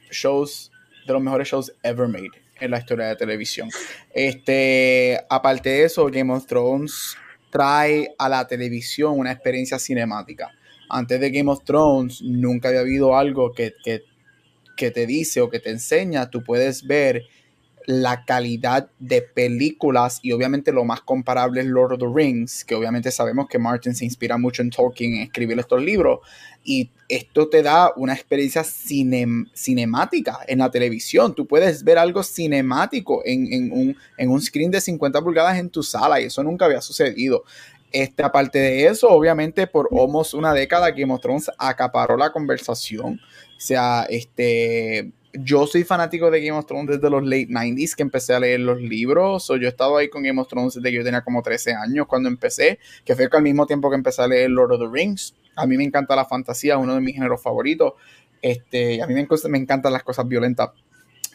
shows, 0.08 0.70
de 1.04 1.12
los 1.12 1.20
mejores 1.20 1.48
shows 1.48 1.74
ever 1.82 2.06
made 2.06 2.30
en 2.60 2.70
la 2.70 2.78
historia 2.78 3.06
de 3.06 3.16
televisión. 3.16 3.68
Este, 4.14 5.18
aparte 5.28 5.68
de 5.68 5.82
eso, 5.82 6.06
Game 6.06 6.32
of 6.32 6.46
Thrones 6.46 7.16
trae 7.50 8.14
a 8.16 8.28
la 8.28 8.46
televisión 8.46 9.18
una 9.18 9.32
experiencia 9.32 9.80
cinemática. 9.80 10.52
Antes 10.88 11.18
de 11.18 11.30
Game 11.32 11.50
of 11.50 11.64
Thrones, 11.64 12.22
nunca 12.22 12.68
había 12.68 12.82
habido 12.82 13.16
algo 13.16 13.52
que, 13.52 13.72
que, 13.82 14.04
que 14.76 14.92
te 14.92 15.06
dice 15.06 15.40
o 15.40 15.50
que 15.50 15.58
te 15.58 15.70
enseña, 15.70 16.30
tú 16.30 16.44
puedes 16.44 16.86
ver 16.86 17.24
la 17.86 18.24
calidad 18.24 18.90
de 18.98 19.22
películas 19.22 20.20
y 20.22 20.32
obviamente 20.32 20.72
lo 20.72 20.84
más 20.84 21.02
comparable 21.02 21.60
es 21.60 21.66
Lord 21.66 21.94
of 21.94 21.98
the 21.98 22.06
Rings, 22.12 22.64
que 22.64 22.74
obviamente 22.74 23.10
sabemos 23.10 23.46
que 23.48 23.58
Martin 23.58 23.94
se 23.94 24.04
inspira 24.04 24.38
mucho 24.38 24.62
en 24.62 24.70
Tolkien 24.70 25.14
en 25.14 25.22
escribir 25.22 25.58
estos 25.58 25.82
libros 25.82 26.20
y 26.64 26.90
esto 27.08 27.48
te 27.48 27.62
da 27.62 27.92
una 27.96 28.14
experiencia 28.14 28.64
cinemática 28.64 30.38
en 30.46 30.60
la 30.60 30.70
televisión. 30.70 31.34
Tú 31.34 31.46
puedes 31.46 31.84
ver 31.84 31.98
algo 31.98 32.22
cinemático 32.22 33.22
en, 33.24 33.70
un, 33.70 33.96
en, 34.16 34.30
un, 34.30 34.40
screen 34.40 34.70
de 34.70 34.80
50 34.80 35.20
pulgadas 35.20 35.58
en 35.58 35.68
tu 35.68 35.82
sala 35.82 36.20
y 36.20 36.24
eso 36.24 36.42
nunca 36.42 36.64
había 36.64 36.80
sucedido. 36.80 37.44
Este, 37.92 38.22
aparte 38.24 38.58
de 38.58 38.86
eso, 38.86 39.08
obviamente 39.08 39.66
por 39.66 39.88
almost 39.92 40.34
una 40.34 40.52
década 40.52 40.90
Game 40.90 41.12
of 41.12 41.20
Thrones 41.20 41.50
acaparó 41.58 42.16
la 42.16 42.32
conversación. 42.32 43.20
O 43.56 43.60
sea, 43.60 44.06
este 44.08 45.12
yo 45.34 45.66
soy 45.66 45.84
fanático 45.84 46.30
de 46.30 46.40
Game 46.40 46.58
of 46.58 46.66
Thrones 46.66 46.96
desde 46.96 47.10
los 47.10 47.24
late 47.24 47.48
90s 47.48 47.94
que 47.94 48.02
empecé 48.02 48.34
a 48.34 48.40
leer 48.40 48.60
los 48.60 48.80
libros. 48.80 49.50
O 49.50 49.56
yo 49.56 49.66
he 49.66 49.70
estado 49.70 49.96
ahí 49.96 50.08
con 50.08 50.22
Game 50.22 50.40
of 50.40 50.48
Thrones 50.48 50.74
desde 50.74 50.90
que 50.90 50.96
yo 50.96 51.04
tenía 51.04 51.22
como 51.22 51.42
13 51.42 51.74
años 51.74 52.06
cuando 52.06 52.28
empecé, 52.28 52.78
que 53.04 53.14
fue 53.14 53.28
al 53.30 53.42
mismo 53.42 53.66
tiempo 53.66 53.90
que 53.90 53.96
empecé 53.96 54.22
a 54.22 54.28
leer 54.28 54.50
Lord 54.50 54.72
of 54.72 54.80
the 54.80 54.88
Rings. 54.90 55.34
A 55.56 55.66
mí 55.66 55.76
me 55.76 55.84
encanta 55.84 56.16
la 56.16 56.24
fantasía, 56.24 56.78
uno 56.78 56.94
de 56.94 57.00
mis 57.00 57.14
géneros 57.14 57.42
favoritos. 57.42 57.94
Este, 58.40 59.02
a 59.02 59.06
mí 59.06 59.14
me, 59.14 59.26
me 59.48 59.58
encantan 59.58 59.92
las 59.92 60.02
cosas 60.02 60.26
violentas. 60.28 60.70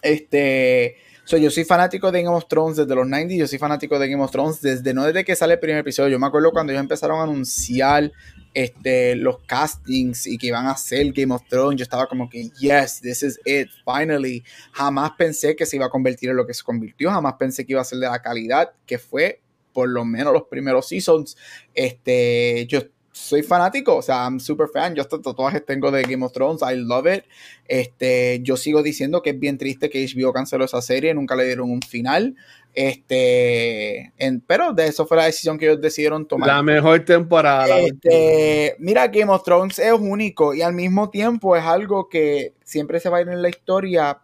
Este, 0.02 0.96
yo 1.38 1.52
soy 1.52 1.64
fanático 1.64 2.12
de 2.12 2.24
Game 2.24 2.36
of 2.36 2.48
Thrones 2.48 2.78
desde 2.78 2.96
los 2.96 3.08
90 3.08 3.36
yo 3.36 3.48
soy 3.48 3.60
fanático 3.60 4.00
de 4.00 4.10
Game 4.10 4.24
of 4.24 4.32
Thrones 4.32 4.62
desde 4.62 4.94
no 4.94 5.06
desde 5.06 5.24
que 5.24 5.36
sale 5.36 5.54
el 5.54 5.60
primer 5.60 5.80
episodio. 5.80 6.10
Yo 6.10 6.20
me 6.20 6.28
acuerdo 6.28 6.52
cuando 6.52 6.72
ellos 6.72 6.82
empezaron 6.82 7.20
a 7.20 7.24
anunciar 7.24 8.12
este, 8.54 9.16
los 9.16 9.40
castings 9.46 10.28
y 10.28 10.38
que 10.38 10.48
iban 10.48 10.66
a 10.66 10.72
hacer 10.72 11.12
Game 11.12 11.34
of 11.34 11.44
Thrones, 11.48 11.78
yo 11.78 11.84
estaba 11.84 12.08
como 12.08 12.30
que, 12.30 12.50
yes, 12.60 13.02
this 13.02 13.24
is 13.24 13.40
it, 13.46 13.70
finally. 13.86 14.44
Jamás 14.72 15.12
pensé 15.18 15.56
que 15.56 15.66
se 15.66 15.76
iba 15.76 15.86
a 15.86 15.90
convertir 15.90 16.30
en 16.30 16.38
lo 16.38 16.46
que 16.46 16.54
se 16.54 16.64
convirtió, 16.64 17.10
jamás 17.12 17.36
pensé 17.40 17.66
que 17.66 17.74
iba 17.74 17.82
a 17.82 17.86
ser 17.86 18.00
de 18.00 18.08
la 18.08 18.22
calidad 18.22 18.72
que 18.86 18.98
fue, 18.98 19.42
por 19.74 19.90
lo 19.90 20.04
menos 20.06 20.34
los 20.34 20.44
primeros 20.44 20.88
seasons. 20.88 21.38
Este, 21.74 22.66
yo 22.68 22.82
soy 23.12 23.44
fanático, 23.44 23.98
o 23.98 24.02
sea, 24.02 24.24
I'm 24.24 24.40
super 24.40 24.68
fan. 24.68 24.96
Yo 24.96 25.02
hasta 25.02 25.22
tatuajes 25.22 25.66
tengo 25.66 25.92
de 25.92 26.04
Game 26.04 26.26
of 26.26 26.32
Thrones, 26.32 26.62
I 26.62 26.76
love 26.78 27.06
it. 27.08 27.26
Este, 27.68 28.40
yo 28.42 28.56
sigo 28.58 28.82
diciendo 28.82 29.22
que 29.22 29.32
es 29.32 29.40
bien 29.40 29.58
triste 29.58 29.90
que 29.90 30.06
HBO 30.06 30.32
canceló 30.34 30.66
esa 30.66 30.82
serie, 30.82 31.14
nunca 31.14 31.36
le 31.36 31.46
dieron 31.46 31.70
un 31.70 31.82
final. 31.82 32.36
Este, 32.74 34.14
en, 34.18 34.42
pero 34.42 34.74
de 34.74 34.88
eso 34.88 35.06
fue 35.06 35.18
la 35.18 35.26
decisión 35.26 35.58
que 35.58 35.66
ellos 35.66 35.82
decidieron 35.82 36.28
tomar. 36.28 36.48
La 36.48 36.64
mejor 36.64 37.04
temporada. 37.04 37.80
Este, 37.80 38.76
mira, 38.80 39.08
Game 39.08 39.32
of 39.32 39.44
Thrones 39.44 39.80
es 39.80 39.92
único 39.94 40.54
y 40.54 40.62
al 40.62 40.74
mismo 40.74 41.10
tiempo 41.10 41.56
es 41.56 41.64
algo 41.64 42.08
que 42.10 42.54
siempre 42.64 43.00
se 43.00 43.10
va 43.10 43.18
a 43.18 43.22
ir 43.22 43.30
en 43.30 43.42
la 43.42 43.50
historia 43.50 44.22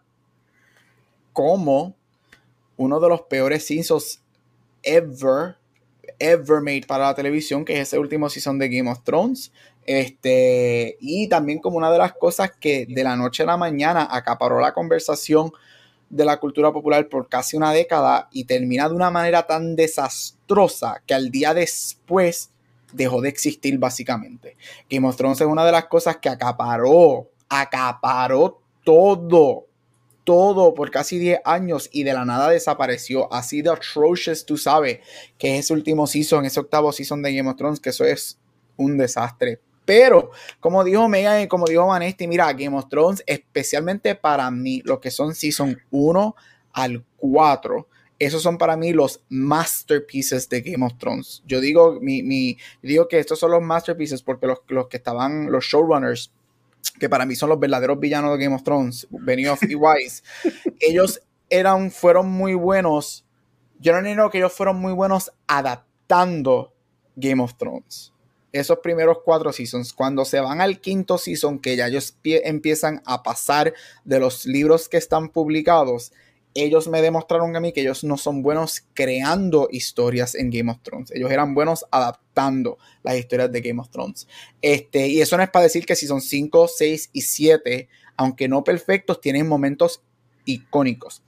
como 1.34 1.96
uno 2.78 3.00
de 3.00 3.10
los 3.10 3.22
peores 3.24 3.66
seasons 3.66 4.22
ever 4.84 5.58
ever 6.20 6.62
made 6.62 6.84
para 6.88 7.06
la 7.06 7.16
televisión, 7.16 7.66
que 7.66 7.74
es 7.74 7.88
ese 7.88 8.00
último 8.00 8.30
season 8.30 8.58
de 8.60 8.70
Game 8.70 8.90
of 8.90 9.04
Thrones. 9.04 9.52
Este, 9.86 10.98
y 11.00 11.28
también 11.30 11.60
como 11.60 11.78
una 11.78 11.92
de 11.92 11.98
las 11.98 12.14
cosas 12.14 12.52
que 12.60 12.88
de 12.88 13.04
la 13.04 13.16
noche 13.16 13.44
a 13.44 13.46
la 13.46 13.58
mañana 13.58 14.08
acaparó 14.10 14.60
la 14.60 14.74
conversación 14.74 15.52
de 16.10 16.26
la 16.26 16.38
cultura 16.40 16.72
popular 16.72 17.10
por 17.10 17.28
casi 17.28 17.58
una 17.58 17.72
década 17.72 18.30
y 18.32 18.46
termina 18.46 18.88
de 18.88 18.96
una 18.96 19.12
manera 19.12 19.46
tan 19.46 19.76
desastrosa 19.76 21.02
que 21.06 21.14
al 21.14 21.32
día 21.32 21.54
después 21.54 22.52
dejó 22.94 23.22
de 23.22 23.30
existir 23.30 23.78
básicamente. 23.78 24.56
Game 24.90 25.08
of 25.08 25.16
Thrones 25.16 25.42
es 25.42 25.48
una 25.48 25.66
de 25.66 25.72
las 25.72 25.86
cosas 25.86 26.18
que 26.18 26.30
acaparó, 26.30 27.30
acaparó 27.50 28.62
todo 28.84 29.68
todo 30.26 30.74
por 30.74 30.92
casi 30.92 31.20
10 31.20 31.42
años 31.46 31.88
y 31.94 32.04
de 32.04 32.14
la 32.14 32.26
nada 32.26 32.50
desapareció. 32.50 33.32
Así 33.32 33.62
de 33.62 33.70
atrocious, 33.70 34.46
tú 34.46 34.58
sabes, 34.58 35.00
que 35.38 35.54
es 35.54 35.66
ese 35.66 35.74
último 35.74 36.08
season, 36.08 36.46
ese 36.46 36.60
octavo 36.60 36.92
season 36.92 37.22
de 37.22 37.34
Game 37.34 37.50
of 37.50 37.56
Thrones, 37.56 37.80
que 37.80 37.92
eso 37.92 38.04
es 38.04 38.40
un 38.76 38.98
desastre 38.98 39.62
Pero, 39.86 40.32
como 40.60 40.84
dijo 40.84 41.08
Megan 41.08 41.42
y 41.42 41.48
como 41.48 41.66
dijo 41.66 41.86
Vanesti, 41.86 42.28
mira, 42.28 42.52
Game 42.54 42.76
of 42.76 42.90
Thrones, 42.90 43.24
especialmente 43.28 44.16
para 44.16 44.50
mí, 44.52 44.82
lo 44.84 45.00
que 45.00 45.12
son 45.12 45.36
Season 45.36 45.78
1 45.92 46.36
al 46.74 47.06
4, 47.18 47.88
esos 48.18 48.42
son 48.42 48.58
para 48.58 48.78
mí 48.78 48.94
los 48.94 49.24
masterpieces 49.30 50.50
de 50.50 50.62
Game 50.62 50.86
of 50.86 50.98
Thrones. 50.98 51.44
Yo 51.46 51.60
digo, 51.60 52.00
mi, 52.02 52.58
digo 52.82 53.08
que 53.08 53.20
estos 53.20 53.40
son 53.40 53.52
los 53.52 53.62
masterpieces 53.62 54.22
porque 54.24 54.48
los, 54.48 54.60
los 54.68 54.88
que 54.88 54.98
estaban, 54.98 55.52
los 55.52 55.66
showrunners, 55.66 56.32
que 57.00 57.10
para 57.10 57.26
mí 57.26 57.36
son 57.36 57.50
los 57.50 57.60
verdaderos 57.60 58.00
villanos 58.00 58.38
de 58.38 58.44
Game 58.44 58.56
of 58.56 58.64
Thrones, 58.64 59.08
Benioff 59.10 59.64
y 59.64 59.76
Wise, 59.76 60.24
ellos 60.80 61.22
eran, 61.50 61.92
fueron 61.92 62.30
muy 62.30 62.54
buenos. 62.54 63.26
Yo 63.80 63.94
no 63.94 64.08
digo 64.08 64.30
que 64.30 64.38
ellos 64.38 64.54
fueron 64.54 64.78
muy 64.78 64.94
buenos 64.94 65.32
adaptando 65.48 66.74
Game 67.16 67.44
of 67.44 67.56
Thrones. 67.56 68.15
Esos 68.56 68.80
primeros 68.80 69.18
cuatro 69.26 69.52
seasons, 69.52 69.92
cuando 69.92 70.24
se 70.24 70.40
van 70.40 70.62
al 70.62 70.80
quinto 70.80 71.18
season, 71.18 71.60
que 71.60 71.76
ya 71.76 71.88
ellos 71.88 72.18
empiezan 72.24 73.02
a 73.06 73.22
pasar 73.22 73.74
de 74.06 74.20
los 74.20 74.46
libros 74.46 74.88
que 74.88 74.96
están 74.96 75.30
publicados, 75.30 76.14
ellos 76.54 76.88
me 76.88 77.02
demostraron 77.02 77.54
a 77.58 77.60
mí 77.60 77.74
que 77.74 77.82
ellos 77.82 78.06
no 78.06 78.18
son 78.18 78.42
buenos 78.42 78.86
creando 78.94 79.68
historias 79.70 80.36
en 80.36 80.50
Game 80.50 80.72
of 80.72 80.80
Thrones. 80.84 81.12
Ellos 81.12 81.30
eran 81.30 81.54
buenos 81.54 81.86
adaptando 81.92 82.78
las 83.04 83.18
historias 83.18 83.52
de 83.52 83.60
Game 83.60 83.82
of 83.82 83.90
Thrones. 83.90 84.26
Este, 84.62 85.06
y 85.10 85.20
eso 85.20 85.36
no 85.36 85.44
es 85.44 85.50
para 85.50 85.64
decir 85.64 85.86
que 85.86 85.98
si 85.98 86.08
son 86.08 86.22
5, 86.22 86.70
6 86.70 87.10
y 87.12 87.22
7, 87.22 87.90
aunque 88.16 88.48
no 88.48 88.64
perfectos, 88.64 89.20
tienen 89.20 89.50
momentos 89.50 90.02
icónicos. 90.46 91.22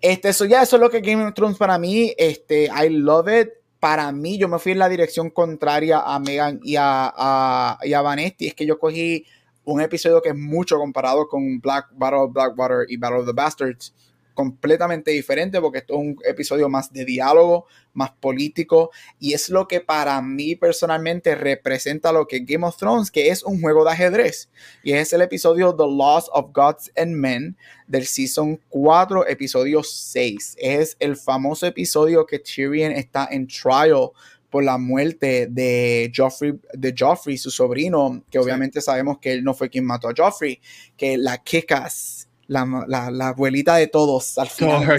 Este, 0.00 0.28
eso 0.28 0.44
ya, 0.44 0.62
eso 0.62 0.76
es 0.76 0.82
lo 0.82 0.90
que 0.90 1.00
Game 1.00 1.24
of 1.24 1.34
Thrones 1.34 1.58
para 1.58 1.76
mí, 1.76 2.14
este, 2.16 2.66
I 2.66 2.88
love 2.88 3.26
it. 3.28 3.48
Para 3.82 4.12
mí, 4.12 4.38
yo 4.38 4.46
me 4.46 4.60
fui 4.60 4.70
en 4.70 4.78
la 4.78 4.88
dirección 4.88 5.28
contraria 5.30 6.02
a 6.06 6.20
Megan 6.20 6.60
y 6.62 6.76
a, 6.78 7.76
y 7.82 7.92
a 7.92 8.00
Vanesti. 8.00 8.46
Es 8.46 8.54
que 8.54 8.64
yo 8.64 8.78
cogí 8.78 9.26
un 9.64 9.80
episodio 9.80 10.22
que 10.22 10.28
es 10.28 10.36
mucho 10.36 10.78
comparado 10.78 11.26
con 11.26 11.58
Black 11.58 11.88
Battle 11.90 12.20
of 12.20 12.32
Blackwater 12.32 12.86
y 12.88 12.96
Battle 12.96 13.18
of 13.18 13.26
the 13.26 13.32
Bastards 13.32 13.92
completamente 14.34 15.10
diferente 15.10 15.60
porque 15.60 15.78
esto 15.78 15.94
es 15.94 16.00
un 16.00 16.16
episodio 16.24 16.68
más 16.68 16.92
de 16.92 17.04
diálogo, 17.04 17.66
más 17.92 18.10
político 18.12 18.90
y 19.18 19.34
es 19.34 19.48
lo 19.48 19.68
que 19.68 19.80
para 19.80 20.20
mí 20.22 20.56
personalmente 20.56 21.34
representa 21.34 22.12
lo 22.12 22.26
que 22.26 22.40
Game 22.40 22.66
of 22.66 22.76
Thrones, 22.76 23.10
que 23.10 23.28
es 23.28 23.42
un 23.42 23.60
juego 23.60 23.84
de 23.84 23.90
ajedrez. 23.90 24.50
Y 24.82 24.92
es 24.92 25.12
el 25.12 25.22
episodio 25.22 25.74
The 25.74 25.84
Loss 25.84 26.30
of 26.32 26.52
Gods 26.52 26.90
and 26.96 27.12
Men 27.12 27.56
del 27.86 28.06
Season 28.06 28.60
4, 28.68 29.28
episodio 29.28 29.82
6. 29.82 30.56
Es 30.58 30.96
el 30.98 31.16
famoso 31.16 31.66
episodio 31.66 32.26
que 32.26 32.38
Tyrion 32.38 32.92
está 32.92 33.28
en 33.30 33.46
trial 33.46 34.10
por 34.52 34.62
la 34.62 34.76
muerte 34.76 35.46
de 35.50 36.12
Joffrey, 36.14 36.52
de 36.74 36.94
Joffrey, 36.96 37.38
su 37.38 37.50
sobrino, 37.50 38.22
que 38.30 38.38
obviamente 38.38 38.82
sabemos 38.82 39.18
que 39.18 39.32
él 39.32 39.42
no 39.42 39.54
fue 39.54 39.70
quien 39.70 39.86
mató 39.86 40.08
a 40.08 40.14
Joffrey, 40.14 40.60
que 40.94 41.16
la 41.16 41.38
Kikas 41.38 42.21
la, 42.52 43.10
la, 43.10 43.28
abuelita 43.28 43.76
de 43.76 43.86
todos 43.86 44.38
al 44.38 44.48
final. 44.48 44.98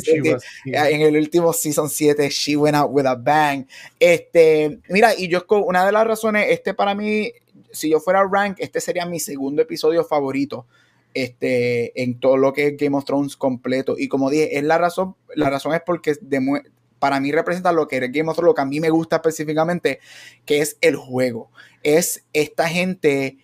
En 0.66 1.02
el 1.02 1.16
último 1.18 1.54
season 1.54 1.90
7, 1.90 2.30
she 2.30 2.56
went 2.56 2.76
out 2.76 2.90
with 2.92 3.06
a 3.06 3.16
bang. 3.16 3.66
Este, 4.00 4.80
mira, 4.90 5.14
y 5.18 5.28
yo, 5.28 5.46
una 5.66 5.86
de 5.86 5.92
las 5.92 6.08
razones, 6.08 6.48
este 6.50 6.74
para 6.74 6.96
mí, 6.96 7.32
si 7.72 7.90
yo 7.90 8.00
fuera 8.00 8.28
rank, 8.30 8.58
este 8.60 8.82
sería 8.82 9.06
mi 9.06 9.20
segundo 9.20 9.62
episodio 9.62 10.04
favorito. 10.04 10.66
Este, 11.16 12.02
en 12.02 12.20
todo 12.20 12.38
lo 12.38 12.54
que 12.54 12.68
es 12.70 12.78
Game 12.78 12.98
of 12.98 13.06
Thrones 13.06 13.38
completo. 13.38 13.96
Y 14.00 14.08
como 14.08 14.32
dije, 14.32 14.58
es 14.58 14.64
la 14.64 14.80
razón, 14.80 15.16
la 15.36 15.52
razón 15.52 15.76
es 15.76 15.82
porque 15.86 16.16
para 16.98 17.20
mí 17.20 17.32
representa 17.32 17.72
lo 17.72 17.88
que 17.88 17.98
es 17.98 18.12
Game 18.12 18.30
of 18.32 18.36
Thrones, 18.36 18.50
lo 18.50 18.56
que 18.56 18.62
a 18.62 18.66
mí 18.66 18.80
me 18.80 18.90
gusta 18.90 19.18
específicamente, 19.18 20.00
que 20.44 20.62
es 20.62 20.78
el 20.82 20.96
juego. 20.96 21.52
Es 21.84 22.26
esta 22.34 22.68
gente 22.68 23.38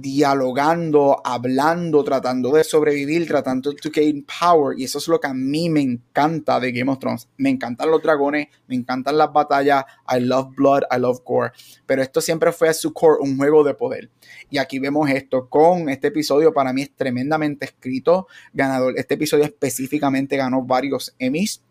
dialogando, 0.00 1.20
hablando, 1.24 2.04
tratando 2.04 2.52
de 2.52 2.64
sobrevivir, 2.64 3.26
tratando 3.26 3.72
de 3.72 3.90
gain 3.90 4.24
power. 4.24 4.78
Y 4.78 4.84
eso 4.84 4.98
es 4.98 5.08
lo 5.08 5.18
que 5.18 5.26
a 5.26 5.34
mí 5.34 5.70
me 5.70 5.80
encanta 5.80 6.60
de 6.60 6.72
Game 6.72 6.90
of 6.90 6.98
Thrones. 6.98 7.28
Me 7.38 7.50
encantan 7.50 7.90
los 7.90 8.02
dragones, 8.02 8.48
me 8.66 8.74
encantan 8.74 9.16
las 9.16 9.32
batallas. 9.32 9.84
I 10.08 10.20
love 10.20 10.54
blood, 10.54 10.82
I 10.94 10.98
love 10.98 11.20
gore. 11.24 11.52
Pero 11.86 12.02
esto 12.02 12.20
siempre 12.20 12.52
fue 12.52 12.68
a 12.68 12.74
su 12.74 12.92
core 12.92 13.18
un 13.20 13.36
juego 13.36 13.64
de 13.64 13.74
poder. 13.74 14.10
Y 14.50 14.58
aquí 14.58 14.78
vemos 14.78 15.08
esto 15.10 15.48
con 15.48 15.88
este 15.88 16.08
episodio. 16.08 16.52
Para 16.52 16.72
mí 16.72 16.82
es 16.82 16.94
tremendamente 16.94 17.64
escrito. 17.64 18.26
Ganador. 18.52 18.94
Este 18.96 19.14
episodio 19.14 19.44
específicamente 19.44 20.36
ganó 20.36 20.62
varios 20.62 21.14
Emmys. 21.18 21.62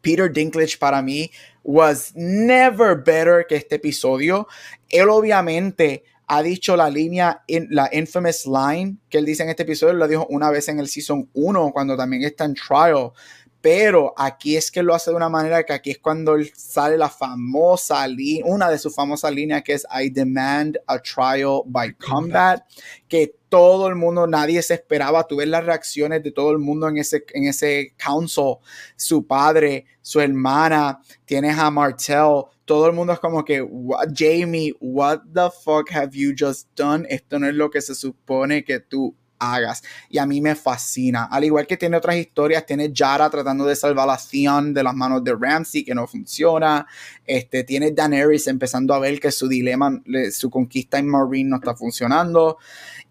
Peter 0.00 0.32
Dinklage 0.32 0.78
para 0.78 1.02
mí 1.02 1.30
was 1.62 2.12
never 2.14 2.96
better 2.96 3.44
que 3.48 3.56
este 3.56 3.76
episodio. 3.76 4.46
Él 4.88 5.08
obviamente 5.08 6.04
ha 6.28 6.42
dicho 6.42 6.76
la 6.76 6.90
línea, 6.90 7.42
la 7.70 7.88
infamous 7.92 8.46
line 8.46 8.98
que 9.08 9.18
él 9.18 9.24
dice 9.24 9.42
en 9.42 9.48
este 9.48 9.62
episodio, 9.62 9.94
lo 9.94 10.06
dijo 10.06 10.26
una 10.28 10.50
vez 10.50 10.68
en 10.68 10.78
el 10.78 10.88
season 10.88 11.28
1 11.32 11.70
cuando 11.72 11.96
también 11.96 12.22
está 12.22 12.44
en 12.44 12.54
trial. 12.54 13.12
Pero 13.60 14.14
aquí 14.16 14.56
es 14.56 14.70
que 14.70 14.84
lo 14.84 14.94
hace 14.94 15.10
de 15.10 15.16
una 15.16 15.28
manera 15.28 15.64
que 15.64 15.72
aquí 15.72 15.90
es 15.90 15.98
cuando 15.98 16.36
sale 16.54 16.96
la 16.96 17.08
famosa 17.08 18.06
línea, 18.06 18.44
una 18.46 18.70
de 18.70 18.78
sus 18.78 18.94
famosas 18.94 19.32
líneas 19.32 19.64
que 19.64 19.72
es 19.72 19.86
I 19.90 20.10
demand 20.10 20.78
a 20.86 20.98
trial 21.00 21.62
by 21.66 21.94
combat, 21.94 22.62
que 23.08 23.34
todo 23.48 23.88
el 23.88 23.96
mundo, 23.96 24.26
nadie 24.26 24.62
se 24.62 24.74
esperaba. 24.74 25.26
Tú 25.26 25.36
ves 25.36 25.48
las 25.48 25.64
reacciones 25.64 26.22
de 26.22 26.30
todo 26.30 26.52
el 26.52 26.58
mundo 26.58 26.88
en 26.88 26.98
ese, 26.98 27.24
en 27.32 27.44
ese 27.44 27.94
council, 27.96 28.58
su 28.94 29.26
padre, 29.26 29.86
su 30.02 30.20
hermana, 30.20 31.00
tienes 31.24 31.58
a 31.58 31.70
Martell, 31.70 32.44
todo 32.68 32.86
el 32.86 32.92
mundo 32.92 33.14
es 33.14 33.18
como 33.18 33.46
que, 33.46 33.66
Jamie, 34.14 34.74
what 34.78 35.20
the 35.32 35.48
fuck 35.64 35.90
have 35.90 36.10
you 36.12 36.34
just 36.38 36.68
done? 36.76 37.06
Esto 37.08 37.38
no 37.38 37.48
es 37.48 37.54
lo 37.54 37.70
que 37.70 37.80
se 37.80 37.94
supone 37.94 38.62
que 38.62 38.78
tú 38.78 39.16
hagas. 39.38 39.82
Y 40.10 40.18
a 40.18 40.26
mí 40.26 40.42
me 40.42 40.54
fascina. 40.54 41.24
Al 41.30 41.44
igual 41.44 41.66
que 41.66 41.78
tiene 41.78 41.96
otras 41.96 42.16
historias, 42.16 42.66
tiene 42.66 42.92
Yara 42.92 43.30
tratando 43.30 43.64
de 43.64 43.74
salvar 43.74 44.10
a 44.10 44.18
Theon 44.18 44.74
de 44.74 44.82
las 44.82 44.94
manos 44.94 45.24
de 45.24 45.34
Ramsey, 45.34 45.82
que 45.82 45.94
no 45.94 46.06
funciona. 46.06 46.86
Este, 47.24 47.64
tiene 47.64 47.92
Daenerys 47.92 48.46
empezando 48.48 48.92
a 48.92 48.98
ver 48.98 49.18
que 49.18 49.32
su 49.32 49.48
dilema, 49.48 50.02
su 50.30 50.50
conquista 50.50 50.98
en 50.98 51.08
Marine 51.08 51.48
no 51.48 51.56
está 51.56 51.74
funcionando. 51.74 52.58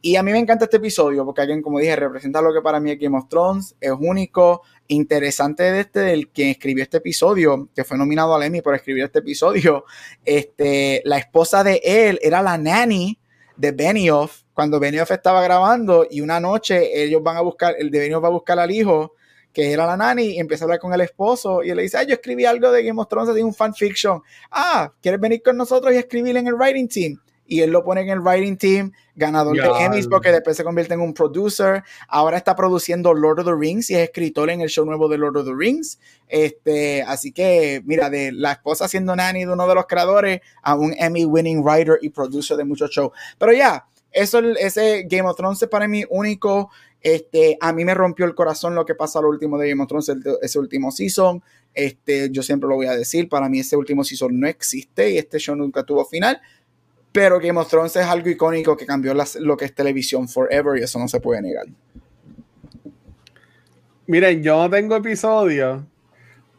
Y 0.02 0.18
a 0.18 0.24
mí 0.24 0.32
me 0.32 0.38
encanta 0.38 0.66
este 0.66 0.78
episodio 0.78 1.26
porque 1.26 1.42
alguien, 1.42 1.64
como 1.64 1.80
dije, 1.80 1.96
representa 1.96 2.44
lo 2.44 2.54
que 2.54 2.62
para 2.62 2.80
mí 2.80 2.92
es 2.92 3.00
Game 3.00 3.18
of 3.18 3.28
Thrones. 3.28 3.76
Es 3.82 3.94
único, 3.98 4.62
interesante 4.88 5.64
de 5.64 5.80
este, 5.82 6.00
del 6.00 6.30
quien 6.30 6.50
escribió 6.50 6.84
este 6.84 6.98
episodio, 6.98 7.70
que 7.76 7.84
fue 7.84 7.98
nominado 7.98 8.36
al 8.36 8.44
Emmy 8.44 8.62
por 8.62 8.76
escribir 8.76 9.04
este 9.04 9.20
episodio. 9.20 9.86
Este, 10.26 11.02
la 11.06 11.18
esposa 11.18 11.64
de 11.64 11.82
él 11.84 12.20
era 12.22 12.42
la 12.42 12.58
nanny 12.58 13.18
de 13.56 13.72
Benioff 13.72 14.44
cuando 14.54 14.80
Benioff 14.80 15.12
estaba 15.12 15.44
grabando 15.44 16.08
y 16.10 16.22
una 16.22 16.40
noche 16.40 17.04
ellos 17.04 17.22
van 17.22 17.38
a 17.38 17.42
buscar, 17.42 17.76
el 17.78 17.92
de 17.92 18.00
Benioff 18.00 18.24
va 18.24 18.28
a 18.28 18.32
buscar 18.32 18.58
al 18.58 18.72
hijo 18.72 19.14
que 19.54 19.72
era 19.72 19.86
la 19.86 19.98
nani 19.98 20.36
y 20.36 20.40
empieza 20.40 20.64
a 20.64 20.66
hablar 20.66 20.80
con 20.80 20.94
el 20.94 21.02
esposo 21.02 21.64
y 21.64 21.74
le 21.74 21.84
dice, 21.84 21.98
ay, 21.98 22.08
yo 22.08 22.14
escribí 22.14 22.46
algo 22.46 22.72
de 22.72 22.84
Game 22.84 23.02
of 23.02 23.08
Thrones, 23.08 23.34
de 23.34 23.44
un 23.44 23.54
fanfiction. 23.54 24.22
Ah, 24.52 24.92
¿quieres 25.02 25.20
venir 25.20 25.42
con 25.42 25.58
nosotros 25.58 25.94
y 25.94 25.98
escribir 25.98 26.38
en 26.38 26.48
el 26.48 26.54
writing 26.54 26.88
team? 26.88 27.20
Y 27.48 27.62
él 27.62 27.72
lo 27.72 27.84
pone 27.84 28.02
en 28.02 28.10
el 28.10 28.20
writing 28.20 28.58
team, 28.58 28.92
ganador 29.16 29.56
de 29.56 29.86
Emmys 29.86 30.08
porque 30.08 30.32
después 30.32 30.58
se 30.58 30.64
convierte 30.64 30.94
en 30.94 31.02
un 31.02 31.14
producer. 31.14 31.84
Ahora 32.08 32.38
está 32.38 32.56
produciendo 32.56 33.14
Lord 33.14 33.40
of 33.40 33.46
the 33.46 33.56
Rings 33.56 33.90
y 33.90 33.96
es 33.96 34.02
escritor 34.02 34.50
en 34.50 34.62
el 34.62 34.70
show 34.70 34.86
nuevo 34.86 35.08
de 35.08 35.18
Lord 35.18 35.38
of 35.38 35.46
the 35.46 35.54
Rings. 35.56 36.00
Este, 36.28 37.02
así 37.04 37.32
que, 37.32 37.82
mira, 37.86 38.10
de 38.10 38.32
la 38.32 38.52
esposa 38.52 38.88
siendo 38.88 39.16
nanny 39.16 39.46
de 39.46 39.54
uno 39.54 39.68
de 39.68 39.76
los 39.76 39.88
creadores 39.88 40.42
a 40.62 40.76
un 40.76 40.94
Emmy 40.98 41.26
winning 41.26 41.64
writer 41.64 41.98
y 42.02 42.10
producer 42.10 42.58
de 42.58 42.66
muchos 42.66 42.92
shows. 42.92 43.12
Pero 43.38 43.54
ya, 43.54 43.88
eso, 44.12 44.40
ese 44.40 45.06
Game 45.08 45.30
of 45.30 45.38
Thrones 45.38 45.62
es 45.62 45.70
para 45.70 45.88
mí 45.88 46.04
único. 46.10 46.70
Este, 47.02 47.58
a 47.62 47.72
mí 47.72 47.86
me 47.86 47.94
rompió 47.94 48.26
el 48.26 48.36
corazón 48.36 48.76
lo 48.76 48.86
que 48.86 48.96
pasa 48.96 49.20
al 49.20 49.26
último 49.26 49.58
de 49.58 49.70
Game 49.70 49.82
of 49.82 49.88
Thrones, 49.88 50.12
ese 50.42 50.60
último 50.60 50.92
season. 50.92 51.42
Este, 51.74 52.30
yo 52.32 52.42
siempre 52.42 52.68
lo 52.68 52.76
voy 52.76 52.88
a 52.88 52.94
decir, 52.94 53.30
para 53.30 53.48
mí 53.50 53.60
ese 53.60 53.78
último 53.78 54.04
season 54.04 54.40
no 54.40 54.48
existe 54.48 55.12
y 55.12 55.18
este 55.20 55.38
show 55.38 55.56
nunca 55.56 55.84
tuvo 55.84 56.04
final 56.06 56.42
pero 57.18 57.40
Game 57.40 57.60
of 57.60 57.68
Thrones 57.68 57.96
es 57.96 58.06
algo 58.06 58.30
icónico 58.30 58.78
que 58.78 58.86
cambió 58.86 59.12
lo 59.16 59.58
que 59.58 59.66
es 59.66 59.74
televisión 59.74 60.30
forever 60.30 60.78
y 60.78 60.84
eso 60.84 61.00
no 61.00 61.08
se 61.08 61.20
puede 61.20 61.42
negar. 61.42 61.66
Miren, 64.06 64.44
yo 64.44 64.62
no 64.62 64.70
tengo 64.70 64.96
episodio, 64.96 65.84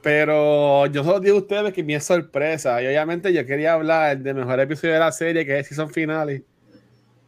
pero 0.03 0.87
yo 0.87 1.05
solo 1.05 1.21
digo 1.21 1.37
a 1.37 1.41
ustedes 1.43 1.73
que 1.73 1.85
mi 1.85 1.95
es 1.95 2.03
sorpresa. 2.03 2.83
Y 2.83 2.89
obviamente 2.89 3.33
yo 3.33 3.47
quería 3.47 3.75
hablar 3.75 4.19
del 4.19 4.35
mejor 4.35 4.59
episodio 4.59 4.95
de 4.95 4.99
la 4.99 5.13
serie, 5.13 5.47
que 5.47 5.61
es 5.61 5.69
season 5.69 5.91
finale. 5.91 6.43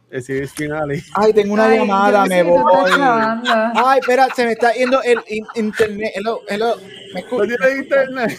El 0.09 0.21
season 0.21 0.53
finale. 0.53 1.01
Ay, 1.13 1.31
tengo 1.31 1.53
una 1.53 1.73
llamada, 1.73 2.25
me 2.25 2.43
voy. 2.43 2.61
Ay, 2.99 3.99
espera, 4.01 4.27
se 4.35 4.43
me 4.43 4.51
está 4.51 4.73
yendo 4.73 5.01
el 5.03 5.21
internet. 5.55 6.11
Hello, 6.15 6.41
hello. 6.49 6.75
¿Me 7.13 7.21
escuchas? 7.21 7.57
internet? 7.79 8.37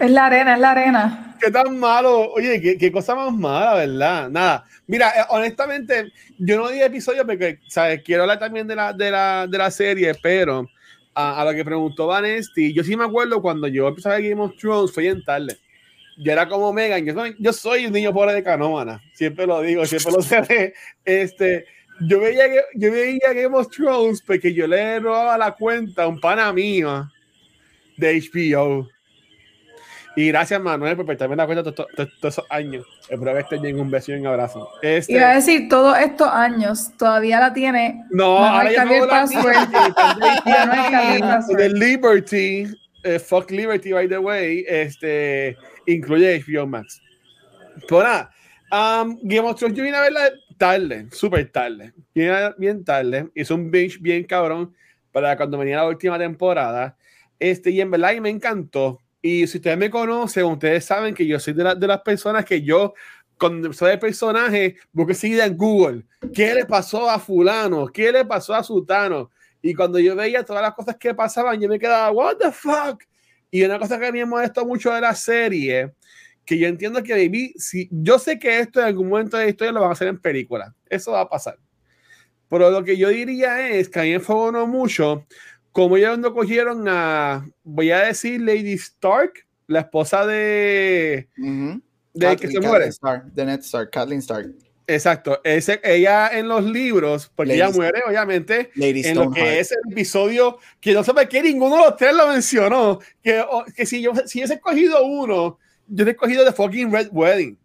Es 0.00 0.10
la 0.10 0.26
arena, 0.26 0.54
es 0.54 0.60
la 0.60 0.70
arena. 0.70 1.33
Qué 1.44 1.50
tan 1.50 1.78
malo. 1.78 2.32
Oye, 2.32 2.78
qué, 2.78 2.90
cosa 2.90 3.14
más 3.14 3.30
mala, 3.30 3.74
¿verdad? 3.74 4.30
Nada. 4.30 4.64
Mira, 4.86 5.10
eh, 5.10 5.24
honestamente, 5.28 6.10
yo 6.38 6.56
no 6.56 6.68
di 6.70 6.80
episodio 6.80 7.26
porque, 7.26 7.58
¿sabes? 7.68 8.02
Quiero 8.02 8.22
hablar 8.22 8.38
también 8.38 8.66
de 8.66 8.74
la, 8.74 8.94
de 8.94 9.10
la, 9.10 9.46
de 9.46 9.58
la 9.58 9.70
serie, 9.70 10.14
pero 10.22 10.66
a, 11.14 11.44
lo 11.44 11.52
que 11.52 11.62
preguntó 11.62 12.06
Vanesti, 12.06 12.72
yo 12.72 12.82
sí 12.82 12.96
me 12.96 13.04
acuerdo 13.04 13.42
cuando 13.42 13.68
yo 13.68 13.88
empecé 13.88 14.08
a 14.08 14.12
ver 14.12 14.30
Game 14.30 14.40
of 14.40 14.56
Thrones, 14.56 14.90
fue 14.90 15.06
en 15.06 15.22
tarde. 15.22 15.58
yo 16.16 16.32
era 16.32 16.48
como 16.48 16.72
Megan, 16.72 17.04
yo 17.04 17.12
soy, 17.12 17.36
yo 17.38 17.52
soy 17.52 17.84
un 17.84 17.92
niño 17.92 18.14
pobre 18.14 18.32
de 18.32 18.42
canómana, 18.42 19.02
siempre 19.12 19.46
lo 19.46 19.60
digo, 19.60 19.84
siempre 19.84 20.12
lo 20.12 20.22
sé. 20.22 20.72
Este, 21.04 21.66
yo 22.00 22.20
veía, 22.20 22.44
yo 22.74 22.90
veía 22.90 23.34
Game 23.34 23.54
of 23.54 23.68
Thrones 23.68 24.22
porque 24.22 24.54
yo 24.54 24.66
le 24.66 24.98
robaba 24.98 25.36
la 25.36 25.52
cuenta 25.52 26.04
a 26.04 26.08
un 26.08 26.18
pana 26.18 26.50
mío 26.54 27.06
de 27.98 28.18
HBO. 28.32 28.93
Y 30.16 30.28
gracias, 30.28 30.60
Manuel, 30.60 30.96
por 30.96 31.06
prestarme 31.06 31.34
la 31.34 31.46
cuenta 31.46 31.72
todos, 31.72 31.88
esos 32.22 32.44
años. 32.48 32.86
Espero 33.08 33.32
que 33.34 33.40
estén 33.40 33.62
bien. 33.62 33.80
Un 33.80 33.90
beso 33.90 34.12
y 34.12 34.14
un 34.16 34.26
abrazo. 34.26 34.70
Este... 34.80 35.14
Iba 35.14 35.32
a 35.32 35.34
decir, 35.34 35.68
todos 35.68 35.98
estos 35.98 36.28
años 36.28 36.92
todavía 36.96 37.40
la 37.40 37.52
tiene. 37.52 38.04
No, 38.10 38.38
ahora 38.38 38.72
ya 38.72 38.84
no. 38.84 38.92
De 41.56 41.68
Liberty, 41.70 42.66
eh, 43.02 43.18
fuck 43.18 43.50
Liberty, 43.50 43.92
by 43.92 44.08
the 44.08 44.18
way, 44.18 44.64
este, 44.68 45.56
incluye 45.86 46.42
HBO 46.46 46.66
Max. 46.66 47.00
Pero 47.88 48.02
nada, 48.02 48.30
um, 48.70 49.18
Game 49.22 49.48
of 49.48 49.58
Thrones, 49.58 49.76
yo 49.76 49.82
vine 49.82 49.96
a 49.96 50.02
verla 50.02 50.30
tarde, 50.56 51.08
súper 51.10 51.50
tarde. 51.50 51.92
Bien, 52.14 52.54
bien 52.56 52.84
tarde. 52.84 53.28
Hizo 53.34 53.56
un 53.56 53.70
binge 53.70 53.98
bien 54.00 54.24
cabrón 54.24 54.72
para 55.10 55.36
cuando 55.36 55.58
venía 55.58 55.76
la 55.76 55.88
última 55.88 56.18
temporada. 56.18 56.96
Este, 57.38 57.70
y 57.70 57.80
en 57.80 57.90
verdad 57.90 58.14
me 58.16 58.30
encantó 58.30 59.00
y 59.26 59.46
si 59.46 59.56
ustedes 59.56 59.78
me 59.78 59.88
conocen, 59.88 60.44
ustedes 60.44 60.84
saben 60.84 61.14
que 61.14 61.26
yo 61.26 61.40
soy 61.40 61.54
de, 61.54 61.74
de 61.76 61.86
las 61.86 62.02
personas 62.02 62.44
que 62.44 62.60
yo, 62.60 62.92
cuando 63.38 63.72
soy 63.72 63.92
el 63.92 63.98
personaje, 63.98 64.76
busco 64.92 65.14
seguida 65.14 65.46
en 65.46 65.56
Google. 65.56 66.02
¿Qué 66.34 66.52
le 66.54 66.66
pasó 66.66 67.08
a 67.08 67.18
fulano? 67.18 67.86
¿Qué 67.86 68.12
le 68.12 68.26
pasó 68.26 68.54
a 68.54 68.62
sultano? 68.62 69.30
Y 69.62 69.72
cuando 69.72 69.98
yo 69.98 70.14
veía 70.14 70.44
todas 70.44 70.60
las 70.60 70.74
cosas 70.74 70.96
que 70.96 71.14
pasaban, 71.14 71.58
yo 71.58 71.70
me 71.70 71.78
quedaba, 71.78 72.10
what 72.10 72.36
the 72.36 72.52
fuck? 72.52 73.02
Y 73.50 73.64
una 73.64 73.78
cosa 73.78 73.98
que 73.98 74.12
me 74.12 74.26
molestó 74.26 74.66
mucho 74.66 74.92
de 74.92 75.00
la 75.00 75.14
serie, 75.14 75.94
que 76.44 76.58
yo 76.58 76.68
entiendo 76.68 77.02
que 77.02 77.14
baby, 77.14 77.54
si 77.56 77.88
yo 77.90 78.18
sé 78.18 78.38
que 78.38 78.58
esto 78.58 78.80
en 78.80 78.88
algún 78.88 79.08
momento 79.08 79.38
de 79.38 79.44
la 79.44 79.48
historia 79.48 79.72
lo 79.72 79.80
van 79.80 79.88
a 79.88 79.92
hacer 79.94 80.08
en 80.08 80.20
película, 80.20 80.74
eso 80.90 81.12
va 81.12 81.22
a 81.22 81.28
pasar. 81.30 81.58
Pero 82.50 82.70
lo 82.70 82.84
que 82.84 82.98
yo 82.98 83.08
diría 83.08 83.70
es 83.70 83.88
que 83.88 84.00
a 84.00 84.02
mí 84.02 84.12
me 84.12 84.52
no 84.52 84.66
mucho 84.66 85.26
como 85.74 85.98
ya 85.98 86.10
cuando 86.10 86.32
cogieron 86.32 86.86
a, 86.86 87.50
voy 87.64 87.90
a 87.90 88.02
decir, 88.02 88.40
Lady 88.40 88.74
Stark, 88.74 89.32
la 89.66 89.80
esposa 89.80 90.24
de, 90.24 91.26
de 92.14 92.36
que 92.36 92.46
se 92.46 92.60
muere. 92.60 92.90
de 93.32 93.44
Ned 93.44 93.58
Stark, 93.58 93.90
Kathleen 93.90 94.20
Stark. 94.20 94.54
Exacto, 94.86 95.40
ese, 95.42 95.80
ella 95.82 96.28
en 96.28 96.46
los 96.46 96.64
libros, 96.64 97.28
porque 97.34 97.54
ella 97.54 97.70
muere, 97.70 98.02
obviamente, 98.06 98.70
en 98.76 99.16
lo 99.16 99.32
que 99.32 99.58
es 99.58 99.72
el 99.72 99.90
episodio, 99.90 100.58
que 100.80 100.92
no 100.92 101.02
sé 101.02 101.12
por 101.12 101.28
qué 101.28 101.42
ninguno 101.42 101.74
de 101.74 101.82
los 101.82 101.96
tres 101.96 102.14
lo 102.14 102.28
mencionó, 102.28 103.00
que, 103.20 103.44
que 103.74 103.84
si 103.84 104.00
yo 104.00 104.12
si 104.26 104.42
he 104.42 104.44
escogido 104.44 105.04
uno, 105.04 105.58
yo 105.88 106.06
he 106.06 106.10
escogido 106.10 106.44
The 106.44 106.52
Fucking 106.52 106.92
Red 106.92 107.08
Wedding. 107.10 107.58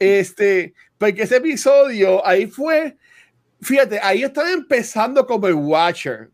Este, 0.00 0.74
porque 0.98 1.22
ese 1.22 1.36
episodio 1.36 2.26
ahí 2.26 2.48
fue, 2.48 2.96
fíjate, 3.60 4.00
ahí 4.02 4.24
estaba 4.24 4.50
empezando 4.50 5.24
como 5.24 5.46
el 5.46 5.54
Watcher 5.54 6.31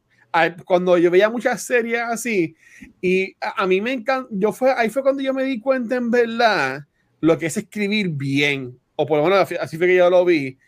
cuando 0.65 0.99
yo 0.99 1.11
veía 1.11 1.31
muchas 1.31 1.63
series 1.63 2.01
así, 2.01 2.55
y 3.01 3.35
a, 3.41 3.67
mí 3.67 3.81
me 3.81 3.93
encanta, 3.93 4.29
yo 4.31 4.53
fue, 4.53 4.73
ahí 4.77 4.91
fue 4.91 5.03
cuando 5.03 5.23
yo 5.23 5.33
me 5.35 5.45
di 5.45 5.61
cuenta 5.61 5.97
en 5.97 6.11
verdad 6.11 6.85
lo 7.21 7.39
que 7.39 7.47
es 7.47 7.57
escribir 7.57 8.11
bien, 8.11 8.79
o 8.97 9.07
por 9.07 9.19
lo 9.19 9.25
menos 9.25 9.53
así 9.61 9.77
fue 9.77 9.87
que 9.87 9.97
yo 9.97 10.11
lo 10.11 10.25
vi, 10.25 10.59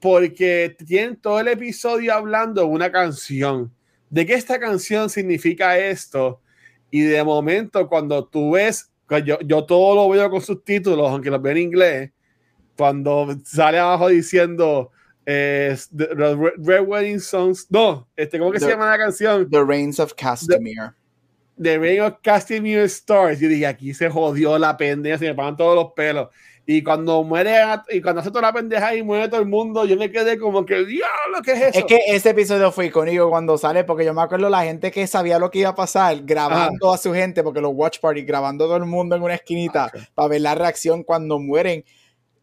porque 0.00 0.76
tienen 0.86 1.16
todo 1.16 1.40
el 1.40 1.48
episodio 1.48 2.12
hablando 2.12 2.62
de 2.62 2.66
una 2.66 2.90
canción, 2.92 3.72
de 4.10 4.26
qué 4.26 4.34
esta 4.34 4.58
canción 4.58 5.08
significa 5.08 5.78
esto, 5.78 6.40
y 6.90 7.00
de 7.00 7.24
momento 7.24 7.88
cuando 7.88 8.24
tú 8.26 8.52
ves, 8.52 8.90
pues 9.08 9.24
yo, 9.24 9.38
yo 9.40 9.64
todo 9.64 9.94
lo 9.94 10.08
veo 10.08 10.30
con 10.30 10.40
subtítulos, 10.40 11.10
aunque 11.10 11.30
los 11.30 11.40
veo 11.40 11.52
en 11.52 11.58
inglés, 11.58 12.10
cuando 12.76 13.36
sale 13.44 13.78
abajo 13.78 14.08
diciendo 14.08 14.90
es 15.26 15.88
the, 15.90 16.08
Red 16.58 16.86
Wedding 16.86 17.20
Songs. 17.20 17.66
No, 17.70 18.08
este, 18.16 18.38
¿cómo 18.38 18.52
que 18.52 18.60
se 18.60 18.68
llama 18.68 18.90
la 18.90 18.98
canción? 18.98 19.48
The 19.50 19.64
Reigns 19.64 19.98
of 20.00 20.14
Castamere. 20.14 20.92
The, 21.56 21.78
the 21.78 22.02
of 22.02 22.14
Castamere 22.22 22.84
Stars. 22.84 23.40
Yo 23.40 23.48
dije, 23.48 23.66
aquí 23.66 23.94
se 23.94 24.10
jodió 24.10 24.58
la 24.58 24.76
pendeja, 24.76 25.18
se 25.18 25.26
me 25.26 25.34
pagan 25.34 25.56
todos 25.56 25.74
los 25.74 25.92
pelos. 25.92 26.28
Y 26.66 26.82
cuando 26.82 27.22
muere, 27.22 27.56
y 27.90 28.00
cuando 28.00 28.22
hace 28.22 28.30
toda 28.30 28.42
la 28.42 28.52
pendeja 28.52 28.94
y 28.94 29.02
muere 29.02 29.28
todo 29.28 29.40
el 29.40 29.46
mundo, 29.46 29.84
yo 29.84 29.98
me 29.98 30.10
quedé 30.10 30.38
como 30.38 30.64
que, 30.64 30.76
diablo, 30.86 31.42
¿qué 31.44 31.52
es 31.52 31.60
eso? 31.60 31.78
Es 31.80 31.84
que 31.84 31.98
ese 32.06 32.30
episodio 32.30 32.72
fue 32.72 32.86
icónico 32.86 33.28
cuando 33.28 33.58
sale, 33.58 33.84
porque 33.84 34.04
yo 34.06 34.14
me 34.14 34.22
acuerdo 34.22 34.48
la 34.48 34.64
gente 34.64 34.90
que 34.90 35.06
sabía 35.06 35.38
lo 35.38 35.50
que 35.50 35.58
iba 35.58 35.70
a 35.70 35.74
pasar, 35.74 36.22
grabando 36.24 36.94
a 36.94 36.96
su 36.96 37.12
gente, 37.12 37.42
porque 37.42 37.60
los 37.60 37.72
Watch 37.74 38.00
Party, 38.00 38.22
grabando 38.22 38.64
todo 38.64 38.78
el 38.78 38.86
mundo 38.86 39.14
en 39.14 39.22
una 39.22 39.34
esquinita, 39.34 39.92
para 40.14 40.28
ver 40.28 40.40
la 40.40 40.54
reacción 40.54 41.02
cuando 41.02 41.38
mueren 41.38 41.84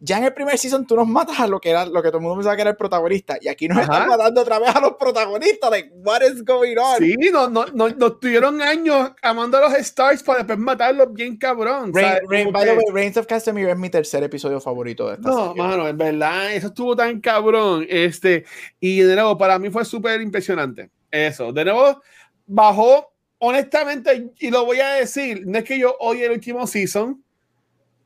ya 0.03 0.18
en 0.18 0.23
el 0.23 0.34
primer 0.34 0.57
season 0.57 0.88
tú 0.88 0.95
nos 0.95 1.07
matas 1.07 1.40
a 1.40 1.48
lo 1.48 1.61
que 1.61 1.69
era 1.69 1.86
lo 1.86 2.02
que 2.02 2.10
todo 2.10 2.18
el 2.18 2.23
mundo 2.23 2.38
pensaba 2.38 2.56
que 2.56 2.64
era 2.64 2.72
el 2.72 2.76
protagonista 2.76 3.38
y 3.40 3.48
aquí 3.48 3.68
nos 3.68 3.78
están 3.78 4.07
matando 4.07 4.41
otra 4.41 4.57
vez 4.57 4.76
a 4.76 4.82
los 4.82 4.94
protagonistas 4.94 5.69
like 5.69 5.91
what 6.03 6.22
is 6.23 6.44
going 6.44 6.76
on 6.76 6.98
sí 6.98 7.15
no 7.32 7.48
no 7.48 7.68
no 7.68 7.88
nos 7.90 8.19
tuvieron 8.19 8.64
años 8.64 9.11
amando 9.22 9.60
a 9.60 9.61
los 9.61 9.73
stars 9.76 10.23
para 10.23 10.40
después 10.40 10.57
matarlos 10.57 11.14
bien 11.14 11.38
cabrón 11.38 11.91
by 11.91 12.19
the 12.19 12.28
way 12.28 12.86
Reigns 12.91 13.15
of 13.18 13.28
Castamere 13.28 13.72
es 13.72 13.78
mi 13.78 13.91
tercer 13.91 14.23
episodio 14.23 14.60
favorito 14.60 15.07
de 15.07 15.15
esta 15.15 15.30
no 15.30 15.53
mano 15.53 15.88
en 15.88 15.98
verdad 15.98 16.52
eso 16.52 16.68
estuvo 16.68 16.95
tan 16.95 17.22
cabrón 17.22 17.86
este 17.88 18.45
y 18.80 19.02
de 19.02 19.14
nuevo 19.14 19.38
para 19.38 19.60
mí 19.60 19.69
fue 19.69 19.86
súper 19.86 20.19
impresionante 20.19 20.90
eso 21.11 21.53
de 21.53 21.64
nuevo 21.64 22.02
bajó 22.48 23.14
honestamente 23.38 24.32
y 24.40 24.49
lo 24.49 24.65
voy 24.65 24.80
a 24.80 24.94
decir 24.94 25.44
no 25.45 25.60
es 25.60 25.64
que 25.64 25.78
yo 25.78 25.95
odie 25.99 26.26
el 26.26 26.32
último 26.32 26.65
season 26.65 27.23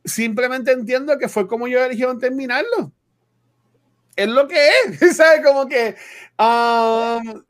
simplemente 0.06 0.72
entiendo 0.72 1.18
que 1.18 1.28
fue 1.28 1.48
como 1.48 1.68
ellos 1.68 1.82
eligieron 1.82 2.20
terminarlo. 2.20 2.94
Es 4.16 4.30
lo 4.30 4.48
que 4.48 4.56
es, 4.56 5.18
¿sabes? 5.18 5.42
Como 5.44 5.68
que, 5.68 5.96
um, 6.40 7.44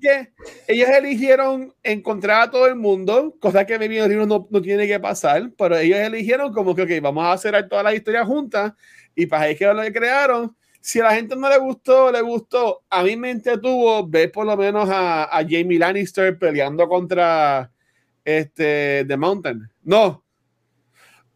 que 0.00 0.32
ellos 0.68 0.88
eligieron 0.88 1.74
encontrar 1.82 2.42
a 2.42 2.50
todo 2.50 2.66
el 2.66 2.76
mundo, 2.76 3.34
cosa 3.40 3.66
que 3.66 3.78
mi 3.78 3.96
no, 3.98 4.46
no 4.48 4.62
tiene 4.62 4.86
que 4.86 5.00
pasar, 5.00 5.50
pero 5.58 5.76
ellos 5.76 5.98
eligieron 5.98 6.52
como 6.52 6.74
que, 6.74 6.82
ok, 6.82 6.90
vamos 7.02 7.24
a 7.24 7.32
hacer 7.32 7.68
todas 7.68 7.84
las 7.84 7.94
historias 7.94 8.26
juntas 8.26 8.74
y 9.14 9.26
para 9.26 9.44
ahí 9.44 9.56
que 9.56 9.66
lo 9.66 9.82
que 9.82 9.92
crearon. 9.92 10.54
Si 10.80 11.00
a 11.00 11.04
la 11.04 11.14
gente 11.14 11.36
no 11.36 11.48
le 11.48 11.58
gustó, 11.58 12.10
le 12.10 12.20
gustó. 12.20 12.82
A 12.90 13.04
mí 13.04 13.16
me 13.16 13.30
entretuvo 13.30 14.06
ver 14.06 14.32
por 14.32 14.46
lo 14.46 14.56
menos 14.56 14.88
a, 14.88 15.24
a 15.24 15.42
Jamie 15.42 15.78
Lannister 15.78 16.36
peleando 16.38 16.88
contra 16.88 17.70
este 18.24 19.04
The 19.06 19.16
Mountain. 19.16 19.70
No, 19.84 20.24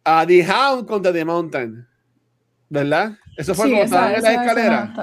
a 0.06 0.24
The 0.24 0.42
Hound 0.42 0.86
contra 0.86 1.12
The 1.12 1.24
Mountain. 1.24 1.86
¿Verdad? 2.70 3.18
Eso 3.36 3.54
fue 3.54 3.68
como 3.68 3.82
estaban 3.82 4.14
en 4.14 4.22
la 4.22 4.32
escalera. 4.32 4.94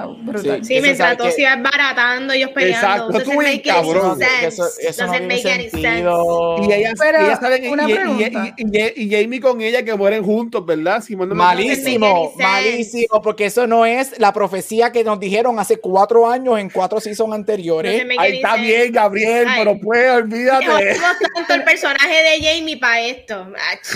Sí, 0.42 0.50
sí 0.62 0.80
mientras 0.80 1.16
todo 1.16 1.30
se 1.30 1.42
iba 1.42 1.54
baratando, 1.54 2.32
ellos 2.32 2.50
peleando. 2.50 3.14
Exacto, 3.14 3.22
tú 3.22 3.32
muy 3.32 3.60
cabrón. 3.60 4.18
Eso, 4.42 4.64
eso 4.80 5.06
no 5.06 5.12
make 5.12 5.52
any 5.52 5.70
sense. 5.70 6.00
Y 6.00 6.72
ellas, 6.72 6.94
Pero, 6.98 7.18
ellas 7.20 7.38
saben, 7.38 7.70
una 7.70 7.88
y, 7.88 7.94
pregunta. 7.94 8.54
Y, 8.56 8.76
y, 8.76 8.92
y, 9.04 9.10
Jamie 9.10 9.40
con 9.40 9.60
ella 9.60 9.84
que 9.84 9.94
mueren 9.94 10.24
juntos, 10.24 10.66
¿verdad? 10.66 11.00
Si 11.00 11.14
malísimo, 11.14 12.32
malísimo, 12.36 13.22
porque 13.22 13.46
eso 13.46 13.68
no 13.68 13.86
es 13.86 14.18
la 14.18 14.32
profecía 14.32 14.90
que 14.90 15.04
nos 15.04 15.20
dijeron 15.20 15.60
hace 15.60 15.76
cuatro 15.76 16.28
años 16.28 16.58
en 16.58 16.70
cuatro 16.70 17.00
seasons 17.00 17.34
anteriores. 17.34 18.04
No 18.04 18.20
Ahí 18.20 18.36
está 18.36 18.56
bien, 18.56 18.92
Gabriel, 18.92 19.46
Ay. 19.48 19.60
pero 19.62 19.78
pues, 19.78 20.10
olvídate. 20.10 20.66
No 20.66 21.28
tanto 21.34 21.54
el 21.54 21.62
personaje 21.62 22.14
de 22.14 22.44
Jamie 22.44 22.78
para 22.78 23.00
esto. 23.00 23.46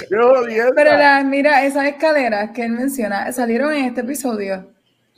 Pero 0.08 0.96
la, 0.96 1.24
mira, 1.24 1.64
esas 1.64 1.86
escaleras 1.86 2.50
que 2.54 2.62
él 2.62 2.70
menciona 2.70 3.32
salieron 3.32 3.72
en 3.72 3.86
este 3.86 4.02
episodio 4.02 4.27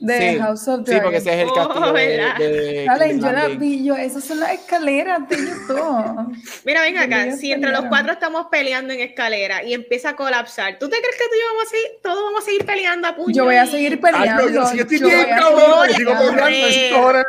de 0.01 0.39
House 0.39 0.67
of 0.67 0.83
Dragon. 0.83 0.85
Sí, 0.85 0.99
porque 1.03 1.17
ese 1.17 1.33
es 1.33 1.39
el 1.41 1.49
oh, 1.49 1.53
castillo 1.53 1.93
de, 1.93 2.85
Dale, 2.85 3.19
yo 3.19 3.31
la 3.31 3.47
vi, 3.49 3.85
yo, 3.85 3.95
esas 3.95 4.23
son 4.23 4.39
las 4.39 4.51
escaleras 4.53 5.29
de 5.29 5.37
YouTube. 5.37 6.37
Mira, 6.65 6.81
venga 6.81 7.03
acá, 7.03 7.31
si 7.33 7.51
entre 7.51 7.71
los 7.71 7.85
cuatro 7.85 8.13
estamos 8.13 8.47
peleando 8.49 8.93
en 8.93 9.01
escalera 9.01 9.63
y 9.63 9.73
empieza 9.73 10.09
a 10.09 10.15
colapsar, 10.15 10.79
¿tú 10.79 10.89
te 10.89 10.97
crees 10.97 11.15
que 11.15 11.25
tú 11.25 11.35
y 11.35 11.43
vamos 11.51 11.63
a 11.63 11.69
seguir, 11.69 11.87
todos 12.01 12.23
vamos 12.23 12.41
a 12.41 12.45
seguir 12.45 12.65
peleando 12.65 13.07
a 13.07 13.15
puño? 13.15 13.35
Yo 13.35 13.45
voy 13.45 13.55
a 13.55 13.65
seguir 13.67 14.01
peleando. 14.01 14.43
Ay, 14.43 14.53
yo, 14.53 14.63
yo, 14.63 14.75
yo 14.75 14.81
estoy 14.81 14.99
bien 14.99 15.27
cabrón, 15.29 15.89
sigo 15.95 16.13
peleando 16.35 17.23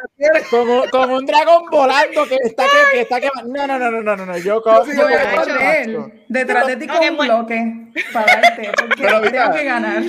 como, 0.50 0.84
como 0.90 1.16
un 1.16 1.26
dragón 1.26 1.64
volando 1.70 2.26
que 2.26 2.36
está 2.42 2.64
que, 2.64 2.96
que 2.96 3.00
está 3.02 3.20
que 3.20 3.28
no, 3.46 3.66
no, 3.66 3.78
no, 3.78 3.90
no, 3.90 4.16
no, 4.16 4.26
no, 4.26 4.38
yo, 4.38 4.62
yo, 4.64 4.86
yo 4.86 5.02
voy 5.02 5.12
a 5.12 5.34
correr 5.34 6.21
detrás 6.32 6.66
de 6.66 6.76
ti 6.76 6.86
con 6.86 6.98
un 6.98 7.16
bloque 7.18 7.92
para 8.12 8.40
darte, 8.40 8.70
porque 8.78 9.02
tengo 9.02 9.52
que 9.52 9.64
ganar. 9.64 10.02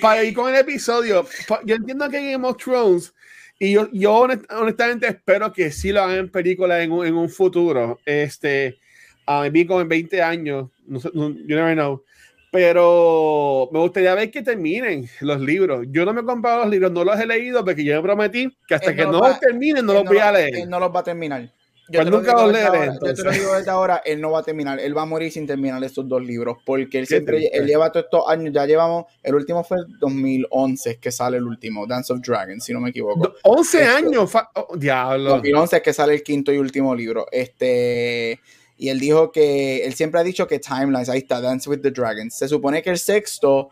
Para 0.00 0.24
ir 0.24 0.34
con 0.34 0.52
el 0.52 0.60
episodio, 0.60 1.26
yo 1.64 1.74
entiendo 1.74 2.08
que 2.08 2.32
Game 2.32 2.46
of 2.46 2.56
Thrones, 2.56 3.14
y 3.58 3.72
yo, 3.72 3.88
yo 3.92 4.26
honestamente 4.50 5.06
espero 5.06 5.52
que 5.52 5.70
sí 5.70 5.92
lo 5.92 6.02
hagan 6.02 6.16
en 6.16 6.30
película 6.30 6.82
en 6.82 6.92
un, 6.92 7.06
en 7.06 7.14
un 7.14 7.28
futuro. 7.28 8.00
Este, 8.06 8.78
a 9.26 9.48
mí 9.50 9.66
como 9.66 9.82
en 9.82 9.88
20 9.88 10.22
años, 10.22 10.70
no 10.86 10.98
sé, 10.98 11.10
you 11.12 11.36
never 11.46 11.74
know. 11.74 12.02
Pero 12.50 13.68
me 13.70 13.78
gustaría 13.78 14.14
ver 14.14 14.30
que 14.30 14.42
terminen 14.42 15.08
los 15.20 15.40
libros. 15.40 15.86
Yo 15.90 16.04
no 16.04 16.12
me 16.12 16.22
he 16.22 16.24
comprado 16.24 16.60
los 16.60 16.70
libros, 16.70 16.90
no 16.90 17.04
los 17.04 17.20
he 17.20 17.26
leído 17.26 17.64
porque 17.64 17.84
yo 17.84 17.94
me 17.96 18.02
prometí 18.02 18.48
que 18.66 18.74
hasta 18.74 18.94
que 18.96 19.04
no, 19.04 19.20
los 19.20 19.38
terminen 19.38 19.86
no 19.86 19.92
los 19.92 20.04
voy 20.04 20.18
a 20.18 20.32
leer. 20.32 20.66
no 20.66 20.80
los 20.80 20.90
va 20.90 21.00
a 21.00 21.04
terminar. 21.04 21.48
Yo 21.90 22.04
te, 22.04 22.10
nunca 22.10 22.32
lo 22.34 22.50
leeré, 22.50 22.92
yo 23.04 23.14
te 23.14 23.22
lo 23.22 23.30
digo 23.30 23.54
desde 23.54 23.70
ahora, 23.70 24.02
él 24.04 24.20
no 24.20 24.30
va 24.30 24.40
a 24.40 24.42
terminar, 24.42 24.78
él 24.78 24.96
va 24.96 25.02
a 25.02 25.06
morir 25.06 25.32
sin 25.32 25.46
terminar 25.46 25.82
estos 25.82 26.08
dos 26.08 26.24
libros, 26.24 26.58
porque 26.64 26.98
él 26.98 27.06
siempre, 27.06 27.48
él 27.52 27.66
lleva 27.66 27.90
todos 27.90 28.06
estos 28.06 28.28
años, 28.28 28.52
ya 28.54 28.64
llevamos, 28.66 29.06
el 29.22 29.34
último 29.34 29.64
fue 29.64 29.78
2011 29.98 30.98
que 30.98 31.10
sale 31.10 31.38
el 31.38 31.44
último, 31.44 31.86
Dance 31.86 32.12
of 32.12 32.20
Dragons, 32.20 32.64
si 32.64 32.72
no 32.72 32.80
me 32.80 32.90
equivoco. 32.90 33.34
11 33.42 33.78
este, 33.78 33.90
años, 33.90 34.32
oh, 34.54 34.76
diablo. 34.76 35.30
2011 35.30 35.76
es 35.76 35.82
que 35.82 35.92
sale 35.92 36.14
el 36.14 36.22
quinto 36.22 36.52
y 36.52 36.58
último 36.58 36.94
libro, 36.94 37.26
este, 37.32 38.40
y 38.76 38.88
él 38.88 39.00
dijo 39.00 39.32
que, 39.32 39.84
él 39.84 39.94
siempre 39.94 40.20
ha 40.20 40.24
dicho 40.24 40.46
que 40.46 40.58
Timelines, 40.58 41.08
ahí 41.08 41.18
está, 41.18 41.40
Dance 41.40 41.68
with 41.68 41.80
the 41.80 41.90
Dragons, 41.90 42.34
se 42.36 42.48
supone 42.48 42.82
que 42.82 42.90
el 42.90 42.98
sexto 42.98 43.70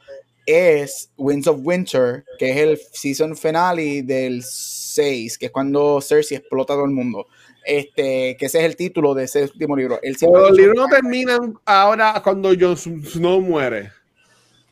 es 0.48 1.10
Winds 1.18 1.46
of 1.46 1.60
Winter, 1.62 2.24
que 2.38 2.50
es 2.50 2.56
el 2.56 2.80
season 2.92 3.36
finale 3.36 4.02
del 4.02 4.42
6, 4.42 5.36
que 5.36 5.46
es 5.46 5.52
cuando 5.52 6.00
Cersei 6.00 6.38
explota 6.38 6.72
todo 6.72 6.86
el 6.86 6.90
mundo. 6.90 7.26
Este, 7.70 8.34
que 8.38 8.46
ese 8.46 8.60
es 8.60 8.64
el 8.64 8.76
título 8.76 9.12
de 9.12 9.24
ese 9.24 9.42
último 9.42 9.76
libro. 9.76 9.98
El 10.02 10.16
los 10.20 10.52
libros 10.52 10.74
no 10.74 10.86
terminan 10.86 11.58
ahora 11.66 12.18
cuando 12.24 12.50
Jon 12.58 12.76
Snow 12.76 13.42
muere. 13.42 13.90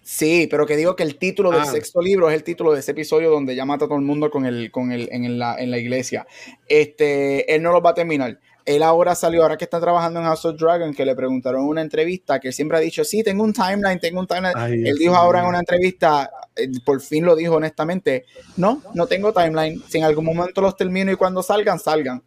Sí, 0.02 0.48
pero 0.50 0.64
que 0.64 0.76
digo 0.76 0.96
que 0.96 1.02
el 1.02 1.18
título 1.18 1.50
del 1.50 1.60
ah. 1.60 1.66
sexto 1.66 2.00
libro 2.00 2.30
es 2.30 2.36
el 2.36 2.42
título 2.42 2.72
de 2.72 2.80
ese 2.80 2.92
episodio 2.92 3.30
donde 3.30 3.54
ya 3.54 3.66
mata 3.66 3.84
a 3.84 3.88
todo 3.88 3.98
el 3.98 4.04
mundo 4.04 4.30
con 4.30 4.46
el, 4.46 4.70
con 4.70 4.92
el, 4.92 5.10
en, 5.12 5.38
la, 5.38 5.56
en 5.58 5.70
la 5.70 5.78
iglesia. 5.78 6.26
Este, 6.68 7.54
él 7.54 7.62
no 7.62 7.70
lo 7.72 7.82
va 7.82 7.90
a 7.90 7.94
terminar 7.94 8.38
él 8.66 8.82
ahora 8.82 9.14
salió, 9.14 9.42
ahora 9.42 9.56
que 9.56 9.64
está 9.64 9.80
trabajando 9.80 10.18
en 10.18 10.26
House 10.26 10.44
of 10.44 10.58
Dragon, 10.58 10.92
que 10.92 11.06
le 11.06 11.14
preguntaron 11.14 11.62
en 11.62 11.68
una 11.68 11.82
entrevista 11.82 12.40
que 12.40 12.48
él 12.48 12.54
siempre 12.54 12.76
ha 12.76 12.80
dicho, 12.80 13.04
sí, 13.04 13.22
tengo 13.22 13.44
un 13.44 13.52
timeline, 13.52 14.00
tengo 14.00 14.18
un 14.18 14.26
timeline. 14.26 14.86
él 14.86 14.96
dijo 14.98 15.14
ahora 15.14 15.40
en 15.40 15.46
una 15.46 15.60
entrevista, 15.60 16.28
eh, 16.56 16.68
por 16.84 17.00
fin 17.00 17.24
lo 17.24 17.36
dijo 17.36 17.54
honestamente, 17.54 18.24
no, 18.56 18.82
no 18.92 19.06
tengo 19.06 19.32
timeline. 19.32 19.80
Si 19.88 19.98
en 19.98 20.04
algún 20.04 20.24
momento 20.24 20.60
los 20.60 20.76
termino 20.76 21.12
y 21.12 21.14
cuando 21.14 21.44
salgan, 21.44 21.78
salgan. 21.78 22.22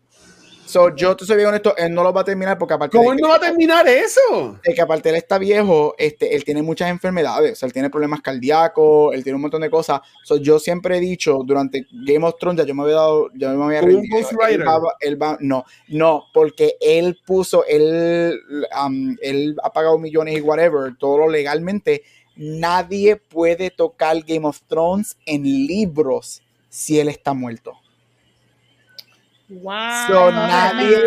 So, 0.70 0.96
yo 0.96 1.18
te 1.18 1.26
soy 1.26 1.38
bien 1.38 1.48
honesto, 1.48 1.76
él 1.78 1.92
no 1.92 2.04
lo 2.04 2.14
va 2.14 2.22
a 2.22 2.24
terminar 2.24 2.56
porque 2.60 2.76
aparte. 2.76 2.96
¿Cómo 2.96 3.12
él 3.12 3.18
no 3.20 3.30
va 3.30 3.38
a 3.38 3.40
terminar 3.40 3.88
eso? 3.88 4.60
De 4.64 4.72
que 4.76 4.80
aparte 4.80 5.10
él 5.10 5.16
está 5.16 5.40
viejo, 5.40 5.96
este, 5.98 6.36
él 6.36 6.44
tiene 6.44 6.62
muchas 6.62 6.92
enfermedades. 6.92 7.54
O 7.54 7.56
sea, 7.56 7.66
él 7.66 7.74
tiene 7.74 7.90
problemas 7.90 8.22
cardíacos, 8.22 9.16
él 9.16 9.24
tiene 9.24 9.38
un 9.38 9.42
montón 9.42 9.62
de 9.62 9.72
cosas. 9.72 10.02
So, 10.24 10.38
yo 10.38 10.60
siempre 10.60 10.98
he 10.98 11.00
dicho, 11.00 11.40
durante 11.44 11.88
Game 11.92 12.24
of 12.24 12.36
Thrones, 12.40 12.60
ya 12.60 12.68
yo 12.68 12.76
me 12.76 12.84
había 12.84 12.98
dado, 12.98 13.32
ya 13.34 13.50
me 13.50 13.64
había 13.64 13.82
rendido. 13.82 14.16
Él 15.00 15.20
va, 15.20 15.38
no, 15.40 15.66
no, 15.88 16.26
porque 16.32 16.76
él 16.80 17.18
puso, 17.26 17.66
él, 17.66 18.40
um, 18.80 19.18
él 19.24 19.56
ha 19.64 19.74
pagado 19.74 19.98
millones 19.98 20.38
y 20.38 20.42
whatever, 20.42 20.96
todo 21.00 21.18
lo 21.18 21.30
legalmente. 21.30 22.04
Nadie 22.36 23.16
puede 23.16 23.72
tocar 23.72 24.22
Game 24.22 24.46
of 24.46 24.62
Thrones 24.68 25.18
en 25.26 25.42
libros 25.42 26.44
si 26.70 27.00
él 27.00 27.10
está 27.10 27.34
muerto. 27.34 27.74
Wow. 29.50 30.32
nadie 30.32 30.98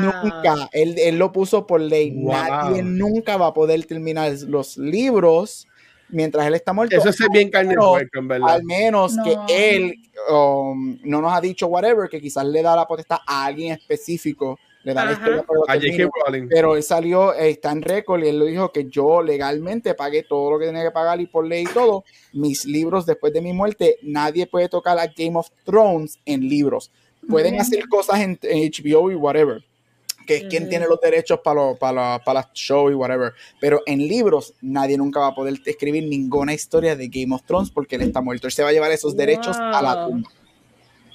nunca, 0.00 0.68
él, 0.70 0.94
él, 0.96 1.18
lo 1.18 1.32
puso 1.32 1.66
por 1.66 1.80
ley, 1.80 2.12
nadie 2.12 2.84
nunca 2.84 3.36
va 3.36 3.48
a 3.48 3.52
poder 3.52 3.84
terminar 3.84 4.32
los 4.46 4.76
libros 4.76 5.66
mientras 6.08 6.46
él 6.46 6.54
está 6.54 6.72
muerto. 6.72 6.96
Eso 6.96 7.08
es 7.08 7.18
bien 7.32 7.50
carne 7.50 7.74
en 8.12 8.28
verdad. 8.28 8.48
Al 8.48 8.62
menos 8.62 9.16
que 9.24 9.36
él 9.48 9.94
um, 10.30 10.98
no 11.02 11.20
nos 11.20 11.32
ha 11.32 11.40
dicho 11.40 11.66
whatever, 11.66 12.08
que 12.08 12.20
quizás 12.20 12.46
le 12.46 12.62
da 12.62 12.76
la 12.76 12.86
potestad 12.86 13.18
a 13.26 13.46
alguien 13.46 13.72
específico, 13.72 14.56
le 14.84 14.94
da 14.94 15.06
la 15.06 15.12
historia 15.12 15.44
Pero 16.48 16.76
él 16.76 16.82
salió, 16.84 17.34
está 17.34 17.72
en 17.72 17.82
récord 17.82 18.22
y 18.22 18.28
él 18.28 18.38
lo 18.38 18.44
dijo 18.44 18.70
que 18.70 18.88
yo 18.88 19.20
legalmente 19.20 19.94
pagué 19.94 20.22
todo 20.22 20.52
lo 20.52 20.58
que 20.60 20.66
tenía 20.66 20.84
que 20.84 20.92
pagar 20.92 21.20
y 21.20 21.26
por 21.26 21.44
ley 21.44 21.64
y 21.64 21.74
todo. 21.74 22.04
Mis 22.34 22.66
libros 22.66 23.04
después 23.04 23.32
de 23.32 23.40
mi 23.40 23.52
muerte, 23.52 23.96
nadie 24.02 24.46
puede 24.46 24.68
tocar 24.68 24.96
a 25.00 25.08
Game 25.08 25.36
of 25.36 25.48
Thrones 25.64 26.20
en 26.24 26.48
libros 26.48 26.92
pueden 27.28 27.60
hacer 27.60 27.88
cosas 27.88 28.20
en, 28.20 28.38
HBO 28.42 29.10
y 29.10 29.14
whatever, 29.14 29.62
que 30.26 30.36
es 30.36 30.44
quien 30.44 30.68
tiene 30.68 30.86
los 30.86 31.00
derechos 31.00 31.40
para 31.42 31.74
para, 31.74 32.18
para 32.24 32.40
las 32.40 32.52
show 32.52 32.90
y 32.90 32.94
whatever. 32.94 33.32
Pero 33.60 33.82
en 33.86 33.98
libros 33.98 34.54
nadie 34.60 34.96
nunca 34.96 35.20
va 35.20 35.28
a 35.28 35.34
poder 35.34 35.54
escribir 35.64 36.04
ninguna 36.04 36.54
historia 36.54 36.96
de 36.96 37.08
Game 37.08 37.34
of 37.34 37.42
Thrones 37.44 37.70
porque 37.70 37.96
él 37.96 38.02
está 38.02 38.20
muerto. 38.20 38.46
Él 38.46 38.52
se 38.52 38.62
va 38.62 38.70
a 38.70 38.72
llevar 38.72 38.92
esos 38.92 39.16
derechos 39.16 39.56
a 39.58 39.82
la 39.82 40.06
tumba. 40.06 40.30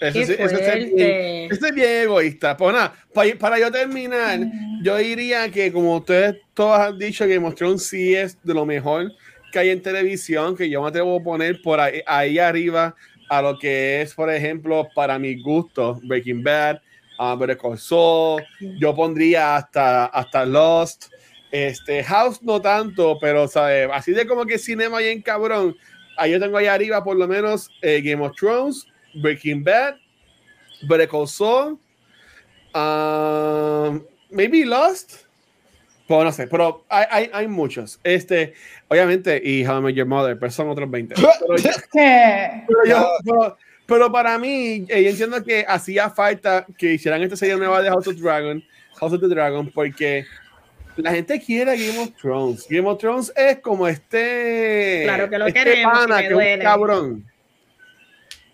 Eso, 0.02 0.14
sí, 0.14 0.22
eso, 0.22 0.58
es 0.58 0.96
bien, 0.96 1.52
eso, 1.52 1.66
es 1.66 1.76
bien, 1.76 2.04
egoísta. 2.04 2.56
Pues 2.56 2.74
nada, 2.74 2.94
para, 3.14 3.36
para, 3.38 3.60
yo 3.60 3.70
terminar, 3.70 4.40
yo 4.82 4.96
diría 4.96 5.52
que 5.52 5.74
como 5.74 5.98
ustedes 5.98 6.38
todos 6.54 6.80
han 6.80 6.98
dicho, 6.98 7.28
Game 7.28 7.46
of 7.46 7.56
Thrones 7.56 7.84
sí 7.84 8.16
es 8.16 8.42
de 8.42 8.54
lo 8.54 8.66
mejor 8.66 9.12
que 9.52 9.60
hay 9.60 9.70
en 9.70 9.82
televisión, 9.82 10.56
que 10.56 10.70
yo 10.70 10.82
me 10.82 10.88
atrevo 10.88 11.18
a 11.18 11.24
poner 11.24 11.62
por 11.62 11.80
ahí, 11.80 12.02
ahí 12.06 12.40
arriba 12.40 12.96
a 13.30 13.42
lo 13.42 13.58
que 13.58 14.02
es, 14.02 14.14
por 14.14 14.30
ejemplo, 14.30 14.88
para 14.96 15.20
mi 15.20 15.42
gusto, 15.42 16.00
Breaking 16.04 16.44
Bad, 16.44 16.82
uh, 17.20 17.38
Better 17.38 17.58
Call 17.58 17.78
Saul, 17.78 18.44
yo 18.80 18.96
pondría 18.96 19.58
hasta, 19.58 20.46
Lost, 20.46 21.06
este, 21.52 22.04
House 22.04 22.42
no 22.42 22.62
tanto, 22.62 23.18
pero 23.20 23.48
así 23.94 24.12
de 24.12 24.28
como 24.28 24.46
que 24.46 24.58
cinema 24.58 25.00
bien 25.00 25.22
cabrón, 25.22 25.76
ahí 26.18 26.32
yo 26.32 26.40
tengo 26.40 26.58
ahí 26.58 26.68
arriba 26.68 27.04
por 27.04 27.18
lo 27.18 27.28
menos 27.28 27.70
eh, 27.82 28.02
Game 28.02 28.26
of 28.26 28.36
Thrones, 28.36 28.88
Breaking 29.16 29.64
Bad, 29.64 29.96
Better 30.88 31.08
Call 31.08 31.28
Saul, 31.28 31.80
um, 32.74 34.04
maybe 34.30 34.66
Lost, 34.66 35.30
pues 36.10 36.24
no 36.24 36.32
sé, 36.32 36.48
pero 36.48 36.84
hay, 36.90 37.30
hay, 37.32 37.48
muchos. 37.48 38.00
Este, 38.04 38.56
obviamente, 38.90 39.42
y 39.44 39.66
How 39.66 39.80
I 39.80 39.82
Met 39.82 39.96
Your 39.96 40.08
Mother, 40.08 40.38
pero 40.38 40.52
son 40.52 40.70
otros 40.70 40.90
20. 40.90 41.16
Pero, 43.88 44.12
para 44.12 44.38
mí, 44.38 44.86
eh, 44.88 45.04
yo 45.04 45.10
entiendo 45.10 45.44
que 45.44 45.66
hacía 45.68 46.12
falta 46.12 46.64
que 46.78 46.94
hicieran 46.94 47.24
esta 47.24 47.36
serie 47.36 47.56
nueva 47.56 47.82
de 47.82 47.90
House 47.90 48.06
of 48.06 48.18
Dragon, 48.18 48.64
House 49.00 49.14
of 49.14 49.20
the 49.20 49.28
Dragon, 49.28 49.72
porque 49.74 50.26
la 50.96 51.12
gente 51.12 51.42
quiere 51.42 51.76
Game 51.76 51.98
of 51.98 52.12
Thrones. 52.22 52.68
Game 52.70 52.88
of 52.88 53.00
Thrones 53.00 53.34
es 53.36 53.58
como 53.58 53.88
este. 53.88 55.02
Claro 55.06 55.28
que 55.28 55.40
lo 55.40 55.48
este 55.48 55.64
queremos. 55.64 55.92
Pana, 55.92 56.20
que 56.20 56.28
es 56.28 56.58
un 56.58 56.62
cabrón. 56.62 57.26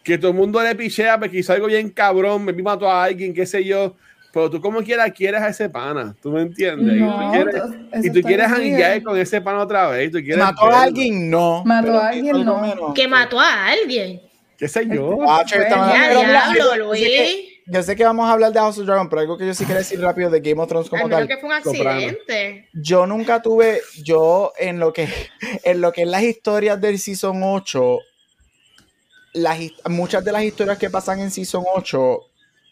Que 0.05 0.17
todo 0.17 0.31
el 0.31 0.37
mundo 0.37 0.63
le 0.63 0.73
pichea 0.73 1.19
porque 1.19 1.39
hizo 1.39 1.51
algo 1.51 1.67
bien 1.67 1.89
cabrón, 1.89 2.45
me 2.45 2.53
mató 2.53 2.89
a 2.89 3.03
alguien, 3.03 3.33
qué 3.33 3.45
sé 3.45 3.61
yo 3.65 3.97
pero 4.35 4.49
tú 4.49 4.59
como 4.59 4.83
quieras 4.83 5.13
quieres 5.13 5.41
a 5.41 5.47
ese 5.47 5.69
pana, 5.69 6.13
¿tú 6.21 6.29
me 6.29 6.41
entiendes? 6.41 6.93
y 8.03 8.09
tú 8.09 8.21
quieres, 8.21 8.51
y 8.59 9.01
con 9.01 9.17
ese 9.17 9.39
pana 9.39 9.59
otra 9.59 9.87
vez. 9.87 10.11
tú 10.11 10.17
quieres 10.17 10.39
¿Mató 10.39 10.65
a 10.65 10.83
alguien? 10.83 11.29
No. 11.29 11.63
¿Mató 11.63 11.97
a 11.97 12.09
alguien? 12.09 12.43
No. 12.43 12.93
¿Que 12.93 13.07
mató 13.07 13.39
a 13.39 13.67
alguien? 13.67 14.21
¿Qué 14.57 14.67
sé 14.67 14.85
yo? 14.89 15.19
Yo 17.67 17.81
sé 17.81 17.95
que 17.95 18.03
vamos 18.03 18.27
a 18.27 18.33
hablar 18.33 18.51
de 18.51 18.59
House 18.59 18.77
of 18.77 18.85
Dragon, 18.85 19.07
pero 19.07 19.21
algo 19.21 19.37
que 19.37 19.47
yo 19.47 19.53
sí 19.53 19.63
quiero 19.63 19.79
decir 19.79 20.01
rápido 20.01 20.29
de 20.29 20.41
Game 20.41 20.61
of 20.61 20.67
Thrones 20.67 20.89
como 20.89 21.07
tal. 21.07 21.29
que 21.29 21.37
fue 21.37 21.47
un 21.47 21.55
accidente. 21.55 22.67
Yo 22.73 23.07
nunca 23.07 23.41
tuve, 23.41 23.79
yo 24.03 24.51
en 24.59 24.79
lo 24.79 24.91
que 24.91 25.07
en 25.63 25.79
lo 25.79 25.93
que 25.93 26.01
es 26.01 26.09
las 26.09 26.23
historias 26.23 26.81
del 26.81 26.99
Season 26.99 27.39
8, 27.41 27.99
las, 29.35 29.59
muchas 29.87 30.25
de 30.25 30.33
las 30.33 30.43
historias 30.43 30.77
que 30.77 30.89
pasan 30.89 31.21
en 31.21 31.31
Season 31.31 31.63
8 31.73 32.19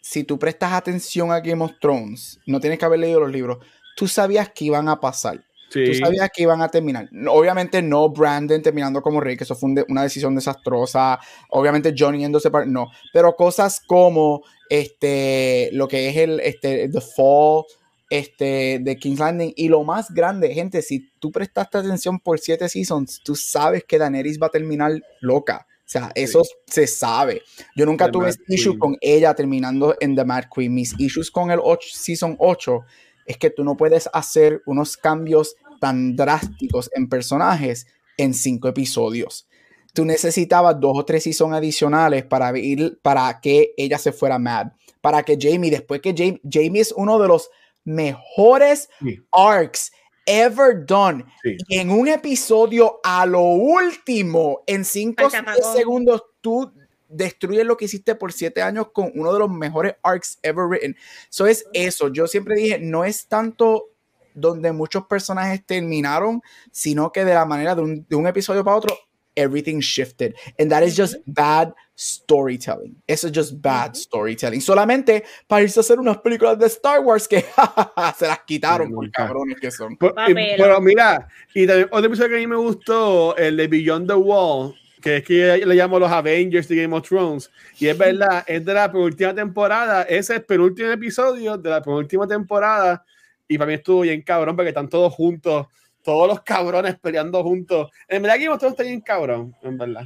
si 0.04 0.22
tú 0.22 0.38
prestas 0.38 0.74
atención 0.74 1.32
a 1.32 1.40
Game 1.40 1.64
of 1.64 1.72
Thrones, 1.80 2.38
no 2.44 2.60
tienes 2.60 2.78
que 2.78 2.84
haber 2.84 3.00
leído 3.00 3.20
los 3.20 3.32
libros, 3.32 3.64
tú 3.96 4.06
sabías 4.06 4.50
que 4.50 4.66
iban 4.66 4.86
a 4.90 5.00
pasar. 5.00 5.42
Tú 5.72 5.94
sabías 5.94 6.28
que 6.32 6.42
iban 6.42 6.60
a 6.60 6.68
terminar. 6.68 7.08
Obviamente 7.26 7.80
no 7.80 8.10
Brandon 8.10 8.60
terminando 8.62 9.00
como 9.00 9.18
rey, 9.18 9.36
que 9.36 9.44
eso 9.44 9.56
fue 9.56 9.70
una 9.88 10.02
decisión 10.02 10.34
desastrosa. 10.34 11.18
Obviamente 11.48 11.94
Johnny 11.98 12.20
yéndose 12.20 12.50
para... 12.50 12.66
No. 12.66 12.90
Pero 13.14 13.34
cosas 13.34 13.80
como 13.80 14.42
este, 14.68 15.70
lo 15.72 15.88
que 15.88 16.10
es 16.10 16.16
el 16.18 16.38
este, 16.40 16.88
The 16.90 17.00
Fall 17.00 17.64
este, 18.10 18.80
de 18.82 18.96
King's 18.96 19.18
Landing. 19.18 19.54
Y 19.56 19.68
lo 19.68 19.84
más 19.84 20.12
grande, 20.12 20.52
gente, 20.52 20.82
si 20.82 21.10
tú 21.18 21.32
prestaste 21.32 21.78
atención 21.78 22.20
por 22.20 22.38
siete 22.38 22.68
seasons, 22.68 23.22
tú 23.24 23.34
sabes 23.34 23.84
que 23.84 23.98
Daenerys 23.98 24.38
va 24.40 24.48
a 24.48 24.50
terminar 24.50 24.92
loca. 25.22 25.66
O 25.84 25.88
sea, 25.94 26.10
eso 26.14 26.42
se 26.66 26.86
sabe. 26.86 27.42
Yo 27.76 27.84
nunca 27.84 28.10
tuve 28.10 28.32
issue 28.48 28.78
con 28.78 28.96
ella 29.02 29.34
terminando 29.34 29.94
en 30.00 30.16
The 30.16 30.24
Mad 30.24 30.44
Queen. 30.54 30.72
Mis 30.72 30.94
issues 30.98 31.30
con 31.30 31.50
el 31.50 31.60
Season 31.80 32.36
8 32.38 32.80
es 33.26 33.36
que 33.36 33.50
tú 33.50 33.64
no 33.64 33.76
puedes 33.76 34.08
hacer 34.12 34.62
unos 34.64 34.96
cambios 34.96 35.56
tan 35.80 36.16
drásticos 36.16 36.90
en 36.94 37.08
personajes 37.08 37.86
en 38.16 38.32
cinco 38.32 38.68
episodios. 38.68 39.46
Tú 39.92 40.04
necesitabas 40.04 40.80
dos 40.80 40.92
o 40.96 41.04
tres 41.04 41.22
seasons 41.24 41.54
adicionales 41.54 42.24
para, 42.24 42.56
ir, 42.58 42.98
para 43.02 43.40
que 43.40 43.74
ella 43.76 43.98
se 43.98 44.12
fuera 44.12 44.38
mad. 44.38 44.68
Para 45.00 45.22
que 45.22 45.36
Jamie, 45.38 45.70
después 45.70 46.00
que 46.00 46.14
Jamie, 46.16 46.40
Jamie 46.50 46.80
es 46.80 46.92
uno 46.96 47.18
de 47.18 47.28
los 47.28 47.50
mejores 47.84 48.88
arcs 49.30 49.92
ever 50.26 50.84
done. 50.84 51.24
en 51.68 51.90
un 51.90 52.08
episodio 52.08 53.00
a 53.02 53.26
lo 53.26 53.42
último, 53.42 54.62
en 54.66 54.84
5 54.84 55.28
segundos, 55.74 56.24
tú 56.40 56.72
destruyes 57.08 57.64
lo 57.64 57.76
que 57.76 57.84
hiciste 57.84 58.14
por 58.14 58.32
7 58.32 58.60
años 58.62 58.88
con 58.92 59.12
uno 59.14 59.32
de 59.32 59.38
los 59.38 59.50
mejores 59.50 59.96
arcs 60.02 60.38
ever 60.42 60.66
written. 60.66 60.96
Eso 61.30 61.46
es 61.46 61.66
eso. 61.72 62.08
Yo 62.08 62.26
siempre 62.26 62.56
dije, 62.56 62.78
no 62.78 63.04
es 63.04 63.26
tanto 63.26 63.90
donde 64.34 64.72
muchos 64.72 65.06
personajes 65.06 65.64
terminaron, 65.64 66.42
sino 66.72 67.12
que 67.12 67.24
de 67.24 67.34
la 67.34 67.44
manera 67.44 67.74
de 67.74 67.82
un, 67.82 68.06
de 68.08 68.16
un 68.16 68.26
episodio 68.26 68.64
para 68.64 68.76
otro, 68.76 68.96
everything 69.36 69.80
shifted. 69.80 70.34
And 70.58 70.70
that 70.70 70.82
is 70.82 70.96
just 70.96 71.16
bad 71.26 71.72
storytelling. 71.96 72.96
Eso 73.08 73.28
es 73.28 73.32
just 73.32 73.60
bad 73.60 73.96
storytelling. 73.96 74.60
Solamente 74.60 75.24
para 75.46 75.62
irse 75.62 75.78
a 75.78 75.82
hacer 75.82 75.98
unas 75.98 76.18
películas 76.18 76.58
de 76.58 76.66
Star 76.66 77.00
Wars 77.00 77.28
que 77.28 77.40
se 78.16 78.26
las 78.26 78.40
quitaron 78.46 78.92
por 78.92 79.10
cabrones 79.10 79.60
que 79.60 79.70
son. 79.70 79.96
Pero, 79.96 80.80
mira, 80.80 81.28
y 81.54 81.66
también 81.66 81.88
otro 81.90 82.06
episodio 82.06 82.30
que 82.30 82.36
a 82.36 82.38
mí 82.38 82.46
me 82.46 82.56
gustó, 82.56 83.36
el 83.36 83.56
de 83.56 83.68
Beyond 83.68 84.08
the 84.08 84.14
Wall, 84.14 84.74
que 85.00 85.18
es 85.18 85.24
que 85.24 85.64
le 85.64 85.74
llamo 85.74 85.98
los 85.98 86.10
Avengers 86.10 86.66
de 86.68 86.76
Game 86.76 86.96
of 86.96 87.06
Thrones. 87.08 87.50
Y 87.78 87.86
es 87.86 87.96
verdad, 87.96 88.44
es 88.46 88.64
de 88.64 88.74
la 88.74 88.90
penúltima 88.90 89.34
temporada. 89.34 90.02
Ese 90.02 90.18
es 90.18 90.30
el 90.30 90.44
penúltimo 90.44 90.90
episodio 90.90 91.58
de 91.58 91.70
la 91.70 91.82
penúltima 91.82 92.26
temporada. 92.26 93.04
Y 93.46 93.58
para 93.58 93.68
mí 93.68 93.74
estuvo 93.74 94.00
bien 94.00 94.22
cabrón 94.22 94.56
porque 94.56 94.70
están 94.70 94.88
todos 94.88 95.12
juntos 95.12 95.66
todos 96.04 96.28
los 96.28 96.42
cabrones 96.42 96.96
peleando 97.00 97.42
juntos. 97.42 97.90
En 98.06 98.22
verdad, 98.22 98.36
Game 98.38 98.50
of 98.50 98.58
Thrones 98.58 98.74
está 98.74 98.84
bien 98.84 99.00
cabrón, 99.00 99.56
en 99.62 99.78
verdad. 99.78 100.04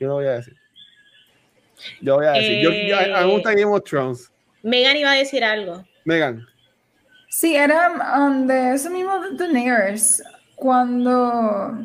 Yo 0.00 0.08
lo 0.08 0.14
voy 0.14 0.26
a 0.26 0.32
decir. 0.32 0.56
Yo 2.00 2.16
voy 2.16 2.26
a 2.26 2.32
decir. 2.32 2.60
yo, 2.62 2.70
a 2.70 3.02
mí 3.02 3.12
me 3.12 3.32
gusta 3.32 3.50
Game 3.50 3.66
of 3.66 3.84
Thrones. 3.84 4.32
Megan 4.62 4.96
iba 4.96 5.12
a 5.12 5.14
decir 5.14 5.44
algo. 5.44 5.84
Megan. 6.04 6.44
Sí, 7.28 7.54
era 7.54 8.18
um, 8.18 8.46
de 8.46 8.74
ese 8.74 8.90
mismo 8.90 9.20
de 9.20 9.36
Daenerys. 9.36 10.22
Cuando. 10.56 11.78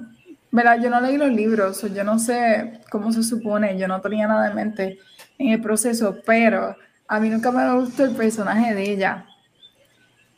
¿Verdad? 0.51 0.79
Yo 0.81 0.89
no 0.89 1.01
leí 1.01 1.17
los 1.17 1.31
libros, 1.31 1.83
o 1.83 1.87
yo 1.87 2.03
no 2.03 2.19
sé 2.19 2.79
cómo 2.91 3.11
se 3.11 3.23
supone, 3.23 3.77
yo 3.77 3.87
no 3.87 4.01
tenía 4.01 4.27
nada 4.27 4.49
en 4.49 4.55
mente 4.55 4.99
en 5.39 5.49
el 5.49 5.61
proceso, 5.61 6.19
pero 6.25 6.75
a 7.07 7.19
mí 7.19 7.29
nunca 7.29 7.51
me 7.51 7.73
gustó 7.73 8.05
el 8.05 8.15
personaje 8.15 8.75
de 8.75 8.91
ella. 8.91 9.25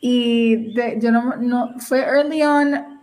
Y 0.00 0.74
yo 1.00 1.10
no, 1.10 1.36
no, 1.36 1.74
fue 1.78 2.00
early 2.00 2.42
on 2.42 2.96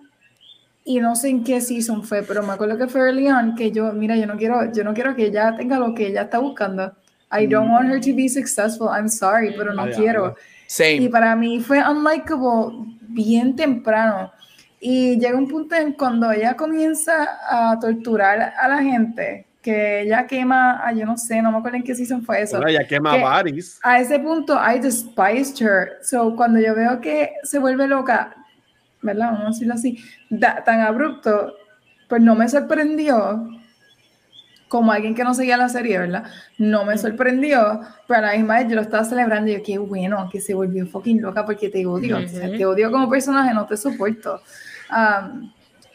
y 0.86 1.00
no 1.00 1.16
sé 1.16 1.30
en 1.30 1.44
qué 1.44 1.62
season 1.62 2.04
fue, 2.04 2.24
pero 2.24 2.44
me 2.44 2.54
acuerdo 2.54 2.78
que 2.78 2.88
fue 2.88 3.02
early 3.02 3.28
on 3.30 3.56
que 3.56 3.72
yo, 3.72 3.94
mira, 3.94 4.16
yo 4.16 4.28
no 4.28 4.38
quiero, 4.38 4.72
yo 4.72 4.84
no 4.84 4.94
quiero 4.94 5.16
que 5.16 5.28
ella 5.28 5.56
tenga 5.56 5.80
lo 5.80 5.94
que 5.94 6.08
ella 6.08 6.24
está 6.24 6.40
buscando. 6.40 6.94
I 7.32 7.48
don't 7.48 7.72
want 7.72 7.90
her 7.90 8.00
to 8.00 8.16
be 8.16 8.30
successful, 8.30 8.90
I'm 8.90 9.10
sorry, 9.10 9.54
pero 9.58 9.74
no 9.74 9.90
quiero. 9.90 10.36
Y 10.80 11.10
para 11.10 11.36
mí 11.36 11.60
fue 11.62 11.82
unlikable 11.82 12.96
bien 13.02 13.56
temprano. 13.56 14.32
Y 14.80 15.18
llega 15.18 15.38
un 15.38 15.48
punto 15.48 15.76
en 15.76 15.94
cuando 15.94 16.32
ella 16.32 16.56
comienza 16.56 17.40
a 17.48 17.80
torturar 17.80 18.54
a 18.60 18.68
la 18.68 18.84
gente, 18.84 19.48
que 19.64 20.02
ella 20.02 20.28
quema, 20.28 20.92
yo 20.94 21.06
no 21.06 21.18
sé, 21.18 21.42
no 21.42 21.52
me 21.52 21.58
acuerdo 21.58 21.78
en 21.78 21.84
qué 21.84 21.96
season 21.96 22.22
fue 22.24 22.42
eso. 22.42 22.64
ella 22.68 22.86
quema 22.86 23.16
Varys. 23.18 23.80
A 23.82 24.00
ese 24.00 24.20
punto, 24.20 24.56
I 24.56 24.78
despised 24.78 25.60
her. 25.66 25.94
So, 26.04 26.36
cuando 26.36 26.60
yo 26.60 26.76
veo 26.76 27.00
que 27.00 27.32
se 27.44 27.58
vuelve 27.58 27.88
loca, 27.88 28.36
¿verdad? 29.02 29.32
Vamos 29.32 29.46
a 29.46 29.50
decirlo 29.50 29.74
así, 29.74 29.98
tan 30.66 30.82
abrupto, 30.82 31.56
pues 32.10 32.22
no 32.22 32.36
me 32.36 32.48
sorprendió 32.50 33.48
como 34.68 34.92
alguien 34.92 35.16
que 35.16 35.24
no 35.24 35.34
seguía 35.34 35.56
la 35.56 35.70
serie, 35.70 36.00
¿verdad? 36.00 36.26
No 36.58 36.84
me 36.84 36.98
sorprendió, 36.98 37.80
pero 38.08 38.20
a 38.20 38.22
la 38.24 38.34
misma 38.34 38.58
vez 38.58 38.70
yo 38.70 38.76
lo 38.76 38.82
estaba 38.82 39.06
celebrando 39.06 39.50
y 39.50 39.54
yo, 39.54 39.64
qué 39.64 39.78
bueno 39.78 40.28
que 40.32 40.42
se 40.42 40.54
volvió 40.54 40.86
fucking 40.88 41.22
loca 41.22 41.46
porque 41.46 41.70
te 41.70 41.86
odio, 41.86 42.18
te 42.28 42.66
odio 42.66 42.92
como 42.92 43.10
personaje, 43.10 43.54
no 43.54 43.66
te 43.66 43.78
soporto. 43.78 44.42
Um, 44.90 45.52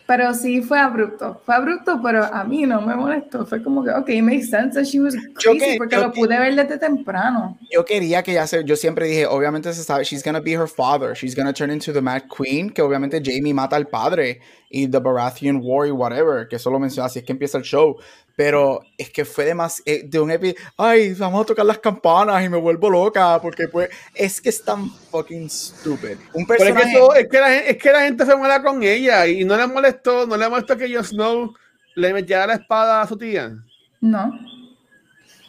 pero 0.09 0.33
sí 0.33 0.63
fue 0.63 0.79
abrupto, 0.79 1.39
fue 1.45 1.55
abrupto, 1.55 2.01
pero 2.03 2.25
a 2.25 2.43
mí 2.43 2.63
no 2.63 2.81
me 2.81 2.97
molestó, 2.97 3.45
fue 3.45 3.63
como 3.63 3.85
que, 3.85 3.91
ok, 3.91 4.09
makes 4.23 4.47
sense 4.47 4.73
that 4.73 4.85
she 4.85 4.99
was 4.99 5.15
crazy, 5.35 5.77
porque 5.77 5.99
lo 5.99 6.11
pude 6.11 6.39
ver 6.39 6.55
desde 6.55 6.79
temprano. 6.79 7.59
Yo 7.71 7.85
quería 7.85 8.23
que 8.23 8.33
ya 8.33 8.47
se, 8.47 8.65
yo 8.65 8.75
siempre 8.75 9.07
dije, 9.07 9.27
obviamente 9.27 9.71
se 9.75 9.85
sabe, 9.85 10.05
she's 10.05 10.25
gonna 10.25 10.41
be 10.41 10.53
her 10.53 10.67
father, 10.67 11.15
she's 11.15 11.37
gonna 11.37 11.53
turn 11.53 11.71
into 11.71 11.93
the 11.93 12.01
Mad 12.01 12.23
Queen, 12.35 12.71
que 12.71 12.81
obviamente 12.81 13.21
Jamie 13.23 13.53
mata 13.53 13.77
al 13.77 13.87
padre, 13.87 14.41
y 14.71 14.89
The 14.89 14.99
Baratheon 14.99 15.61
War 15.63 15.87
y 15.87 15.91
whatever, 15.91 16.49
que 16.49 16.57
eso 16.57 16.71
lo 16.71 16.79
menciona, 16.79 17.05
así 17.05 17.19
es 17.19 17.27
que 17.27 17.33
empieza 17.33 17.59
el 17.59 17.65
show, 17.65 17.99
pero 18.39 18.83
es 18.97 19.11
que 19.11 19.25
fue 19.25 19.47
de 19.47 19.53
más, 19.53 19.83
eh, 19.85 20.05
de 20.05 20.21
un 20.21 20.31
episodio, 20.31 20.61
ay, 20.77 21.13
vamos 21.15 21.43
a 21.43 21.47
tocar 21.47 21.67
las 21.67 21.81
campanas 21.81 22.45
y 22.45 22.49
me 22.49 22.57
vuelvo 22.57 22.89
loca, 22.89 23.43
porque 23.43 23.67
pues, 23.67 23.91
es 24.15 24.41
que 24.41 24.51
es 24.51 24.63
tan 24.63 24.89
fucking 25.11 25.51
stupid. 25.51 26.19
Un 26.35 26.47
personaje... 26.47 26.87
Es 26.87 26.93
que, 26.93 26.99
todo, 27.01 27.15
es, 27.17 27.29
que 27.29 27.41
la, 27.41 27.57
es 27.57 27.77
que, 27.79 27.91
la, 27.91 28.03
gente 28.03 28.25
se 28.25 28.37
muera 28.37 28.63
con 28.63 28.81
ella 28.85 29.27
y 29.27 29.45
no 29.45 29.57
le 29.57 29.67
molestó, 29.67 30.25
no 30.25 30.37
le 30.37 30.49
molestó 30.49 30.77
que 30.77 30.89
Jon 30.89 31.03
Snow 31.03 31.53
le 31.97 32.15
metiera 32.15 32.47
la 32.47 32.55
espada 32.55 33.03
a 33.03 33.09
su 33.09 33.19
tía. 33.19 33.57
No. 34.01 34.33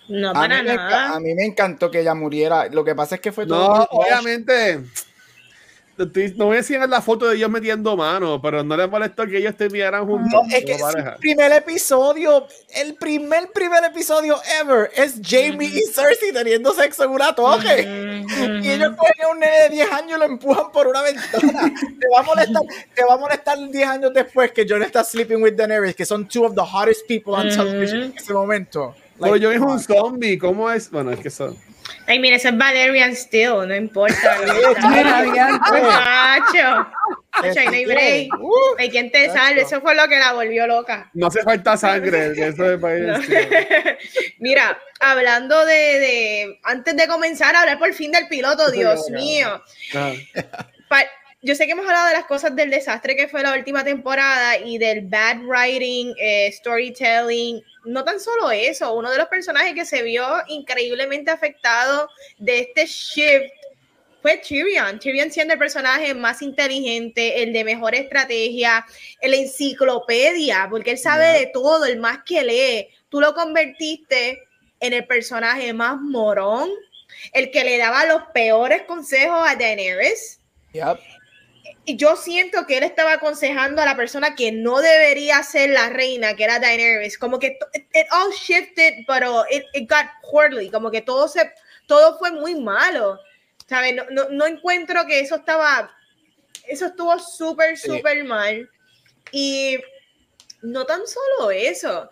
No, 0.07 0.33
para 0.33 0.63
nada. 0.63 1.13
a 1.13 1.19
mí 1.19 1.35
me 1.35 1.45
encantó 1.45 1.91
que 1.91 1.99
ella 1.99 2.15
muriera. 2.15 2.69
Lo 2.69 2.83
que 2.83 2.95
pasa 2.95 3.13
es 3.13 3.21
que 3.21 3.31
fue 3.31 3.45
todo. 3.45 3.77
No, 3.77 3.83
obviamente 3.91 4.83
no 6.37 6.45
voy 6.45 6.55
a 6.55 6.59
enseñar 6.59 6.87
la 6.87 7.01
foto 7.01 7.27
de 7.27 7.35
ellos 7.35 7.49
metiendo 7.49 7.97
mano, 7.97 8.41
pero 8.41 8.63
no 8.63 8.77
les 8.77 8.89
molestó 8.89 9.25
que 9.25 9.37
ellos 9.37 9.55
terminaran 9.55 10.05
juntos. 10.05 10.31
No, 10.31 10.43
es 10.55 10.63
que 10.63 10.73
el 10.73 11.15
primer 11.19 11.51
episodio, 11.51 12.47
el 12.75 12.95
primer, 12.95 13.51
primer 13.51 13.83
episodio 13.83 14.37
ever 14.61 14.89
es 14.95 15.19
Jamie 15.21 15.67
y 15.67 15.81
Cersei 15.91 16.31
teniendo 16.31 16.73
sexo 16.73 17.03
en 17.03 17.09
una 17.09 17.35
torre. 17.35 18.23
Y 18.61 18.69
ellos 18.69 18.95
cogen 18.95 19.25
a 19.25 19.27
un 19.29 19.39
nene 19.39 19.59
de 19.63 19.69
10 19.69 19.91
años 19.91 20.17
y 20.17 20.19
lo 20.19 20.25
empujan 20.25 20.71
por 20.71 20.87
una 20.87 21.01
ventana. 21.01 21.73
te, 21.99 22.07
va 22.13 22.19
a 22.19 22.23
molestar, 22.23 22.61
te 22.95 23.03
va 23.03 23.13
a 23.15 23.17
molestar 23.17 23.57
10 23.69 23.87
años 23.87 24.11
después 24.13 24.51
que 24.51 24.65
Jon 24.67 24.83
está 24.83 25.03
sleeping 25.03 25.41
with 25.41 25.55
Daenerys, 25.55 25.95
que 25.95 26.05
son 26.05 26.27
two 26.27 26.45
of 26.45 26.55
the 26.55 26.61
hottest 26.61 27.05
people 27.07 27.33
on 27.33 27.49
television 27.49 28.03
en 28.03 28.13
ese 28.15 28.33
momento. 28.33 28.95
Pero 29.19 29.35
yo 29.35 29.51
es 29.51 29.59
un 29.59 29.79
zombie, 29.79 30.37
¿cómo 30.37 30.71
es? 30.71 30.89
Bueno, 30.89 31.11
es 31.11 31.19
que 31.19 31.29
son. 31.29 31.57
Ay, 32.09 32.17
mira, 32.17 32.37
ese 32.37 32.49
es 32.49 32.57
Valerian 32.57 33.15
Steel, 33.15 33.67
no 33.67 33.75
importa. 33.75 34.35
Macho. 35.71 36.87
Macho, 37.39 37.59
hay 37.59 37.85
break. 37.85 38.29
Hay 38.79 38.89
quien 38.89 39.11
te 39.11 39.29
salve. 39.29 39.61
Eso 39.61 39.79
fue 39.79 39.93
lo 39.93 40.07
que 40.07 40.17
la 40.17 40.33
volvió 40.33 40.65
loca. 40.65 41.11
No 41.13 41.27
hace 41.27 41.43
falta 41.43 41.77
sangre. 41.77 42.31
Eso 42.35 42.73
es 42.73 42.79
mira, 44.39 44.79
hablando 44.99 45.63
de, 45.67 45.73
de, 45.75 46.59
Antes 46.63 46.97
de 46.97 47.07
comenzar 47.07 47.55
a 47.55 47.61
hablar 47.61 47.77
por 47.77 47.93
fin 47.93 48.11
del 48.11 48.27
piloto, 48.27 48.71
Dios 48.71 49.11
mío. 49.11 49.61
Yo 51.41 51.55
sé 51.55 51.65
que 51.65 51.71
hemos 51.71 51.85
hablado 51.85 52.07
de 52.07 52.13
las 52.13 52.25
cosas 52.25 52.55
del 52.55 52.69
desastre 52.69 53.15
que 53.15 53.27
fue 53.27 53.41
la 53.41 53.53
última 53.53 53.83
temporada 53.83 54.57
y 54.57 54.77
del 54.77 55.07
bad 55.07 55.37
writing, 55.43 56.13
eh, 56.19 56.51
storytelling 56.51 57.61
no 57.85 58.03
tan 58.03 58.19
solo 58.19 58.51
eso, 58.51 58.93
uno 58.93 59.09
de 59.09 59.17
los 59.17 59.27
personajes 59.27 59.73
que 59.73 59.85
se 59.85 60.03
vio 60.03 60.25
increíblemente 60.47 61.31
afectado 61.31 62.09
de 62.37 62.59
este 62.59 62.85
shift 62.85 63.53
fue 64.21 64.37
Tyrion. 64.37 64.99
Tyrion 64.99 65.31
siendo 65.31 65.53
el 65.53 65.59
personaje 65.59 66.13
más 66.13 66.41
inteligente, 66.41 67.41
el 67.41 67.53
de 67.53 67.63
mejor 67.63 67.95
estrategia, 67.95 68.85
el 69.21 69.33
enciclopedia, 69.33 70.67
porque 70.69 70.91
él 70.91 70.97
sabe 70.97 71.27
de 71.27 71.45
todo, 71.47 71.85
el 71.85 71.99
más 71.99 72.19
que 72.25 72.43
lee. 72.43 72.89
Tú 73.07 73.21
lo 73.21 73.33
convertiste 73.33 74.43
en 74.81 74.91
el 74.91 75.07
personaje 75.07 75.71
más 75.71 76.01
morón, 76.01 76.69
el 77.31 77.49
que 77.49 77.63
le 77.63 77.77
daba 77.77 78.05
los 78.05 78.23
peores 78.33 78.81
consejos 78.81 79.39
a 79.47 79.55
Daenerys. 79.55 80.41
Yep 80.73 80.99
yo 81.85 82.15
siento 82.15 82.65
que 82.65 82.77
él 82.77 82.83
estaba 82.83 83.13
aconsejando 83.13 83.81
a 83.81 83.85
la 83.85 83.95
persona 83.95 84.35
que 84.35 84.51
no 84.51 84.79
debería 84.79 85.41
ser 85.43 85.71
la 85.71 85.89
reina, 85.89 86.35
que 86.35 86.43
era 86.43 86.59
Daenerys, 86.59 87.17
como 87.17 87.39
que 87.39 87.57
it, 87.73 88.07
all 88.11 88.31
shifted, 88.31 89.05
pero 89.07 89.43
it, 89.49 89.89
got 89.89 90.05
poorly, 90.29 90.69
como 90.69 90.91
que 90.91 91.01
todo 91.01 91.27
se, 91.27 91.51
todo 91.87 92.17
fue 92.17 92.31
muy 92.31 92.55
malo, 92.55 93.19
¿sabes? 93.67 93.95
No, 94.11 94.45
encuentro 94.45 95.05
que 95.05 95.19
eso 95.19 95.35
estaba, 95.35 95.91
eso 96.67 96.87
estuvo 96.87 97.17
súper, 97.19 97.77
súper 97.77 98.23
mal. 98.23 98.69
Y 99.31 99.77
no 100.61 100.85
tan 100.85 101.01
solo 101.07 101.51
eso, 101.51 102.09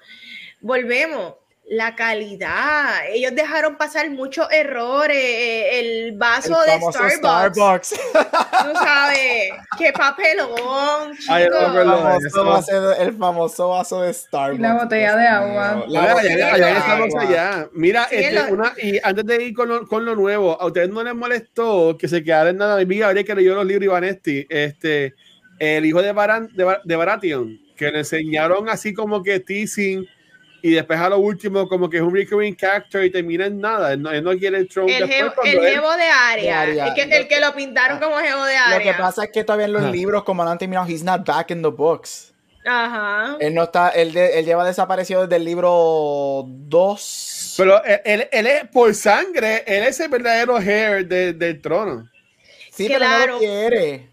volvemos, 0.62 1.36
la 1.70 1.96
calidad. 1.96 3.08
Ellos 3.10 3.36
dejaron 3.36 3.78
pasar 3.78 4.10
muchos 4.10 4.48
errores. 4.52 5.18
Eh, 5.18 5.80
el 5.80 6.18
vaso 6.18 6.56
de 6.62 6.80
Starbucks. 7.12 7.90
Tú 7.90 8.74
sabes, 8.74 9.52
qué 9.78 9.92
papelón, 9.92 11.12
el, 13.00 13.14
famoso 13.18 13.70
vaso 13.70 14.02
de 14.02 14.14
Starbucks. 14.14 14.60
Y 14.60 14.62
la 14.62 14.74
botella 14.76 15.16
de 15.16 15.28
agua. 15.28 15.86
Mira, 17.74 18.08
este, 18.12 18.52
una, 18.52 18.74
y 18.82 19.00
antes 19.04 19.26
de 19.26 19.44
ir 19.44 19.54
con 19.54 19.68
lo, 19.68 19.86
con 19.88 20.06
lo, 20.06 20.16
nuevo, 20.16 20.60
¿a 20.60 20.68
ustedes 20.68 20.90
no 20.90 21.04
les 21.04 21.16
molestó 21.16 21.98
que 21.98 22.08
se 22.08 22.24
quedara 22.24 22.52
en 22.52 22.58
nada? 22.58 22.78
Mi 22.78 22.84
amiga 22.84 23.08
habría 23.08 23.26
que 23.26 23.36
leyó 23.36 23.56
los 23.56 23.66
libros 23.66 23.84
Ivanesti, 23.84 24.48
este, 24.50 25.16
el 25.60 25.86
hijo 25.86 26.02
de, 26.02 26.14
Baran, 26.14 26.50
de, 26.54 26.78
de 26.84 26.96
Baratheon, 26.96 27.60
que 27.76 27.92
le 27.92 28.00
enseñaron 28.00 28.70
así 28.70 28.94
como 28.94 29.22
que 29.22 29.42
teasing 29.42 30.08
y 30.62 30.72
después 30.72 31.00
a 31.00 31.10
lo 31.10 31.20
último 31.20 31.68
como 31.68 31.90
que 31.90 31.98
es 31.98 32.04
un 32.04 32.14
recurring 32.14 32.56
character 32.56 33.04
y 33.04 33.12
termina 33.12 33.46
en 33.46 33.60
nada. 33.60 33.94
Él 33.94 34.02
no, 34.02 34.12
él 34.12 34.24
no 34.24 34.38
quiere 34.38 34.58
el 34.58 34.68
throne 34.68 34.98
El, 34.98 35.08
jevo, 35.08 35.32
el 35.44 35.60
jevo 35.60 35.92
de 35.96 36.04
área. 36.04 36.88
El, 36.88 36.94
que, 36.94 37.04
el 37.04 37.28
que 37.28 37.40
lo 37.40 37.54
pintaron 37.54 38.00
como 38.00 38.18
jevo 38.18 38.44
de 38.44 38.56
área. 38.56 38.78
Lo 38.78 38.84
que 38.84 38.94
pasa 38.94 39.26
es 39.26 39.32
que 39.32 39.44
todavía 39.44 39.66
en 39.66 39.74
los 39.74 39.92
libros, 39.92 40.24
como 40.24 40.44
no 40.44 40.52
han 40.52 40.58
terminado, 40.58 40.88
he's 40.88 41.04
not 41.04 41.26
back 41.26 41.52
in 41.52 41.62
the 41.62 41.70
books. 41.70 42.34
Ajá. 42.66 43.38
Él 43.40 43.54
no 43.54 43.64
está, 43.64 43.90
él, 43.90 44.16
él 44.16 44.46
lleva 44.46 44.66
desaparecido 44.66 45.22
desde 45.22 45.38
el 45.38 45.46
libro 45.46 46.44
2. 46.48 47.54
Pero 47.58 47.82
él, 47.84 48.28
él, 48.32 48.48
es 48.48 48.68
por 48.68 48.94
sangre, 48.94 49.64
él 49.66 49.84
es 49.84 50.00
el 50.00 50.10
verdadero 50.10 50.60
heir 50.60 51.08
del 51.08 51.62
trono. 51.62 52.10
Sí, 52.72 52.88
pero 52.88 53.08
no 53.08 53.28
lo 53.28 53.40
quiere. 53.40 54.10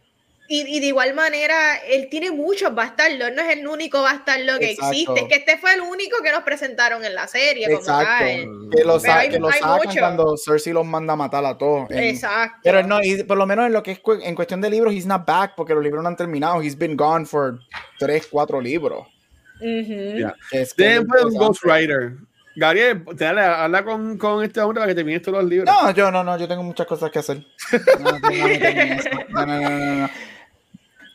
Y, 0.47 0.79
de 0.79 0.87
igual 0.87 1.15
manera, 1.15 1.77
él 1.89 2.09
tiene 2.11 2.31
muchos 2.31 2.75
bastardos, 2.75 3.33
no 3.35 3.41
es 3.41 3.57
el 3.57 3.67
único 3.67 4.03
bastardo 4.03 4.59
que 4.59 4.73
existe, 4.73 5.21
es 5.21 5.29
que 5.29 5.37
este 5.37 5.57
fue 5.57 5.73
el 5.73 5.81
único 5.81 6.19
que 6.23 6.31
nos 6.33 6.43
presentaron 6.43 7.03
en 7.03 7.15
la 7.15 7.27
serie. 7.27 7.67
Exacto. 7.67 8.25
Que 8.27 8.85
lo, 8.85 9.01
que 9.01 9.39
lo 9.39 9.51
sacan 9.51 9.81
cuando 9.99 10.37
Cersei 10.37 10.75
los 10.75 10.85
manda 10.85 11.15
a 11.15 11.17
matar 11.17 11.47
a 11.47 11.57
todos. 11.57 11.91
Exacto. 11.91 12.59
Pero 12.63 12.83
no, 12.83 13.03
y 13.03 13.23
por 13.23 13.39
lo 13.39 13.47
menos 13.47 13.67
en 13.67 13.73
lo 13.73 13.83
que 13.83 13.93
es 13.93 14.01
en 14.23 14.35
cuestión 14.35 14.61
de 14.61 14.69
libros, 14.69 14.93
he's 14.93 15.07
not 15.07 15.25
back 15.27 15.55
porque 15.57 15.75
los 15.75 15.83
libros 15.83 16.03
no 16.03 16.11
han 16.11 16.17
terminado. 16.17 16.61
He's 16.61 16.77
been 16.77 16.97
gone 16.97 17.25
for 17.25 17.59
tres, 17.99 18.27
cuatro 18.31 18.61
libros. 18.61 19.07
Uh 19.61 19.65
-huh. 19.65 20.35
un 21.25 21.35
Ghostwriter. 21.39 22.17
Gabriel, 22.57 23.03
te 23.17 23.27
habla 23.27 23.83
con, 23.83 24.19
con 24.19 24.45
este 24.45 24.61
hombre 24.61 24.81
para 24.81 24.89
que 24.89 24.95
termines 24.95 25.23
todos 25.23 25.39
los 25.43 25.51
libros. 25.51 25.75
No, 25.75 25.91
yo 25.91 26.11
no, 26.11 26.23
no, 26.23 26.39
yo 26.39 26.47
tengo 26.47 26.63
muchas 26.63 26.87
cosas 26.87 27.11
que 27.11 27.19
hacer. 27.19 27.39
no, 28.01 29.47
no, 29.47 29.47
no, 29.47 29.71
no 29.71 30.11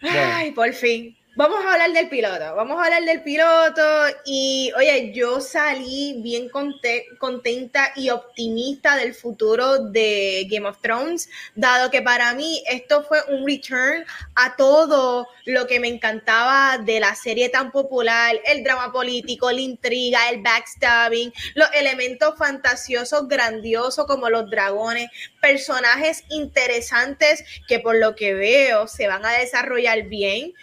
Ay, 0.01 0.51
por 0.51 0.73
fin. 0.73 1.18
Vamos 1.39 1.63
a 1.63 1.71
hablar 1.71 1.93
del 1.93 2.09
piloto, 2.09 2.53
vamos 2.53 2.77
a 2.77 2.83
hablar 2.83 3.05
del 3.05 3.23
piloto. 3.23 3.81
Y 4.25 4.73
oye, 4.75 5.13
yo 5.13 5.39
salí 5.39 6.19
bien 6.21 6.49
contenta 6.49 7.93
y 7.95 8.09
optimista 8.09 8.97
del 8.97 9.13
futuro 9.13 9.79
de 9.85 10.45
Game 10.51 10.67
of 10.67 10.81
Thrones, 10.81 11.29
dado 11.55 11.89
que 11.91 12.01
para 12.01 12.33
mí 12.33 12.61
esto 12.69 13.05
fue 13.05 13.19
un 13.29 13.47
return 13.47 14.03
a 14.35 14.57
todo 14.57 15.29
lo 15.45 15.65
que 15.65 15.79
me 15.79 15.87
encantaba 15.87 16.77
de 16.77 16.99
la 16.99 17.15
serie 17.15 17.47
tan 17.47 17.71
popular, 17.71 18.35
el 18.43 18.61
drama 18.61 18.91
político, 18.91 19.49
la 19.49 19.61
intriga, 19.61 20.29
el 20.29 20.41
backstabbing, 20.41 21.31
los 21.55 21.69
elementos 21.73 22.37
fantasiosos 22.37 23.29
grandiosos 23.29 24.05
como 24.07 24.29
los 24.29 24.49
dragones, 24.49 25.09
personajes 25.41 26.25
interesantes 26.31 27.45
que 27.65 27.79
por 27.79 27.95
lo 27.95 28.13
que 28.17 28.33
veo 28.33 28.89
se 28.89 29.07
van 29.07 29.25
a 29.25 29.31
desarrollar 29.31 30.03
bien 30.03 30.53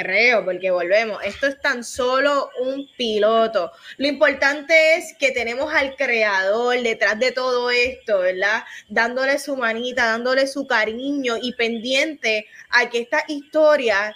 creo, 0.00 0.44
porque 0.44 0.70
volvemos, 0.70 1.22
esto 1.24 1.46
es 1.46 1.60
tan 1.60 1.84
solo 1.84 2.50
un 2.60 2.88
piloto. 2.96 3.72
Lo 3.96 4.06
importante 4.06 4.96
es 4.96 5.14
que 5.18 5.30
tenemos 5.30 5.72
al 5.72 5.96
creador 5.96 6.80
detrás 6.82 7.18
de 7.18 7.32
todo 7.32 7.70
esto, 7.70 8.20
¿verdad? 8.20 8.64
Dándole 8.88 9.38
su 9.38 9.56
manita, 9.56 10.06
dándole 10.06 10.46
su 10.46 10.66
cariño 10.66 11.36
y 11.40 11.52
pendiente 11.54 12.46
a 12.70 12.88
que 12.90 13.00
estas 13.00 13.24
historias 13.28 14.14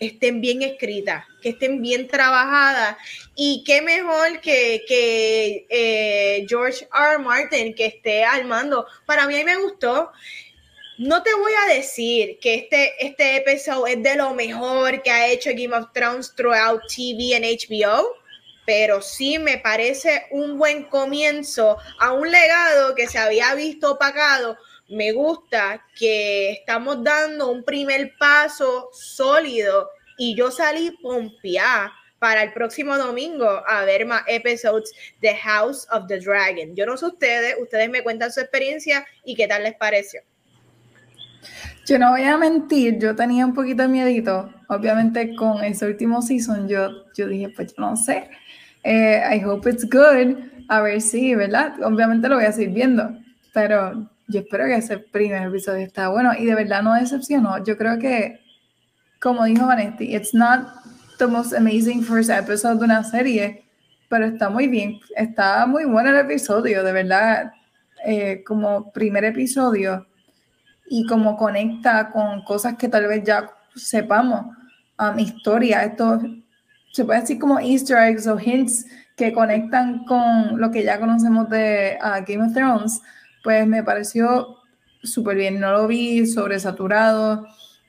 estén 0.00 0.40
bien 0.40 0.62
escritas, 0.62 1.24
que 1.42 1.50
estén 1.50 1.82
bien 1.82 2.08
trabajadas. 2.08 2.96
Y 3.34 3.62
qué 3.64 3.82
mejor 3.82 4.40
que, 4.40 4.84
que 4.86 5.66
eh, 5.68 6.46
George 6.48 6.88
R. 6.92 7.18
Martin 7.18 7.74
que 7.74 7.86
esté 7.86 8.24
al 8.24 8.44
mando. 8.44 8.86
Para 9.06 9.26
mí, 9.26 9.42
me 9.44 9.56
gustó. 9.56 10.12
No 10.98 11.22
te 11.22 11.32
voy 11.32 11.52
a 11.52 11.74
decir 11.74 12.40
que 12.40 12.56
este, 12.56 12.92
este 12.98 13.36
episodio 13.36 13.86
es 13.86 14.02
de 14.02 14.16
lo 14.16 14.34
mejor 14.34 15.00
que 15.00 15.12
ha 15.12 15.28
hecho 15.28 15.50
Game 15.50 15.72
of 15.72 15.92
Thrones 15.92 16.34
throughout 16.34 16.82
TV 16.88 17.36
en 17.36 17.44
HBO, 17.44 18.16
pero 18.66 19.00
sí 19.00 19.38
me 19.38 19.58
parece 19.58 20.26
un 20.32 20.58
buen 20.58 20.82
comienzo 20.86 21.76
a 22.00 22.12
un 22.14 22.28
legado 22.28 22.96
que 22.96 23.06
se 23.06 23.16
había 23.16 23.54
visto 23.54 23.92
opacado. 23.92 24.58
Me 24.88 25.12
gusta 25.12 25.86
que 25.96 26.50
estamos 26.50 27.04
dando 27.04 27.48
un 27.48 27.62
primer 27.62 28.16
paso 28.18 28.88
sólido 28.92 29.88
y 30.16 30.34
yo 30.34 30.50
salí 30.50 30.90
pompeada 31.00 31.92
para 32.18 32.42
el 32.42 32.52
próximo 32.52 32.98
domingo 32.98 33.62
a 33.68 33.84
ver 33.84 34.04
más 34.04 34.24
episodios 34.26 34.90
de 35.20 35.36
House 35.36 35.86
of 35.92 36.08
the 36.08 36.18
Dragon. 36.18 36.74
Yo 36.74 36.86
no 36.86 36.96
sé 36.96 37.06
ustedes, 37.06 37.54
ustedes 37.60 37.88
me 37.88 38.02
cuentan 38.02 38.32
su 38.32 38.40
experiencia 38.40 39.06
y 39.24 39.36
qué 39.36 39.46
tal 39.46 39.62
les 39.62 39.76
pareció. 39.76 40.22
Yo 41.88 41.98
no 41.98 42.10
voy 42.10 42.22
a 42.24 42.36
mentir, 42.36 42.98
yo 42.98 43.16
tenía 43.16 43.46
un 43.46 43.54
poquito 43.54 43.80
de 43.80 43.88
miedito. 43.88 44.52
Obviamente 44.68 45.34
con 45.34 45.64
ese 45.64 45.86
último 45.86 46.20
season 46.20 46.68
yo, 46.68 46.90
yo 47.14 47.26
dije, 47.26 47.48
pues 47.48 47.74
yo 47.74 47.80
no 47.80 47.96
sé. 47.96 48.28
Eh, 48.84 49.22
I 49.34 49.42
hope 49.42 49.70
it's 49.70 49.88
good. 49.88 50.36
A 50.68 50.82
ver 50.82 51.00
si, 51.00 51.34
¿verdad? 51.34 51.82
Obviamente 51.82 52.28
lo 52.28 52.34
voy 52.34 52.44
a 52.44 52.52
seguir 52.52 52.74
viendo. 52.74 53.16
Pero 53.54 54.06
yo 54.26 54.40
espero 54.40 54.66
que 54.66 54.74
ese 54.74 54.98
primer 54.98 55.44
episodio 55.44 55.86
está 55.86 56.10
bueno. 56.10 56.32
Y 56.38 56.44
de 56.44 56.54
verdad 56.56 56.82
no 56.82 56.92
decepcionó. 56.92 57.64
Yo 57.64 57.78
creo 57.78 57.98
que, 57.98 58.38
como 59.18 59.46
dijo 59.46 59.66
Vanetti, 59.66 60.14
it's 60.14 60.34
not 60.34 60.68
the 61.18 61.26
most 61.26 61.54
amazing 61.54 62.02
first 62.02 62.28
episode 62.28 62.80
de 62.80 62.84
una 62.84 63.02
serie. 63.02 63.64
Pero 64.10 64.26
está 64.26 64.50
muy 64.50 64.68
bien. 64.68 65.00
Está 65.16 65.64
muy 65.64 65.86
bueno 65.86 66.10
el 66.10 66.16
episodio, 66.16 66.84
de 66.84 66.92
verdad. 66.92 67.50
Eh, 68.04 68.44
como 68.46 68.92
primer 68.92 69.24
episodio 69.24 70.06
y 70.90 71.06
como 71.06 71.36
conecta 71.36 72.10
con 72.10 72.42
cosas 72.42 72.76
que 72.76 72.88
tal 72.88 73.06
vez 73.06 73.24
ya 73.24 73.50
sepamos, 73.74 74.46
um, 74.98 75.18
historia, 75.18 75.84
esto 75.84 76.20
se 76.92 77.04
puede 77.04 77.20
decir 77.20 77.38
como 77.38 77.58
easter 77.60 77.98
eggs 77.98 78.26
o 78.26 78.38
hints 78.38 78.86
que 79.16 79.32
conectan 79.32 80.04
con 80.04 80.60
lo 80.60 80.70
que 80.70 80.82
ya 80.82 80.98
conocemos 80.98 81.48
de 81.50 81.98
uh, 82.00 82.24
Game 82.26 82.46
of 82.46 82.54
Thrones, 82.54 83.00
pues 83.42 83.66
me 83.66 83.82
pareció 83.82 84.56
súper 85.02 85.36
bien, 85.36 85.60
no 85.60 85.72
lo 85.72 85.86
vi 85.86 86.26
sobresaturado 86.26 87.46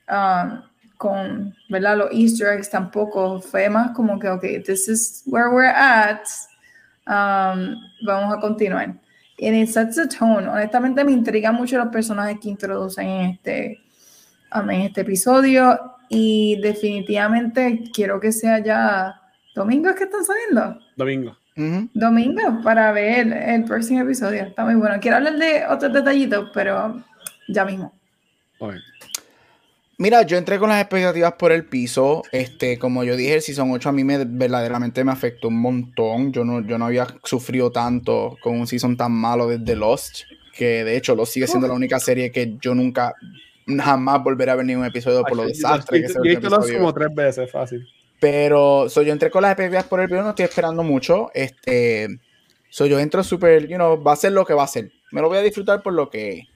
um, 0.08 0.62
con, 0.96 1.54
¿verdad? 1.68 1.96
Los 1.96 2.12
easter 2.12 2.48
eggs 2.48 2.70
tampoco, 2.70 3.40
fue 3.40 3.68
más 3.70 3.92
como 3.92 4.18
que, 4.18 4.28
ok, 4.28 4.42
this 4.64 4.88
is 4.88 5.22
where 5.26 5.48
we're 5.48 5.72
at, 5.74 6.22
um, 7.06 7.76
vamos 8.04 8.36
a 8.36 8.40
continuar. 8.40 8.94
And 9.42 9.56
it 9.56 9.70
sets 9.70 9.96
the 9.96 10.06
tone. 10.06 10.46
Honestamente 10.46 11.04
me 11.04 11.12
intriga 11.12 11.52
mucho 11.52 11.78
los 11.78 11.88
personajes 11.88 12.38
que 12.40 12.50
introducen 12.50 13.06
en 13.06 13.30
este, 13.30 13.80
um, 14.54 14.68
en 14.70 14.82
este 14.82 15.00
episodio 15.00 15.78
y 16.08 16.60
definitivamente 16.60 17.84
quiero 17.94 18.20
que 18.20 18.32
sea 18.32 18.58
ya 18.58 19.20
domingo 19.54 19.88
es 19.88 19.96
que 19.96 20.04
están 20.04 20.24
saliendo. 20.24 20.78
Domingo. 20.96 21.36
Domingo 21.92 22.62
para 22.62 22.90
ver 22.92 23.32
el 23.32 23.64
próximo 23.64 24.00
episodio. 24.00 24.44
Está 24.44 24.64
muy 24.64 24.76
bueno. 24.76 24.96
Quiero 25.00 25.18
hablar 25.18 25.36
de 25.36 25.66
otros 25.68 25.92
detallitos, 25.92 26.50
pero 26.54 27.02
ya 27.48 27.64
mismo. 27.64 27.92
Mira, 30.00 30.22
yo 30.22 30.38
entré 30.38 30.58
con 30.58 30.70
las 30.70 30.80
expectativas 30.80 31.34
por 31.34 31.52
el 31.52 31.66
piso. 31.66 32.22
Este, 32.32 32.78
como 32.78 33.04
yo 33.04 33.16
dije, 33.16 33.34
el 33.34 33.42
Season 33.42 33.70
8 33.70 33.90
a 33.90 33.92
mí 33.92 34.02
me, 34.02 34.24
verdaderamente 34.24 35.04
me 35.04 35.12
afectó 35.12 35.48
un 35.48 35.60
montón. 35.60 36.32
Yo 36.32 36.42
no, 36.42 36.66
yo 36.66 36.78
no 36.78 36.86
había 36.86 37.06
sufrido 37.22 37.70
tanto 37.70 38.38
con 38.40 38.58
un 38.58 38.66
Season 38.66 38.96
tan 38.96 39.12
malo 39.12 39.46
desde 39.46 39.76
Lost. 39.76 40.20
Que 40.56 40.84
de 40.84 40.96
hecho 40.96 41.14
Lost 41.14 41.34
sigue 41.34 41.46
siendo 41.46 41.68
la 41.68 41.74
única 41.74 42.00
serie 42.00 42.32
que 42.32 42.56
yo 42.62 42.74
nunca, 42.74 43.12
jamás 43.66 44.24
volveré 44.24 44.52
a 44.52 44.54
ver 44.54 44.64
ningún 44.64 44.86
episodio 44.86 45.22
por 45.22 45.36
los 45.36 45.48
desastres 45.48 46.00
que 46.00 46.08
se 46.08 46.48
Lost 46.48 46.72
como 46.72 46.94
tres 46.94 47.14
veces, 47.14 47.50
fácil. 47.50 47.86
Pero, 48.18 48.88
so, 48.88 49.02
yo 49.02 49.12
entré 49.12 49.30
con 49.30 49.42
las 49.42 49.50
expectativas 49.50 49.84
por 49.84 50.00
el 50.00 50.08
piso, 50.08 50.22
no 50.22 50.30
estoy 50.30 50.46
esperando 50.46 50.82
mucho. 50.82 51.30
Este, 51.34 52.08
so, 52.70 52.86
yo 52.86 52.98
entro 52.98 53.22
súper, 53.22 53.68
you 53.68 53.76
know, 53.76 54.02
va 54.02 54.14
a 54.14 54.16
ser 54.16 54.32
lo 54.32 54.46
que 54.46 54.54
va 54.54 54.64
a 54.64 54.66
ser. 54.66 54.92
Me 55.12 55.20
lo 55.20 55.28
voy 55.28 55.36
a 55.36 55.42
disfrutar 55.42 55.82
por 55.82 55.92
lo 55.92 56.08
que 56.08 56.48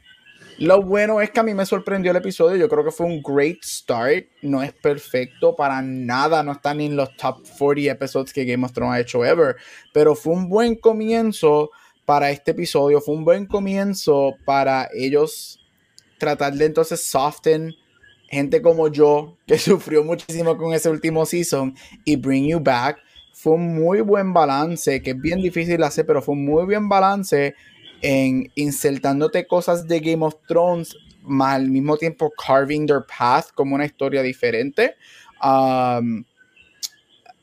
lo 0.58 0.82
bueno 0.82 1.20
es 1.20 1.30
que 1.30 1.40
a 1.40 1.42
mí 1.42 1.54
me 1.54 1.66
sorprendió 1.66 2.10
el 2.10 2.16
episodio. 2.16 2.56
Yo 2.56 2.68
creo 2.68 2.84
que 2.84 2.90
fue 2.90 3.06
un 3.06 3.22
great 3.22 3.62
start. 3.62 4.26
No 4.42 4.62
es 4.62 4.72
perfecto 4.72 5.56
para 5.56 5.82
nada. 5.82 6.42
No 6.42 6.52
está 6.52 6.74
ni 6.74 6.86
en 6.86 6.96
los 6.96 7.16
top 7.16 7.42
40 7.58 7.90
episodios 7.90 8.32
que 8.32 8.44
Game 8.44 8.64
of 8.64 8.72
Thrones 8.72 8.94
ha 8.94 9.00
hecho 9.00 9.24
ever. 9.24 9.56
Pero 9.92 10.14
fue 10.14 10.32
un 10.32 10.48
buen 10.48 10.76
comienzo 10.76 11.70
para 12.04 12.30
este 12.30 12.52
episodio. 12.52 13.00
Fue 13.00 13.14
un 13.14 13.24
buen 13.24 13.46
comienzo 13.46 14.34
para 14.44 14.88
ellos 14.94 15.60
tratar 16.18 16.54
de 16.54 16.66
entonces 16.66 17.02
soften 17.02 17.74
gente 18.28 18.62
como 18.62 18.88
yo 18.88 19.36
que 19.46 19.58
sufrió 19.58 20.04
muchísimo 20.04 20.56
con 20.56 20.72
ese 20.72 20.88
último 20.88 21.26
season 21.26 21.74
y 22.04 22.16
bring 22.16 22.46
you 22.46 22.60
back. 22.60 22.98
Fue 23.32 23.54
un 23.54 23.74
muy 23.74 24.00
buen 24.00 24.32
balance 24.32 25.02
que 25.02 25.10
es 25.10 25.20
bien 25.20 25.40
difícil 25.40 25.82
hacer, 25.82 26.06
pero 26.06 26.22
fue 26.22 26.34
un 26.34 26.44
muy 26.44 26.64
buen 26.64 26.88
balance 26.88 27.54
en 28.06 28.52
insertándote 28.54 29.46
cosas 29.46 29.88
de 29.88 29.98
Game 30.00 30.26
of 30.26 30.34
Thrones, 30.46 30.94
más 31.22 31.54
al 31.54 31.70
mismo 31.70 31.96
tiempo 31.96 32.30
carving 32.36 32.86
their 32.86 33.00
path 33.06 33.46
como 33.54 33.74
una 33.74 33.86
historia 33.86 34.20
diferente. 34.22 34.94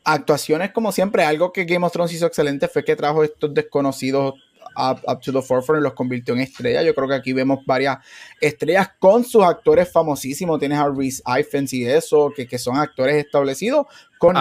actuaciones 0.03 0.71
como 0.71 0.91
siempre, 0.91 1.23
algo 1.23 1.51
que 1.51 1.65
Game 1.65 1.83
of 1.83 1.91
Thrones 1.91 2.13
hizo 2.13 2.27
excelente 2.27 2.67
fue 2.67 2.85
que 2.85 2.95
trajo 2.95 3.23
estos 3.23 3.51
desconocidos 3.55 4.35
up, 4.77 5.19
to 5.21 5.33
the 5.33 5.41
forefront 5.41 5.81
y 5.81 5.83
los 5.83 5.93
convirtió 5.93 6.35
en 6.35 6.41
estrellas. 6.41 6.85
Yo 6.85 6.93
creo 6.93 7.07
que 7.07 7.15
aquí 7.15 7.33
vemos 7.33 7.65
varias 7.65 7.97
estrellas 8.39 8.91
con 8.99 9.23
sus 9.23 9.43
actores 9.43 9.91
famosísimos. 9.91 10.59
Tienes 10.59 10.77
a 10.77 10.87
Reese 10.89 11.23
Ifans 11.25 11.73
y 11.73 11.85
eso, 11.85 12.31
que, 12.35 12.47
que 12.47 12.59
son 12.59 12.77
actores 12.77 13.15
establecidos 13.15 13.87
con 14.19 14.35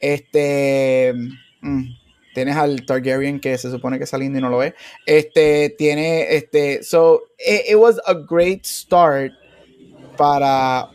Este. 0.00 1.12
Mm, 1.60 2.03
tienes 2.34 2.56
al 2.56 2.84
Targaryen 2.84 3.40
que 3.40 3.56
se 3.56 3.70
supone 3.70 3.98
que 3.98 4.04
es 4.04 4.12
lindo 4.12 4.38
y 4.38 4.42
no 4.42 4.50
lo 4.50 4.62
es. 4.62 4.74
Este 5.06 5.74
tiene 5.78 6.34
este 6.34 6.82
so 6.82 7.22
it, 7.38 7.76
was 7.76 8.00
a 8.06 8.14
great 8.14 8.64
start 8.64 9.32
para 10.16 10.90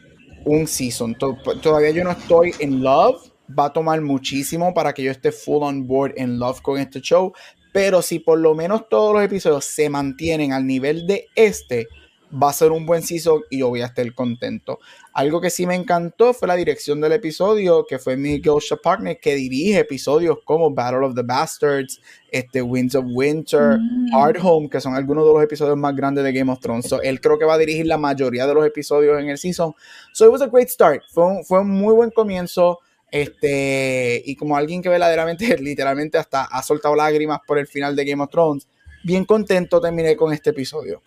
un 0.45 0.68
season. 0.68 1.16
Todavía 1.16 1.91
yo 1.91 2.03
no 2.03 2.11
estoy 2.11 2.53
en 2.60 2.84
love. 2.84 3.32
Va 3.57 3.66
a 3.66 3.74
tomar 3.74 3.99
muchísimo 4.02 4.74
para 4.76 4.94
que 4.94 5.02
yo 5.02 5.10
esté 5.10 5.32
full 5.32 5.64
on 5.64 5.88
board 5.88 6.14
en 6.18 6.38
love 6.38 6.61
con 6.61 6.78
este 6.78 7.02
show. 7.02 7.34
Pero 7.74 8.02
si 8.02 8.20
por 8.20 8.40
lo 8.40 8.53
menos 8.53 8.88
todos 8.90 9.14
los 9.14 9.24
episodios 9.24 9.66
se 9.66 9.90
mantienen 9.90 10.53
al 10.53 10.68
nivel 10.68 11.07
de 11.07 11.28
este, 11.36 11.88
va 12.31 12.49
a 12.49 12.53
ser 12.53 12.72
un 12.72 12.85
buen 12.85 13.01
season 13.01 13.41
y 13.49 13.60
yo 13.60 13.69
voy 13.69 13.81
a 13.81 13.88
estar 13.88 14.14
contento. 14.14 14.80
Algo 15.14 15.41
que 15.41 15.49
sí 15.49 15.65
me 15.65 15.76
encantó 15.76 16.34
fue 16.34 16.47
la 16.47 16.56
dirección 16.56 17.01
del 17.01 17.14
episodio, 17.14 17.85
que 17.88 17.99
fue 17.99 18.15
Miguel 18.15 18.60
Shaparnik, 18.60 19.19
que 19.19 19.35
dirige 19.35 19.80
episodios 19.80 20.39
como 20.45 20.72
Battle 20.72 21.06
of 21.06 21.15
the 21.15 21.23
Bastards, 21.23 21.99
este, 22.31 22.61
Winds 22.61 22.95
of 22.95 23.06
Winter, 23.07 23.80
mm. 23.80 24.15
Hard 24.15 24.38
Home, 24.41 24.69
que 24.69 24.80
son 24.80 24.95
algunos 24.95 25.26
de 25.26 25.34
los 25.34 25.43
episodios 25.43 25.77
más 25.77 25.95
grandes 25.95 26.23
de 26.23 26.31
Game 26.31 26.51
of 26.51 26.60
Thrones. 26.60 26.93
él 27.03 27.19
creo 27.19 27.39
que 27.39 27.45
va 27.45 27.56
a 27.56 27.57
dirigir 27.57 27.85
la 27.85 27.97
mayoría 27.97 28.45
de 28.45 28.53
los 28.53 28.65
episodios 28.65 29.19
en 29.19 29.30
el 29.30 29.38
season. 29.38 29.73
So 30.14 30.26
it 30.26 30.31
was 30.31 30.41
a 30.41 30.47
great 30.47 30.69
start. 30.69 31.03
Fue 31.11 31.26
un, 31.26 31.43
fue 31.43 31.61
un 31.61 31.69
muy 31.69 31.93
buen 31.93 32.11
comienzo. 32.11 32.80
Este, 33.11 34.22
y 34.23 34.35
como 34.35 34.56
alguien 34.56 34.84
que 34.84 34.89
verdaderamente, 34.89 35.57
literalmente, 35.61 36.18
hasta 36.18 36.43
ha 36.43 36.61
soltado 36.61 36.95
lágrimas 36.95 37.39
por 37.47 37.57
el 37.57 37.68
final 37.68 37.95
de 37.95 38.06
Game 38.06 38.22
of 38.23 38.30
Thrones, 38.30 38.68
bien 39.03 39.26
contento 39.26 39.81
terminé 39.81 40.15
con 40.15 40.31
este 40.31 40.51
episodio. 40.51 41.01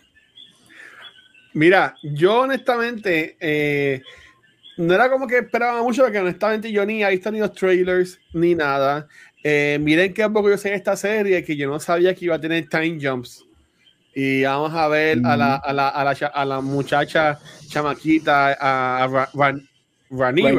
Mira, 1.55 1.95
yo 2.03 2.41
honestamente 2.41 3.37
eh, 3.41 4.03
no 4.77 4.95
era 4.95 5.11
como 5.11 5.27
que 5.27 5.39
esperaba 5.39 5.83
mucho, 5.83 6.03
porque 6.03 6.19
honestamente 6.19 6.73
yo 6.73 6.85
ni 6.87 7.03
he 7.03 7.11
visto 7.11 7.31
ni 7.31 7.41
los 7.41 7.53
trailers 7.53 8.19
ni 8.33 8.55
nada. 8.55 9.07
Eh, 9.45 9.79
miren 9.81 10.15
qué 10.15 10.29
poco 10.31 10.49
yo 10.49 10.57
sé 10.57 10.71
de 10.71 10.77
esta 10.77 10.97
serie 10.97 11.45
que 11.45 11.57
yo 11.57 11.69
no 11.69 11.81
sabía 11.81 12.15
que 12.15 12.25
iba 12.27 12.37
a 12.37 12.41
tener 12.41 12.69
time 12.69 12.99
jumps. 13.01 13.45
Y 14.15 14.43
vamos 14.45 14.75
a 14.75 14.89
ver 14.89 15.19
a, 15.25 15.37
la, 15.37 15.57
a, 15.57 15.73
la, 15.73 15.89
a, 15.89 16.05
la, 16.05 16.11
a, 16.11 16.45
la, 16.45 16.61
muchacha 16.61 17.39
chamaquita, 17.69 18.53
a, 18.61 19.05
a 19.05 19.29
Ranira, 20.11 20.53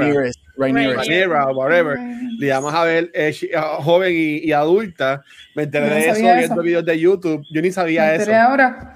o 1.48 1.54
whatever. 1.54 1.98
Le 2.40 2.50
vamos 2.50 2.74
a 2.74 2.84
ver 2.84 3.12
eh, 3.14 3.32
joven 3.80 4.14
y, 4.14 4.48
y, 4.48 4.52
adulta. 4.52 5.24
Me 5.56 5.64
enteré 5.64 5.88
de 5.88 6.10
eso 6.10 6.36
viendo 6.36 6.62
videos 6.64 6.86
de 6.86 7.00
YouTube. 7.00 7.46
Yo 7.52 7.62
ni 7.62 7.72
sabía 7.72 8.06
Me 8.06 8.16
eso. 8.16 8.34
ahora. 8.34 8.93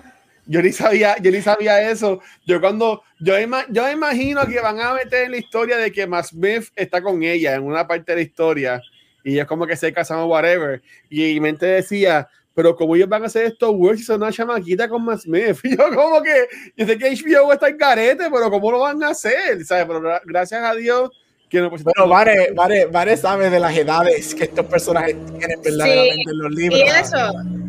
Yo 0.47 0.61
ni 0.61 0.71
sabía, 0.71 1.17
yo 1.21 1.31
ni 1.31 1.41
sabía 1.41 1.89
eso. 1.91 2.21
Yo 2.45 2.59
cuando, 2.61 3.03
yo, 3.19 3.33
yo 3.69 3.91
imagino 3.91 4.45
que 4.47 4.59
van 4.59 4.79
a 4.79 4.93
meter 4.93 5.25
en 5.25 5.31
la 5.31 5.37
historia 5.37 5.77
de 5.77 5.91
que 5.91 6.07
Matt 6.07 6.27
Smith 6.27 6.69
está 6.75 7.01
con 7.01 7.21
ella 7.23 7.55
en 7.55 7.63
una 7.63 7.85
parte 7.85 8.13
de 8.13 8.15
la 8.17 8.21
historia 8.21 8.81
y 9.23 9.39
es 9.39 9.45
como 9.45 9.67
que 9.67 9.75
se 9.75 9.91
casan 9.91 10.19
o 10.19 10.27
whatever. 10.27 10.81
Y 11.09 11.33
mi 11.33 11.39
mente 11.41 11.65
decía, 11.65 12.29
pero 12.53 12.75
como 12.75 12.95
ellos 12.95 13.09
van 13.09 13.23
a 13.23 13.25
hacer 13.25 13.45
esto, 13.45 13.71
works 13.71 14.05
son 14.05 14.21
una 14.21 14.31
chamaquita 14.31 14.87
con 14.87 15.03
Matt 15.03 15.19
Smith. 15.19 15.57
Y 15.63 15.75
yo 15.75 15.93
como 15.93 16.21
que, 16.23 16.47
yo 16.75 16.85
sé 16.85 16.97
que 16.97 17.11
HBO 17.11 17.51
está 17.51 17.67
en 17.67 17.77
carete, 17.77 18.29
pero 18.31 18.49
¿cómo 18.49 18.71
lo 18.71 18.79
van 18.79 19.03
a 19.03 19.09
hacer? 19.09 19.65
¿Sabes? 19.65 19.85
Pero 19.85 20.01
gracias 20.25 20.63
a 20.63 20.73
Dios 20.73 21.11
bueno, 21.51 22.07
Vare, 22.07 22.51
Vare, 22.53 22.85
Vare 22.85 23.17
sabe 23.17 23.49
de 23.49 23.59
las 23.59 23.75
edades 23.75 24.35
que 24.35 24.45
estos 24.45 24.65
personajes 24.65 25.15
tienen 25.37 25.61
verdaderamente 25.61 26.31
en 26.31 26.37
los 26.37 26.51
libros. 26.51 26.79
Y 26.79 26.83
eso, 26.83 27.17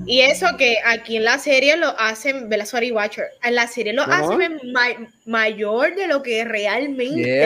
y 0.06 0.20
eso 0.20 0.46
que 0.56 0.78
aquí 0.84 1.16
en 1.16 1.24
la 1.24 1.38
serie 1.38 1.76
lo 1.76 1.88
hacen, 1.98 2.48
Sorry 2.66 2.90
Watcher, 2.90 3.26
en 3.42 3.54
la 3.54 3.68
serie 3.68 3.92
lo 3.92 4.02
hacen 4.02 4.58
mayor 5.26 5.94
de 5.94 6.08
lo 6.08 6.22
que 6.22 6.44
realmente 6.44 7.38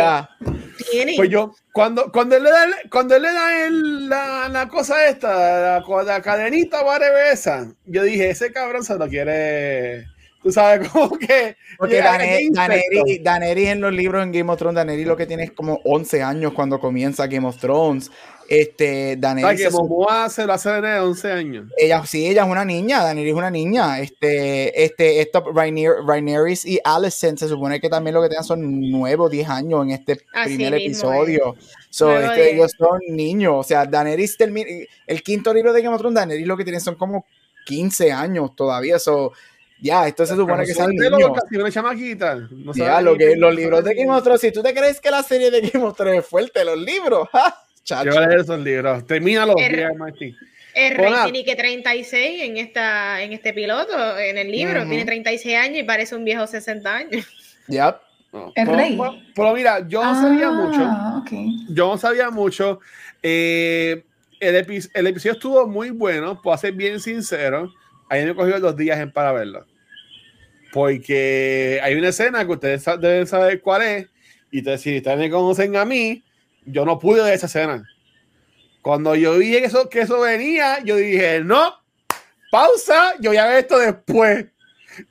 tiene. 0.91 1.15
Pues 1.17 1.29
yo, 1.29 1.55
cuando, 1.73 2.11
cuando 2.11 2.37
él 2.37 2.45
le 2.45 2.51
da, 2.51 2.67
cuando 2.91 3.17
él 3.17 3.23
le 3.23 3.33
da 3.33 3.67
el, 3.67 4.09
la, 4.09 4.49
la, 4.49 4.69
cosa 4.69 5.07
esta, 5.07 5.81
la, 5.81 6.03
la 6.05 6.23
cadenita 6.23 6.83
Vare 6.83 7.07
esa, 7.33 7.73
yo 7.85 8.05
dije, 8.05 8.31
ese 8.31 8.53
cabrón 8.53 8.85
se 8.85 8.97
lo 8.97 9.09
quiere 9.09 10.07
Tú 10.43 10.51
sabes, 10.51 10.89
como 10.93 11.19
que. 11.19 11.57
Porque 11.79 11.99
Daneri, 13.23 13.67
en 13.67 13.81
los 13.81 13.93
libros 13.93 14.23
en 14.23 14.33
Game 14.33 14.53
of 14.53 14.59
Thrones, 14.59 14.77
Daneri 14.77 15.05
lo 15.05 15.17
que 15.17 15.27
tiene 15.27 15.45
es 15.45 15.53
como 15.53 15.81
11 15.85 16.23
años 16.23 16.53
cuando 16.53 16.81
comienza 16.81 17.27
Game 17.27 17.47
of 17.47 17.59
Thrones. 17.59 18.11
Este, 18.49 19.17
Daneri. 19.17 19.57
que 19.57 19.71
Momoa 19.71 20.29
se 20.29 20.45
lo 20.45 20.53
hace 20.53 20.69
de 20.69 21.01
11 21.01 21.33
años. 21.33 21.71
Ella, 21.79 22.05
sí, 22.05 22.27
ella 22.27 22.43
es 22.43 22.51
una 22.51 22.65
niña, 22.65 23.03
Daneri 23.03 23.31
es 23.31 23.35
una 23.35 23.51
niña. 23.51 24.01
Este, 24.01 24.85
este, 24.85 25.21
esto, 25.21 25.45
Rhaenyra 25.55 26.51
y 26.65 26.79
Alicent 26.85 27.39
se 27.39 27.49
supone 27.49 27.81
que 27.81 27.89
también 27.89 28.15
lo 28.15 28.21
que 28.21 28.29
tengan 28.29 28.45
son 28.45 28.91
9 28.91 29.25
o 29.25 29.29
10 29.29 29.49
años 29.49 29.83
en 29.85 29.91
este 29.93 30.19
primer 30.45 30.75
episodio. 30.75 31.57
So, 31.89 32.19
este, 32.19 32.55
ellos 32.55 32.73
son 32.77 32.99
niños. 33.09 33.55
O 33.57 33.63
sea, 33.63 33.87
Daenerys 33.87 34.37
termina. 34.37 34.69
El 35.07 35.23
quinto 35.23 35.55
libro 35.55 35.73
de 35.73 35.83
Game 35.83 35.95
of 35.95 36.01
Thrones, 36.01 36.17
Daenerys 36.17 36.47
lo 36.47 36.57
que 36.57 36.65
tiene 36.65 36.81
son 36.81 36.97
como 36.97 37.25
15 37.65 38.13
años 38.13 38.55
todavía. 38.57 38.99
So, 38.99 39.33
ya, 39.83 40.07
esto 40.07 40.25
se 40.25 40.37
supone 40.37 40.65
que 40.65 40.75
son 40.75 40.91
niños. 40.91 41.11
No 41.11 42.73
ya, 42.73 43.01
lo 43.01 43.17
que, 43.17 43.35
los 43.35 43.53
libros 43.53 43.83
de 43.83 43.95
Game 43.95 44.13
of 44.13 44.23
Thrones, 44.23 44.41
si 44.41 44.53
tú 44.53 44.63
te 44.63 44.73
crees 44.73 45.01
que 45.01 45.11
la 45.11 45.25
serie 45.25 45.51
de 45.51 45.61
Game 45.61 45.85
of 45.85 45.97
Thrones 45.97 46.21
es 46.21 46.27
fuerte, 46.27 46.65
los 46.65 46.79
libros, 46.79 47.29
Yo 47.85 47.97
voy 48.05 48.17
a 48.17 48.29
leer 48.29 48.41
esos 48.41 48.61
libros. 48.61 49.05
Termínalo, 49.09 49.57
el, 49.59 49.97
Martín. 49.97 50.37
El 50.73 50.95
rey 50.95 51.13
tiene 51.25 51.45
que 51.45 51.57
36 51.57 52.43
en, 52.43 52.57
esta, 52.59 53.23
en 53.23 53.33
este 53.33 53.53
piloto, 53.53 53.93
en 54.21 54.39
el 54.39 54.53
libro. 54.53 54.87
Tiene 54.87 55.05
36 55.05 55.57
años 55.57 55.79
y 55.81 55.83
parece 55.83 56.15
un 56.15 56.25
viejo 56.25 56.47
60 56.47 56.97
años. 56.97 57.27
Ya. 57.69 58.01
el 58.57 58.67
rey. 58.67 58.99
Pero, 59.35 59.55
mira, 59.55 59.87
yo 59.87 60.03
no 60.03 60.21
sabía 60.21 60.49
ah, 60.49 61.23
mucho. 61.23 61.73
Yo 61.73 61.89
no 61.89 61.97
sabía 61.97 62.29
mucho. 62.29 62.81
Eh, 63.23 64.03
el, 64.41 64.57
el, 64.95 65.07
episodio 65.07 65.33
estuvo 65.33 65.67
muy 65.69 65.91
bueno, 65.91 66.43
puedo 66.43 66.59
ser 66.59 66.73
bien 66.73 66.99
sincero. 66.99 67.73
Ahí 68.09 68.27
me 68.27 68.35
cogido 68.35 68.59
dos 68.59 68.77
días 68.77 68.99
en 68.99 69.13
para 69.13 69.31
verlo 69.31 69.65
porque 70.73 71.79
hay 71.83 71.95
una 71.95 72.09
escena 72.09 72.45
que 72.47 72.53
ustedes 72.53 72.85
deben 72.99 73.27
saber 73.27 73.61
cuál 73.61 73.83
es, 73.83 74.09
y 74.51 74.59
ustedes, 74.59 74.81
si 74.81 74.97
ustedes 74.97 75.19
me 75.19 75.31
conocen 75.31 75.77
a 75.77 75.85
mí, 75.85 76.25
yo 76.65 76.87
no 76.87 76.99
pude 76.99 77.23
ver 77.23 77.35
esa 77.35 77.47
escena. 77.47 77.87
Cuando 78.81 79.15
yo 79.15 79.39
vi 79.39 79.55
eso, 79.57 79.89
que 79.91 80.01
eso 80.01 80.21
venía, 80.21 80.81
yo 80.83 80.97
dije, 80.97 81.41
no, 81.45 81.75
pausa, 82.51 83.15
yo 83.21 83.31
voy 83.31 83.37
a 83.37 83.47
ver 83.47 83.59
esto 83.59 83.79
después. 83.79 84.47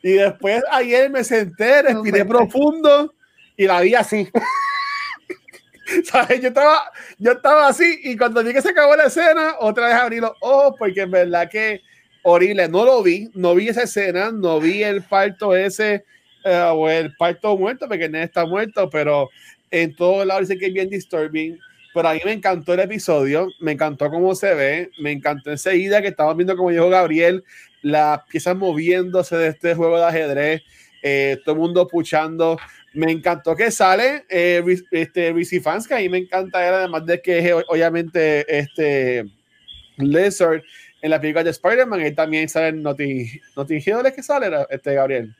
Y 0.01 0.13
después 0.13 0.63
ayer 0.71 1.09
me 1.09 1.23
senté, 1.23 1.83
respiré 1.83 2.25
profundo 2.25 3.13
y 3.55 3.65
la 3.67 3.81
vi 3.81 3.93
así. 3.93 4.29
¿Sabes? 6.05 6.41
Yo 6.41 6.47
estaba, 6.47 6.91
yo 7.19 7.31
estaba 7.33 7.67
así 7.67 7.99
y 8.03 8.17
cuando 8.17 8.43
vi 8.43 8.53
que 8.53 8.61
se 8.61 8.69
acabó 8.69 8.95
la 8.95 9.05
escena, 9.05 9.55
otra 9.59 9.87
vez 9.87 9.95
abrí 9.95 10.19
los 10.19 10.33
ojos 10.39 10.75
porque 10.79 11.01
en 11.01 11.11
verdad 11.11 11.49
que 11.49 11.81
horrible. 12.23 12.67
No 12.67 12.85
lo 12.85 13.03
vi, 13.03 13.29
no 13.33 13.55
vi 13.55 13.69
esa 13.69 13.83
escena, 13.83 14.31
no 14.31 14.59
vi 14.59 14.83
el 14.83 15.01
parto 15.03 15.55
ese 15.55 16.05
eh, 16.43 16.71
o 16.73 16.89
el 16.89 17.15
parto 17.15 17.57
muerto, 17.57 17.87
porque 17.87 18.09
no 18.09 18.17
está 18.17 18.45
muerto, 18.45 18.89
pero 18.89 19.29
en 19.69 19.95
todos 19.95 20.25
lados 20.25 20.47
dice 20.47 20.59
que 20.59 20.67
es 20.67 20.73
bien 20.73 20.89
disturbing. 20.89 21.57
Pero 21.93 22.07
a 22.07 22.13
mí 22.13 22.21
me 22.23 22.31
encantó 22.31 22.73
el 22.73 22.79
episodio, 22.79 23.49
me 23.59 23.73
encantó 23.73 24.09
cómo 24.09 24.33
se 24.33 24.53
ve, 24.53 24.91
me 24.99 25.11
encantó 25.11 25.51
enseguida 25.51 26.01
que 26.01 26.07
estamos 26.07 26.37
viendo, 26.37 26.55
como 26.55 26.69
dijo 26.69 26.89
Gabriel, 26.89 27.43
las 27.81 28.23
piezas 28.29 28.55
moviéndose 28.55 29.35
de 29.35 29.49
este 29.49 29.75
juego 29.75 29.97
de 29.97 30.05
ajedrez, 30.05 30.61
eh, 31.03 31.37
todo 31.43 31.55
el 31.55 31.61
mundo 31.61 31.87
puchando. 31.87 32.57
Me 32.93 33.11
encantó 33.11 33.55
que 33.55 33.71
sale 33.71 34.25
eh, 34.29 34.63
este 34.91 35.61
Fans, 35.61 35.87
que 35.87 35.95
a 35.95 35.97
mí 35.97 36.07
me 36.07 36.19
encanta, 36.19 36.59
además 36.59 37.05
de 37.05 37.21
que 37.21 37.39
es 37.39 37.53
obviamente 37.67 38.45
este 38.57 39.25
Lizard 39.97 40.61
en 41.01 41.09
la 41.09 41.19
película 41.19 41.43
de 41.43 41.49
Spider-Man, 41.49 42.05
y 42.05 42.11
también 42.11 42.47
sale 42.47 42.73
Notting, 42.73 43.41
Notting 43.55 43.83
Hill, 43.85 44.05
¿es 44.05 44.13
que 44.13 44.23
sale 44.23 44.49
este 44.69 44.93
Gabriel? 44.93 45.35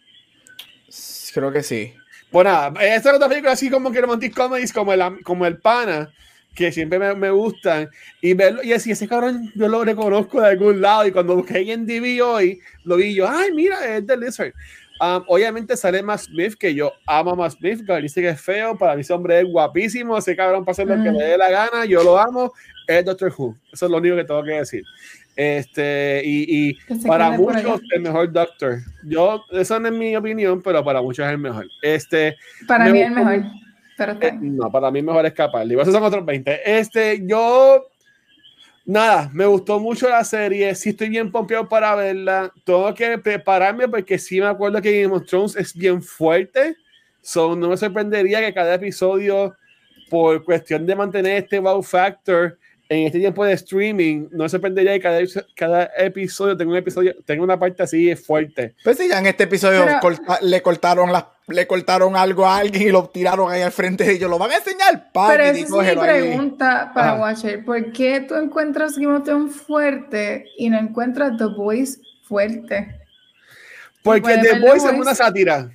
Creo 1.34 1.52
que 1.52 1.64
sí. 1.64 1.94
Bueno, 2.32 2.74
esta 2.80 3.10
es 3.10 3.16
otra 3.16 3.28
película 3.28 3.52
así 3.52 3.70
como 3.70 3.92
que 3.92 4.02
romantic 4.02 4.34
comedies, 4.34 4.74
como 4.74 4.94
el, 4.94 5.22
como 5.24 5.46
el 5.46 5.58
Pana, 5.58 6.12
que 6.56 6.72
siempre 6.72 6.98
me, 6.98 7.14
me, 7.16 7.30
gustan. 7.30 7.90
Y 8.22 8.34
verlo, 8.34 8.64
y 8.64 8.74
así, 8.74 8.92
ese 8.92 9.08
cabrón 9.08 9.52
yo 9.56 9.68
lo 9.68 9.84
reconozco 9.84 10.42
de 10.42 10.50
algún 10.50 10.82
lado. 10.82 11.06
Y 11.06 11.12
cuando 11.12 11.36
busqué 11.36 11.60
en 11.72 11.86
DV 11.86 12.22
hoy, 12.24 12.60
lo 12.84 12.98
vi 12.98 13.14
yo, 13.14 13.28
ay, 13.30 13.52
mira, 13.52 13.98
es 13.98 14.06
The 14.06 14.18
Lizard. 14.18 14.54
Um, 15.02 15.24
obviamente 15.28 15.76
sale 15.76 16.04
Matt 16.04 16.20
Smith, 16.20 16.54
que 16.54 16.76
yo 16.76 16.94
amo 17.08 17.32
a 17.32 17.36
Matt 17.36 17.54
Smith, 17.54 17.84
que 17.86 18.02
dice 18.02 18.22
que 18.22 18.30
es 18.30 18.40
feo, 18.40 18.78
para 18.78 18.96
mí 18.96 19.02
ese 19.02 19.12
hombre 19.12 19.40
es 19.40 19.48
guapísimo, 19.48 20.16
ese 20.16 20.36
cabrón 20.36 20.64
hacer 20.68 20.86
lo 20.86 20.94
que 20.94 21.10
mm. 21.10 21.16
le 21.16 21.26
dé 21.26 21.38
la 21.40 21.50
gana, 21.50 21.86
yo 21.86 22.04
lo 22.04 22.20
amo, 22.20 22.54
es 22.88 23.04
Doctor 23.04 23.34
Who. 23.36 23.58
Eso 23.74 23.86
es 23.88 23.92
lo 23.92 23.98
único 23.98 24.16
que 24.16 24.26
tengo 24.26 24.44
que 24.44 24.52
decir. 24.52 24.84
Este, 25.36 26.22
y, 26.26 26.74
para 27.08 27.32
muchos 27.32 27.82
el 27.92 28.02
mejor 28.02 28.32
Doctor. 28.32 28.80
Yo, 29.04 29.44
eso 29.52 29.80
no 29.80 29.88
es 29.88 29.94
mi 29.94 30.16
opinión, 30.16 30.62
pero 30.62 30.84
para 30.84 31.02
muchos 31.02 31.26
es 31.26 31.32
el 31.32 31.38
mejor. 31.38 31.68
Este, 31.82 32.38
para 32.68 32.90
mí 32.90 33.00
es 33.00 33.08
el 33.08 33.14
mejor. 33.14 33.44
Pero 33.98 34.18
eh, 34.20 34.38
no, 34.42 34.72
para 34.72 34.92
mí 34.92 35.02
mejor 35.02 35.26
es 35.26 35.34
capaz. 35.34 35.66
Digo, 35.66 35.82
esos 35.82 35.94
son 35.94 36.04
otros 36.04 36.26
20. 36.26 36.80
Este, 36.80 37.22
yo, 37.26 37.88
nada, 38.86 39.30
me 39.34 39.46
gustó 39.46 39.80
mucho 39.80 40.10
la 40.10 40.24
serie. 40.24 40.74
Sí 40.76 40.90
estoy 40.90 41.10
bien 41.10 41.32
pompeado 41.32 41.68
para 41.70 41.96
verla. 41.96 42.52
Tengo 42.64 42.94
que 42.94 43.18
prepararme 43.18 43.88
porque 43.88 44.18
sí 44.18 44.40
me 44.40 44.48
acuerdo 44.48 44.82
que 44.82 45.02
Game 45.02 45.16
of 45.16 45.26
Thrones 45.26 45.56
es 45.56 45.74
bien 45.74 46.02
fuerte. 46.02 46.76
So, 47.22 47.56
no 47.56 47.70
me 47.70 47.78
sorprendería 47.78 48.42
que 48.42 48.54
cada 48.54 48.74
episodio, 48.74 49.56
por 50.10 50.44
cuestión 50.44 50.86
de 50.86 50.96
mantener 50.96 51.44
este 51.44 51.60
wow 51.60 51.82
factor, 51.84 52.58
en 52.92 53.06
este 53.06 53.20
tiempo 53.20 53.46
de 53.46 53.54
streaming, 53.54 54.28
no 54.32 54.44
se 54.44 54.50
sorprendería 54.50 54.92
que 54.92 55.00
cada, 55.00 55.20
cada 55.56 55.92
episodio 55.98 56.58
tenga 56.58 56.72
un 56.72 56.78
episodio, 56.78 57.16
tenga 57.26 57.42
una 57.42 57.58
parte 57.58 57.82
así 57.82 58.14
fuerte. 58.18 58.76
Pues 58.84 58.98
sí, 58.98 59.08
ya 59.08 59.20
en 59.20 59.28
este 59.28 59.46
episodio 59.46 59.86
le 60.42 60.62
cortaron 60.62 61.14
las 61.14 61.26
le 61.48 61.68
cortaron 61.68 62.18
algo 62.18 62.46
a 62.46 62.58
alguien 62.58 62.84
y 62.84 62.92
lo 62.92 63.10
tiraron 63.10 63.50
ahí 63.50 63.62
al 63.62 63.72
frente 63.72 64.04
de 64.04 64.14
ellos. 64.14 64.30
¿Lo 64.30 64.38
van 64.38 64.52
a 64.52 64.58
enseñar? 64.58 65.10
pero 65.14 65.44
esa 65.44 65.58
es 65.58 65.70
mi 65.72 66.02
pregunta 66.02 66.92
para 66.94 67.16
Watcher. 67.16 67.64
¿Por 67.64 67.94
qué 67.94 68.22
tú 68.22 68.36
encuentras 68.36 68.98
Game 68.98 69.16
of 69.16 69.24
Thrones 69.24 69.56
fuerte 69.56 70.46
y 70.58 70.70
no 70.70 70.78
encuentras 70.78 71.38
The 71.38 71.46
Voice 71.46 72.02
fuerte? 72.24 72.94
Porque 74.04 74.38
The 74.38 74.60
Voice 74.60 74.88
es 74.88 74.94
una 74.94 75.16
sátira. 75.16 75.72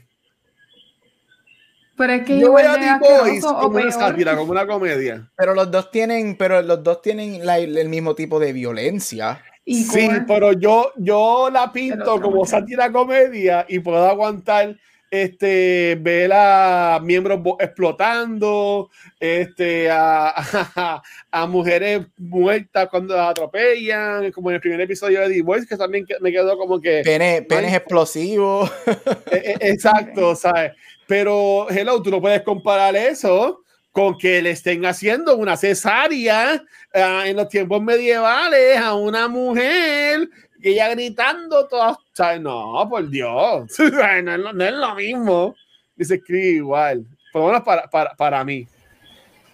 Pero 1.96 2.12
es 2.12 2.22
que 2.24 2.38
yo 2.38 2.52
voy 2.52 2.62
a 2.62 2.98
Boys 2.98 3.42
como 3.42 3.78
una 3.78 3.90
sátira, 3.90 4.36
como 4.36 4.52
una 4.52 4.66
comedia. 4.66 5.30
Pero 5.36 5.54
los 5.54 5.70
dos 5.70 5.90
tienen, 5.90 6.36
pero 6.36 6.60
los 6.62 6.82
dos 6.82 7.00
tienen 7.00 7.40
el 7.48 7.88
mismo 7.88 8.14
tipo 8.14 8.38
de 8.38 8.52
violencia. 8.52 9.42
sí, 9.64 10.08
pero 10.26 10.52
yo, 10.52 10.92
yo 10.96 11.48
la 11.50 11.72
pinto 11.72 12.20
como 12.20 12.44
sátira 12.44 12.92
comedia 12.92 13.64
y 13.68 13.78
puedo 13.78 14.06
aguantar 14.06 14.76
este, 15.10 15.96
ver 16.00 16.32
a 16.34 17.00
miembros 17.02 17.40
explotando, 17.60 18.90
este, 19.20 19.88
a, 19.90 20.34
a, 21.30 21.46
mujeres 21.46 22.06
muertas 22.16 22.88
cuando 22.88 23.16
las 23.16 23.30
atropellan, 23.30 24.32
como 24.32 24.50
en 24.50 24.56
el 24.56 24.60
primer 24.60 24.80
episodio 24.80 25.20
de 25.20 25.34
The 25.34 25.42
Voice, 25.42 25.66
que 25.66 25.76
también 25.76 26.06
me 26.20 26.32
quedó 26.32 26.58
como 26.58 26.80
que... 26.80 27.02
Penes 27.04 27.74
explosivos. 27.74 28.70
E, 29.30 29.56
e, 29.60 29.70
exacto, 29.70 30.34
¿sabes? 30.34 30.72
Pero, 31.06 31.68
hello, 31.70 32.02
tú 32.02 32.10
no 32.10 32.20
puedes 32.20 32.42
comparar 32.42 32.96
eso 32.96 33.62
con 33.92 34.18
que 34.18 34.42
le 34.42 34.50
estén 34.50 34.84
haciendo 34.84 35.36
una 35.36 35.56
cesárea 35.56 36.62
ah, 36.92 37.22
en 37.24 37.36
los 37.36 37.48
tiempos 37.48 37.80
medievales 37.80 38.76
a 38.76 38.94
una 38.94 39.26
mujer 39.26 40.28
y 40.60 40.70
ella 40.70 40.90
gritando 40.90 41.66
todo, 41.66 41.98
¿sabes? 42.12 42.40
No, 42.40 42.86
por 42.90 43.08
Dios, 43.08 43.72
no, 43.78 44.64
es 44.64 44.72
lo 44.72 44.94
mismo. 44.94 45.54
Dice 45.94 46.16
escribe 46.16 46.46
igual, 46.48 47.06
por 47.32 47.42
lo 47.42 47.48
menos 47.48 47.62
para, 47.62 47.88
para, 47.88 48.14
para 48.14 48.44
mí. 48.44 48.66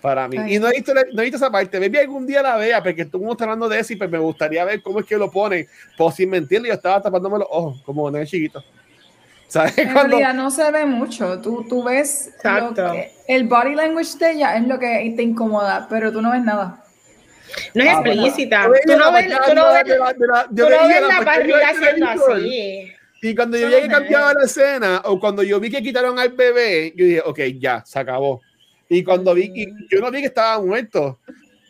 Para 0.00 0.26
mí. 0.26 0.36
Y 0.52 0.58
no 0.58 0.66
he, 0.66 0.72
visto, 0.72 0.92
no 1.12 1.22
he 1.22 1.24
visto 1.26 1.36
esa 1.36 1.48
parte. 1.48 1.78
Maybe 1.78 2.00
algún 2.00 2.26
día 2.26 2.42
la 2.42 2.56
vea, 2.56 2.82
porque 2.82 3.04
tú 3.04 3.30
estás 3.30 3.42
hablando 3.42 3.68
de 3.68 3.78
eso 3.78 3.92
y 3.92 3.96
pues 3.96 4.10
me 4.10 4.18
gustaría 4.18 4.64
ver 4.64 4.82
cómo 4.82 4.98
es 4.98 5.06
que 5.06 5.16
lo 5.16 5.30
ponen. 5.30 5.68
Pues 5.96 6.16
sin 6.16 6.28
mentirle, 6.28 6.66
yo 6.66 6.74
estaba 6.74 7.00
tapándome 7.00 7.38
los 7.38 7.48
ojos, 7.48 7.80
como 7.84 8.02
un 8.02 8.26
chiquito. 8.26 8.64
¿Sabes? 9.52 9.76
En 9.76 9.94
realidad 9.94 10.32
no 10.32 10.50
se 10.50 10.70
ve 10.70 10.86
mucho. 10.86 11.38
Tú, 11.40 11.66
tú 11.68 11.82
ves 11.82 12.30
el 13.28 13.46
body 13.46 13.74
language 13.74 14.16
de 14.18 14.30
ella 14.32 14.56
es 14.56 14.66
lo 14.66 14.78
que 14.78 15.12
te 15.14 15.22
incomoda, 15.22 15.86
pero 15.90 16.10
tú 16.10 16.22
no 16.22 16.30
ves 16.30 16.42
nada. 16.42 16.82
No 17.74 17.84
es 17.84 17.90
ah, 17.90 18.02
explícita. 18.02 18.64
tú 18.64 18.96
no 18.96 19.12
ves, 19.12 19.26
tú 19.26 19.54
no 19.54 19.72
ves, 19.74 19.84
tú 19.84 20.62
no 20.70 20.88
ves 20.88 21.02
la 21.06 21.20
barriga 21.20 21.68
haciendo 21.68 22.08
así. 22.08 22.92
Y 23.20 23.34
cuando 23.34 23.58
yo 23.58 23.68
vi 23.68 23.74
que 23.74 23.88
cambiaba 23.88 24.32
la 24.32 24.44
escena, 24.44 25.02
o 25.04 25.20
cuando 25.20 25.42
yo 25.42 25.60
vi 25.60 25.70
que 25.70 25.82
quitaron 25.82 26.18
al 26.18 26.30
bebé, 26.30 26.94
yo 26.96 27.04
dije, 27.04 27.22
ok, 27.22 27.40
ya, 27.58 27.84
se 27.84 27.98
acabó. 27.98 28.40
Y 28.88 29.04
cuando 29.04 29.34
vi, 29.34 29.52
y 29.54 29.66
yo 29.94 30.00
no 30.00 30.10
vi 30.10 30.20
que 30.20 30.28
estaba 30.28 30.62
muerto. 30.62 31.18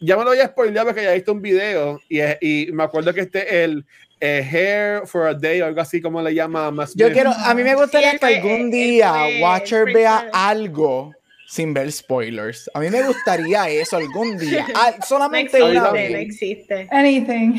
Ya 0.01 0.17
me 0.17 0.23
lo 0.23 0.31
había 0.31 0.47
spoileado 0.47 0.87
porque 0.87 1.03
ya 1.03 1.15
visto 1.15 1.33
un 1.33 1.43
video 1.43 2.01
y, 2.09 2.21
y 2.41 2.73
me 2.73 2.85
acuerdo 2.85 3.13
que 3.13 3.23
este 3.23 3.65
el, 3.65 3.85
el 4.23 4.45
Hair 4.45 5.07
for 5.07 5.27
a 5.27 5.35
Day 5.35 5.61
o 5.61 5.67
algo 5.67 5.81
así 5.81 6.01
como 6.01 6.23
le 6.23 6.33
llama 6.33 6.71
más. 6.71 6.95
Yo 6.95 7.11
quiero, 7.11 7.33
a 7.33 7.53
mí 7.55 7.65
me 7.65 7.75
gustaría 7.75 8.17
que 8.17 8.27
algún 8.27 8.71
día 8.71 9.13
Watcher 9.41 9.93
vea 9.93 10.31
algo 10.33 11.13
sin 11.49 11.75
ver 11.75 11.91
spoilers. 11.91 12.71
A 12.73 12.79
mí 12.79 12.89
me 12.89 13.03
gustaría 13.03 13.69
eso 13.69 13.97
algún 13.97 14.39
día. 14.39 14.65
Ah, 14.75 14.95
solamente 15.05 15.61
una 15.61 15.91
vez. 15.91 16.15
existe. 16.15 16.89
Anything. 16.91 17.59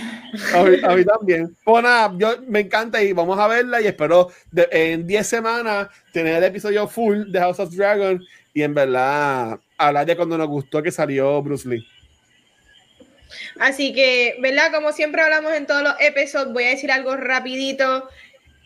A 0.54 0.96
mí, 0.96 1.04
también. 1.04 1.56
Bueno, 1.66 2.18
yo 2.18 2.38
me 2.48 2.62
encanta 2.62 3.04
y 3.04 3.12
vamos 3.12 3.38
a 3.38 3.48
verla 3.48 3.82
y 3.82 3.88
espero 3.88 4.30
en 4.56 5.06
10 5.06 5.28
semanas 5.28 5.90
tener 6.14 6.36
el 6.36 6.44
episodio 6.46 6.88
full 6.88 7.30
de 7.30 7.40
House 7.40 7.60
of 7.60 7.76
Dragon 7.76 8.24
y 8.54 8.64
en 8.64 8.74
verdad 8.74 9.60
hablar 9.78 10.06
de 10.06 10.16
cuando 10.16 10.38
nos 10.38 10.48
gustó 10.48 10.82
que 10.82 10.92
salió 10.92 11.42
Bruce 11.44 11.68
Lee. 11.68 11.86
Así 13.60 13.94
que, 13.94 14.36
¿verdad? 14.40 14.72
Como 14.72 14.92
siempre 14.92 15.22
hablamos 15.22 15.54
en 15.54 15.66
todos 15.66 15.84
los 15.84 15.96
episodios, 16.00 16.54
voy 16.54 16.66
a 16.66 16.70
decir 16.70 16.92
algo 16.92 17.16
rapidito. 17.16 18.10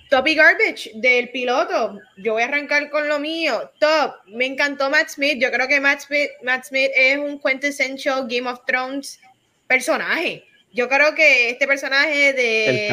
Top 0.10 0.26
y 0.27 0.35
garbage 0.35 0.91
del 0.95 1.30
piloto. 1.31 1.99
Yo 2.18 2.34
voy 2.34 2.44
a 2.44 2.45
arrancar 2.45 2.89
con 2.89 3.10
lo 3.10 3.19
mío. 3.19 3.72
Top. 3.80 4.15
Me 4.27 4.45
encantó 4.45 4.89
Matt 4.89 5.10
Smith. 5.10 5.38
Yo 5.41 5.52
creo 5.52 5.68
que 5.68 5.81
Matt 5.81 5.99
Smith, 5.99 6.30
Matt 6.44 6.64
Smith 6.64 6.91
es 6.95 7.18
un 7.18 7.39
quintessential 7.39 8.26
Game 8.30 8.49
of 8.49 8.61
Thrones 8.65 9.19
personaje. 9.68 10.45
Yo 10.73 10.88
creo 10.88 11.15
que 11.15 11.49
este 11.49 11.65
personaje 11.65 12.34
de 12.34 12.88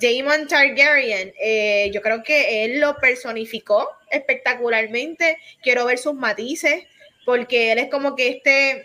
Damon 0.00 0.48
Targaryen, 0.48 1.32
eh, 1.40 1.90
yo 1.92 2.02
creo 2.02 2.22
que 2.22 2.64
él 2.64 2.80
lo 2.80 2.96
personificó 2.96 3.88
espectacularmente. 4.10 5.38
Quiero 5.62 5.84
ver 5.84 5.98
sus 5.98 6.14
matices, 6.14 6.84
porque 7.24 7.72
él 7.72 7.78
es 7.78 7.90
como 7.90 8.16
que 8.16 8.28
este 8.28 8.84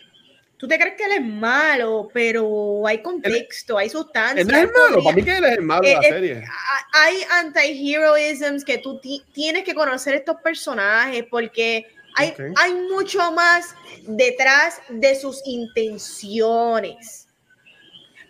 tú 0.58 0.68
te 0.68 0.78
crees 0.78 0.96
que 0.96 1.06
él 1.06 1.12
es 1.14 1.22
malo, 1.22 2.10
pero 2.14 2.88
hay 2.88 3.02
contexto, 3.02 3.78
hay 3.78 3.90
sustancia. 3.90 4.42
Él 4.42 4.50
es 4.50 4.72
malo, 4.72 5.04
para 5.04 5.16
mí 5.16 5.24
que 5.24 5.38
él 5.38 5.46
es 5.46 5.58
el 5.58 5.62
malo 5.62 5.82
de 5.82 5.94
la 5.94 6.00
eh, 6.00 6.04
eh, 6.04 6.10
serie. 6.10 6.44
Hay 6.94 7.18
anti-heroisms 7.32 8.64
que 8.64 8.78
tú 8.78 9.00
tienes 9.34 9.64
que 9.64 9.74
conocer 9.74 10.16
estos 10.16 10.38
personajes 10.42 11.26
porque 11.30 11.88
hay, 12.16 12.34
hay 12.56 12.74
mucho 12.74 13.32
más 13.32 13.76
detrás 14.04 14.82
de 14.90 15.16
sus 15.16 15.42
intenciones. 15.46 17.28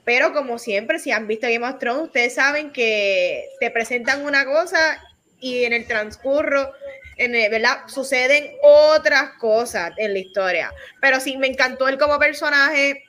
Pero 0.06 0.34
como 0.34 0.60
siempre, 0.60 1.00
si 1.00 1.12
han 1.12 1.28
visto 1.28 1.48
Game 1.48 1.68
of 1.68 1.80
Thrones, 1.80 2.04
ustedes 2.04 2.36
saben 2.36 2.72
que 2.72 3.46
te 3.60 3.72
presentan 3.72 4.26
una 4.26 4.46
cosa 4.46 5.02
y 5.40 5.64
en 5.64 5.74
el 5.74 5.88
transcurso 5.88 6.74
¿verdad? 7.18 7.88
Suceden 7.88 8.52
otras 8.62 9.34
cosas 9.40 9.92
en 9.98 10.14
la 10.14 10.20
historia. 10.20 10.72
Pero 11.02 11.20
sí, 11.20 11.38
me 11.38 11.48
encantó 11.48 11.88
él 11.88 11.98
como 11.98 12.20
personaje. 12.20 13.04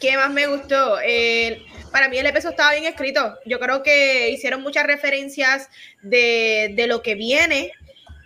¿Qué 0.00 0.16
más 0.16 0.30
me 0.30 0.46
gustó? 0.46 0.98
para 1.92 2.08
mí 2.08 2.16
el 2.16 2.26
episodio 2.26 2.50
estaba 2.50 2.72
bien 2.72 2.86
escrito. 2.86 3.38
Yo 3.44 3.60
creo 3.60 3.82
que 3.82 4.30
hicieron 4.30 4.62
muchas 4.62 4.86
referencias 4.86 5.68
de, 6.00 6.74
lo 6.88 7.02
que 7.02 7.14
viene 7.14 7.72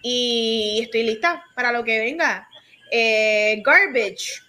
y 0.02 0.80
estoy 0.82 1.02
lista 1.02 1.44
para 1.54 1.72
lo 1.72 1.82
que 1.82 1.98
venga. 1.98 2.48
Eh, 2.90 3.62
garbage. 3.64 4.40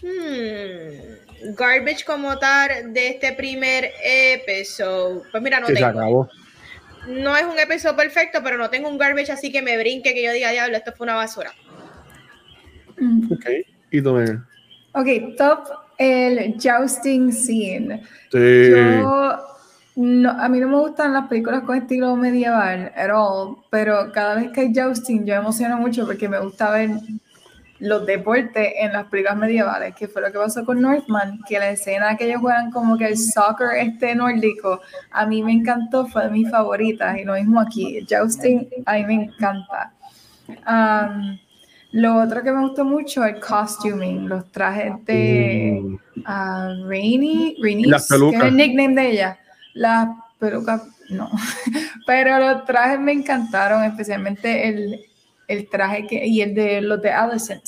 Hmm, 0.00 1.54
garbage 1.54 2.04
como 2.04 2.38
tal 2.38 2.92
de 2.94 3.08
este 3.08 3.32
primer 3.34 3.92
episodio. 4.02 5.24
Pues 5.30 5.42
mira, 5.42 5.60
no 5.60 5.66
tengo 5.66 6.30
no 7.08 7.36
es 7.36 7.44
un 7.44 7.58
episodio 7.58 7.96
perfecto, 7.96 8.40
pero 8.42 8.58
no 8.58 8.70
tengo 8.70 8.88
un 8.88 8.98
garbage 8.98 9.32
así 9.32 9.50
que 9.50 9.62
me 9.62 9.78
brinque, 9.78 10.14
que 10.14 10.22
yo 10.22 10.32
diga, 10.32 10.50
diablo, 10.50 10.76
esto 10.76 10.92
fue 10.92 11.04
una 11.04 11.14
basura. 11.14 11.52
Mm. 12.98 13.32
Ok, 13.32 13.46
y 13.90 14.02
tú, 14.02 14.16
Ok, 14.92 15.36
top 15.36 15.68
el 15.98 16.56
jousting 16.60 17.32
scene. 17.32 18.02
Sí. 18.30 18.70
Yo, 18.70 19.38
no, 19.96 20.30
a 20.30 20.48
mí 20.48 20.60
no 20.60 20.68
me 20.68 20.78
gustan 20.78 21.12
las 21.12 21.26
películas 21.26 21.62
con 21.62 21.76
estilo 21.76 22.14
medieval 22.14 22.92
at 22.94 23.10
all, 23.12 23.56
pero 23.70 24.12
cada 24.12 24.36
vez 24.36 24.50
que 24.52 24.60
hay 24.60 24.72
jousting 24.72 25.24
yo 25.24 25.34
me 25.34 25.40
emociono 25.40 25.76
mucho 25.78 26.06
porque 26.06 26.28
me 26.28 26.38
gusta 26.38 26.70
ver 26.70 26.90
los 27.80 28.06
deportes 28.06 28.72
en 28.78 28.92
las 28.92 29.06
películas 29.06 29.36
medievales, 29.36 29.94
que 29.94 30.08
fue 30.08 30.22
lo 30.22 30.32
que 30.32 30.38
pasó 30.38 30.64
con 30.64 30.80
Northman, 30.80 31.40
que 31.48 31.58
la 31.58 31.70
escena 31.70 32.16
que 32.16 32.26
ellos 32.26 32.40
juegan 32.40 32.70
como 32.70 32.96
que 32.98 33.06
el 33.06 33.16
soccer 33.16 33.76
este 33.78 34.14
nórdico, 34.14 34.80
a 35.10 35.26
mí 35.26 35.42
me 35.42 35.52
encantó, 35.52 36.06
fue 36.06 36.24
de 36.24 36.30
mis 36.30 36.50
favoritas, 36.50 37.18
y 37.18 37.24
lo 37.24 37.34
mismo 37.34 37.60
aquí, 37.60 38.04
Jousting, 38.08 38.68
a 38.84 38.94
mí 38.94 39.04
me 39.04 39.14
encanta. 39.24 39.92
Um, 40.48 41.38
lo 41.92 42.16
otro 42.22 42.42
que 42.42 42.52
me 42.52 42.60
gustó 42.60 42.84
mucho 42.84 43.24
el 43.24 43.38
costuming, 43.40 44.28
los 44.28 44.50
trajes 44.50 44.92
de 45.04 45.80
uh, 46.16 46.88
Rainy, 46.88 47.56
Rainy 47.62 47.84
que 47.84 47.96
es 47.96 48.10
el 48.10 48.56
nickname 48.56 48.94
de 48.94 49.10
ella, 49.10 49.38
las 49.74 50.08
pelucas, 50.38 50.82
no, 51.10 51.30
pero 52.06 52.38
los 52.38 52.64
trajes 52.64 52.98
me 52.98 53.12
encantaron, 53.12 53.84
especialmente 53.84 54.68
el, 54.68 55.07
el 55.48 55.68
traje 55.68 56.06
que, 56.06 56.26
y 56.26 56.42
el 56.42 56.54
de 56.54 56.80
los 56.80 57.02
de 57.02 57.10
Alicent, 57.10 57.64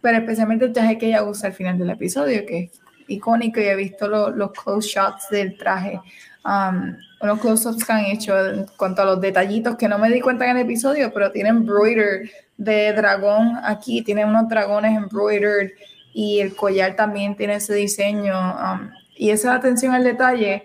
pero 0.00 0.18
especialmente 0.18 0.64
el 0.64 0.72
traje 0.72 0.98
que 0.98 1.06
ella 1.06 1.22
usa 1.22 1.48
al 1.48 1.54
final 1.54 1.78
del 1.78 1.90
episodio, 1.90 2.44
que 2.46 2.58
es 2.64 2.80
icónico 3.06 3.60
y 3.60 3.64
he 3.64 3.76
visto 3.76 4.08
los 4.08 4.52
close 4.52 4.88
shots 4.88 5.28
del 5.30 5.56
traje, 5.56 6.00
um, 6.44 6.96
unos 7.20 7.40
close-ups 7.40 7.84
que 7.84 7.92
han 7.92 8.04
hecho 8.06 8.38
en 8.38 8.66
cuanto 8.76 9.02
a 9.02 9.04
los 9.04 9.20
detallitos 9.20 9.76
que 9.76 9.88
no 9.88 9.98
me 9.98 10.10
di 10.10 10.20
cuenta 10.20 10.44
en 10.44 10.56
el 10.56 10.64
episodio, 10.64 11.12
pero 11.12 11.30
tienen 11.30 11.56
embroider 11.56 12.30
de 12.56 12.92
dragón 12.92 13.58
aquí, 13.62 14.02
tiene 14.02 14.24
unos 14.24 14.48
dragones 14.48 14.96
embroidered 14.96 15.72
y 16.12 16.40
el 16.40 16.54
collar 16.54 16.96
también 16.96 17.36
tiene 17.36 17.56
ese 17.56 17.74
diseño 17.74 18.34
um, 18.34 18.90
y 19.16 19.30
esa 19.30 19.54
atención 19.54 19.94
al 19.94 20.04
detalle 20.04 20.62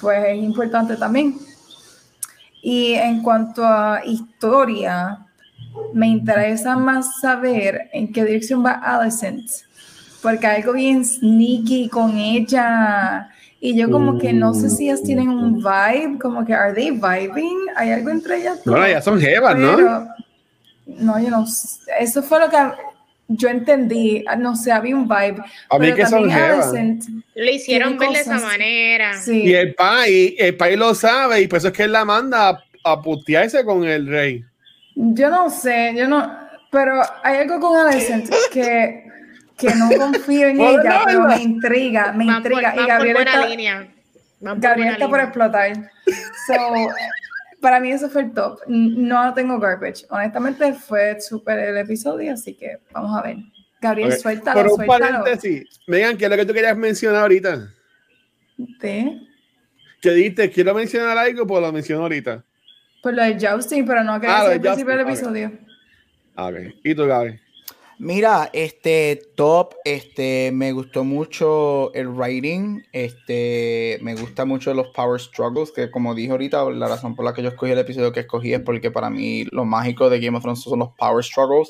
pues 0.00 0.24
es 0.28 0.36
importante 0.36 0.96
también. 0.96 1.38
Y 2.62 2.94
en 2.94 3.22
cuanto 3.22 3.64
a 3.64 4.02
historia, 4.04 5.26
me 5.92 6.08
interesa 6.08 6.76
más 6.76 7.20
saber 7.20 7.88
en 7.92 8.12
qué 8.12 8.24
dirección 8.24 8.64
va 8.64 8.72
Alicent, 8.72 9.48
porque 10.22 10.46
algo 10.46 10.72
bien 10.72 11.04
sneaky 11.04 11.88
con 11.88 12.16
ella. 12.16 13.30
Y 13.62 13.76
yo 13.76 13.90
como 13.90 14.18
que 14.18 14.32
no 14.32 14.54
sé 14.54 14.70
si 14.70 14.88
ellas 14.88 15.02
tienen 15.02 15.28
un 15.28 15.56
vibe, 15.58 16.18
como 16.18 16.46
que 16.46 16.54
are 16.54 16.72
they 16.72 16.90
vibing? 16.90 17.58
¿Hay 17.76 17.90
algo 17.90 18.08
entre 18.08 18.38
ellas? 18.38 18.60
No, 18.64 18.82
ellas 18.82 19.04
son 19.04 19.20
jevas, 19.20 19.56
¿no? 19.56 20.08
No, 20.86 21.22
yo 21.22 21.30
no 21.30 21.44
Eso 21.98 22.22
fue 22.22 22.40
lo 22.40 22.48
que 22.48 22.56
yo 23.28 23.48
entendí. 23.48 24.24
No 24.38 24.56
sé, 24.56 24.72
había 24.72 24.96
un 24.96 25.06
vibe. 25.06 25.42
A 25.68 25.78
mí 25.78 25.94
que 25.94 26.06
son 26.06 26.30
jevas. 26.30 26.72
Le 27.34 27.52
hicieron 27.52 27.98
ver 27.98 28.10
de 28.10 28.20
esa 28.20 28.40
manera. 28.40 29.20
Sí. 29.20 29.42
Y 29.44 29.54
el 29.54 29.74
país, 29.74 30.34
el 30.38 30.56
país 30.56 30.78
lo 30.78 30.94
sabe 30.94 31.42
y 31.42 31.46
por 31.46 31.58
eso 31.58 31.68
es 31.68 31.74
que 31.74 31.84
él 31.84 31.92
la 31.92 32.06
manda 32.06 32.64
a 32.82 33.02
putearse 33.02 33.64
con 33.64 33.84
el 33.84 34.06
rey. 34.06 34.44
Yo 34.94 35.30
no 35.30 35.50
sé, 35.50 35.94
yo 35.96 36.08
no, 36.08 36.36
pero 36.70 37.00
hay 37.22 37.38
algo 37.38 37.60
con 37.60 37.76
Alicent 37.76 38.28
que, 38.52 39.04
que 39.56 39.74
no 39.74 39.88
confío 39.96 40.48
en 40.48 40.60
ella, 40.60 41.02
pero 41.04 41.22
me 41.22 41.40
intriga, 41.42 42.12
me 42.12 42.24
intriga. 42.24 42.74
y 42.76 42.86
Gabriel 42.86 43.16
está, 43.18 43.46
línea. 43.46 43.88
Gabriel 44.40 44.88
está 44.94 45.08
por 45.08 45.20
explotar. 45.20 45.90
So, 46.46 46.54
para 47.60 47.78
mí 47.80 47.92
eso 47.92 48.08
fue 48.08 48.22
el 48.22 48.32
top. 48.32 48.60
No 48.66 49.32
tengo 49.34 49.58
garbage. 49.58 50.06
Honestamente 50.10 50.72
fue 50.74 51.20
súper 51.20 51.58
el 51.58 51.76
episodio, 51.78 52.32
así 52.32 52.54
que 52.54 52.78
vamos 52.92 53.16
a 53.18 53.22
ver. 53.22 53.36
Gabriel, 53.80 54.12
suéltalo, 54.12 54.60
Por 54.62 54.70
un 54.72 54.76
suéltalo. 54.76 55.24
paréntesis, 55.24 55.80
Megan, 55.86 56.16
¿qué 56.18 56.24
es 56.26 56.30
lo 56.30 56.36
que 56.36 56.44
tú 56.46 56.52
querías 56.52 56.76
mencionar 56.76 57.22
ahorita? 57.22 57.72
¿De? 58.58 59.20
¿Qué 60.02 60.10
dijiste? 60.10 60.50
Quiero 60.50 60.74
mencionar 60.74 61.16
algo, 61.16 61.46
pues 61.46 61.62
lo 61.62 61.72
menciono 61.72 62.02
ahorita. 62.02 62.44
Pues 63.02 63.14
lo 63.14 63.22
de 63.22 63.38
Jousting, 63.38 63.84
pero 63.86 64.04
no 64.04 64.20
que 64.20 64.26
ah, 64.26 64.42
al 64.42 64.60
principio 64.60 64.96
del 64.96 65.08
episodio. 65.08 65.52
Ah, 66.36 66.48
ok. 66.48 66.74
¿Y 66.84 66.94
tú, 66.94 67.06
Gaby? 67.06 67.38
Mira, 68.02 68.48
este 68.54 69.20
top, 69.34 69.74
este, 69.84 70.52
me 70.54 70.72
gustó 70.72 71.04
mucho 71.04 71.92
el 71.92 72.08
writing, 72.08 72.82
este, 72.92 73.98
me 74.00 74.14
gusta 74.14 74.46
mucho 74.46 74.72
los 74.72 74.88
power 74.94 75.20
struggles, 75.20 75.70
que 75.70 75.90
como 75.90 76.14
dije 76.14 76.30
ahorita, 76.30 76.64
la 76.70 76.88
razón 76.88 77.14
por 77.14 77.26
la 77.26 77.34
que 77.34 77.42
yo 77.42 77.50
escogí 77.50 77.72
el 77.72 77.78
episodio 77.78 78.10
que 78.10 78.20
escogí 78.20 78.54
es 78.54 78.60
porque 78.60 78.90
para 78.90 79.10
mí 79.10 79.44
lo 79.52 79.66
mágico 79.66 80.08
de 80.08 80.18
Game 80.18 80.34
of 80.34 80.42
Thrones 80.42 80.62
son 80.62 80.78
los 80.78 80.92
power 80.98 81.22
struggles, 81.22 81.68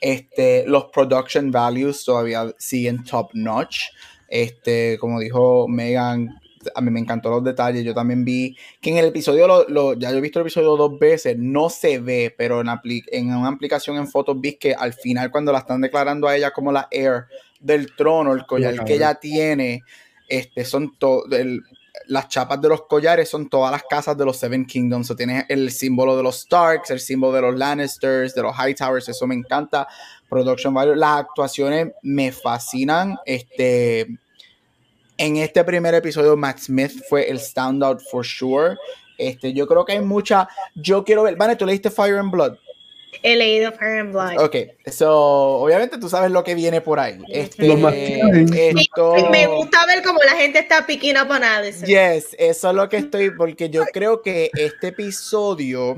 este, 0.00 0.64
los 0.66 0.86
production 0.86 1.50
values 1.50 2.06
todavía 2.06 2.54
siguen 2.56 3.04
top 3.04 3.28
notch, 3.34 3.82
este, 4.28 4.96
como 4.98 5.20
dijo 5.20 5.68
Megan, 5.68 6.40
a 6.74 6.80
mí 6.80 6.90
me 6.90 7.00
encantó 7.00 7.30
los 7.30 7.44
detalles. 7.44 7.84
Yo 7.84 7.94
también 7.94 8.24
vi 8.24 8.56
que 8.80 8.90
en 8.90 8.98
el 8.98 9.06
episodio, 9.06 9.66
lo, 9.68 9.94
ya 9.94 10.10
yo 10.10 10.18
he 10.18 10.20
visto 10.20 10.38
el 10.38 10.44
episodio 10.44 10.76
dos 10.76 10.98
veces, 10.98 11.36
no 11.38 11.70
se 11.70 11.98
ve, 11.98 12.34
pero 12.36 12.60
en, 12.60 12.68
en 13.12 13.34
una 13.34 13.48
aplicación 13.48 13.96
en 13.96 14.08
fotos 14.08 14.40
vi 14.40 14.54
que 14.54 14.74
al 14.74 14.92
final, 14.92 15.30
cuando 15.30 15.52
la 15.52 15.58
están 15.58 15.80
declarando 15.80 16.28
a 16.28 16.36
ella 16.36 16.50
como 16.50 16.72
la 16.72 16.88
heir 16.90 17.26
del 17.60 17.94
trono, 17.96 18.32
el 18.32 18.46
collar 18.46 18.84
que 18.84 18.94
ella 18.94 19.14
tiene, 19.14 19.82
este, 20.28 20.64
son 20.64 20.96
todo. 20.98 21.24
Las 22.08 22.28
chapas 22.28 22.60
de 22.60 22.68
los 22.68 22.82
collares 22.82 23.28
son 23.28 23.48
todas 23.48 23.72
las 23.72 23.82
casas 23.82 24.16
de 24.16 24.24
los 24.24 24.36
Seven 24.36 24.64
Kingdoms. 24.66 25.10
O 25.10 25.16
tienes 25.16 25.44
el 25.48 25.72
símbolo 25.72 26.16
de 26.16 26.22
los 26.22 26.42
Starks, 26.42 26.90
el 26.90 27.00
símbolo 27.00 27.32
de 27.32 27.40
los 27.40 27.56
Lannisters, 27.56 28.34
de 28.34 28.42
los 28.42 28.54
Hightowers. 28.54 29.08
Eso 29.08 29.26
me 29.26 29.34
encanta. 29.34 29.88
Production 30.28 30.72
value. 30.72 30.94
Las 30.94 31.20
actuaciones 31.20 31.88
me 32.02 32.30
fascinan. 32.30 33.16
Este 33.24 34.18
en 35.18 35.36
este 35.36 35.64
primer 35.64 35.94
episodio, 35.94 36.36
Matt 36.36 36.58
Smith 36.58 37.02
fue 37.08 37.28
el 37.30 37.38
standout 37.38 38.00
for 38.10 38.24
sure. 38.24 38.76
Este, 39.18 39.52
yo 39.52 39.66
creo 39.66 39.84
que 39.84 39.92
hay 39.92 40.00
mucha. 40.00 40.48
Yo 40.74 41.04
quiero 41.04 41.22
ver. 41.22 41.36
Vane, 41.36 41.56
¿tú 41.56 41.66
leíste 41.66 41.90
Fire 41.90 42.18
and 42.18 42.30
Blood? 42.30 42.56
He 43.22 43.34
leído 43.34 43.72
Fire 43.72 44.00
and 44.00 44.12
Blood. 44.12 44.38
Ok, 44.38 44.56
so, 44.90 45.58
obviamente 45.60 45.98
tú 45.98 46.08
sabes 46.08 46.30
lo 46.30 46.44
que 46.44 46.54
viene 46.54 46.80
por 46.80 47.00
ahí. 47.00 47.18
Este, 47.28 47.76
Me 47.76 49.46
gusta 49.46 49.86
ver 49.86 50.02
cómo 50.02 50.18
la 50.24 50.36
gente 50.36 50.58
está 50.58 50.86
picking 50.86 51.16
up 51.16 51.30
on 51.30 51.42
Yes, 51.86 52.36
eso 52.38 52.70
es 52.70 52.76
lo 52.76 52.88
que 52.88 52.98
estoy, 52.98 53.30
porque 53.30 53.70
yo 53.70 53.84
creo 53.92 54.22
que 54.22 54.50
este 54.54 54.88
episodio 54.88 55.96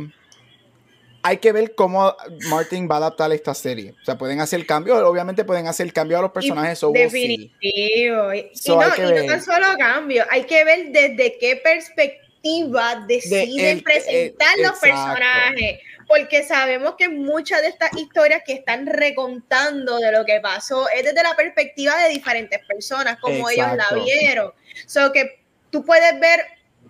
hay 1.22 1.38
que 1.38 1.52
ver 1.52 1.74
cómo 1.74 2.14
Martin 2.48 2.88
va 2.88 2.96
a 2.96 2.98
adaptar 2.98 3.32
esta 3.32 3.54
serie. 3.54 3.94
O 4.00 4.04
sea, 4.04 4.16
pueden 4.16 4.40
hacer 4.40 4.64
cambio, 4.66 4.96
obviamente 5.08 5.44
pueden 5.44 5.66
hacer 5.66 5.92
cambio 5.92 6.18
a 6.18 6.22
los 6.22 6.32
personajes. 6.32 6.80
definitivo. 6.92 8.32
y, 8.32 8.50
no, 8.66 9.22
y 9.22 9.26
no 9.26 9.40
solo 9.40 9.66
cambio, 9.78 10.24
hay 10.30 10.44
que 10.44 10.64
ver 10.64 10.90
desde 10.90 11.38
qué 11.38 11.56
perspectiva 11.56 13.04
deciden 13.06 13.82
presentar 13.82 14.58
los 14.58 14.78
personajes. 14.78 15.80
Porque 16.06 16.42
sabemos 16.42 16.94
que 16.96 17.10
muchas 17.10 17.60
de 17.60 17.68
estas 17.68 17.94
historias 17.94 18.42
que 18.46 18.54
están 18.54 18.86
recontando 18.86 19.98
de 19.98 20.10
lo 20.10 20.24
que 20.24 20.40
pasó 20.40 20.88
es 20.88 21.04
desde 21.04 21.22
la 21.22 21.36
perspectiva 21.36 21.94
de 21.98 22.08
diferentes 22.08 22.60
personas, 22.66 23.18
como 23.20 23.50
ellos 23.50 23.68
la 23.76 23.94
vieron. 23.94 24.52
So 24.86 25.12
que 25.12 25.40
tú 25.70 25.84
puedes 25.84 26.18
ver 26.18 26.40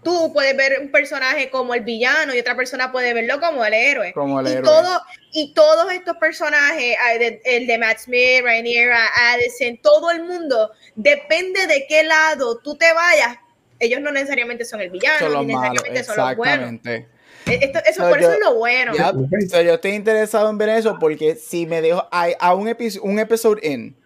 tú 0.03 0.33
puedes 0.33 0.57
ver 0.57 0.79
un 0.81 0.91
personaje 0.91 1.51
como 1.51 1.75
el 1.75 1.83
villano 1.83 2.35
y 2.35 2.39
otra 2.39 2.57
persona 2.57 2.93
puede 2.93 3.15
verlo 3.15 3.41
como 3.41 3.65
el 3.65 3.75
héroe. 3.75 4.12
Como 4.12 4.41
el 4.41 4.59
y, 4.59 4.62
Todo, 4.62 5.03
y 5.33 5.55
todos 5.55 5.93
estos 5.93 6.16
personajes, 6.16 6.97
ah, 7.01 7.15
el 7.15 7.66
de 7.66 7.79
Matt 7.79 7.99
Smith, 7.99 8.43
Rainier, 8.43 8.93
Addison, 8.93 9.79
todo 9.83 10.11
el 10.11 10.25
mundo, 10.25 10.70
depende 10.95 11.66
de 11.66 11.87
qué 11.89 12.05
lado 12.05 12.59
tú 12.59 12.77
te 12.77 12.93
vayas, 12.93 13.39
ellos 13.79 14.01
no 14.01 14.11
necesariamente 14.11 14.65
son 14.65 14.81
el 14.81 14.91
villano, 14.91 15.43
ni 15.43 15.55
necesariamente 15.55 16.05
son 16.05 16.16
los 16.16 16.37
buenos. 16.37 16.81
E, 16.85 17.73
eso, 17.87 18.07
por 18.07 18.19
eso 18.19 18.33
es 18.33 18.41
lo 18.41 18.57
bueno. 18.57 18.93
yo 18.95 19.75
estoy 19.75 19.93
interesado 19.93 20.51
en 20.51 20.59
ver 20.59 20.69
eso 20.70 20.99
porque 20.99 21.35
si 21.35 21.66
me 21.66 21.81
dejo 21.81 22.07
a, 22.11 22.29
a 22.41 22.55
un, 22.55 22.69
episodio 22.69 23.05
un 23.05 23.19
episodio 23.19 23.61
en 23.62 23.97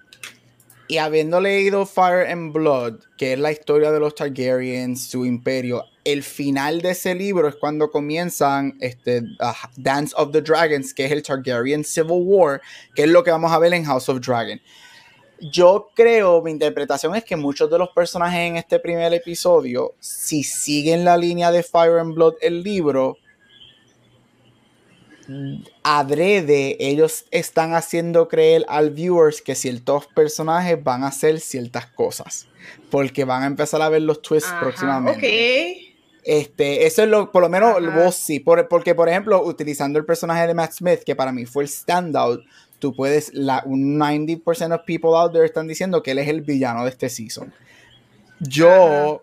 y 0.88 0.98
habiendo 0.98 1.40
leído 1.40 1.86
Fire 1.86 2.28
and 2.28 2.52
Blood, 2.52 3.00
que 3.16 3.32
es 3.32 3.38
la 3.38 3.52
historia 3.52 3.92
de 3.92 4.00
los 4.00 4.14
Targaryens, 4.14 5.09
su 5.09 5.24
imperio, 5.24 5.84
el 6.04 6.22
final 6.22 6.82
de 6.82 6.90
ese 6.90 7.14
libro 7.14 7.48
es 7.48 7.56
cuando 7.56 7.90
comienzan 7.90 8.76
este, 8.80 9.22
Dance 9.76 10.14
of 10.16 10.32
the 10.32 10.42
Dragons, 10.42 10.92
que 10.92 11.04
es 11.04 11.12
el 11.12 11.22
Targaryen 11.22 11.84
Civil 11.84 12.22
War, 12.24 12.60
que 12.94 13.04
es 13.04 13.09
lo 13.09 13.22
que 13.22 13.30
vamos 13.30 13.52
a 13.52 13.59
ver 13.59 13.72
en 13.72 13.84
House 13.84 14.09
of 14.09 14.20
Dragon. 14.20 14.60
Yo 15.40 15.90
creo, 15.94 16.40
mi 16.42 16.50
interpretación 16.50 17.16
es 17.16 17.24
que 17.24 17.36
muchos 17.36 17.70
de 17.70 17.78
los 17.78 17.88
personajes 17.90 18.40
en 18.40 18.56
este 18.56 18.78
primer 18.78 19.12
episodio, 19.12 19.94
si 19.98 20.44
siguen 20.44 21.04
la 21.04 21.16
línea 21.16 21.50
de 21.50 21.62
Fire 21.62 21.98
and 21.98 22.14
Blood, 22.14 22.34
el 22.40 22.62
libro, 22.62 23.16
adrede, 25.82 26.76
ellos 26.80 27.24
están 27.30 27.74
haciendo 27.74 28.28
creer 28.28 28.64
al 28.68 28.90
viewers 28.90 29.42
que 29.42 29.54
ciertos 29.54 30.06
personajes 30.09 30.82
van 30.82 31.04
a 31.04 31.09
hacer 31.09 31.40
ciertas 31.40 31.86
cosas. 31.86 32.46
Porque 32.90 33.24
van 33.24 33.42
a 33.42 33.46
empezar 33.46 33.82
a 33.82 33.88
ver 33.88 34.02
los 34.02 34.22
twists 34.22 34.52
próximamente. 34.60 35.92
Este, 36.24 36.86
eso 36.86 37.02
es 37.02 37.09
lo, 37.09 37.32
por 37.32 37.42
lo 37.42 37.48
menos 37.48 37.76
vos 37.94 38.14
sí. 38.14 38.38
porque, 38.38 38.94
por 38.94 39.09
ejemplo, 39.09 39.42
utilizando 39.44 39.98
el 39.98 40.04
personaje 40.04 40.46
de 40.46 40.54
Matt 40.54 40.72
Smith, 40.72 41.00
que 41.04 41.16
para 41.16 41.32
mí 41.32 41.46
fue 41.46 41.64
el 41.64 41.68
standout, 41.68 42.44
tú 42.78 42.94
puedes, 42.94 43.32
la, 43.34 43.62
un 43.66 43.98
90% 43.98 44.74
of 44.74 44.82
people 44.86 45.10
out 45.14 45.32
there 45.32 45.44
están 45.44 45.66
diciendo 45.66 46.02
que 46.02 46.12
él 46.12 46.18
es 46.18 46.28
el 46.28 46.42
villano 46.42 46.84
de 46.84 46.90
este 46.90 47.09
season. 47.09 47.52
Yo, 48.40 49.22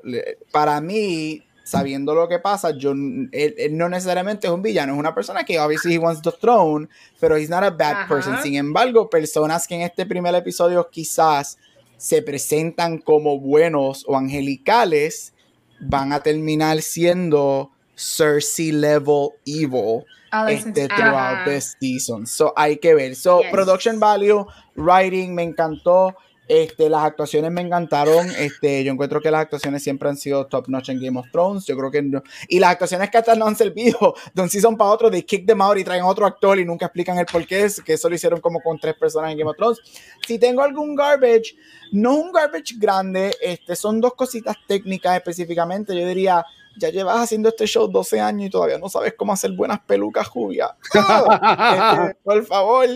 para 0.52 0.80
mí, 0.80 1.44
sabiendo 1.70 2.16
lo 2.16 2.28
que 2.28 2.40
pasa, 2.40 2.72
yo, 2.72 2.92
él, 2.92 3.56
no 3.72 3.90
necesariamente 3.90 4.48
es 4.48 4.54
un 4.54 4.64
villano, 4.64 4.94
es 4.94 5.00
una 5.00 5.14
persona 5.14 5.44
que 5.44 5.60
obviously 5.60 5.94
he 5.94 5.98
wants 6.00 6.22
the 6.22 6.32
throne, 6.32 6.90
pero 7.20 7.38
he's 7.38 7.50
not 7.50 7.64
a 7.64 7.70
bad 7.70 8.08
person. 8.08 8.42
Sin 8.42 8.56
embargo, 8.56 9.10
personas 9.10 9.68
que 9.68 9.76
en 9.76 9.82
este 9.82 10.06
primer 10.06 10.34
episodio 10.34 10.90
quizás 10.90 11.58
se 11.98 12.22
presentan 12.24 12.98
como 12.98 13.40
buenos 13.40 14.04
o 14.08 14.18
angelicales, 14.18 15.34
van 15.80 16.12
a 16.12 16.22
terminar 16.22 16.82
siendo 16.82 17.72
Cersei 17.96 18.72
level 18.72 19.34
evil 19.46 20.06
este, 20.48 20.88
throughout 20.88 21.46
the 21.46 21.62
season. 21.62 22.26
So 22.26 22.54
hay 22.56 22.78
que 22.78 22.96
ver. 22.96 23.16
So, 23.16 23.42
production 23.52 24.00
value, 24.00 24.46
writing, 24.76 25.36
me 25.36 25.44
encantó. 25.44 26.16
Este, 26.50 26.90
las 26.90 27.04
actuaciones 27.04 27.52
me 27.52 27.62
encantaron. 27.62 28.28
Este, 28.40 28.84
yo 28.84 28.92
encuentro 28.92 29.22
que 29.22 29.30
las 29.30 29.42
actuaciones 29.42 29.84
siempre 29.84 30.10
han 30.10 30.18
sido 30.18 30.48
top 30.48 30.68
notch 30.68 30.90
en 30.90 31.00
Game 31.00 31.20
of 31.20 31.28
Thrones. 31.32 31.64
Yo 31.68 31.78
creo 31.78 31.92
que 31.92 32.02
no. 32.02 32.24
Y 32.48 32.58
las 32.60 32.72
actuaciones 32.72 33.12
que 33.12 33.20
hasta 33.20 33.36
no 33.36 33.46
han 33.46 33.56
servido 33.56 34.16
de 34.34 34.42
un 34.42 34.50
season 34.50 34.76
para 34.76 34.90
otro, 34.90 35.12
de 35.12 35.24
kick 35.24 35.46
them 35.46 35.62
out 35.62 35.78
y 35.78 35.84
traen 35.84 36.04
otro 36.04 36.26
actor 36.26 36.58
y 36.58 36.66
nunca 36.66 36.88
explican 36.88 37.20
el 37.20 37.28
por 37.28 37.46
qué. 37.46 37.70
Que 37.86 37.94
eso 37.94 38.10
lo 38.10 38.16
hicieron 38.16 38.42
como 38.42 38.62
con 38.62 38.80
tres 38.80 38.96
personas 38.96 39.32
en 39.32 39.38
Game 39.38 39.52
of 39.52 39.58
Thrones. 39.58 39.80
Si 40.26 40.40
tengo 40.40 40.64
algún 40.64 40.96
garbage, 40.96 41.56
no 41.92 42.16
un 42.16 42.32
garbage 42.32 42.76
grande, 42.80 43.32
este, 43.40 43.76
son 43.76 44.02
dos 44.02 44.16
cositas 44.16 44.58
técnicas 44.68 45.18
específicamente. 45.18 45.96
Yo 45.96 46.08
diría, 46.08 46.44
ya 46.80 46.90
llevas 46.90 47.20
haciendo 47.20 47.50
este 47.50 47.68
show 47.68 47.88
12 47.88 48.20
años 48.20 48.48
y 48.48 48.50
todavía 48.50 48.80
no 48.80 48.90
sabes 48.90 49.14
cómo 49.16 49.34
hacer 49.34 49.52
buenas 49.52 49.82
pelucas, 49.82 50.28
Julia. 50.28 50.76
Este, 50.90 52.16
por 52.24 52.44
favor, 52.46 52.88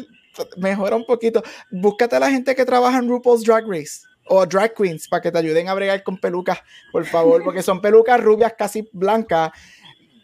mejora 0.57 0.95
un 0.95 1.05
poquito. 1.05 1.43
Búscate 1.71 2.15
a 2.15 2.19
la 2.19 2.29
gente 2.29 2.55
que 2.55 2.65
trabaja 2.65 2.97
en 2.97 3.07
RuPaul's 3.07 3.43
Drag 3.43 3.65
Race 3.67 4.01
o 4.27 4.45
drag 4.45 4.73
queens 4.73 5.07
para 5.07 5.21
que 5.21 5.31
te 5.31 5.37
ayuden 5.37 5.67
a 5.67 5.73
bregar 5.73 6.03
con 6.03 6.17
pelucas, 6.17 6.59
por 6.91 7.05
favor, 7.05 7.43
porque 7.43 7.61
son 7.61 7.81
pelucas 7.81 8.21
rubias 8.21 8.53
casi 8.57 8.87
blancas. 8.91 9.51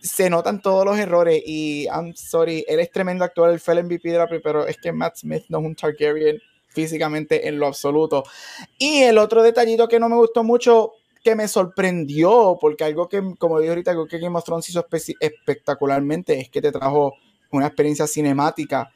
Se 0.01 0.29
notan 0.29 0.61
todos 0.61 0.85
los 0.85 0.97
errores 0.97 1.41
y 1.45 1.85
I'm 1.87 2.15
sorry, 2.15 2.63
él 2.67 2.79
es 2.79 2.89
tremendo 2.91 3.25
actor, 3.25 3.49
él 3.49 3.59
fue 3.59 3.73
el 3.73 3.83
MVP 3.83 4.09
de 4.09 4.17
la 4.17 4.27
pero 4.27 4.65
es 4.65 4.77
que 4.77 4.93
Matt 4.93 5.17
Smith 5.17 5.43
no 5.49 5.59
es 5.59 5.65
un 5.65 5.75
Targaryen 5.75 6.39
físicamente 6.69 7.47
en 7.47 7.59
lo 7.59 7.67
absoluto. 7.67 8.23
Y 8.77 9.01
el 9.01 9.17
otro 9.17 9.43
detallito 9.43 9.89
que 9.89 9.99
no 9.99 10.07
me 10.07 10.15
gustó 10.15 10.43
mucho, 10.43 10.93
que 11.21 11.35
me 11.35 11.49
sorprendió, 11.49 12.57
porque 12.61 12.85
algo 12.85 13.09
que, 13.09 13.21
como 13.37 13.59
dije 13.59 13.71
ahorita, 13.71 13.91
algo 13.91 14.07
que 14.07 14.19
Game 14.19 14.37
of 14.37 14.45
Thrones 14.45 14.69
hizo 14.69 14.87
espectacularmente 15.19 16.39
es 16.39 16.49
que 16.49 16.61
te 16.61 16.71
trajo 16.71 17.15
una 17.51 17.65
experiencia 17.65 18.07
cinemática 18.07 18.89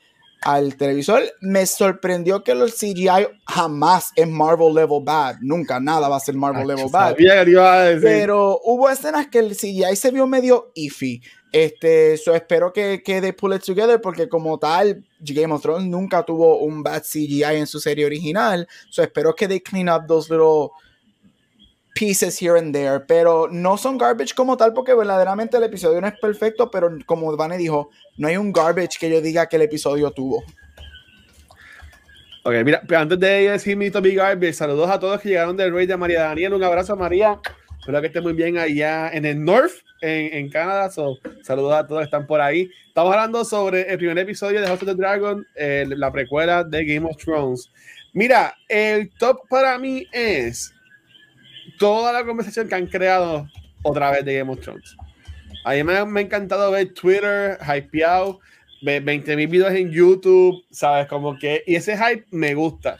al 0.43 0.75
televisor. 0.75 1.23
Me 1.41 1.65
sorprendió 1.65 2.43
que 2.43 2.55
los 2.55 2.73
CGI 2.73 3.27
jamás 3.47 4.11
es 4.15 4.27
Marvel 4.27 4.73
level 4.73 5.01
bad. 5.03 5.37
Nunca, 5.41 5.79
nada 5.79 6.07
va 6.07 6.17
a 6.17 6.19
ser 6.19 6.35
Marvel 6.35 6.67
level 6.67 6.89
bad. 6.91 7.15
Pero 8.01 8.59
hubo 8.63 8.89
escenas 8.89 9.27
que 9.27 9.39
el 9.39 9.55
CGI 9.55 9.95
se 9.95 10.11
vio 10.11 10.27
medio 10.27 10.71
iffy. 10.75 11.21
Este, 11.51 12.17
so 12.17 12.33
espero 12.33 12.73
que, 12.73 13.03
que 13.03 13.21
they 13.21 13.31
pull 13.31 13.53
it 13.53 13.63
together 13.63 14.01
porque 14.01 14.27
como 14.27 14.57
tal, 14.57 15.05
Game 15.19 15.53
of 15.53 15.61
Thrones 15.61 15.87
nunca 15.87 16.23
tuvo 16.23 16.57
un 16.57 16.81
bad 16.81 17.03
CGI 17.03 17.57
en 17.57 17.67
su 17.67 17.79
serie 17.79 18.05
original. 18.05 18.67
So 18.89 19.03
espero 19.03 19.35
que 19.35 19.47
they 19.47 19.59
clean 19.59 19.87
up 19.87 20.07
those 20.07 20.31
little 20.31 20.71
pieces 21.93 22.41
here 22.41 22.57
and 22.57 22.73
there, 22.73 22.99
pero 23.07 23.47
no 23.51 23.77
son 23.77 23.97
garbage 23.97 24.33
como 24.33 24.57
tal 24.57 24.73
porque 24.73 24.93
verdaderamente 24.93 25.57
el 25.57 25.63
episodio 25.63 26.01
no 26.01 26.07
es 26.07 26.19
perfecto, 26.19 26.69
pero 26.71 26.89
como 27.05 27.35
Vane 27.37 27.57
dijo, 27.57 27.89
no 28.17 28.27
hay 28.27 28.37
un 28.37 28.51
garbage 28.51 28.97
que 28.99 29.09
yo 29.09 29.21
diga 29.21 29.47
que 29.47 29.55
el 29.57 29.61
episodio 29.63 30.11
tuvo. 30.11 30.43
Ok, 32.43 32.55
mira, 32.65 32.81
antes 32.97 33.19
de 33.19 33.51
decir 33.51 33.77
mi 33.77 33.89
topic 33.89 34.17
garbage, 34.17 34.53
saludos 34.53 34.89
a 34.89 34.99
todos 34.99 35.21
que 35.21 35.29
llegaron 35.29 35.55
del 35.55 35.73
Rey 35.73 35.85
de 35.85 35.95
María 35.95 36.23
Daniel, 36.23 36.53
un 36.53 36.63
abrazo 36.63 36.93
a 36.93 36.95
María, 36.97 37.39
espero 37.79 38.01
que 38.01 38.07
esté 38.07 38.19
muy 38.19 38.33
bien 38.33 38.57
allá 38.57 39.09
en 39.13 39.25
el 39.25 39.43
North, 39.43 39.71
en, 40.01 40.33
en 40.33 40.49
Canadá, 40.49 40.89
saludos 40.89 41.73
a 41.73 41.87
todos 41.87 42.01
que 42.01 42.05
están 42.05 42.27
por 42.27 42.41
ahí. 42.41 42.69
Estamos 42.87 43.13
hablando 43.13 43.45
sobre 43.45 43.89
el 43.89 43.97
primer 43.97 44.17
episodio 44.17 44.59
de 44.59 44.67
House 44.67 44.81
of 44.81 44.89
the 44.89 44.95
Dragon, 44.95 45.47
la 45.55 46.11
precuela 46.11 46.63
de 46.63 46.83
Game 46.83 47.09
of 47.09 47.15
Thrones. 47.17 47.71
Mira, 48.11 48.53
el 48.67 49.09
top 49.17 49.47
para 49.47 49.79
mí 49.79 50.05
es 50.11 50.73
toda 51.77 52.13
la 52.13 52.25
conversación 52.25 52.67
que 52.67 52.75
han 52.75 52.87
creado 52.87 53.47
otra 53.83 54.11
vez 54.11 54.25
de 54.25 54.37
Game 54.37 54.51
of 54.51 54.61
Thrones. 54.61 54.95
A 55.65 55.73
mí 55.73 55.83
me, 55.83 55.93
ha 55.93 56.21
encantado 56.21 56.71
ver 56.71 56.93
Twitter 56.93 57.57
hypeado, 57.61 58.39
ver 58.81 59.01
20 59.01 59.35
mil 59.35 59.47
videos 59.47 59.73
en 59.73 59.91
YouTube, 59.91 60.63
¿sabes? 60.71 61.07
Como 61.07 61.37
que, 61.37 61.63
y 61.65 61.75
ese 61.75 61.97
hype 61.97 62.25
me 62.31 62.53
gusta, 62.53 62.97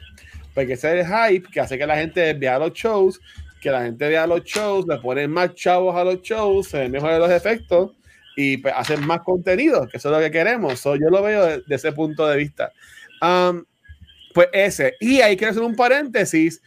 porque 0.54 0.74
ese 0.74 1.00
es 1.00 1.08
el 1.08 1.14
hype 1.14 1.50
que 1.52 1.60
hace 1.60 1.78
que 1.78 1.86
la 1.86 1.98
gente 1.98 2.34
vea 2.34 2.60
los 2.60 2.74
shows, 2.74 3.20
que 3.60 3.70
la 3.70 3.84
gente 3.84 4.08
vea 4.08 4.28
los 4.28 4.44
shows, 4.44 4.86
le 4.88 4.98
ponen 4.98 5.32
más 5.32 5.56
chavos 5.56 5.96
a 5.96 6.04
los 6.04 6.22
shows, 6.22 6.68
se 6.68 6.80
ven 6.80 6.92
mejores 6.92 7.20
los 7.20 7.32
efectos 7.32 7.92
y 8.36 8.58
pues, 8.58 8.74
hacen 8.76 9.06
más 9.06 9.22
contenido, 9.22 9.88
que 9.88 9.98
eso 9.98 10.10
es 10.10 10.18
lo 10.18 10.24
que 10.24 10.32
queremos. 10.32 10.84
yo 10.84 11.10
lo 11.10 11.22
veo 11.22 11.46
desde 11.46 11.64
de 11.68 11.76
ese 11.76 11.92
punto 11.92 12.28
de 12.28 12.38
vista. 12.38 12.72
Um, 13.22 13.64
pues 14.34 14.50
ese. 14.52 14.96
Y 15.00 15.22
ahí 15.22 15.38
quiero 15.38 15.52
hacer 15.52 15.64
un 15.64 15.76
paréntesis 15.76 16.62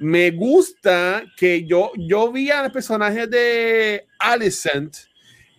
me 0.00 0.30
gusta 0.30 1.24
que 1.36 1.66
yo, 1.66 1.92
yo 1.94 2.32
vi 2.32 2.50
al 2.50 2.72
personaje 2.72 3.26
de 3.26 4.06
Alicent 4.18 4.96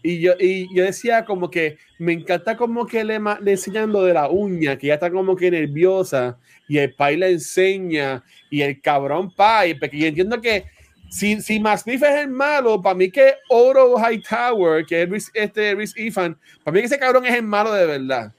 y 0.02 0.20
yo, 0.20 0.34
y 0.40 0.68
yo 0.76 0.84
decía 0.84 1.26
como 1.26 1.52
que 1.52 1.78
me 2.00 2.14
encanta 2.14 2.58
como 2.58 2.88
que 2.88 3.04
le, 3.04 3.20
le 3.42 3.52
enseñan 3.52 3.92
lo 3.92 4.04
de 4.04 4.16
la 4.16 4.30
uña, 4.30 4.80
que 4.80 4.88
ya 4.88 4.96
está 4.96 5.12
como 5.12 5.36
que 5.36 5.52
nerviosa 5.52 6.40
y 6.68 6.80
el 6.80 6.92
pai 6.96 7.18
le 7.18 7.30
enseña 7.30 8.24
y 8.50 8.64
el 8.64 8.82
cabrón 8.82 9.32
pai, 9.32 9.80
porque 9.80 10.00
yo 10.00 10.08
entiendo 10.08 10.42
que 10.42 10.66
si, 11.12 11.40
si 11.40 11.60
Masmith 11.60 12.02
es 12.02 12.22
el 12.22 12.30
malo, 12.30 12.82
para 12.82 12.96
mí 12.96 13.12
que 13.12 13.36
Oro 13.50 13.96
Hightower, 13.96 14.86
que 14.88 15.04
es 15.04 15.30
este 15.36 15.76
Rhys 15.76 15.96
Ifan, 15.96 16.36
para 16.64 16.74
mí 16.74 16.80
que 16.80 16.88
ese 16.88 16.98
cabrón 16.98 17.28
es 17.28 17.36
el 17.36 17.44
malo 17.44 17.74
de 17.74 17.86
verdad. 17.86 18.34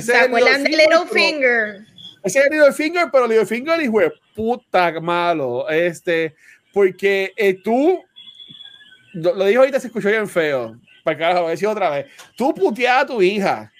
¿Se 0.00 0.16
acuerdan 0.16 0.64
de 0.64 0.70
Littlefinger? 0.70 1.95
Ese 2.26 2.40
es 2.40 2.50
Littlefinger, 2.50 3.08
pero 3.12 3.28
Littlefinger 3.28 3.80
hijo 3.80 4.00
de 4.00 4.12
puta 4.34 5.00
malo. 5.00 5.68
Este, 5.68 6.34
porque 6.72 7.32
eh, 7.36 7.54
tú, 7.62 8.02
lo, 9.14 9.44
dijo 9.44 9.60
ahorita, 9.60 9.78
se 9.78 9.86
escuchó 9.86 10.08
bien 10.08 10.28
feo. 10.28 10.76
Para 11.04 11.16
carajo, 11.16 11.42
lo 11.42 11.48
decir 11.50 11.68
otra 11.68 11.88
vez. 11.88 12.06
Tú 12.36 12.52
puteas 12.52 13.04
a 13.04 13.06
tu 13.06 13.22
hija 13.22 13.72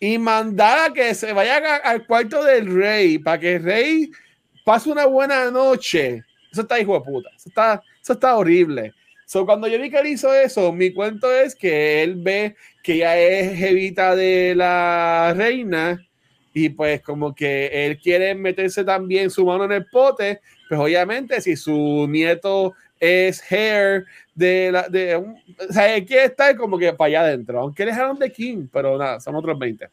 y 0.00 0.18
mandar 0.18 0.90
a 0.90 0.92
que 0.92 1.14
se 1.14 1.32
vaya 1.32 1.76
al 1.76 2.04
cuarto 2.04 2.42
del 2.42 2.66
rey 2.74 3.18
para 3.18 3.38
que 3.38 3.54
el 3.54 3.62
rey 3.62 4.10
pase 4.64 4.90
una 4.90 5.06
buena 5.06 5.48
noche. 5.52 6.24
Eso 6.50 6.62
está 6.62 6.80
hijo 6.80 6.94
de 6.94 7.04
puta. 7.04 7.30
Eso 7.36 7.48
está, 7.48 7.80
eso 8.02 8.12
está 8.14 8.34
horrible. 8.34 8.92
So, 9.24 9.46
cuando 9.46 9.68
yo 9.68 9.80
vi 9.80 9.88
que 9.88 10.00
él 10.00 10.08
hizo 10.08 10.34
eso, 10.34 10.72
mi 10.72 10.92
cuento 10.92 11.32
es 11.32 11.54
que 11.54 12.02
él 12.02 12.16
ve 12.16 12.56
que 12.82 12.96
ya 12.96 13.16
es 13.16 13.56
jevita 13.56 14.16
de 14.16 14.54
la 14.56 15.32
reina 15.36 16.04
y 16.54 16.68
pues 16.70 17.00
como 17.02 17.34
que 17.34 17.86
él 17.86 17.98
quiere 17.98 18.34
meterse 18.34 18.84
también 18.84 19.30
su 19.30 19.44
mano 19.44 19.64
en 19.64 19.72
el 19.72 19.86
pote, 19.86 20.40
pues 20.68 20.80
obviamente 20.80 21.40
si 21.40 21.56
su 21.56 22.06
nieto 22.08 22.74
es 23.00 23.42
hair 23.50 24.04
de 24.34 24.70
la 24.72 24.88
de 24.88 25.16
o 25.16 25.72
sea, 25.72 25.94
él 25.94 26.04
quiere 26.04 26.24
estar 26.24 26.56
como 26.56 26.78
que 26.78 26.92
para 26.92 27.08
allá 27.08 27.20
adentro, 27.22 27.60
aunque 27.60 27.82
Aaron 27.84 28.18
de 28.18 28.30
King, 28.30 28.68
pero 28.72 28.96
nada, 28.96 29.20
son 29.20 29.34
otros 29.34 29.58
20. 29.58 29.88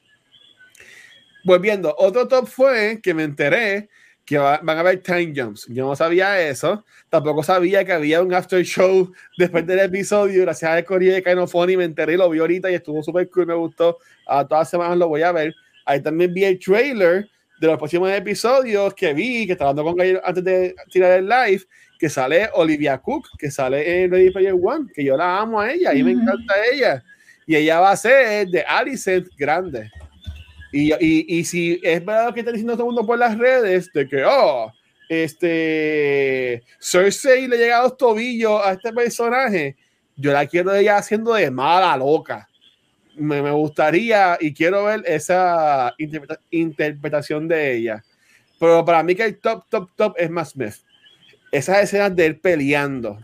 Volviendo, 1.44 1.96
otro 1.98 2.28
top 2.28 2.48
fue 2.48 3.00
que 3.02 3.14
me 3.14 3.24
enteré 3.24 3.90
que 4.30 4.38
van 4.38 4.70
a 4.70 4.80
haber 4.82 5.02
time 5.02 5.34
jumps. 5.36 5.66
Yo 5.70 5.88
no 5.88 5.96
sabía 5.96 6.40
eso, 6.40 6.86
tampoco 7.10 7.42
sabía 7.42 7.84
que 7.84 7.94
había 7.94 8.22
un 8.22 8.32
after 8.32 8.64
show 8.64 9.12
después 9.40 9.66
del 9.66 9.80
episodio. 9.80 10.44
Gracias 10.44 10.70
a 10.70 10.84
Corey 10.84 11.08
de 11.08 11.24
Kinofony 11.24 11.76
me 11.76 11.86
enteré, 11.86 12.16
lo 12.16 12.30
vi 12.30 12.38
ahorita 12.38 12.70
y 12.70 12.76
estuvo 12.76 13.02
súper 13.02 13.28
cool, 13.32 13.48
me 13.48 13.56
gustó. 13.56 13.98
A 14.28 14.48
todas 14.48 14.62
las 14.62 14.70
semanas 14.70 15.00
lo 15.00 15.08
voy 15.08 15.24
a 15.24 15.32
ver. 15.32 15.56
Ahí 15.90 16.02
también 16.04 16.32
vi 16.32 16.44
el 16.44 16.60
trailer 16.60 17.28
de 17.60 17.68
los 17.68 17.78
próximos 17.80 18.12
episodios 18.12 18.94
que 18.94 19.12
vi, 19.12 19.48
que 19.48 19.54
estaba 19.54 19.72
hablando 19.72 19.90
con 19.90 19.98
Gabriel 19.98 20.22
antes 20.24 20.44
de 20.44 20.76
tirar 20.92 21.18
el 21.18 21.28
live, 21.28 21.64
que 21.98 22.10
sale 22.10 22.48
Olivia 22.54 23.00
Cook, 23.00 23.28
que 23.40 23.50
sale 23.50 24.04
en 24.04 24.12
Ready 24.12 24.30
Player 24.30 24.54
One, 24.54 24.86
que 24.94 25.04
yo 25.04 25.18
la 25.18 25.40
amo 25.40 25.60
a 25.60 25.72
ella 25.72 25.96
y 25.96 26.04
me 26.04 26.12
encanta 26.12 26.54
ella. 26.72 27.04
Y 27.48 27.56
ella 27.56 27.80
va 27.80 27.90
a 27.90 27.98
ser 27.98 28.48
de 28.50 28.62
Alicent 28.62 29.28
grande. 29.36 29.90
Y, 30.72 30.94
y, 30.94 31.40
y, 31.40 31.44
si 31.44 31.80
es 31.82 32.06
verdad 32.06 32.36
que 32.36 32.42
está 32.42 32.52
diciendo 32.52 32.74
todo 32.74 32.84
el 32.84 32.94
mundo 32.94 33.08
por 33.08 33.18
las 33.18 33.36
redes 33.36 33.92
de 33.92 34.08
que, 34.08 34.24
oh, 34.24 34.72
este 35.10 36.62
Cersei 36.80 37.48
le 37.48 37.58
llega 37.58 37.80
a 37.80 37.84
los 37.84 37.98
tobillos 37.98 38.62
a 38.64 38.74
este 38.74 38.94
personaje, 38.94 39.76
yo 40.16 40.32
la 40.32 40.46
quiero 40.46 40.76
ella 40.76 40.98
haciendo 40.98 41.34
de 41.34 41.50
mala 41.50 41.98
loca 41.98 42.49
me, 43.20 43.42
me, 43.42 43.52
gustaría 43.52 44.38
y 44.40 44.54
quiero 44.54 44.86
ver 44.86 45.04
esa 45.06 45.94
interpretación 46.50 47.48
de 47.48 47.76
ella. 47.76 48.04
Pero 48.60 48.84
para 48.84 49.04
mí 49.04 49.16
que 49.16 49.24
el 49.24 49.40
top, 49.40 49.66
top, 49.70 49.90
top 49.96 50.14
es 50.18 50.30
más 50.30 50.50
Smith. 50.50 50.76
Esas 51.52 51.84
escenas 51.84 52.16
de 52.16 52.26
él 52.26 52.40
peleando. 52.40 53.18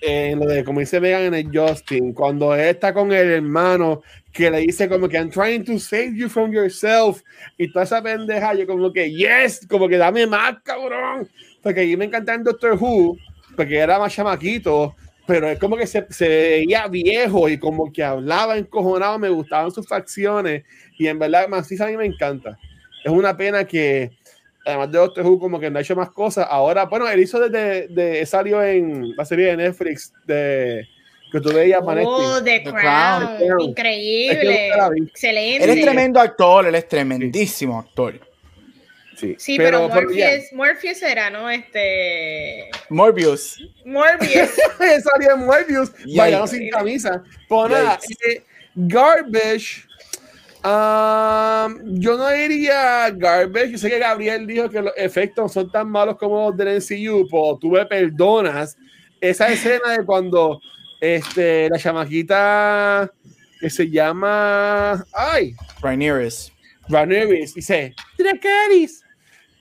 En 0.00 0.38
lo 0.38 0.46
de, 0.46 0.64
como 0.64 0.80
dice 0.80 1.00
Megan 1.00 1.22
en 1.22 1.34
el 1.34 1.50
Justin, 1.52 2.12
cuando 2.12 2.54
está 2.54 2.92
con 2.92 3.10
el 3.10 3.30
hermano 3.30 4.02
que 4.32 4.50
le 4.50 4.58
dice 4.58 4.86
como 4.88 5.08
que 5.08 5.16
I'm 5.16 5.30
trying 5.30 5.64
to 5.64 5.78
save 5.78 6.14
you 6.14 6.28
from 6.28 6.52
yourself 6.52 7.22
y 7.56 7.72
toda 7.72 7.84
esa 7.84 8.02
pendeja, 8.02 8.52
yo 8.52 8.66
como 8.66 8.92
que 8.92 9.10
yes, 9.10 9.66
como 9.66 9.88
que 9.88 9.96
dame 9.96 10.26
más, 10.26 10.56
cabrón. 10.62 11.30
Porque 11.62 11.82
a 11.82 11.84
mí 11.84 11.96
me 11.96 12.04
encanta 12.04 12.34
en 12.34 12.44
Doctor 12.44 12.76
Who, 12.78 13.16
porque 13.56 13.78
era 13.78 13.98
más 13.98 14.12
chamaquito, 14.12 14.94
pero 15.26 15.48
es 15.48 15.58
como 15.58 15.76
que 15.76 15.86
se, 15.86 16.06
se, 16.10 16.28
veía 16.28 16.86
viejo 16.88 17.48
y 17.48 17.58
como 17.58 17.92
que 17.92 18.02
hablaba 18.02 18.56
encojonado, 18.56 19.18
me 19.18 19.28
gustaban 19.28 19.70
sus 19.70 19.86
facciones 19.86 20.64
y 20.98 21.06
en 21.06 21.18
verdad 21.18 21.48
Maciza 21.48 21.86
a 21.86 21.88
mí 21.88 21.96
me 21.96 22.06
encanta. 22.06 22.58
Es 23.04 23.10
una 23.10 23.36
pena 23.36 23.64
que 23.64 24.10
además 24.64 24.90
de 24.90 24.98
Doctor 24.98 25.26
Who 25.26 25.38
como 25.38 25.60
que 25.60 25.70
no 25.70 25.78
ha 25.78 25.82
hecho 25.82 25.96
más 25.96 26.10
cosas. 26.10 26.46
Ahora, 26.48 26.86
bueno, 26.86 27.08
él 27.08 27.20
hizo 27.20 27.38
desde 27.38 27.88
de, 27.88 28.24
salió 28.26 28.62
en 28.62 29.14
la 29.16 29.24
serie 29.24 29.46
de 29.46 29.56
Netflix 29.56 30.12
de 30.26 30.86
que 31.30 31.40
tú 31.40 31.52
veías 31.52 31.82
Oh, 31.82 32.42
The, 32.42 32.62
Crown. 32.62 33.60
Increíble. 33.60 34.68
Excelente. 35.06 35.64
Él 35.64 35.70
es 35.70 35.84
tremendo 35.84 36.20
actor, 36.20 36.66
él 36.66 36.74
es 36.74 36.88
tremendísimo 36.88 37.78
actor. 37.78 38.33
Sí, 39.16 39.56
pero, 39.56 39.88
Morpheus, 39.88 40.52
Morpheus, 40.52 41.02
era, 41.02 41.30
¿no? 41.30 41.48
Este. 41.50 42.70
Morbius. 42.88 43.62
Morbius. 43.84 44.50
Salía 45.02 45.36
Morbius 45.36 45.92
bailando 46.16 46.46
sin 46.46 46.70
camisa. 46.70 47.22
Pues 47.48 47.70
nada, 47.70 47.98
eh, 48.28 48.42
Garbage. 48.74 49.86
Um, 50.64 52.00
yo 52.00 52.16
no 52.16 52.30
diría 52.30 53.10
garbage. 53.10 53.72
Yo 53.72 53.78
sé 53.78 53.90
que 53.90 53.98
Gabriel 53.98 54.46
dijo 54.46 54.70
que 54.70 54.80
los 54.80 54.94
efectos 54.96 55.52
son 55.52 55.70
tan 55.70 55.90
malos 55.90 56.16
como 56.16 56.48
los 56.48 56.56
del 56.56 56.78
NCU, 56.78 57.28
pero 57.30 57.58
tú 57.60 57.70
me 57.70 57.84
perdonas. 57.84 58.76
Esa 59.20 59.48
escena 59.48 59.98
de 59.98 60.04
cuando 60.06 60.60
este, 61.00 61.68
la 61.68 61.78
chamaquita 61.78 63.12
que 63.60 63.68
se 63.68 63.90
llama. 63.90 65.04
¡Ay! 65.12 65.54
Rhaenyra. 65.82 66.28
Rhaenyra 66.88 67.26
dice: 67.26 67.94
Dracarys. 68.16 69.03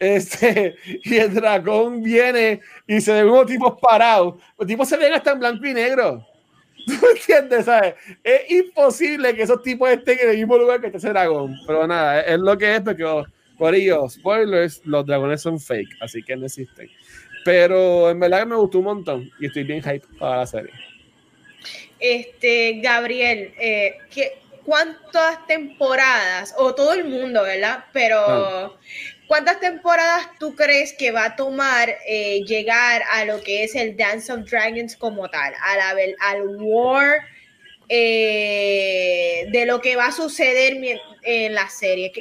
Este, 0.04 0.76
y 1.04 1.16
el 1.16 1.34
dragón 1.34 2.04
viene 2.04 2.60
y 2.88 3.00
se 3.00 3.14
ven 3.14 3.30
unos 3.30 3.46
tipos 3.46 3.80
parados. 3.82 4.36
Los 4.58 4.68
tipos 4.68 4.88
se 4.88 4.98
ven 4.98 5.14
hasta 5.14 5.32
en 5.32 5.40
blanco 5.40 5.66
y 5.66 5.74
negro. 5.74 6.28
¿Tú 6.86 6.94
entiendes? 7.16 7.66
¿sabes? 7.66 7.96
Es 8.24 8.52
imposible 8.52 9.34
que 9.34 9.44
esos 9.44 9.64
tipos 9.64 9.90
estén 9.90 10.20
en 10.20 10.30
el 10.32 10.38
mismo 10.38 10.58
lugar 10.58 10.82
que 10.82 10.88
este 10.88 10.98
ese 10.98 11.10
dragón. 11.10 11.56
Pero 11.66 11.88
nada, 11.88 12.22
es 12.22 12.40
lo 12.40 12.58
que 12.58 12.76
es 12.76 12.82
porque, 12.82 13.24
por 13.58 13.74
ellos, 13.74 14.14
spoilers, 14.14 14.82
los 14.86 15.06
dragones 15.06 15.42
son 15.42 15.60
fake, 15.60 15.96
así 16.02 16.22
que 16.22 16.36
no 16.36 16.46
existen. 16.46 16.90
Pero 17.46 18.10
en 18.10 18.20
verdad 18.20 18.46
me 18.46 18.56
gustó 18.56 18.80
un 18.80 18.86
montón 18.86 19.32
y 19.40 19.48
estoy 19.48 19.64
bien 19.64 19.82
hype 19.82 20.06
para 20.20 20.38
la 20.38 20.48
serie. 20.48 20.72
Este, 22.00 22.82
Gabriel, 22.82 23.54
eh, 23.58 23.98
cuántas 24.66 25.46
temporadas, 25.48 26.54
o 26.58 26.74
todo 26.74 26.94
el 26.94 27.06
mundo, 27.06 27.44
¿verdad? 27.44 27.86
Pero 27.94 28.18
ah. 28.20 28.72
¿Cuántas 29.28 29.60
temporadas 29.60 30.28
tú 30.40 30.56
crees 30.56 30.94
que 30.94 31.12
va 31.12 31.26
a 31.26 31.36
tomar 31.36 31.90
eh, 32.08 32.42
llegar 32.46 33.04
a 33.12 33.26
lo 33.26 33.42
que 33.42 33.64
es 33.64 33.76
el 33.76 33.96
Dance 33.98 34.32
of 34.32 34.50
Dragons 34.50 34.96
como 34.96 35.30
tal? 35.30 35.54
A 35.62 35.78
la, 35.78 35.96
al 36.20 36.58
War 36.60 37.22
eh, 37.90 39.48
de 39.52 39.66
lo 39.66 39.82
que 39.82 39.96
va 39.96 40.08
a 40.08 40.12
suceder 40.12 40.78
en 41.24 41.54
la 41.54 41.70
serie. 41.70 42.12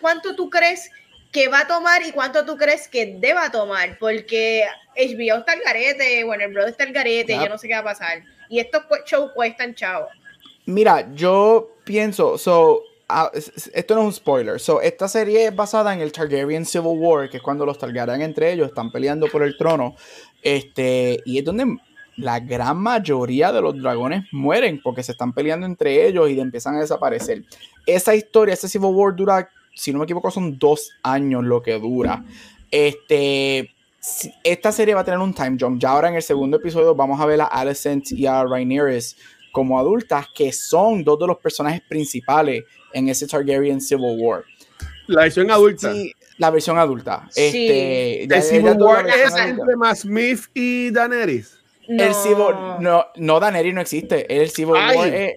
¿Cuánto 0.00 0.34
tú 0.34 0.50
crees 0.50 0.90
que 1.30 1.48
va 1.48 1.60
a 1.60 1.66
tomar 1.66 2.02
y 2.02 2.12
cuánto 2.12 2.44
tú 2.44 2.56
crees 2.56 2.88
que 2.88 3.16
deba 3.18 3.50
tomar? 3.50 3.98
Porque 3.98 4.64
HBO 4.96 5.38
está 5.38 5.54
el 5.54 5.62
garete, 5.62 6.20
el 6.20 6.52
Brother 6.52 6.70
está 6.70 6.84
el 6.84 6.92
garete, 6.92 7.34
yo 7.34 7.48
no 7.48 7.58
sé 7.58 7.68
qué 7.68 7.74
va 7.74 7.80
a 7.80 7.84
pasar. 7.84 8.22
Y 8.48 8.60
estos 8.60 8.82
shows 9.06 9.32
cuestan 9.34 9.74
chavo. 9.74 10.08
Mira, 10.66 11.08
yo 11.14 11.76
pienso, 11.84 12.38
so, 12.38 12.82
ah, 13.12 13.30
esto 13.34 13.94
no 13.94 14.00
es 14.02 14.06
un 14.06 14.12
spoiler. 14.12 14.58
So, 14.58 14.80
esta 14.80 15.08
serie 15.08 15.46
es 15.46 15.54
basada 15.54 15.92
en 15.92 16.00
el 16.00 16.12
Targaryen 16.12 16.64
Civil 16.64 16.98
War, 16.98 17.28
que 17.28 17.36
es 17.36 17.42
cuando 17.42 17.66
los 17.66 17.78
Targaryen 17.78 18.22
entre 18.22 18.52
ellos 18.52 18.68
están 18.68 18.90
peleando 18.90 19.28
por 19.28 19.42
el 19.42 19.56
trono. 19.56 19.94
Este, 20.42 21.20
y 21.24 21.38
es 21.38 21.44
donde 21.44 21.78
la 22.16 22.40
gran 22.40 22.78
mayoría 22.78 23.52
de 23.52 23.60
los 23.60 23.80
dragones 23.80 24.24
mueren 24.32 24.80
porque 24.82 25.02
se 25.02 25.12
están 25.12 25.32
peleando 25.32 25.66
entre 25.66 26.06
ellos 26.06 26.30
y 26.30 26.40
empiezan 26.40 26.76
a 26.76 26.80
desaparecer. 26.80 27.44
Esa 27.86 28.14
historia, 28.14 28.54
ese 28.54 28.68
Civil 28.68 28.90
War 28.92 29.14
dura, 29.14 29.48
si 29.74 29.92
no 29.92 29.98
me 29.98 30.04
equivoco, 30.04 30.30
son 30.30 30.58
dos 30.58 30.90
años 31.02 31.44
lo 31.44 31.62
que 31.62 31.78
dura. 31.78 32.24
Este, 32.70 33.70
esta 34.42 34.72
serie 34.72 34.94
va 34.94 35.02
a 35.02 35.04
tener 35.04 35.20
un 35.20 35.34
time 35.34 35.56
jump. 35.58 35.80
Ya 35.80 35.90
ahora 35.90 36.08
en 36.08 36.16
el 36.16 36.22
segundo 36.22 36.56
episodio 36.56 36.94
vamos 36.94 37.20
a 37.20 37.26
ver 37.26 37.40
a 37.40 37.46
Alicent 37.46 38.12
y 38.12 38.26
a 38.26 38.44
Rhaenyra 38.44 38.92
como 39.52 39.78
adultas, 39.78 40.26
que 40.34 40.50
son 40.52 41.04
dos 41.04 41.18
de 41.18 41.26
los 41.26 41.38
personajes 41.38 41.82
principales 41.82 42.64
en 42.92 43.08
ese 43.08 43.26
Targaryen 43.26 43.80
Civil 43.80 44.16
War. 44.18 44.44
La 45.06 45.22
versión 45.22 45.50
adulta. 45.50 45.92
Sí, 45.92 46.12
la 46.38 46.50
versión 46.50 46.78
adulta. 46.78 47.26
Sí. 47.30 47.40
Este, 47.40 48.24
¿El 48.24 48.42
Civil 48.42 48.82
War 48.82 49.06
es 49.08 49.34
entre 49.36 49.94
Smith 49.96 50.40
y 50.54 50.90
Daenerys? 50.90 51.58
No. 51.88 52.02
El 52.02 52.14
Civil, 52.14 52.54
no, 52.80 53.06
no, 53.16 53.40
Daenerys 53.40 53.74
no 53.74 53.80
existe. 53.80 54.42
El 54.42 54.50
Civil 54.50 54.74
War 54.74 55.08
es 55.08 55.34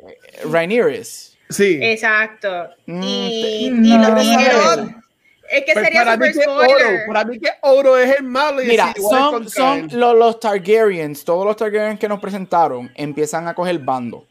Rhaenyra. 0.50 1.04
Sí. 1.50 1.80
Exacto. 1.82 2.70
Mm, 2.86 3.04
y, 3.04 3.66
y 3.68 3.98
lo 3.98 4.16
dijeron 4.16 5.06
es 5.50 5.64
que 5.64 5.74
pues 5.74 5.86
sería 5.86 6.04
para 6.04 6.16
super 6.16 6.34
spoiler. 6.34 6.88
Oro, 6.88 7.00
para 7.08 7.26
mí 7.26 7.40
que 7.40 7.50
Oro 7.62 7.98
es 7.98 8.18
el 8.18 8.24
malo. 8.24 8.62
Y 8.62 8.68
Mira, 8.68 8.94
son, 8.98 9.50
son 9.50 9.88
los, 9.92 10.16
los, 10.16 10.40
Targaryens, 10.40 11.24
todos 11.24 11.46
los 11.46 11.56
Targaryens 11.56 12.00
que 12.00 12.08
nos 12.08 12.20
presentaron 12.20 12.92
empiezan 12.96 13.48
a 13.48 13.54
coger 13.54 13.80
bando. 13.80 14.26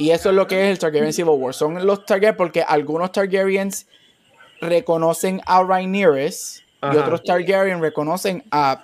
Y 0.00 0.10
eso 0.10 0.30
es 0.30 0.34
lo 0.34 0.46
que 0.46 0.64
es 0.64 0.70
el 0.70 0.78
Targaryen 0.78 1.12
Civil 1.12 1.34
War. 1.36 1.54
Son 1.54 1.86
los 1.86 2.06
Targaryens 2.06 2.36
porque 2.36 2.62
algunos 2.62 3.12
Targaryens 3.12 3.86
reconocen 4.60 5.40
a 5.46 5.62
Rhaenyra 5.62 6.26
y 6.26 6.96
otros 6.96 7.22
Targaryen 7.22 7.80
reconocen 7.80 8.42
a 8.50 8.82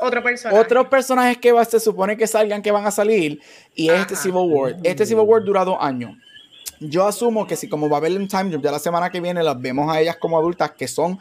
otro 0.00 0.22
personaje. 0.22 0.58
otros 0.58 0.86
personajes 0.86 1.38
que 1.38 1.52
va, 1.52 1.64
se 1.64 1.80
supone 1.80 2.16
que 2.16 2.26
salgan, 2.26 2.62
que 2.62 2.70
van 2.70 2.86
a 2.86 2.90
salir. 2.90 3.40
Y 3.74 3.90
es 3.90 4.00
este 4.00 4.16
Civil 4.16 4.50
War. 4.50 4.76
Este 4.82 5.04
Civil 5.04 5.24
War 5.26 5.44
dura 5.44 5.64
dos 5.64 5.76
años 5.80 6.12
yo 6.80 7.06
asumo 7.06 7.46
que 7.46 7.56
si 7.56 7.68
como 7.68 7.88
va 7.88 7.96
a 7.96 7.98
haber 7.98 8.12
un 8.12 8.28
time 8.28 8.52
jump, 8.52 8.64
ya 8.64 8.70
la 8.70 8.78
semana 8.78 9.10
que 9.10 9.20
viene 9.20 9.42
las 9.42 9.60
vemos 9.60 9.92
a 9.92 10.00
ellas 10.00 10.16
como 10.16 10.38
adultas, 10.38 10.72
que 10.72 10.86
son 10.86 11.18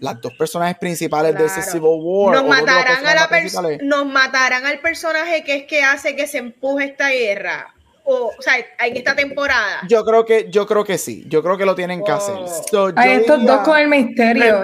las 0.00 0.20
dos 0.20 0.32
personajes 0.34 0.78
principales 0.78 1.36
de 1.36 1.46
ese 1.46 1.62
Civil 1.62 1.98
War. 2.00 2.36
Nos 2.36 2.46
matarán, 2.46 3.06
a 3.06 3.14
la 3.14 3.78
nos 3.82 4.06
matarán 4.06 4.64
al 4.64 4.80
personaje 4.80 5.42
que 5.42 5.56
es 5.56 5.64
que 5.64 5.82
hace 5.82 6.14
que 6.14 6.26
se 6.26 6.38
empuje 6.38 6.84
esta 6.84 7.10
guerra. 7.10 7.74
O, 8.10 8.32
o 8.38 8.42
sea, 8.42 8.54
en 8.56 8.96
esta 8.96 9.14
temporada. 9.14 9.80
Yo 9.86 10.02
creo 10.04 10.24
que, 10.24 10.48
yo 10.50 10.66
creo 10.66 10.82
que 10.82 10.96
sí. 10.96 11.24
Yo 11.26 11.42
creo 11.42 11.58
que 11.58 11.66
lo 11.66 11.74
tienen 11.74 12.02
que 12.02 12.10
hacer. 12.10 12.36
So, 12.70 12.88
estos 12.88 13.44
dos 13.44 13.60
con 13.60 13.78
el 13.78 13.88
misterio. 13.88 14.62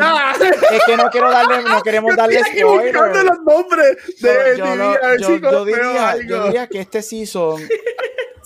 Es 0.70 0.82
que 0.86 0.96
no 0.96 1.10
quiero 1.10 1.30
darle, 1.30 1.62
no 1.62 1.82
queremos 1.82 2.16
darle 2.16 2.40
spoiler. 2.42 2.94
los 2.94 3.40
nombres 3.44 3.96
de 4.20 4.56
yo, 4.56 4.74
yo, 5.18 5.36
yo, 5.36 5.64
diría, 5.64 6.16
yo 6.26 6.44
diría 6.44 6.66
que 6.66 6.80
este 6.80 7.02
season 7.02 7.60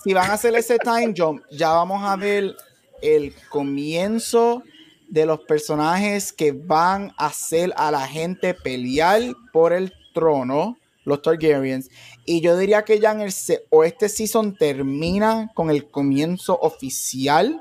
si 0.03 0.15
van 0.15 0.31
a 0.31 0.35
hacer 0.35 0.55
ese 0.55 0.79
time 0.79 1.13
jump, 1.17 1.43
ya 1.51 1.71
vamos 1.71 2.03
a 2.05 2.17
ver 2.17 2.57
el 3.03 3.35
comienzo 3.49 4.63
de 5.09 5.27
los 5.27 5.41
personajes 5.41 6.33
que 6.33 6.53
van 6.53 7.13
a 7.17 7.27
hacer 7.27 7.73
a 7.77 7.91
la 7.91 8.07
gente 8.07 8.55
pelear 8.55 9.21
por 9.53 9.73
el 9.73 9.93
trono, 10.13 10.79
los 11.05 11.23
Targaryens. 11.23 11.91
Y 12.31 12.43
yo 12.43 12.59
diría 12.59 12.85
que 12.85 13.01
ya 13.01 13.13
en 13.13 13.23
el 13.23 13.33
o 13.71 13.85
este 13.85 14.11
season 14.11 14.55
termina 14.55 15.51
con 15.55 15.71
el 15.71 15.89
comienzo 15.89 16.59
oficial 16.61 17.59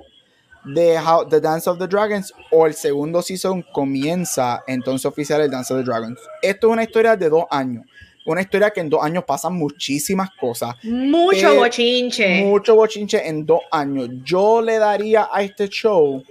de 0.65 0.99
The 1.29 1.39
Dance 1.39 1.69
of 1.69 1.79
the 1.79 1.87
Dragons 1.87 2.33
o 2.51 2.67
el 2.67 2.73
segundo 2.73 3.21
season 3.21 3.63
comienza 3.71 4.61
entonces 4.67 5.05
oficial 5.05 5.39
el 5.39 5.49
Dance 5.49 5.73
of 5.73 5.79
the 5.79 5.85
Dragons. 5.85 6.19
Esto 6.41 6.67
es 6.67 6.73
una 6.73 6.83
historia 6.83 7.15
de 7.15 7.29
dos 7.29 7.45
años 7.49 7.85
una 8.25 8.41
historia 8.41 8.71
que 8.71 8.81
en 8.81 8.89
dos 8.89 9.01
años 9.01 9.23
pasan 9.23 9.53
muchísimas 9.53 10.31
cosas. 10.31 10.75
Mucho 10.83 11.55
bochinche. 11.55 12.43
Mucho 12.43 12.75
bochinche 12.75 13.25
en 13.25 13.45
dos 13.45 13.61
años. 13.71 14.09
Yo 14.25 14.61
le 14.61 14.79
daría 14.79 15.29
a 15.31 15.43
este 15.43 15.69
show 15.69 16.21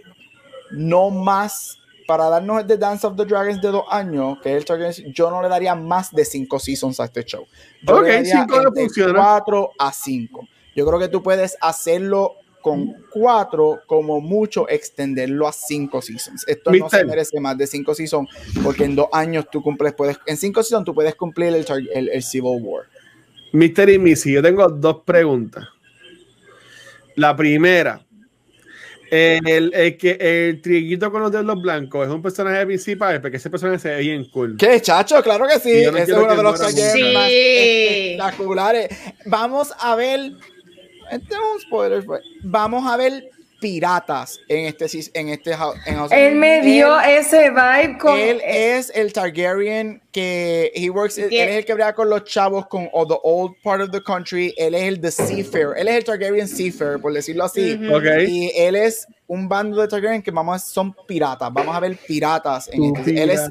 no 0.73 1.09
más 1.09 1.79
para 2.07 2.29
darnos 2.29 2.67
The 2.67 2.79
Dance 2.79 3.07
of 3.07 3.17
the 3.17 3.25
Dragons 3.25 3.61
de 3.61 3.69
dos 3.69 3.85
años, 3.91 4.39
que 4.43 4.57
es 4.57 4.65
el 4.69 5.13
yo 5.13 5.31
no 5.31 5.43
le 5.43 5.49
daría 5.49 5.75
más 5.75 6.13
de 6.13 6.25
cinco 6.25 6.59
seasons 6.59 7.01
a 7.01 7.05
este 7.05 7.25
show. 7.25 7.47
Yo 7.83 7.97
ok, 7.99 8.07
cinco 8.25 8.63
no 8.63 8.73
funciona. 8.73 9.15
Cuatro 9.15 9.71
a 9.79 9.93
cinco. 9.93 10.47
Yo 10.75 10.87
creo 10.87 10.99
que 10.99 11.09
tú 11.09 11.23
puedes 11.23 11.57
hacerlo 11.61 12.35
con 12.67 12.97
cuatro, 13.13 13.81
como 13.87 14.21
mucho, 14.21 14.69
extenderlo 14.69 15.47
a 15.47 15.53
cinco 15.53 16.03
seasons. 16.03 16.45
Esto 16.49 16.73
no 16.73 16.91
se 16.91 17.05
merece 17.05 17.39
más 17.39 17.57
de 17.57 17.67
cinco 17.67 17.95
seasons, 17.95 18.29
porque 18.63 18.85
en 18.85 18.97
dos 18.97 19.07
años 19.13 19.47
tú 19.53 19.63
cumples, 19.63 19.95
puedes, 19.95 20.19
en 20.27 20.37
cinco 20.37 20.65
seasons 20.65 20.85
tú 20.85 20.93
puedes 20.93 21.15
cumplir 21.15 21.55
el, 21.55 21.65
el, 22.13 22.23
Civil 22.25 22.59
War. 22.61 22.87
Mister 23.53 23.89
y 23.89 24.01
Missy, 24.01 24.33
yo 24.33 24.43
tengo 24.43 24.69
dos 24.69 25.03
preguntas. 25.05 25.65
La 27.15 27.37
primera, 27.37 28.05
el, 29.11 29.73
el, 29.75 29.97
que 29.97 30.17
el 30.21 30.61
triguito 30.61 31.11
con 31.11 31.23
los 31.23 31.33
dedos 31.33 31.61
blancos 31.61 32.07
es 32.07 32.13
un 32.13 32.23
personaje 32.23 32.67
principal 32.67 33.21
porque 33.21 33.37
ese 33.37 33.51
personaje 33.51 33.79
se 33.79 33.91
ve 33.91 34.01
bien 34.01 34.25
cool. 34.27 34.57
¿Qué, 34.57 34.81
chacho? 34.81 35.23
Claro 35.23 35.47
que 35.47 35.59
sí. 35.61 35.73
Ese 35.73 36.03
es 36.03 36.09
uno 36.11 36.37
de 36.37 36.43
los 36.43 36.61
más 36.61 36.75
espectaculares. 37.31 38.89
Vamos 39.27 39.73
a 39.79 39.97
ver 39.97 40.33
este 41.11 41.35
es 41.35 41.41
un 41.41 41.61
spoiler. 41.61 42.05
Pues. 42.05 42.23
Vamos 42.43 42.87
a 42.87 42.97
ver 42.97 43.31
piratas 43.67 44.39
en 44.49 44.67
este 44.67 44.87
en 45.15 45.29
este 45.31 45.53
en 45.87 45.99
él 46.13 46.37
me 46.37 46.63
dio 46.63 47.01
ese 47.01 47.51
vibe 47.51 47.99
con 47.99 48.17
él 48.17 48.41
es 48.47 48.93
el 48.95 49.13
Targaryen 49.13 50.01
que 50.13 50.71
he 50.73 50.89
works 50.89 51.19
él 51.19 51.33
es 51.33 51.57
el 51.57 51.65
que 51.65 51.75
brega 51.75 51.93
con 51.93 52.09
los 52.09 52.23
chavos 52.23 52.67
con 52.69 52.89
the 53.09 53.19
old 53.23 53.55
part 53.63 53.81
of 53.81 53.91
the 53.91 54.03
country. 54.03 54.55
Él 54.57 54.75
es 54.75 54.83
el 54.85 55.01
the 55.01 55.11
seafarer. 55.11 55.77
Él 55.77 55.89
es 55.89 55.97
el 55.97 56.05
Targaryen 56.05 56.49
seafarer 56.49 57.01
por 57.01 57.13
decirlo 57.13 57.45
así. 57.45 57.79
Y 58.27 58.53
él 58.57 58.77
es 58.77 59.07
un 59.27 59.49
bando 59.49 59.81
de 59.81 59.89
Targaryen 59.89 60.23
que 60.23 60.31
vamos 60.31 60.57
a, 60.57 60.59
son 60.59 60.95
piratas. 61.07 61.53
Vamos 61.53 61.75
a 61.75 61.81
ver 61.81 61.97
piratas 61.97 62.69
en 62.73 62.97
este, 62.97 63.23
él 63.23 63.31
es 63.31 63.51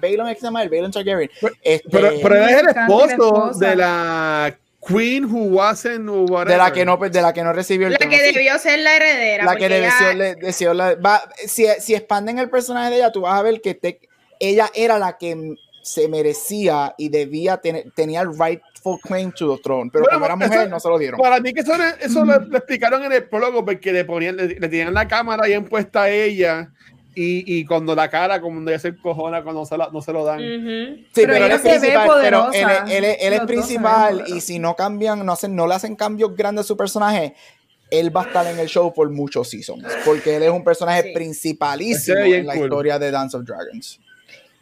Balon 0.00 0.28
¿qué 0.28 0.40
se 0.40 0.46
llama 0.46 0.62
el 0.62 0.68
Balon 0.68 0.90
Targaryen. 0.90 1.30
Este, 1.62 1.88
pero, 1.90 2.10
pero, 2.22 2.36
él 2.36 2.50
es 2.50 2.62
el 2.62 2.68
esposo 2.68 3.50
de 3.58 3.76
la 3.76 4.58
Queen 4.86 5.24
who 5.24 5.44
wasn't 5.48 6.06
de 6.46 6.56
la 6.56 6.72
que 6.72 6.84
no 6.84 6.96
de 6.96 7.22
la 7.22 7.32
que 7.32 7.42
no 7.42 7.52
recibió 7.52 7.86
el 7.86 7.94
la 7.94 7.98
que 7.98 8.22
debió 8.22 8.58
ser 8.58 8.80
la 8.80 8.96
heredera 8.96 9.44
la 9.44 9.56
que 9.56 9.68
debió, 9.68 10.74
la, 10.74 11.22
si, 11.46 11.66
si, 11.80 11.94
expanden 11.94 12.38
el 12.38 12.50
personaje 12.50 12.90
de 12.90 12.96
ella 12.96 13.12
tú 13.12 13.22
vas 13.22 13.38
a 13.38 13.42
ver 13.42 13.60
que 13.60 13.74
te, 13.74 14.00
ella 14.40 14.70
era 14.74 14.98
la 14.98 15.16
que 15.16 15.56
se 15.82 16.08
merecía 16.08 16.94
y 16.98 17.08
debía 17.08 17.58
tener 17.58 17.92
tenía 17.94 18.22
el 18.22 18.38
rightful 18.38 18.98
claim 19.00 19.32
to 19.32 19.56
the 19.56 19.62
throne 19.62 19.90
pero 19.92 20.06
como 20.10 20.26
era 20.26 20.36
mujer 20.36 20.68
no 20.68 20.80
se 20.80 20.88
lo 20.88 20.98
dieron. 20.98 21.20
para 21.20 21.40
mí 21.40 21.52
que 21.52 21.60
eso, 21.60 21.72
eso 22.00 22.24
lo, 22.24 22.34
explicaron 22.34 23.04
en 23.04 23.12
el 23.12 23.28
prólogo 23.28 23.64
porque 23.64 23.92
le 23.92 24.04
ponían 24.04 24.36
le, 24.36 24.48
le 24.48 24.68
tenían 24.68 24.92
la 24.92 25.08
cámara 25.08 25.44
ahí 25.44 25.58
puesta 25.60 26.02
a 26.02 26.10
ella 26.10 26.70
y, 27.14 27.58
y, 27.58 27.64
cuando 27.64 27.94
la 27.94 28.08
cara, 28.08 28.40
como 28.40 28.68
ya 28.68 28.78
se 28.78 28.96
cojona 28.96 29.42
cuando 29.42 29.64
se 29.64 29.76
no 29.76 30.02
se 30.02 30.12
lo 30.12 30.24
dan. 30.24 30.40
Sí, 30.40 31.06
pero, 31.12 31.34
él 31.36 31.52
es 31.52 31.60
principal, 31.60 32.10
pero 32.20 32.52
él, 32.52 33.04
él, 33.04 33.32
es 33.32 33.40
principal 33.42 34.24
y 34.26 34.40
si 34.40 34.58
no 34.58 34.74
cambian, 34.74 35.24
no, 35.24 35.32
hacen, 35.32 35.54
no 35.54 35.66
le 35.66 35.74
hacen 35.74 35.96
cambios 35.96 36.34
grandes 36.34 36.64
a 36.64 36.68
su 36.68 36.76
personaje, 36.76 37.34
él 37.90 38.14
va 38.14 38.22
a 38.22 38.26
estar 38.26 38.46
en 38.46 38.58
el 38.58 38.68
show 38.68 38.92
por 38.92 39.10
muchos 39.10 39.48
seasons, 39.50 39.84
porque 40.04 40.36
él 40.36 40.42
es 40.42 40.50
un 40.50 40.64
personaje 40.64 41.12
principalísimo 41.14 42.18
en 42.18 42.46
la 42.46 42.56
historia 42.56 42.98
de 42.98 43.10
Dance 43.10 43.36
of 43.36 43.44
Dragons. 43.44 44.00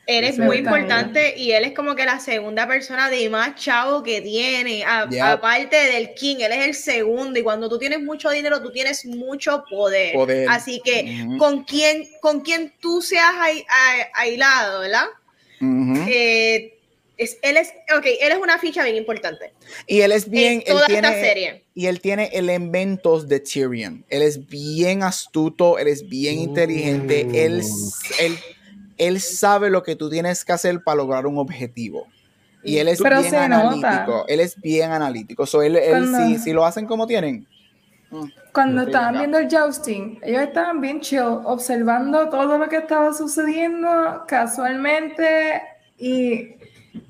Él 0.06 0.24
es 0.24 0.36
muy 0.38 0.56
importante 0.58 1.34
y 1.36 1.52
él 1.52 1.64
es 1.64 1.74
como 1.74 1.94
que 1.94 2.04
la 2.04 2.18
segunda 2.18 2.66
persona 2.66 3.08
de 3.08 3.30
más 3.30 3.54
chavo 3.54 4.02
que 4.02 4.20
tiene, 4.20 4.84
aparte 4.84 5.76
del 5.76 6.12
King, 6.14 6.36
él 6.40 6.52
es 6.52 6.66
el 6.66 6.74
segundo 6.74 7.38
y 7.38 7.42
cuando 7.42 7.68
tú 7.68 7.78
tienes 7.78 8.00
mucho 8.02 8.28
dinero, 8.30 8.60
tú 8.60 8.72
tienes 8.72 9.06
mucho 9.06 9.64
poder. 9.70 10.16
Así 10.48 10.80
que 10.84 11.26
con 11.38 11.62
quien 11.64 12.08
con 12.20 12.40
quien 12.40 12.72
tú 12.80 13.00
seas 13.00 13.32
aislado, 14.14 14.80
¿verdad? 14.80 15.06
Eh, 16.08 16.78
Es, 17.18 17.38
él 17.42 17.56
es, 17.56 17.68
ok, 17.96 18.06
él 18.20 18.32
es 18.32 18.38
una 18.38 18.58
ficha 18.58 18.82
bien 18.82 18.96
importante. 18.96 19.52
Y 19.86 20.00
él 20.00 20.10
es 20.10 20.28
bien, 20.28 20.64
toda 20.66 20.86
él 20.86 20.94
esta 20.96 21.12
serie. 21.12 21.62
Y 21.74 21.86
él 21.86 22.00
tiene 22.00 22.30
elementos 22.32 23.28
de 23.28 23.38
Tyrion. 23.38 24.04
Él 24.08 24.22
es 24.22 24.48
bien 24.48 25.04
astuto, 25.04 25.78
él 25.78 25.86
es 25.86 26.08
bien 26.08 26.40
inteligente, 26.40 27.20
él, 27.32 27.62
él, 28.18 28.38
él 28.98 29.20
sabe 29.20 29.70
lo 29.70 29.82
que 29.82 29.97
tú 29.97 30.10
tienes 30.10 30.44
que 30.44 30.52
hacer 30.52 30.82
para 30.82 30.97
lograr 30.97 31.27
un 31.27 31.39
objetivo. 31.39 32.06
Y 32.62 32.78
él 32.78 32.89
es 32.89 33.02
bien 33.02 33.35
analítico. 33.35 34.24
Él 34.28 34.40
es 34.40 34.60
bien 34.60 34.93
analítico. 34.93 35.47
So, 35.47 35.62
él, 35.62 35.77
él 35.77 36.39
si, 36.39 36.52
lo 36.52 36.64
hacen 36.64 36.86
como 36.86 37.06
tienen. 37.06 37.47
Mm, 38.10 38.24
Cuando 38.52 38.82
estaban 38.82 39.19
viendo 39.19 39.39
el 39.39 39.48
jousting, 39.48 40.20
ellos 40.23 40.43
estaban 40.43 40.81
bien 40.81 41.01
chill, 41.01 41.40
observando 41.44 42.28
todo 42.28 42.59
lo 42.59 42.69
que 42.69 42.77
estaba 42.77 43.12
sucediendo 43.12 44.24
casualmente. 44.28 45.62
Y, 45.98 46.51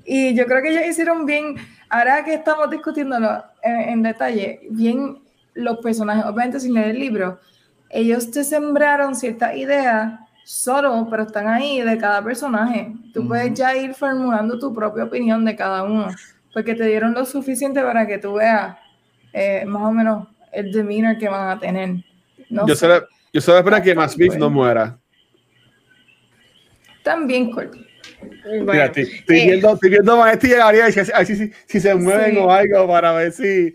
y 0.05 0.33
yo 0.33 0.45
creo 0.45 0.61
que 0.61 0.69
ellos 0.69 0.87
hicieron 0.89 1.25
bien. 1.25 1.55
Ahora 1.89 2.23
que 2.23 2.33
estamos 2.33 2.71
discutiéndolo 2.71 3.43
en, 3.61 3.75
en 3.75 4.03
detalle, 4.03 4.61
bien 4.71 5.19
los 5.53 5.77
personajes, 5.77 6.25
obviamente 6.25 6.59
sin 6.59 6.73
leer 6.73 6.89
el 6.89 6.99
libro, 6.99 7.39
ellos 7.89 8.31
te 8.31 8.43
sembraron 8.43 9.15
ciertas 9.15 9.55
ideas 9.55 10.19
solo, 10.43 11.07
pero 11.09 11.23
están 11.23 11.47
ahí 11.47 11.81
de 11.81 11.97
cada 11.97 12.23
personaje. 12.23 12.93
Tú 13.13 13.27
puedes 13.27 13.53
ya 13.53 13.75
ir 13.75 13.93
formulando 13.93 14.59
tu 14.59 14.73
propia 14.73 15.05
opinión 15.05 15.43
de 15.45 15.55
cada 15.55 15.83
uno, 15.83 16.07
porque 16.53 16.75
te 16.75 16.85
dieron 16.85 17.13
lo 17.13 17.25
suficiente 17.25 17.81
para 17.81 18.05
que 18.05 18.17
tú 18.17 18.33
veas 18.33 18.77
eh, 19.31 19.65
más 19.65 19.83
o 19.83 19.91
menos 19.91 20.27
el 20.51 20.71
demeanor 20.71 21.17
que 21.17 21.29
van 21.29 21.49
a 21.49 21.59
tener. 21.59 22.03
yo, 22.49 22.75
solo, 22.75 23.07
yo 23.31 23.41
solo 23.41 23.57
espero 23.59 23.81
que 23.81 23.93
Beef 24.17 24.35
no 24.35 24.49
muera. 24.49 24.97
También 27.03 27.51
corto. 27.51 27.77
Mira, 28.45 28.85
estoy, 28.85 29.03
eh, 29.03 29.45
viendo, 29.47 29.73
estoy 29.73 29.89
viendo 29.89 30.17
más 30.17 30.33
este 30.33 30.47
llegaría 30.47 30.91
si, 30.91 31.35
si, 31.35 31.51
si, 31.65 31.79
se 31.79 31.95
mueven 31.95 32.37
o 32.37 32.51
algo 32.51 32.87
para 32.87 33.11
ver 33.13 33.31
si, 33.31 33.73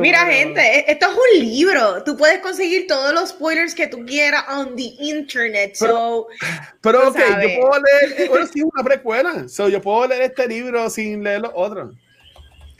Mira, 0.00 0.26
gente, 0.26 0.60
e-, 0.60 0.84
esto 0.88 1.06
es 1.06 1.12
un 1.12 1.40
libro. 1.40 2.02
Tú 2.04 2.16
puedes 2.16 2.38
conseguir 2.40 2.86
todos 2.86 3.12
los 3.14 3.30
spoilers 3.30 3.74
que 3.74 3.86
tú 3.86 4.04
quieras 4.04 4.44
on 4.50 4.74
the 4.74 4.94
internet. 4.98 5.76
Pero, 5.78 6.26
pero 6.80 7.08
ok, 7.08 7.16
yo 7.16 7.60
puedo 7.60 7.82
leer, 7.82 8.28
bueno, 8.28 8.46
sí, 8.52 8.62
una 8.62 8.82
precuela. 8.82 9.48
So, 9.48 9.68
yo 9.68 9.80
puedo 9.80 10.08
leer 10.08 10.22
este 10.22 10.48
libro 10.48 10.88
sin 10.90 11.22
leer 11.22 11.42
los 11.42 11.52
otros. 11.54 11.94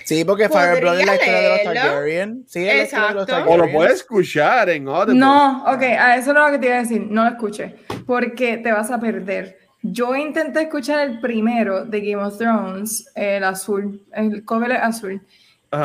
Sí, 0.05 0.25
porque 0.25 0.49
Fireblood 0.49 1.01
es 1.01 1.07
la 1.07 1.15
historia 1.15 1.41
de 1.41 1.49
los 1.49 1.63
Targaryen. 1.65 2.45
Sí, 2.47 2.67
es 2.67 2.93
la 2.93 3.09
de 3.09 3.15
los 3.15 3.27
Targaryen. 3.27 3.61
O 3.61 3.65
lo 3.67 3.73
puedes 3.73 3.95
escuchar 3.97 4.71
en 4.71 4.89
Audible. 4.89 5.21
No, 5.21 5.65
ok, 5.65 5.83
a 5.83 6.17
eso 6.17 6.31
es 6.31 6.37
lo 6.37 6.51
que 6.51 6.59
te 6.59 6.67
iba 6.67 6.77
a 6.77 6.81
decir. 6.81 7.07
No 7.11 7.25
lo 7.25 7.31
escuches, 7.31 7.73
porque 8.07 8.57
te 8.57 8.73
vas 8.73 8.91
a 8.91 8.99
perder. 8.99 9.59
Yo 9.83 10.17
intenté 10.17 10.63
escuchar 10.63 11.07
el 11.07 11.21
primero 11.21 11.85
de 11.85 12.01
Game 12.01 12.25
of 12.25 12.39
Thrones, 12.39 13.11
el 13.15 13.45
azul, 13.45 14.03
el 14.13 14.45
cover 14.45 14.73
azul. 14.73 15.21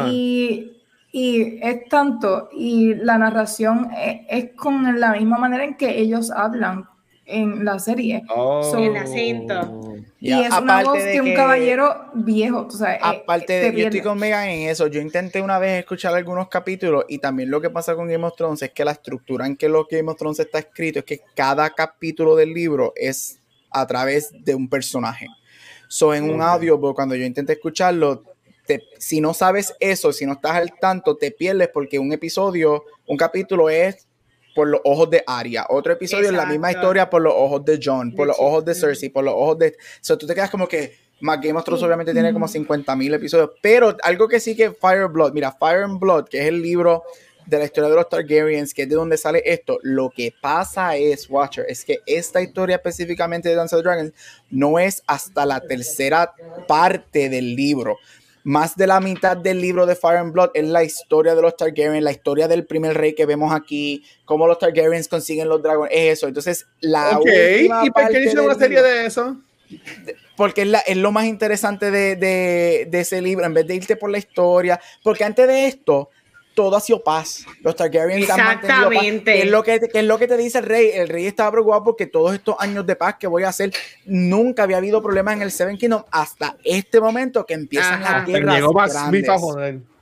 Y 0.08 0.83
y 1.16 1.60
es 1.62 1.88
tanto, 1.90 2.50
y 2.52 2.96
la 2.96 3.20
narración 3.20 3.92
es, 4.28 4.50
con 4.56 5.00
la 5.00 5.12
misma 5.12 5.38
manera 5.38 5.64
en 5.64 5.78
que 5.78 6.00
ellos 6.00 6.32
hablan 6.32 6.86
en 7.28 7.64
la 7.64 7.78
serie. 7.78 8.24
Oh. 8.36 8.76
el 8.76 8.98
acento. 8.98 9.94
Y 10.20 10.34
es 10.34 10.52
una 10.52 10.84
voz 10.84 11.04
de, 11.04 11.22
un 11.22 11.36
caballero 11.36 12.10
viejo. 12.16 12.68
Eh, 12.84 12.98
aparte 13.00 13.54
de, 13.54 13.80
yo 13.80 13.86
estoy 13.86 14.02
con 14.02 14.18
Megan 14.18 14.48
en 14.48 14.70
eso. 14.70 14.88
Yo 14.88 15.02
intenté 15.02 15.40
una 15.40 15.60
vez 15.60 15.82
escuchar 15.82 16.16
algunos 16.16 16.48
capítulos 16.48 17.06
y 17.08 17.20
también 17.20 17.52
lo 17.52 17.62
que 17.62 17.70
pasa 17.70 17.94
con 17.96 18.08
Game 18.08 18.26
of 18.26 18.36
Thrones 18.36 18.64
es 18.64 18.72
que 18.72 18.84
la 18.84 18.94
estructura 18.94 19.46
en 19.46 19.56
que 19.56 19.70
los 19.70 19.88
Game 19.88 20.10
of 20.10 20.18
Thrones 20.18 20.40
está 20.40 20.58
escrito 20.58 20.98
es 20.98 21.06
que 21.06 21.22
cada 21.36 21.70
capítulo 21.70 22.36
del 22.36 22.52
libro 22.56 22.92
es 22.96 23.40
a 23.70 23.86
través 23.86 24.32
de 24.44 24.56
un 24.56 24.68
personaje. 24.68 25.28
So, 25.88 26.12
en 26.16 26.28
un 26.28 26.42
audio, 26.42 26.82
cuando 26.96 27.14
yo 27.14 27.24
intenté 27.24 27.54
escucharlo, 27.54 28.24
si 28.98 29.22
no 29.22 29.34
sabes 29.34 29.74
eso, 29.80 30.14
si 30.14 30.26
no 30.26 30.34
estás 30.34 30.54
al 30.54 30.74
tanto, 30.80 31.18
te 31.18 31.32
pierdes 31.32 31.70
porque 31.70 32.00
un 32.00 32.14
episodio, 32.14 32.84
un 33.08 33.18
capítulo 33.18 33.70
es 33.70 34.08
por 34.56 34.68
los 34.68 34.82
ojos 34.84 35.10
de 35.10 35.24
Arya, 35.26 35.66
otro 35.70 35.94
episodio 35.94 36.28
es 36.28 36.34
la 36.34 36.46
misma 36.46 36.72
historia 36.72 37.10
por 37.10 37.22
los 37.22 37.34
ojos 37.36 37.66
de 37.66 37.80
John, 37.84 38.14
por 38.14 38.28
los 38.28 38.38
ojos 38.40 38.64
de 38.64 38.76
Cersei, 38.76 39.10
por 39.10 39.24
los 39.24 39.34
ojos 39.34 39.58
de... 39.58 39.70
O 39.70 39.74
sea, 40.02 40.18
tú 40.18 40.28
te 40.28 40.36
quedas 40.36 40.50
como 40.50 40.68
que... 40.68 41.02
Más 41.22 41.40
Game 41.40 41.58
of 41.58 41.64
Thrones 41.64 41.82
obviamente 41.84 42.12
tiene 42.12 42.34
como 42.34 42.50
50 42.50 42.98
mil 42.98 43.14
episodios, 43.14 43.52
pero 43.62 43.96
algo 44.04 44.28
que 44.28 44.42
sí 44.42 44.58
que 44.58 44.72
Fire 44.72 45.08
Blood, 45.08 45.32
mira, 45.32 45.54
Fire 45.54 45.84
and 45.84 45.98
Blood, 45.98 46.26
que 46.26 46.42
es 46.42 46.48
el 46.48 46.62
libro 46.62 47.04
de 47.46 47.60
la 47.60 47.66
historia 47.66 47.90
de 47.90 47.96
los 47.96 48.10
Targaryens, 48.10 48.74
que 48.74 48.84
es 48.84 48.90
de 48.90 48.96
donde 48.96 49.18
sale 49.18 49.42
esto, 49.46 49.80
lo 49.84 50.10
que 50.10 50.34
pasa 50.42 50.98
es, 50.98 51.30
Watcher, 51.30 51.66
es 51.68 51.86
que 51.86 52.00
esta 52.06 52.42
historia 52.42 52.76
específicamente 52.76 53.48
de 53.48 53.56
Dance 53.56 53.76
of 53.76 53.84
Dragons 53.84 54.12
no 54.50 54.80
es 54.80 55.02
hasta 55.08 55.46
la 55.46 55.62
tercera 55.62 56.34
parte 56.68 57.30
del 57.30 57.56
libro 57.56 57.98
más 58.44 58.76
de 58.76 58.88
la 58.88 59.00
mitad 59.00 59.38
del 59.38 59.62
libro 59.62 59.86
de 59.86 59.96
Fire 59.96 60.18
and 60.18 60.34
Blood 60.34 60.52
es 60.54 60.66
la 60.66 60.84
historia 60.84 61.34
de 61.34 61.42
los 61.42 61.56
Targaryen, 61.56 62.04
la 62.04 62.12
historia 62.12 62.48
del 62.48 62.66
primer 62.66 62.96
rey 62.96 63.14
que 63.14 63.26
vemos 63.26 63.54
aquí, 63.54 64.04
cómo 64.26 64.48
los 64.48 64.60
Targaryens 64.60 65.08
consiguen 65.08 65.48
los 65.48 65.62
dragones, 65.62 65.94
es 65.94 66.18
eso. 66.18 66.28
Entonces, 66.28 66.68
la 66.82 67.20
¿y 67.22 67.90
por 67.90 68.10
qué 68.10 68.20
hicieron 68.20 68.46
una 68.46 68.56
serie 68.56 68.82
de 68.82 69.06
eso? 69.06 69.38
Porque 70.36 70.70
es, 70.86 70.98
lo 70.98 71.12
más 71.12 71.26
interesante 71.26 71.90
de, 71.90 72.16
de, 72.16 73.00
ese 73.00 73.22
libro, 73.22 73.46
en 73.46 73.54
vez 73.54 73.66
de 73.66 73.76
irte 73.76 73.96
por 73.96 74.10
la 74.10 74.18
historia, 74.18 74.80
porque 75.04 75.24
antes 75.24 75.48
de 75.48 75.68
esto, 75.68 76.10
todo 76.54 76.76
ha 76.76 76.80
sido 76.80 77.04
paz. 77.04 77.46
Los 77.62 77.76
Targaryens 77.76 78.30
Exactamente. 78.30 79.34
¿Qué 79.34 79.42
es, 79.44 79.50
lo 79.50 79.64
que, 79.64 79.80
es 79.94 80.04
lo 80.04 80.18
que 80.18 80.28
te 80.28 80.38
dice 80.38 80.60
el 80.60 80.66
rey? 80.66 80.92
El 80.94 81.10
rey 81.10 81.26
estaba 81.26 81.52
preocupado 81.52 81.84
porque 81.84 82.08
todos 82.08 82.34
estos 82.34 82.56
años 82.60 82.86
de 82.86 82.96
paz 82.96 83.16
que 83.20 83.28
voy 83.28 83.44
a 83.44 83.50
hacer, 83.50 83.72
nunca 84.06 84.64
había 84.64 84.78
habido 84.78 85.02
problemas 85.02 85.36
en 85.36 85.42
el 85.42 85.52
Seven 85.52 85.78
Kingdom 85.78 86.04
hasta 86.12 86.58
este 86.64 87.00
momento 87.00 87.46
que 87.46 87.54
empiezan 87.54 88.02
las 88.02 88.26
guerras 88.26 88.56
llegó 88.56 88.74
más 88.74 88.94
grandes. 88.94 89.30
joder. 89.30 89.93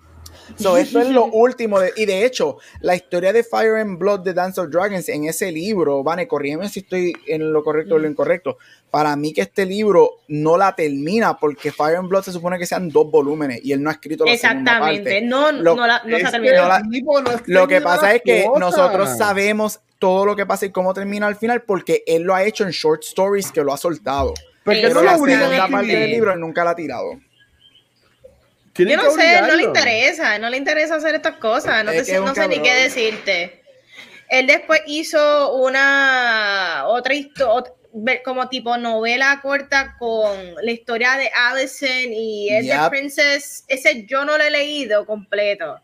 So, 0.57 0.78
esto 0.78 0.99
es 0.99 1.10
lo 1.10 1.26
último. 1.26 1.80
De, 1.80 1.94
y 1.95 2.06
de 2.06 2.26
hecho, 2.26 2.57
la 2.82 2.95
historia 2.95 3.34
de 3.34 3.44
Fire 3.44 3.76
and 3.76 3.98
Blood 3.98 4.22
de 4.22 4.34
Dance 4.34 4.60
of 4.60 4.69
Dragons 4.69 5.10
en 5.10 5.26
ese 5.26 5.52
libro, 5.52 6.03
Vane, 6.03 6.28
corrígeme 6.28 6.69
si 6.69 6.80
estoy 6.82 7.14
en 7.28 7.52
lo 7.52 7.64
correcto 7.64 7.95
o 7.95 7.99
lo 7.99 8.07
incorrecto 8.07 8.57
para 8.91 9.15
mí 9.15 9.34
que 9.34 9.41
este 9.41 9.65
libro 9.65 10.19
no 10.28 10.57
la 10.57 10.76
termina 10.76 11.38
porque 11.38 11.72
Fire 11.72 11.95
and 11.95 12.10
Blood 12.10 12.23
se 12.23 12.34
supone 12.34 12.60
que 12.60 12.65
sean 12.65 12.90
dos 12.90 13.10
volúmenes 13.10 13.61
y 13.64 13.72
él 13.72 13.82
no 13.82 13.90
ha 13.90 13.94
escrito 13.94 14.26
la 14.26 14.34
Exactamente, 14.34 15.22
no, 15.22 15.52
no, 15.53 15.76
la, 15.88 16.02
no 16.06 16.18
se 16.18 16.26
ha 16.26 16.32
terminado. 16.32 16.84
lo 17.45 17.68
que 17.68 17.80
pasa 17.80 18.14
es 18.14 18.22
que 18.22 18.48
nosotros 18.60 19.18
sabemos 19.18 19.80
todo 19.98 20.26
lo 20.26 20.36
que 20.36 20.45
pasa 20.45 20.65
y 20.65 20.72
cómo 20.72 20.94
termina 20.94 21.28
al 21.28 21.38
final 21.38 21.61
porque 21.61 22.03
él 22.06 22.23
lo 22.23 22.36
ha 22.36 22.44
hecho 22.44 22.65
en 22.65 22.72
short 22.72 23.03
stories 23.03 23.52
que 23.52 23.64
lo 23.64 23.72
ha 23.72 23.78
soltado. 23.78 24.34
Pero 24.64 25.02
la 25.02 25.14
segunda 25.14 25.68
parte 25.69 25.95
del 25.95 26.11
libro 26.11 26.36
nunca 26.36 26.64
la 26.64 26.72
ha 26.72 26.76
tirado. 26.76 27.14
Yo 28.86 28.98
no 28.98 29.12
sé, 29.12 29.41
no 29.41 29.56
le 29.56 29.64
interesa, 29.64 30.40
no 30.40 30.49
le 30.49 30.58
interesa 30.58 30.95
hacer 30.95 31.16
estas 31.16 31.38
cosas, 31.38 31.84
no, 31.84 31.91
no 31.91 32.36
sé 32.36 32.48
ni 32.48 32.62
qué 32.62 32.74
decirte. 32.74 33.62
Él 34.30 34.48
después 34.48 34.82
hizo 34.88 35.56
una 35.56 36.86
otra 36.88 37.14
historia 37.14 37.74
como 38.24 38.48
tipo 38.49 38.78
novela 38.78 39.40
corta 39.41 39.95
con 39.99 40.56
la 40.62 40.72
historia 40.72 41.18
de 41.18 41.30
Allison 41.34 42.14
y 42.14 42.49
es 42.49 42.68
de 42.68 42.90
Princess. 42.90 43.66
Ese 43.68 44.06
yo 44.06 44.26
no 44.26 44.38
lo 44.38 44.44
he 44.44 44.49
leído 44.49 45.06
completo. 45.06 45.82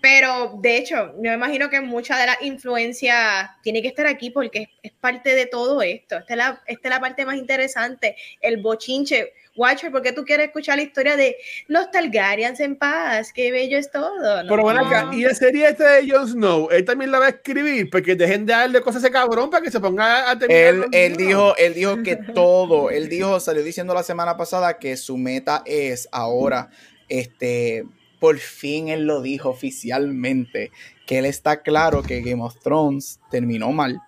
Pero 0.00 0.58
de 0.60 0.76
hecho, 0.76 1.14
yo 1.16 1.30
me 1.30 1.34
imagino 1.34 1.68
que 1.68 1.80
mucha 1.80 2.18
de 2.18 2.26
la 2.26 2.38
influencia 2.42 3.56
tiene 3.62 3.82
que 3.82 3.88
estar 3.88 4.06
aquí 4.06 4.30
porque 4.30 4.68
es, 4.82 4.92
parte 4.92 5.34
de 5.34 5.46
todo 5.46 5.82
esto. 5.82 6.18
Esta 6.18 6.34
es, 6.34 6.36
la, 6.36 6.62
esta 6.66 6.88
es 6.88 6.94
la 6.94 7.00
parte 7.00 7.24
más 7.24 7.36
interesante, 7.36 8.16
el 8.40 8.58
bochinche. 8.58 9.32
Watcher, 9.56 9.90
¿por 9.90 10.02
qué 10.02 10.12
tú 10.12 10.24
quieres 10.24 10.46
escuchar 10.46 10.76
la 10.76 10.82
historia 10.82 11.16
de 11.16 11.36
los 11.68 11.90
Targaryens 11.90 12.60
en 12.60 12.76
paz? 12.76 13.32
Qué 13.32 13.50
bello 13.50 13.78
es 13.78 13.90
todo. 13.90 14.42
Pero 14.48 14.62
bueno, 14.62 14.86
acá, 14.86 15.10
y 15.12 15.22
la 15.22 15.34
serie 15.34 15.68
esta 15.68 15.92
de 15.92 16.10
Jon 16.10 16.28
Snow, 16.28 16.68
él 16.70 16.84
también 16.84 17.10
la 17.10 17.18
va 17.18 17.26
a 17.26 17.30
escribir, 17.30 17.88
porque 17.90 18.14
dejen 18.14 18.46
de 18.46 18.52
darle 18.52 18.80
cosas 18.80 19.02
a 19.02 19.06
ese 19.06 19.12
cabrón 19.12 19.50
para 19.50 19.62
que 19.62 19.70
se 19.70 19.80
ponga 19.80 20.30
a 20.30 20.38
terminar. 20.38 20.62
Él, 20.62 20.84
él 20.92 21.16
dijo, 21.16 21.56
él 21.56 21.74
dijo 21.74 22.02
que 22.02 22.16
todo, 22.34 22.90
él 22.90 23.08
dijo, 23.08 23.40
salió 23.40 23.62
diciendo 23.62 23.94
la 23.94 24.02
semana 24.02 24.36
pasada 24.36 24.78
que 24.78 24.96
su 24.96 25.16
meta 25.16 25.62
es 25.64 26.08
ahora, 26.12 26.70
este, 27.08 27.84
por 28.20 28.38
fin 28.38 28.88
él 28.88 29.06
lo 29.06 29.22
dijo 29.22 29.50
oficialmente, 29.50 30.70
que 31.06 31.18
él 31.18 31.24
está 31.24 31.62
claro 31.62 32.02
que 32.02 32.20
Game 32.20 32.42
of 32.42 32.60
Thrones 32.62 33.20
terminó 33.30 33.72
mal 33.72 34.00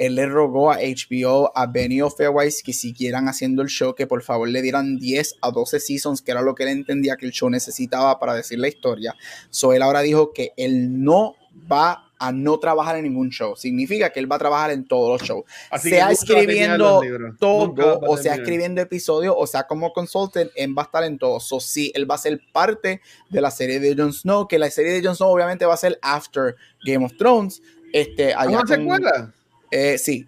él 0.00 0.14
le 0.14 0.24
rogó 0.24 0.72
a 0.72 0.78
HBO, 0.78 1.52
a 1.54 1.66
Benioff 1.66 2.16
Fairwise 2.16 2.62
que 2.62 2.72
siguieran 2.72 3.28
haciendo 3.28 3.60
el 3.60 3.68
show, 3.68 3.94
que 3.94 4.06
por 4.06 4.22
favor 4.22 4.48
le 4.48 4.62
dieran 4.62 4.96
10 4.96 5.36
a 5.42 5.50
12 5.50 5.78
seasons, 5.78 6.22
que 6.22 6.30
era 6.30 6.40
lo 6.40 6.54
que 6.54 6.62
él 6.62 6.70
entendía 6.70 7.18
que 7.18 7.26
el 7.26 7.32
show 7.32 7.50
necesitaba 7.50 8.18
para 8.18 8.32
decir 8.32 8.58
la 8.58 8.68
historia. 8.68 9.14
So 9.50 9.74
él 9.74 9.82
ahora 9.82 10.00
dijo 10.00 10.32
que 10.32 10.54
él 10.56 11.04
no 11.04 11.34
va 11.70 12.10
a 12.18 12.32
no 12.32 12.58
trabajar 12.58 12.96
en 12.96 13.04
ningún 13.04 13.28
show. 13.28 13.56
Significa 13.56 14.10
que 14.10 14.20
él 14.20 14.30
va 14.30 14.36
a 14.36 14.38
trabajar 14.38 14.70
en 14.70 14.88
todos 14.88 15.20
los 15.20 15.28
shows. 15.28 15.44
sea 15.82 16.10
escribiendo 16.10 17.02
todo, 17.38 18.00
o 18.00 18.16
sea 18.16 18.36
escribiendo 18.36 18.80
episodios, 18.80 19.34
o 19.36 19.46
sea 19.46 19.64
como 19.66 19.92
consultant, 19.92 20.50
él 20.56 20.76
va 20.76 20.82
a 20.82 20.84
estar 20.86 21.04
en 21.04 21.18
todo. 21.18 21.40
So 21.40 21.60
sí, 21.60 21.92
él 21.94 22.10
va 22.10 22.14
a 22.14 22.18
ser 22.18 22.40
parte 22.54 23.02
de 23.28 23.40
la 23.42 23.50
serie 23.50 23.78
de 23.80 23.94
Jon 23.94 24.14
Snow, 24.14 24.48
que 24.48 24.58
la 24.58 24.70
serie 24.70 24.92
de 24.92 25.06
Jon 25.06 25.14
Snow 25.14 25.28
obviamente 25.28 25.66
va 25.66 25.74
a 25.74 25.76
ser 25.76 25.98
after 26.00 26.56
Game 26.86 27.04
of 27.04 27.12
Thrones. 27.18 27.60
Este, 27.92 28.32
allá 28.32 28.60
¿Una 28.60 28.66
secuela? 28.66 29.34
Eh, 29.70 29.98
sí. 29.98 30.26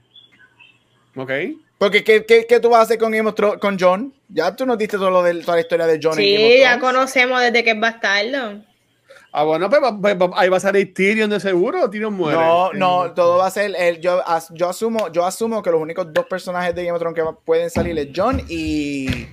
Ok. 1.16 1.30
Porque, 1.78 2.04
¿qué, 2.04 2.24
qué, 2.24 2.46
qué 2.48 2.60
tú 2.60 2.70
vas 2.70 2.80
a 2.80 2.82
hacer 2.82 2.98
con, 2.98 3.12
con 3.58 3.78
John? 3.78 4.14
Ya 4.28 4.54
tú 4.54 4.64
nos 4.64 4.78
diste 4.78 4.96
todo 4.96 5.10
lo 5.10 5.22
de, 5.22 5.34
toda 5.40 5.56
la 5.56 5.62
historia 5.62 5.86
de 5.86 5.98
John. 6.00 6.14
Sí, 6.14 6.58
ya 6.60 6.78
conocemos 6.78 7.40
desde 7.40 7.64
que 7.64 7.70
es 7.72 7.80
bastardo. 7.80 8.62
Ah, 9.32 9.44
bueno, 9.44 9.68
pues, 9.68 9.80
pues, 10.00 10.14
pues, 10.14 10.30
ahí 10.34 10.48
va 10.48 10.58
a 10.58 10.60
salir 10.60 10.92
Tyrion 10.92 11.30
de 11.30 11.40
seguro 11.40 11.82
o 11.82 11.90
Tyrion 11.90 12.12
muere. 12.12 12.38
No, 12.38 12.72
no, 12.74 13.12
todo 13.12 13.38
va 13.38 13.46
a 13.46 13.50
ser. 13.50 13.74
El, 13.76 14.00
yo, 14.00 14.22
yo, 14.50 14.68
asumo, 14.68 15.10
yo 15.10 15.24
asumo 15.24 15.62
que 15.62 15.70
los 15.70 15.80
únicos 15.80 16.12
dos 16.12 16.26
personajes 16.26 16.74
de 16.74 16.84
Game 16.84 16.94
of 16.94 17.00
Thrones 17.00 17.16
que 17.16 17.28
pueden 17.44 17.70
salir 17.70 17.98
es 17.98 18.08
John 18.14 18.42
y, 18.48 19.26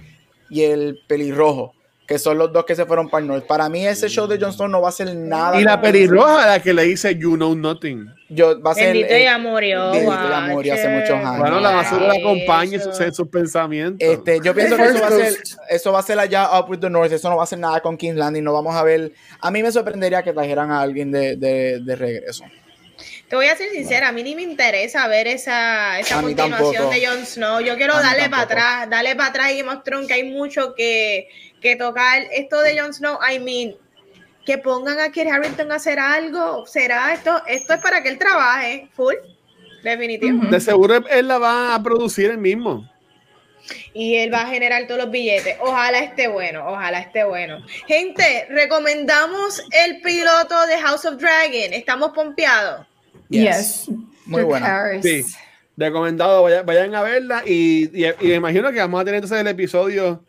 y 0.49 0.63
el 0.63 1.01
pelirrojo 1.05 1.75
que 2.09 2.17
son 2.17 2.39
los 2.39 2.51
dos 2.51 2.65
que 2.65 2.75
se 2.75 2.87
fueron 2.87 3.07
para 3.07 3.21
el 3.21 3.27
norte. 3.27 3.45
Para 3.45 3.69
mí 3.69 3.85
ese 3.85 4.09
show 4.09 4.25
de 4.25 4.39
Jon 4.39 4.51
Snow 4.51 4.67
no 4.67 4.81
va 4.81 4.89
a 4.89 4.91
ser 4.91 5.15
nada. 5.15 5.61
Y 5.61 5.63
la 5.63 5.79
pelirroja, 5.79 6.47
la 6.47 6.59
que 6.59 6.73
le 6.73 6.81
dice 6.81 7.15
You 7.15 7.35
Know 7.35 7.53
Nothing. 7.53 8.11
Yo, 8.29 8.59
va 8.59 8.71
a 8.71 8.73
ser, 8.73 8.93
Bendito 8.93 9.15
ya 9.15 9.37
murió. 9.37 9.91
Bendito 9.91 10.29
ya 10.29 10.39
murió 10.49 10.73
hace 10.73 10.87
muchos 10.89 11.11
años. 11.11 11.37
Bueno, 11.37 11.59
la 11.59 11.69
basura 11.69 12.07
la 12.07 12.15
acompaña 12.15 12.77
en 12.77 13.13
sus, 13.13 13.27
pensamientos. 13.27 13.99
Este, 13.99 14.39
yo 14.43 14.55
pienso 14.55 14.75
que 14.75 14.85
eso 14.85 14.99
va, 14.99 15.07
a 15.07 15.11
ser, 15.11 15.37
eso 15.69 15.91
va 15.91 15.99
a 15.99 16.01
ser 16.01 16.17
allá 16.17 16.59
Up 16.59 16.67
with 16.67 16.79
the 16.79 16.89
North. 16.89 17.11
Eso 17.11 17.29
no 17.29 17.37
va 17.37 17.43
a 17.43 17.45
ser 17.45 17.59
nada 17.59 17.79
con 17.79 17.95
King's 17.95 18.17
Landing. 18.17 18.43
No 18.43 18.53
vamos 18.53 18.75
a 18.75 18.81
ver. 18.81 19.11
A 19.39 19.51
mí 19.51 19.61
me 19.61 19.71
sorprendería 19.71 20.23
que 20.23 20.33
trajeran 20.33 20.71
a 20.71 20.81
alguien 20.81 21.11
de, 21.11 21.35
de, 21.35 21.79
de 21.79 21.95
regreso. 21.95 22.43
Te 23.29 23.35
voy 23.35 23.45
a 23.45 23.55
ser 23.55 23.69
sincera, 23.69 24.07
a 24.07 24.11
mí 24.11 24.23
ni 24.23 24.33
me 24.33 24.41
interesa 24.41 25.07
ver 25.07 25.27
esa, 25.27 25.99
esa 25.99 26.19
continuación 26.19 26.89
de 26.89 27.05
Jon 27.05 27.23
Snow. 27.27 27.59
Yo 27.59 27.75
quiero 27.75 27.93
darle 27.93 28.27
para 28.27 28.41
atrás, 28.41 28.89
darle 28.89 29.15
para 29.15 29.29
atrás 29.29 29.51
y 29.51 29.61
Game 29.61 30.07
que 30.07 30.13
hay 30.13 30.23
mucho 30.23 30.73
que, 30.73 31.27
que 31.61 31.75
tocar. 31.75 32.23
Esto 32.31 32.61
de 32.61 32.79
Jon 32.79 32.93
Snow, 32.93 33.19
I 33.21 33.39
mean, 33.39 33.75
que 34.45 34.57
pongan 34.57 34.99
a 34.99 35.11
Kit 35.11 35.27
Harrington 35.27 35.71
a 35.71 35.75
hacer 35.75 35.99
algo. 35.99 36.65
¿Será 36.65 37.13
esto? 37.13 37.41
Esto 37.47 37.73
es 37.73 37.81
para 37.81 38.01
que 38.01 38.09
él 38.09 38.17
trabaje, 38.17 38.89
full, 38.93 39.13
definitivo. 39.83 40.45
De 40.47 40.59
seguro 40.59 41.05
él 41.07 41.27
la 41.27 41.37
va 41.37 41.75
a 41.75 41.83
producir 41.83 42.31
él 42.31 42.37
mismo. 42.37 42.89
Y 43.93 44.15
él 44.15 44.33
va 44.33 44.41
a 44.41 44.47
generar 44.47 44.87
todos 44.87 45.01
los 45.01 45.11
billetes. 45.11 45.57
Ojalá 45.59 45.99
esté 45.99 46.27
bueno, 46.27 46.67
ojalá 46.67 46.99
esté 47.01 47.23
bueno. 47.23 47.63
Gente, 47.87 48.47
recomendamos 48.49 49.61
el 49.71 50.01
piloto 50.01 50.65
de 50.65 50.77
House 50.79 51.05
of 51.05 51.17
Dragon. 51.21 51.73
Estamos 51.73 52.11
pompeados. 52.11 52.87
Yes. 53.29 53.87
Muy 54.25 54.43
bueno. 54.43 54.65
Sí. 55.03 55.25
Recomendado, 55.77 56.43
vayan, 56.65 56.95
a 56.95 57.01
verla 57.03 57.43
y, 57.45 57.89
y, 57.93 58.27
me 58.27 58.35
imagino 58.35 58.71
que 58.71 58.79
vamos 58.79 58.99
a 58.99 59.05
tener 59.05 59.19
entonces 59.19 59.39
el 59.39 59.47
episodio 59.47 60.25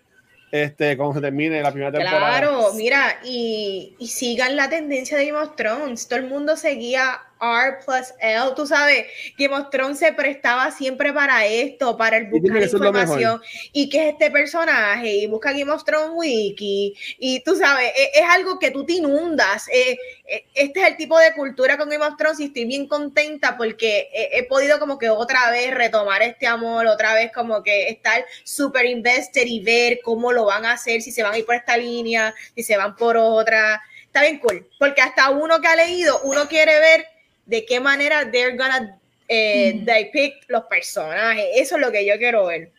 este, 0.51 0.97
cuando 0.97 1.15
se 1.15 1.21
termine 1.21 1.63
la 1.63 1.71
primera 1.71 1.93
temporada. 1.93 2.39
Claro, 2.39 2.73
mira, 2.75 3.21
y, 3.25 3.95
y, 3.99 4.07
sigan 4.09 4.57
la 4.57 4.69
tendencia 4.69 5.17
de 5.17 5.27
Game 5.27 5.39
of 5.39 5.57
Thrones. 5.57 6.09
Todo 6.09 6.19
el 6.19 6.27
mundo 6.27 6.57
seguía 6.57 7.21
R 7.41 7.79
plus 7.85 8.15
L, 8.21 8.53
tú 8.55 8.67
sabes, 8.67 9.07
Game 9.39 9.55
of 9.55 9.71
Thrones 9.71 9.99
se 9.99 10.13
prestaba 10.13 10.71
siempre 10.71 11.13
para 11.13 11.47
esto, 11.47 11.97
para 11.97 12.19
el 12.19 12.27
buscar 12.27 12.63
información. 12.63 13.41
Y 13.73 13.89
que 13.89 14.09
es 14.09 14.13
este 14.13 14.31
personaje, 14.31 15.09
y 15.09 15.27
busca 15.27 15.53
Game 15.53 15.71
of 15.71 15.85
Thrones 15.85 16.11
Wiki, 16.15 16.95
y 17.19 17.41
tú 17.41 17.57
sabes, 17.57 17.93
es, 17.97 18.23
es 18.23 18.29
algo 18.29 18.59
que 18.59 18.71
tú 18.71 18.85
te 18.85 18.95
inundas. 18.95 19.69
Eh, 19.69 19.99
eh, 20.27 20.45
este 20.55 20.81
es 20.81 20.89
el 20.89 20.97
tipo 20.97 21.19
de 21.19 21.33
cultura 21.35 21.77
con 21.77 21.89
Game 21.89 22.05
of 22.05 22.17
Thrones 22.17 22.41
y 22.41 22.45
estoy 22.45 22.65
bien 22.65 22.87
contenta 22.87 23.57
porque 23.57 24.09
he, 24.13 24.39
he 24.39 24.43
podido 24.45 24.79
como 24.79 24.99
que 24.99 25.09
otra 25.09 25.51
vez 25.51 25.75
retomar 25.75 26.23
este 26.23 26.47
amor, 26.47 26.87
otra 26.87 27.15
vez 27.15 27.33
como 27.33 27.63
que 27.63 27.89
estar 27.89 28.25
súper 28.45 28.87
invested 28.87 29.47
y 29.47 29.61
ver 29.61 30.01
cómo 30.03 30.33
lo 30.33 30.45
van 30.45 30.67
a 30.67 30.73
hacer, 30.73 31.03
si 31.03 31.11
se 31.11 31.23
van 31.23 31.35
a 31.35 31.39
ir 31.39 31.47
por 31.47 31.55
esta 31.55 31.77
línea, 31.77 32.35
si 32.55 32.63
se 32.63 32.77
van 32.77 32.95
por 32.97 33.17
otra. 33.17 33.83
Está 34.05 34.23
bien 34.23 34.41
cool, 34.41 34.69
porque 34.79 35.01
hasta 35.01 35.31
uno 35.31 35.61
que 35.61 35.69
ha 35.69 35.77
leído, 35.77 36.21
uno 36.25 36.49
quiere 36.49 36.81
ver 36.81 37.07
de 37.51 37.65
qué 37.67 37.81
manera 37.81 38.31
they're 38.31 38.57
gonna 38.57 38.97
eh, 39.29 39.75
mm. 39.75 39.85
depict 39.85 40.49
los 40.49 40.65
personajes. 40.65 41.45
Eso 41.57 41.75
es 41.75 41.81
lo 41.83 41.91
que 41.91 42.07
yo 42.07 42.17
quiero 42.17 42.47
ver. 42.47 42.71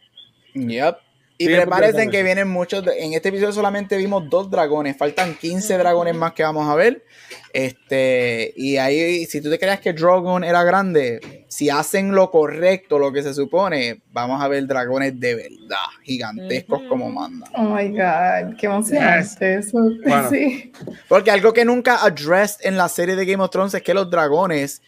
Yep. 0.53 0.97
Y 1.37 1.47
sí, 1.47 1.55
prepárense 1.55 2.07
que 2.09 2.23
vienen 2.23 2.47
muchos. 2.47 2.85
En 2.97 3.13
este 3.13 3.29
episodio 3.29 3.51
solamente 3.51 3.97
vimos 3.97 4.29
dos 4.29 4.49
dragones. 4.49 4.95
Faltan 4.95 5.35
15 5.35 5.77
dragones 5.77 6.15
más 6.15 6.33
que 6.33 6.43
vamos 6.43 6.69
a 6.69 6.75
ver. 6.75 7.03
Este, 7.51 8.53
y 8.55 8.77
ahí, 8.77 9.25
si 9.25 9.41
tú 9.41 9.49
te 9.49 9.59
creas 9.59 9.79
que 9.79 9.91
Drogon 9.91 10.43
era 10.43 10.63
grande, 10.63 11.40
si 11.61 11.69
hacen 11.69 12.15
lo 12.15 12.31
correcto, 12.31 12.97
lo 12.97 13.13
que 13.13 13.21
se 13.21 13.35
supone, 13.35 14.01
vamos 14.11 14.41
a 14.41 14.47
ver 14.47 14.65
dragones 14.65 15.19
de 15.19 15.35
verdad, 15.35 15.85
gigantescos 16.01 16.81
como 16.89 17.11
mandan. 17.11 17.51
Oh 17.55 17.75
my 17.75 17.87
god, 17.89 18.57
qué 18.57 18.65
emocionante 18.65 19.59
eso. 19.59 19.77
Sí. 20.31 20.71
Porque 21.07 21.29
algo 21.29 21.53
que 21.53 21.63
nunca 21.63 22.03
addressed 22.03 22.65
en 22.65 22.77
la 22.77 22.89
serie 22.89 23.15
de 23.15 23.27
Game 23.27 23.43
of 23.43 23.51
Thrones 23.51 23.75
es 23.75 23.83
que 23.83 23.93
los 23.93 24.09
dragones 24.09 24.81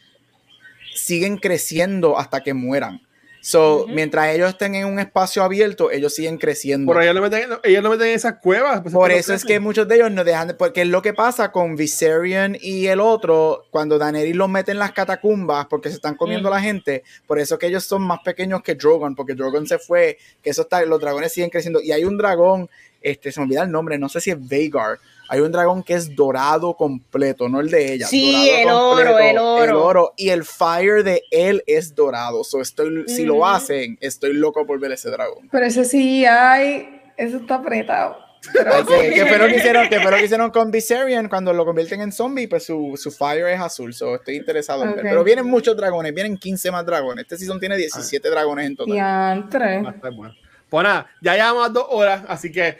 siguen 0.95 1.37
creciendo 1.37 2.17
hasta 2.17 2.41
que 2.41 2.55
mueran. 2.55 3.01
So, 3.45 3.87
mientras 3.89 4.33
ellos 4.33 4.51
estén 4.51 4.73
en 4.73 4.85
un 4.85 4.99
espacio 4.99 5.43
abierto, 5.43 5.91
ellos 5.91 6.15
siguen 6.15 6.37
creciendo. 6.37 6.93
Por 6.93 7.03
ellos 7.03 7.13
lo 7.13 7.21
meten, 7.21 7.49
ellos 7.63 7.83
lo 7.83 7.89
meten 7.89 8.07
en 8.07 8.13
esas 8.13 8.35
cuevas. 8.35 8.79
Pues, 8.79 8.93
Por 8.93 9.11
eso 9.11 9.33
es 9.33 9.43
que 9.43 9.59
muchos 9.59 9.85
de 9.85 9.95
ellos 9.95 10.11
no 10.11 10.23
dejan 10.23 10.47
de, 10.47 10.53
porque 10.53 10.83
es 10.83 10.87
lo 10.87 11.01
que 11.01 11.13
pasa 11.13 11.51
con 11.51 11.75
Viserion 11.75 12.55
y 12.57 12.87
el 12.87 13.01
otro, 13.01 13.65
cuando 13.69 13.97
Daenerys 13.97 14.33
los 14.33 14.47
mete 14.47 14.71
en 14.71 14.79
las 14.79 14.93
catacumbas 14.93 15.65
porque 15.65 15.89
se 15.89 15.95
están 15.95 16.15
comiendo 16.15 16.49
la 16.49 16.61
gente, 16.61 17.03
por 17.27 17.37
eso 17.37 17.59
que 17.59 17.67
ellos 17.67 17.83
son 17.83 18.03
más 18.03 18.21
pequeños 18.23 18.63
que 18.63 18.75
Drogon, 18.75 19.13
porque 19.13 19.33
Drogon 19.33 19.67
se 19.67 19.77
fue, 19.77 20.17
que 20.41 20.51
eso 20.51 20.61
está, 20.61 20.85
los 20.85 21.01
dragones 21.01 21.33
siguen 21.33 21.49
creciendo. 21.49 21.81
Y 21.81 21.91
hay 21.91 22.05
un 22.05 22.17
dragón, 22.17 22.69
este, 23.01 23.33
se 23.33 23.41
me 23.41 23.43
olvida 23.47 23.63
el 23.63 23.71
nombre, 23.71 23.97
no 23.97 24.07
sé 24.07 24.21
si 24.21 24.31
es 24.31 24.37
Vagar, 24.39 24.99
hay 25.33 25.39
un 25.39 25.51
dragón 25.51 25.81
que 25.81 25.95
es 25.95 26.15
dorado 26.15 26.75
completo, 26.75 27.49
no 27.49 27.59
el 27.59 27.71
de 27.71 27.91
ella. 27.91 28.05
Sí, 28.05 28.51
el 28.51 28.69
oro, 28.69 29.17
el 29.17 29.35
oro. 29.39 29.63
El 29.63 29.71
oro. 29.71 30.13
Y 30.15 30.29
el 30.29 30.43
fire 30.43 31.03
de 31.03 31.23
él 31.31 31.63
es 31.65 31.95
dorado. 31.95 32.43
So 32.43 32.61
estoy, 32.61 33.05
Si 33.07 33.25
lo 33.25 33.43
hacen, 33.43 33.97
estoy 33.99 34.33
loco 34.33 34.63
por 34.67 34.79
ver 34.79 34.91
ese 34.91 35.09
dragón. 35.09 35.49
Pero 35.51 35.65
ese 35.65 35.85
sí 35.85 36.23
hay, 36.23 37.01
eso 37.17 37.37
está 37.37 37.55
apretado. 37.55 38.15
Pero 38.53 38.85
que, 38.85 39.25
fue 39.25 39.39
lo 39.39 39.47
que 39.47 39.55
hicieron, 39.57 39.89
que 39.89 39.97
que 39.97 40.23
hicieron 40.23 40.51
con 40.51 40.69
Viserion 40.69 41.27
cuando 41.27 41.51
lo 41.51 41.65
convierten 41.65 42.01
en 42.01 42.11
zombie, 42.11 42.47
pues 42.47 42.67
su, 42.67 42.93
su 42.95 43.09
fire 43.09 43.47
es 43.47 43.59
azul. 43.59 43.91
So 43.95 44.13
estoy 44.13 44.35
interesado 44.35 44.83
en 44.83 44.93
ver. 44.93 45.01
Pero 45.01 45.23
vienen 45.23 45.47
muchos 45.47 45.75
dragones, 45.75 46.13
vienen 46.13 46.37
15 46.37 46.69
más 46.69 46.85
dragones. 46.85 47.23
Este 47.23 47.37
season 47.37 47.59
tiene 47.59 47.75
17 47.75 48.29
dragones 48.29 48.67
en 48.67 48.75
total. 48.75 48.95
Ya, 48.95 49.47
tres. 49.49 49.83
Bueno. 50.15 50.35
Pues 50.69 50.83
nada, 50.83 51.07
ya 51.21 51.33
llevamos 51.33 51.73
dos 51.73 51.85
horas, 51.89 52.23
así 52.27 52.51
que 52.51 52.77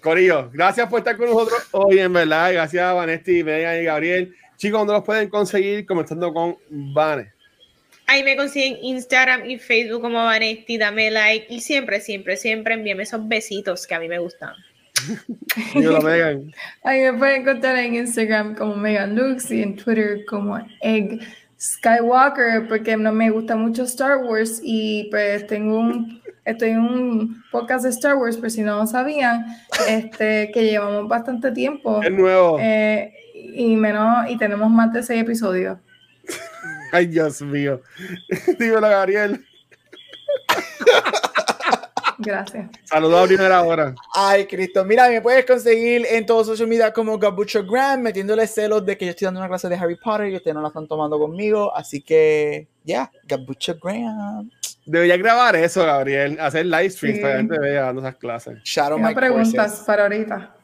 Corillo, 0.00 0.50
gracias 0.52 0.88
por 0.88 1.00
estar 1.00 1.16
con 1.16 1.30
nosotros 1.30 1.68
hoy, 1.72 1.98
en 1.98 2.12
verdad. 2.12 2.52
Gracias 2.52 2.82
a 2.82 2.92
Vanesti, 2.92 3.44
Megan 3.44 3.80
y 3.80 3.84
Gabriel. 3.84 4.34
Chicos, 4.56 4.80
¿dónde 4.80 4.94
los 4.94 5.04
pueden 5.04 5.28
conseguir? 5.28 5.86
Comenzando 5.86 6.32
con 6.32 6.56
Vane. 6.68 7.32
Ahí 8.06 8.24
me 8.24 8.36
consiguen 8.36 8.78
Instagram 8.82 9.48
y 9.48 9.58
Facebook 9.58 10.02
como 10.02 10.24
Vanesti. 10.24 10.78
Dame 10.78 11.10
like 11.10 11.46
y 11.48 11.60
siempre, 11.60 12.00
siempre, 12.00 12.36
siempre 12.36 12.74
envíame 12.74 13.04
esos 13.04 13.26
besitos 13.28 13.86
que 13.86 13.94
a 13.94 14.00
mí 14.00 14.08
me 14.08 14.18
gustan. 14.18 14.54
Megan. 15.74 16.52
Ahí 16.82 17.02
me 17.02 17.12
pueden 17.14 17.42
encontrar 17.42 17.76
en 17.76 17.94
Instagram 17.94 18.54
como 18.54 18.76
Megan 18.76 19.14
Lux 19.14 19.50
y 19.50 19.62
en 19.62 19.76
Twitter 19.76 20.24
como 20.26 20.58
Egg 20.80 21.20
Skywalker 21.60 22.68
porque 22.68 22.96
no 22.96 23.12
me 23.12 23.30
gusta 23.30 23.56
mucho 23.56 23.84
Star 23.84 24.18
Wars 24.18 24.60
y 24.62 25.08
pues 25.10 25.46
tengo 25.46 25.78
un 25.78 26.20
estoy 26.44 26.70
en 26.70 26.80
un 26.80 27.44
podcast 27.50 27.84
de 27.84 27.90
Star 27.90 28.16
Wars, 28.16 28.36
por 28.36 28.50
si 28.50 28.62
no 28.62 28.76
lo 28.76 28.86
sabían, 28.86 29.44
este, 29.88 30.50
que 30.52 30.64
llevamos 30.64 31.08
bastante 31.08 31.52
tiempo. 31.52 32.02
Es 32.02 32.10
nuevo. 32.10 32.58
Eh, 32.60 33.12
y, 33.34 33.76
menos, 33.76 34.28
y 34.30 34.36
tenemos 34.36 34.70
más 34.70 34.92
de 34.92 35.02
seis 35.02 35.22
episodios. 35.22 35.78
Ay, 36.92 37.06
Dios 37.06 37.40
mío. 37.42 37.80
Dímelo, 38.58 38.88
Gabriel. 38.88 39.44
Gracias. 42.22 42.68
Saludos 42.84 43.24
a 43.24 43.26
primera 43.26 43.62
hora. 43.62 43.94
Ay, 44.14 44.46
Cristo. 44.46 44.84
Mira, 44.84 45.08
me 45.08 45.22
puedes 45.22 45.46
conseguir 45.46 46.06
en 46.10 46.26
todos 46.26 46.48
social 46.48 46.68
media 46.68 46.92
como 46.92 47.18
Gabucho 47.18 47.64
Graham, 47.64 48.02
metiéndole 48.02 48.46
celos 48.46 48.84
de 48.84 48.98
que 48.98 49.06
yo 49.06 49.12
estoy 49.12 49.24
dando 49.24 49.40
una 49.40 49.48
clase 49.48 49.70
de 49.70 49.76
Harry 49.76 49.96
Potter 49.96 50.28
y 50.28 50.36
ustedes 50.36 50.54
no 50.54 50.60
la 50.60 50.68
están 50.68 50.86
tomando 50.86 51.18
conmigo. 51.18 51.74
Así 51.74 52.02
que, 52.02 52.68
ya, 52.84 53.10
yeah, 53.10 53.10
Gabucho 53.24 53.76
Graham. 53.82 54.50
Debería 54.86 55.16
grabar 55.16 55.56
eso, 55.56 55.84
Gabriel. 55.84 56.38
Hacer 56.40 56.66
live 56.66 56.90
streams 56.90 57.20
para 57.20 57.32
que 57.32 57.34
la 57.34 57.40
gente 57.40 57.58
vea 57.58 57.82
dando 57.82 58.00
esas 58.00 58.16
clases. 58.16 58.58
Shadow 58.64 58.98
no 58.98 59.14
preguntas 59.14 59.82
para 59.86 60.04
ahorita. 60.04 60.56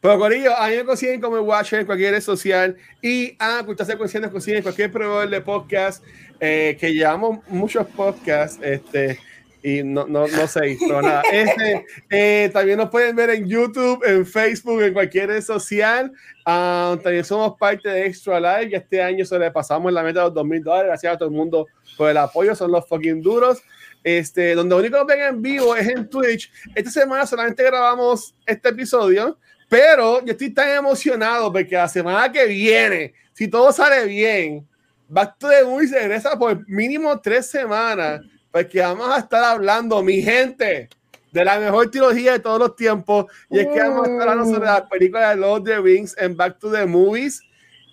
Pero 0.00 0.18
Corillo, 0.18 0.56
a 0.56 0.68
mí 0.68 0.76
me 0.76 0.84
consiguen 0.84 1.20
como 1.20 1.38
Watcher 1.40 1.80
en 1.80 1.86
cualquier 1.86 2.12
red 2.12 2.20
social 2.20 2.76
y 3.00 3.36
a 3.38 3.62
Cultura 3.64 3.86
Secuencial 3.86 4.22
nos 4.22 4.32
consiguen 4.32 4.58
en 4.58 4.62
cualquier 4.64 4.90
proveedor 4.90 5.30
de 5.30 5.40
podcast 5.40 6.04
eh, 6.40 6.76
que 6.80 6.92
llevamos 6.92 7.38
muchos 7.48 7.86
podcasts 7.86 8.58
este, 8.62 9.20
y 9.62 9.82
no, 9.82 10.06
no, 10.06 10.26
no 10.26 10.46
sé, 10.46 10.78
pero 10.80 11.02
nada. 11.02 11.22
Este, 11.32 11.86
eh, 12.10 12.50
también 12.52 12.78
nos 12.78 12.88
pueden 12.90 13.14
ver 13.14 13.30
en 13.30 13.46
YouTube, 13.46 14.02
en 14.04 14.24
Facebook, 14.24 14.82
en 14.82 14.92
cualquier 14.92 15.28
red 15.28 15.42
social. 15.42 16.12
Ah, 16.46 16.96
también 17.02 17.24
somos 17.24 17.58
parte 17.58 17.88
de 17.88 18.06
Extra 18.06 18.40
Live 18.40 18.70
y 18.72 18.74
este 18.74 19.02
año 19.02 19.24
sobrepasamos 19.24 19.92
la 19.92 20.02
meta 20.02 20.20
de 20.20 20.26
los 20.26 20.34
2000 20.34 20.62
dólares. 20.62 20.86
Gracias 20.88 21.14
a 21.14 21.18
todo 21.18 21.28
el 21.28 21.34
mundo 21.34 21.66
por 21.96 22.10
el 22.10 22.16
apoyo, 22.16 22.54
son 22.54 22.72
los 22.72 22.86
fucking 22.88 23.20
duros. 23.20 23.62
Este, 24.02 24.54
donde 24.54 24.74
único 24.74 25.06
que 25.06 25.14
ven 25.14 25.24
en 25.26 25.42
vivo 25.42 25.76
es 25.76 25.88
en 25.88 26.08
Twitch. 26.08 26.50
Esta 26.74 26.90
semana 26.90 27.26
solamente 27.26 27.62
grabamos 27.62 28.34
este 28.46 28.70
episodio, 28.70 29.38
pero 29.68 30.24
yo 30.24 30.32
estoy 30.32 30.50
tan 30.54 30.70
emocionado 30.70 31.52
porque 31.52 31.74
la 31.74 31.88
semana 31.88 32.32
que 32.32 32.46
viene, 32.46 33.12
si 33.34 33.48
todo 33.48 33.72
sale 33.72 34.06
bien, 34.06 34.66
Back 35.06 35.38
to 35.38 35.48
the 35.48 35.64
Movie 35.64 35.88
regresa 35.88 36.38
por 36.38 36.66
mínimo 36.68 37.20
tres 37.20 37.50
semanas 37.50 38.20
Porque 38.50 38.80
vamos 38.80 39.08
a 39.08 39.18
estar 39.18 39.44
hablando, 39.44 40.02
mi 40.02 40.22
gente, 40.22 40.88
de 41.32 41.44
la 41.44 41.58
mejor 41.58 41.90
trilogía 41.90 42.32
de 42.32 42.40
todos 42.40 42.58
los 42.58 42.76
tiempos. 42.76 43.26
Y 43.48 43.60
es 43.60 43.66
que 43.68 43.78
vamos 43.78 44.08
a 44.08 44.10
estar 44.10 44.28
hablando 44.28 44.52
sobre 44.52 44.66
la 44.66 44.88
película 44.88 45.30
de 45.30 45.36
Lord 45.36 45.60
of 45.60 45.68
the 45.68 45.80
Rings 45.80 46.16
en 46.18 46.36
Back 46.36 46.58
to 46.58 46.70
the 46.70 46.86
Movies. 46.86 47.42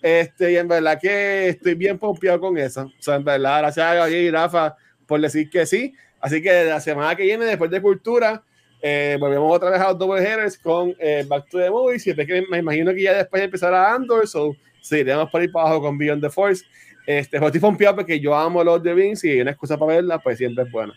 Este, 0.01 0.53
y 0.53 0.57
en 0.57 0.67
verdad 0.67 0.99
que 0.99 1.49
estoy 1.49 1.75
bien 1.75 1.97
pompeado 1.97 2.39
con 2.39 2.57
eso. 2.57 2.83
O 2.83 3.01
sea, 3.01 3.15
en 3.15 3.23
verdad, 3.23 3.59
gracias 3.59 3.85
a 3.85 3.93
Gabriel 3.93 4.25
y 4.25 4.31
Rafa 4.31 4.75
por 5.05 5.21
decir 5.21 5.49
que 5.49 5.65
sí. 5.65 5.93
Así 6.19 6.41
que 6.41 6.65
la 6.65 6.79
semana 6.79 7.15
que 7.15 7.23
viene, 7.23 7.45
después 7.45 7.69
de 7.69 7.81
Cultura, 7.81 8.43
eh, 8.81 9.17
volvemos 9.19 9.55
otra 9.55 9.69
vez 9.69 9.79
a 9.79 9.89
los 9.89 9.97
double 9.97 10.21
headers 10.21 10.57
con 10.57 10.95
eh, 10.99 11.25
Back 11.27 11.49
to 11.49 11.59
the 11.59 11.69
Movies. 11.69 12.07
Y 12.07 12.15
que 12.15 12.43
me 12.49 12.59
imagino 12.59 12.93
que 12.93 13.03
ya 13.03 13.13
después 13.13 13.41
de 13.41 13.45
empezar 13.45 13.73
a 13.73 13.93
Andor, 13.93 14.27
so 14.27 14.55
seguiremos 14.81 15.29
por 15.29 15.41
ahí 15.41 15.47
para 15.47 15.67
abajo 15.67 15.81
con 15.83 15.97
Beyond 15.97 16.21
the 16.21 16.29
Force. 16.29 16.63
Este, 17.07 17.37
estoy 17.37 17.61
pompeado 17.61 17.95
porque 17.95 18.19
yo 18.19 18.35
amo 18.35 18.61
los 18.61 18.83
de 18.83 18.93
Rings 18.93 19.23
y 19.23 19.39
una 19.39 19.51
excusa 19.51 19.77
para 19.77 19.93
verla, 19.93 20.19
pues 20.19 20.37
siempre 20.37 20.65
es 20.65 20.71
buena. 20.71 20.93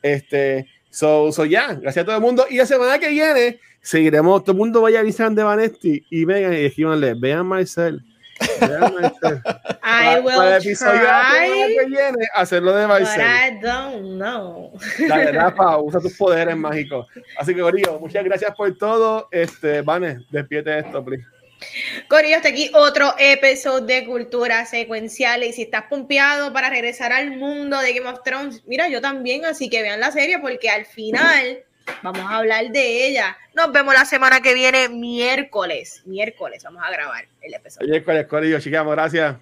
Este, 0.00 0.68
so, 0.88 1.32
so 1.32 1.44
ya, 1.44 1.74
gracias 1.74 2.04
a 2.04 2.06
todo 2.06 2.14
el 2.14 2.22
mundo. 2.22 2.46
Y 2.48 2.58
la 2.58 2.64
semana 2.64 2.96
que 3.00 3.08
viene 3.08 3.58
seguiremos, 3.80 4.44
todo 4.44 4.52
el 4.52 4.58
mundo 4.58 4.80
vaya 4.82 5.00
a 5.00 5.04
Instagram 5.04 5.34
de 5.34 5.42
Vanetti 5.42 6.06
y 6.10 6.24
vengan 6.24 6.52
y 6.52 6.66
escríbanle, 6.66 7.14
vean 7.14 7.44
Marcel. 7.44 8.04
Vean 8.60 8.94
Marcel. 8.94 9.42
I 9.82 10.20
will 10.20 10.36
para 10.36 10.56
el 10.58 10.62
episodio 10.62 11.00
try, 11.00 11.76
que 11.76 11.86
viene, 11.86 12.28
hacerlo 12.32 12.72
de 12.76 12.86
Marcel. 12.86 13.20
But 13.20 13.26
I 13.26 13.60
don't 13.60 14.18
know. 14.18 14.72
Dale, 15.08 15.32
Rafa, 15.32 15.78
usa 15.82 15.98
tus 15.98 16.16
poderes 16.16 16.56
mágicos. 16.56 17.08
Así 17.36 17.52
que, 17.52 17.62
Gorillo, 17.62 17.98
muchas 17.98 18.22
gracias 18.22 18.54
por 18.54 18.72
todo. 18.78 19.26
Este, 19.32 19.82
Vane, 19.82 20.24
despierte 20.30 20.78
esto, 20.78 21.04
please. 21.04 21.26
Corillo, 22.08 22.36
hasta 22.36 22.48
aquí 22.48 22.70
otro 22.74 23.14
episodio 23.18 23.86
de 23.86 24.04
Cultura 24.04 24.64
Secuencial. 24.66 25.42
Y 25.44 25.52
si 25.52 25.62
estás 25.62 25.84
pompeado 25.84 26.52
para 26.52 26.70
regresar 26.70 27.12
al 27.12 27.36
mundo 27.36 27.78
de 27.80 27.92
Game 27.92 28.08
of 28.08 28.22
Thrones, 28.24 28.62
mira, 28.66 28.88
yo 28.88 29.00
también, 29.00 29.44
así 29.44 29.68
que 29.68 29.82
vean 29.82 30.00
la 30.00 30.12
serie 30.12 30.38
porque 30.38 30.70
al 30.70 30.86
final 30.86 31.64
vamos 32.02 32.22
a 32.22 32.36
hablar 32.36 32.70
de 32.70 33.06
ella. 33.06 33.36
Nos 33.54 33.72
vemos 33.72 33.94
la 33.94 34.04
semana 34.04 34.40
que 34.40 34.54
viene, 34.54 34.88
miércoles. 34.88 36.02
Miércoles 36.04 36.62
vamos 36.64 36.82
a 36.84 36.90
grabar 36.90 37.26
el 37.40 37.54
episodio. 37.54 37.88
Miércoles, 37.88 38.26
Corillo, 38.26 38.60
chicamos, 38.60 38.92
gracias. 38.92 39.36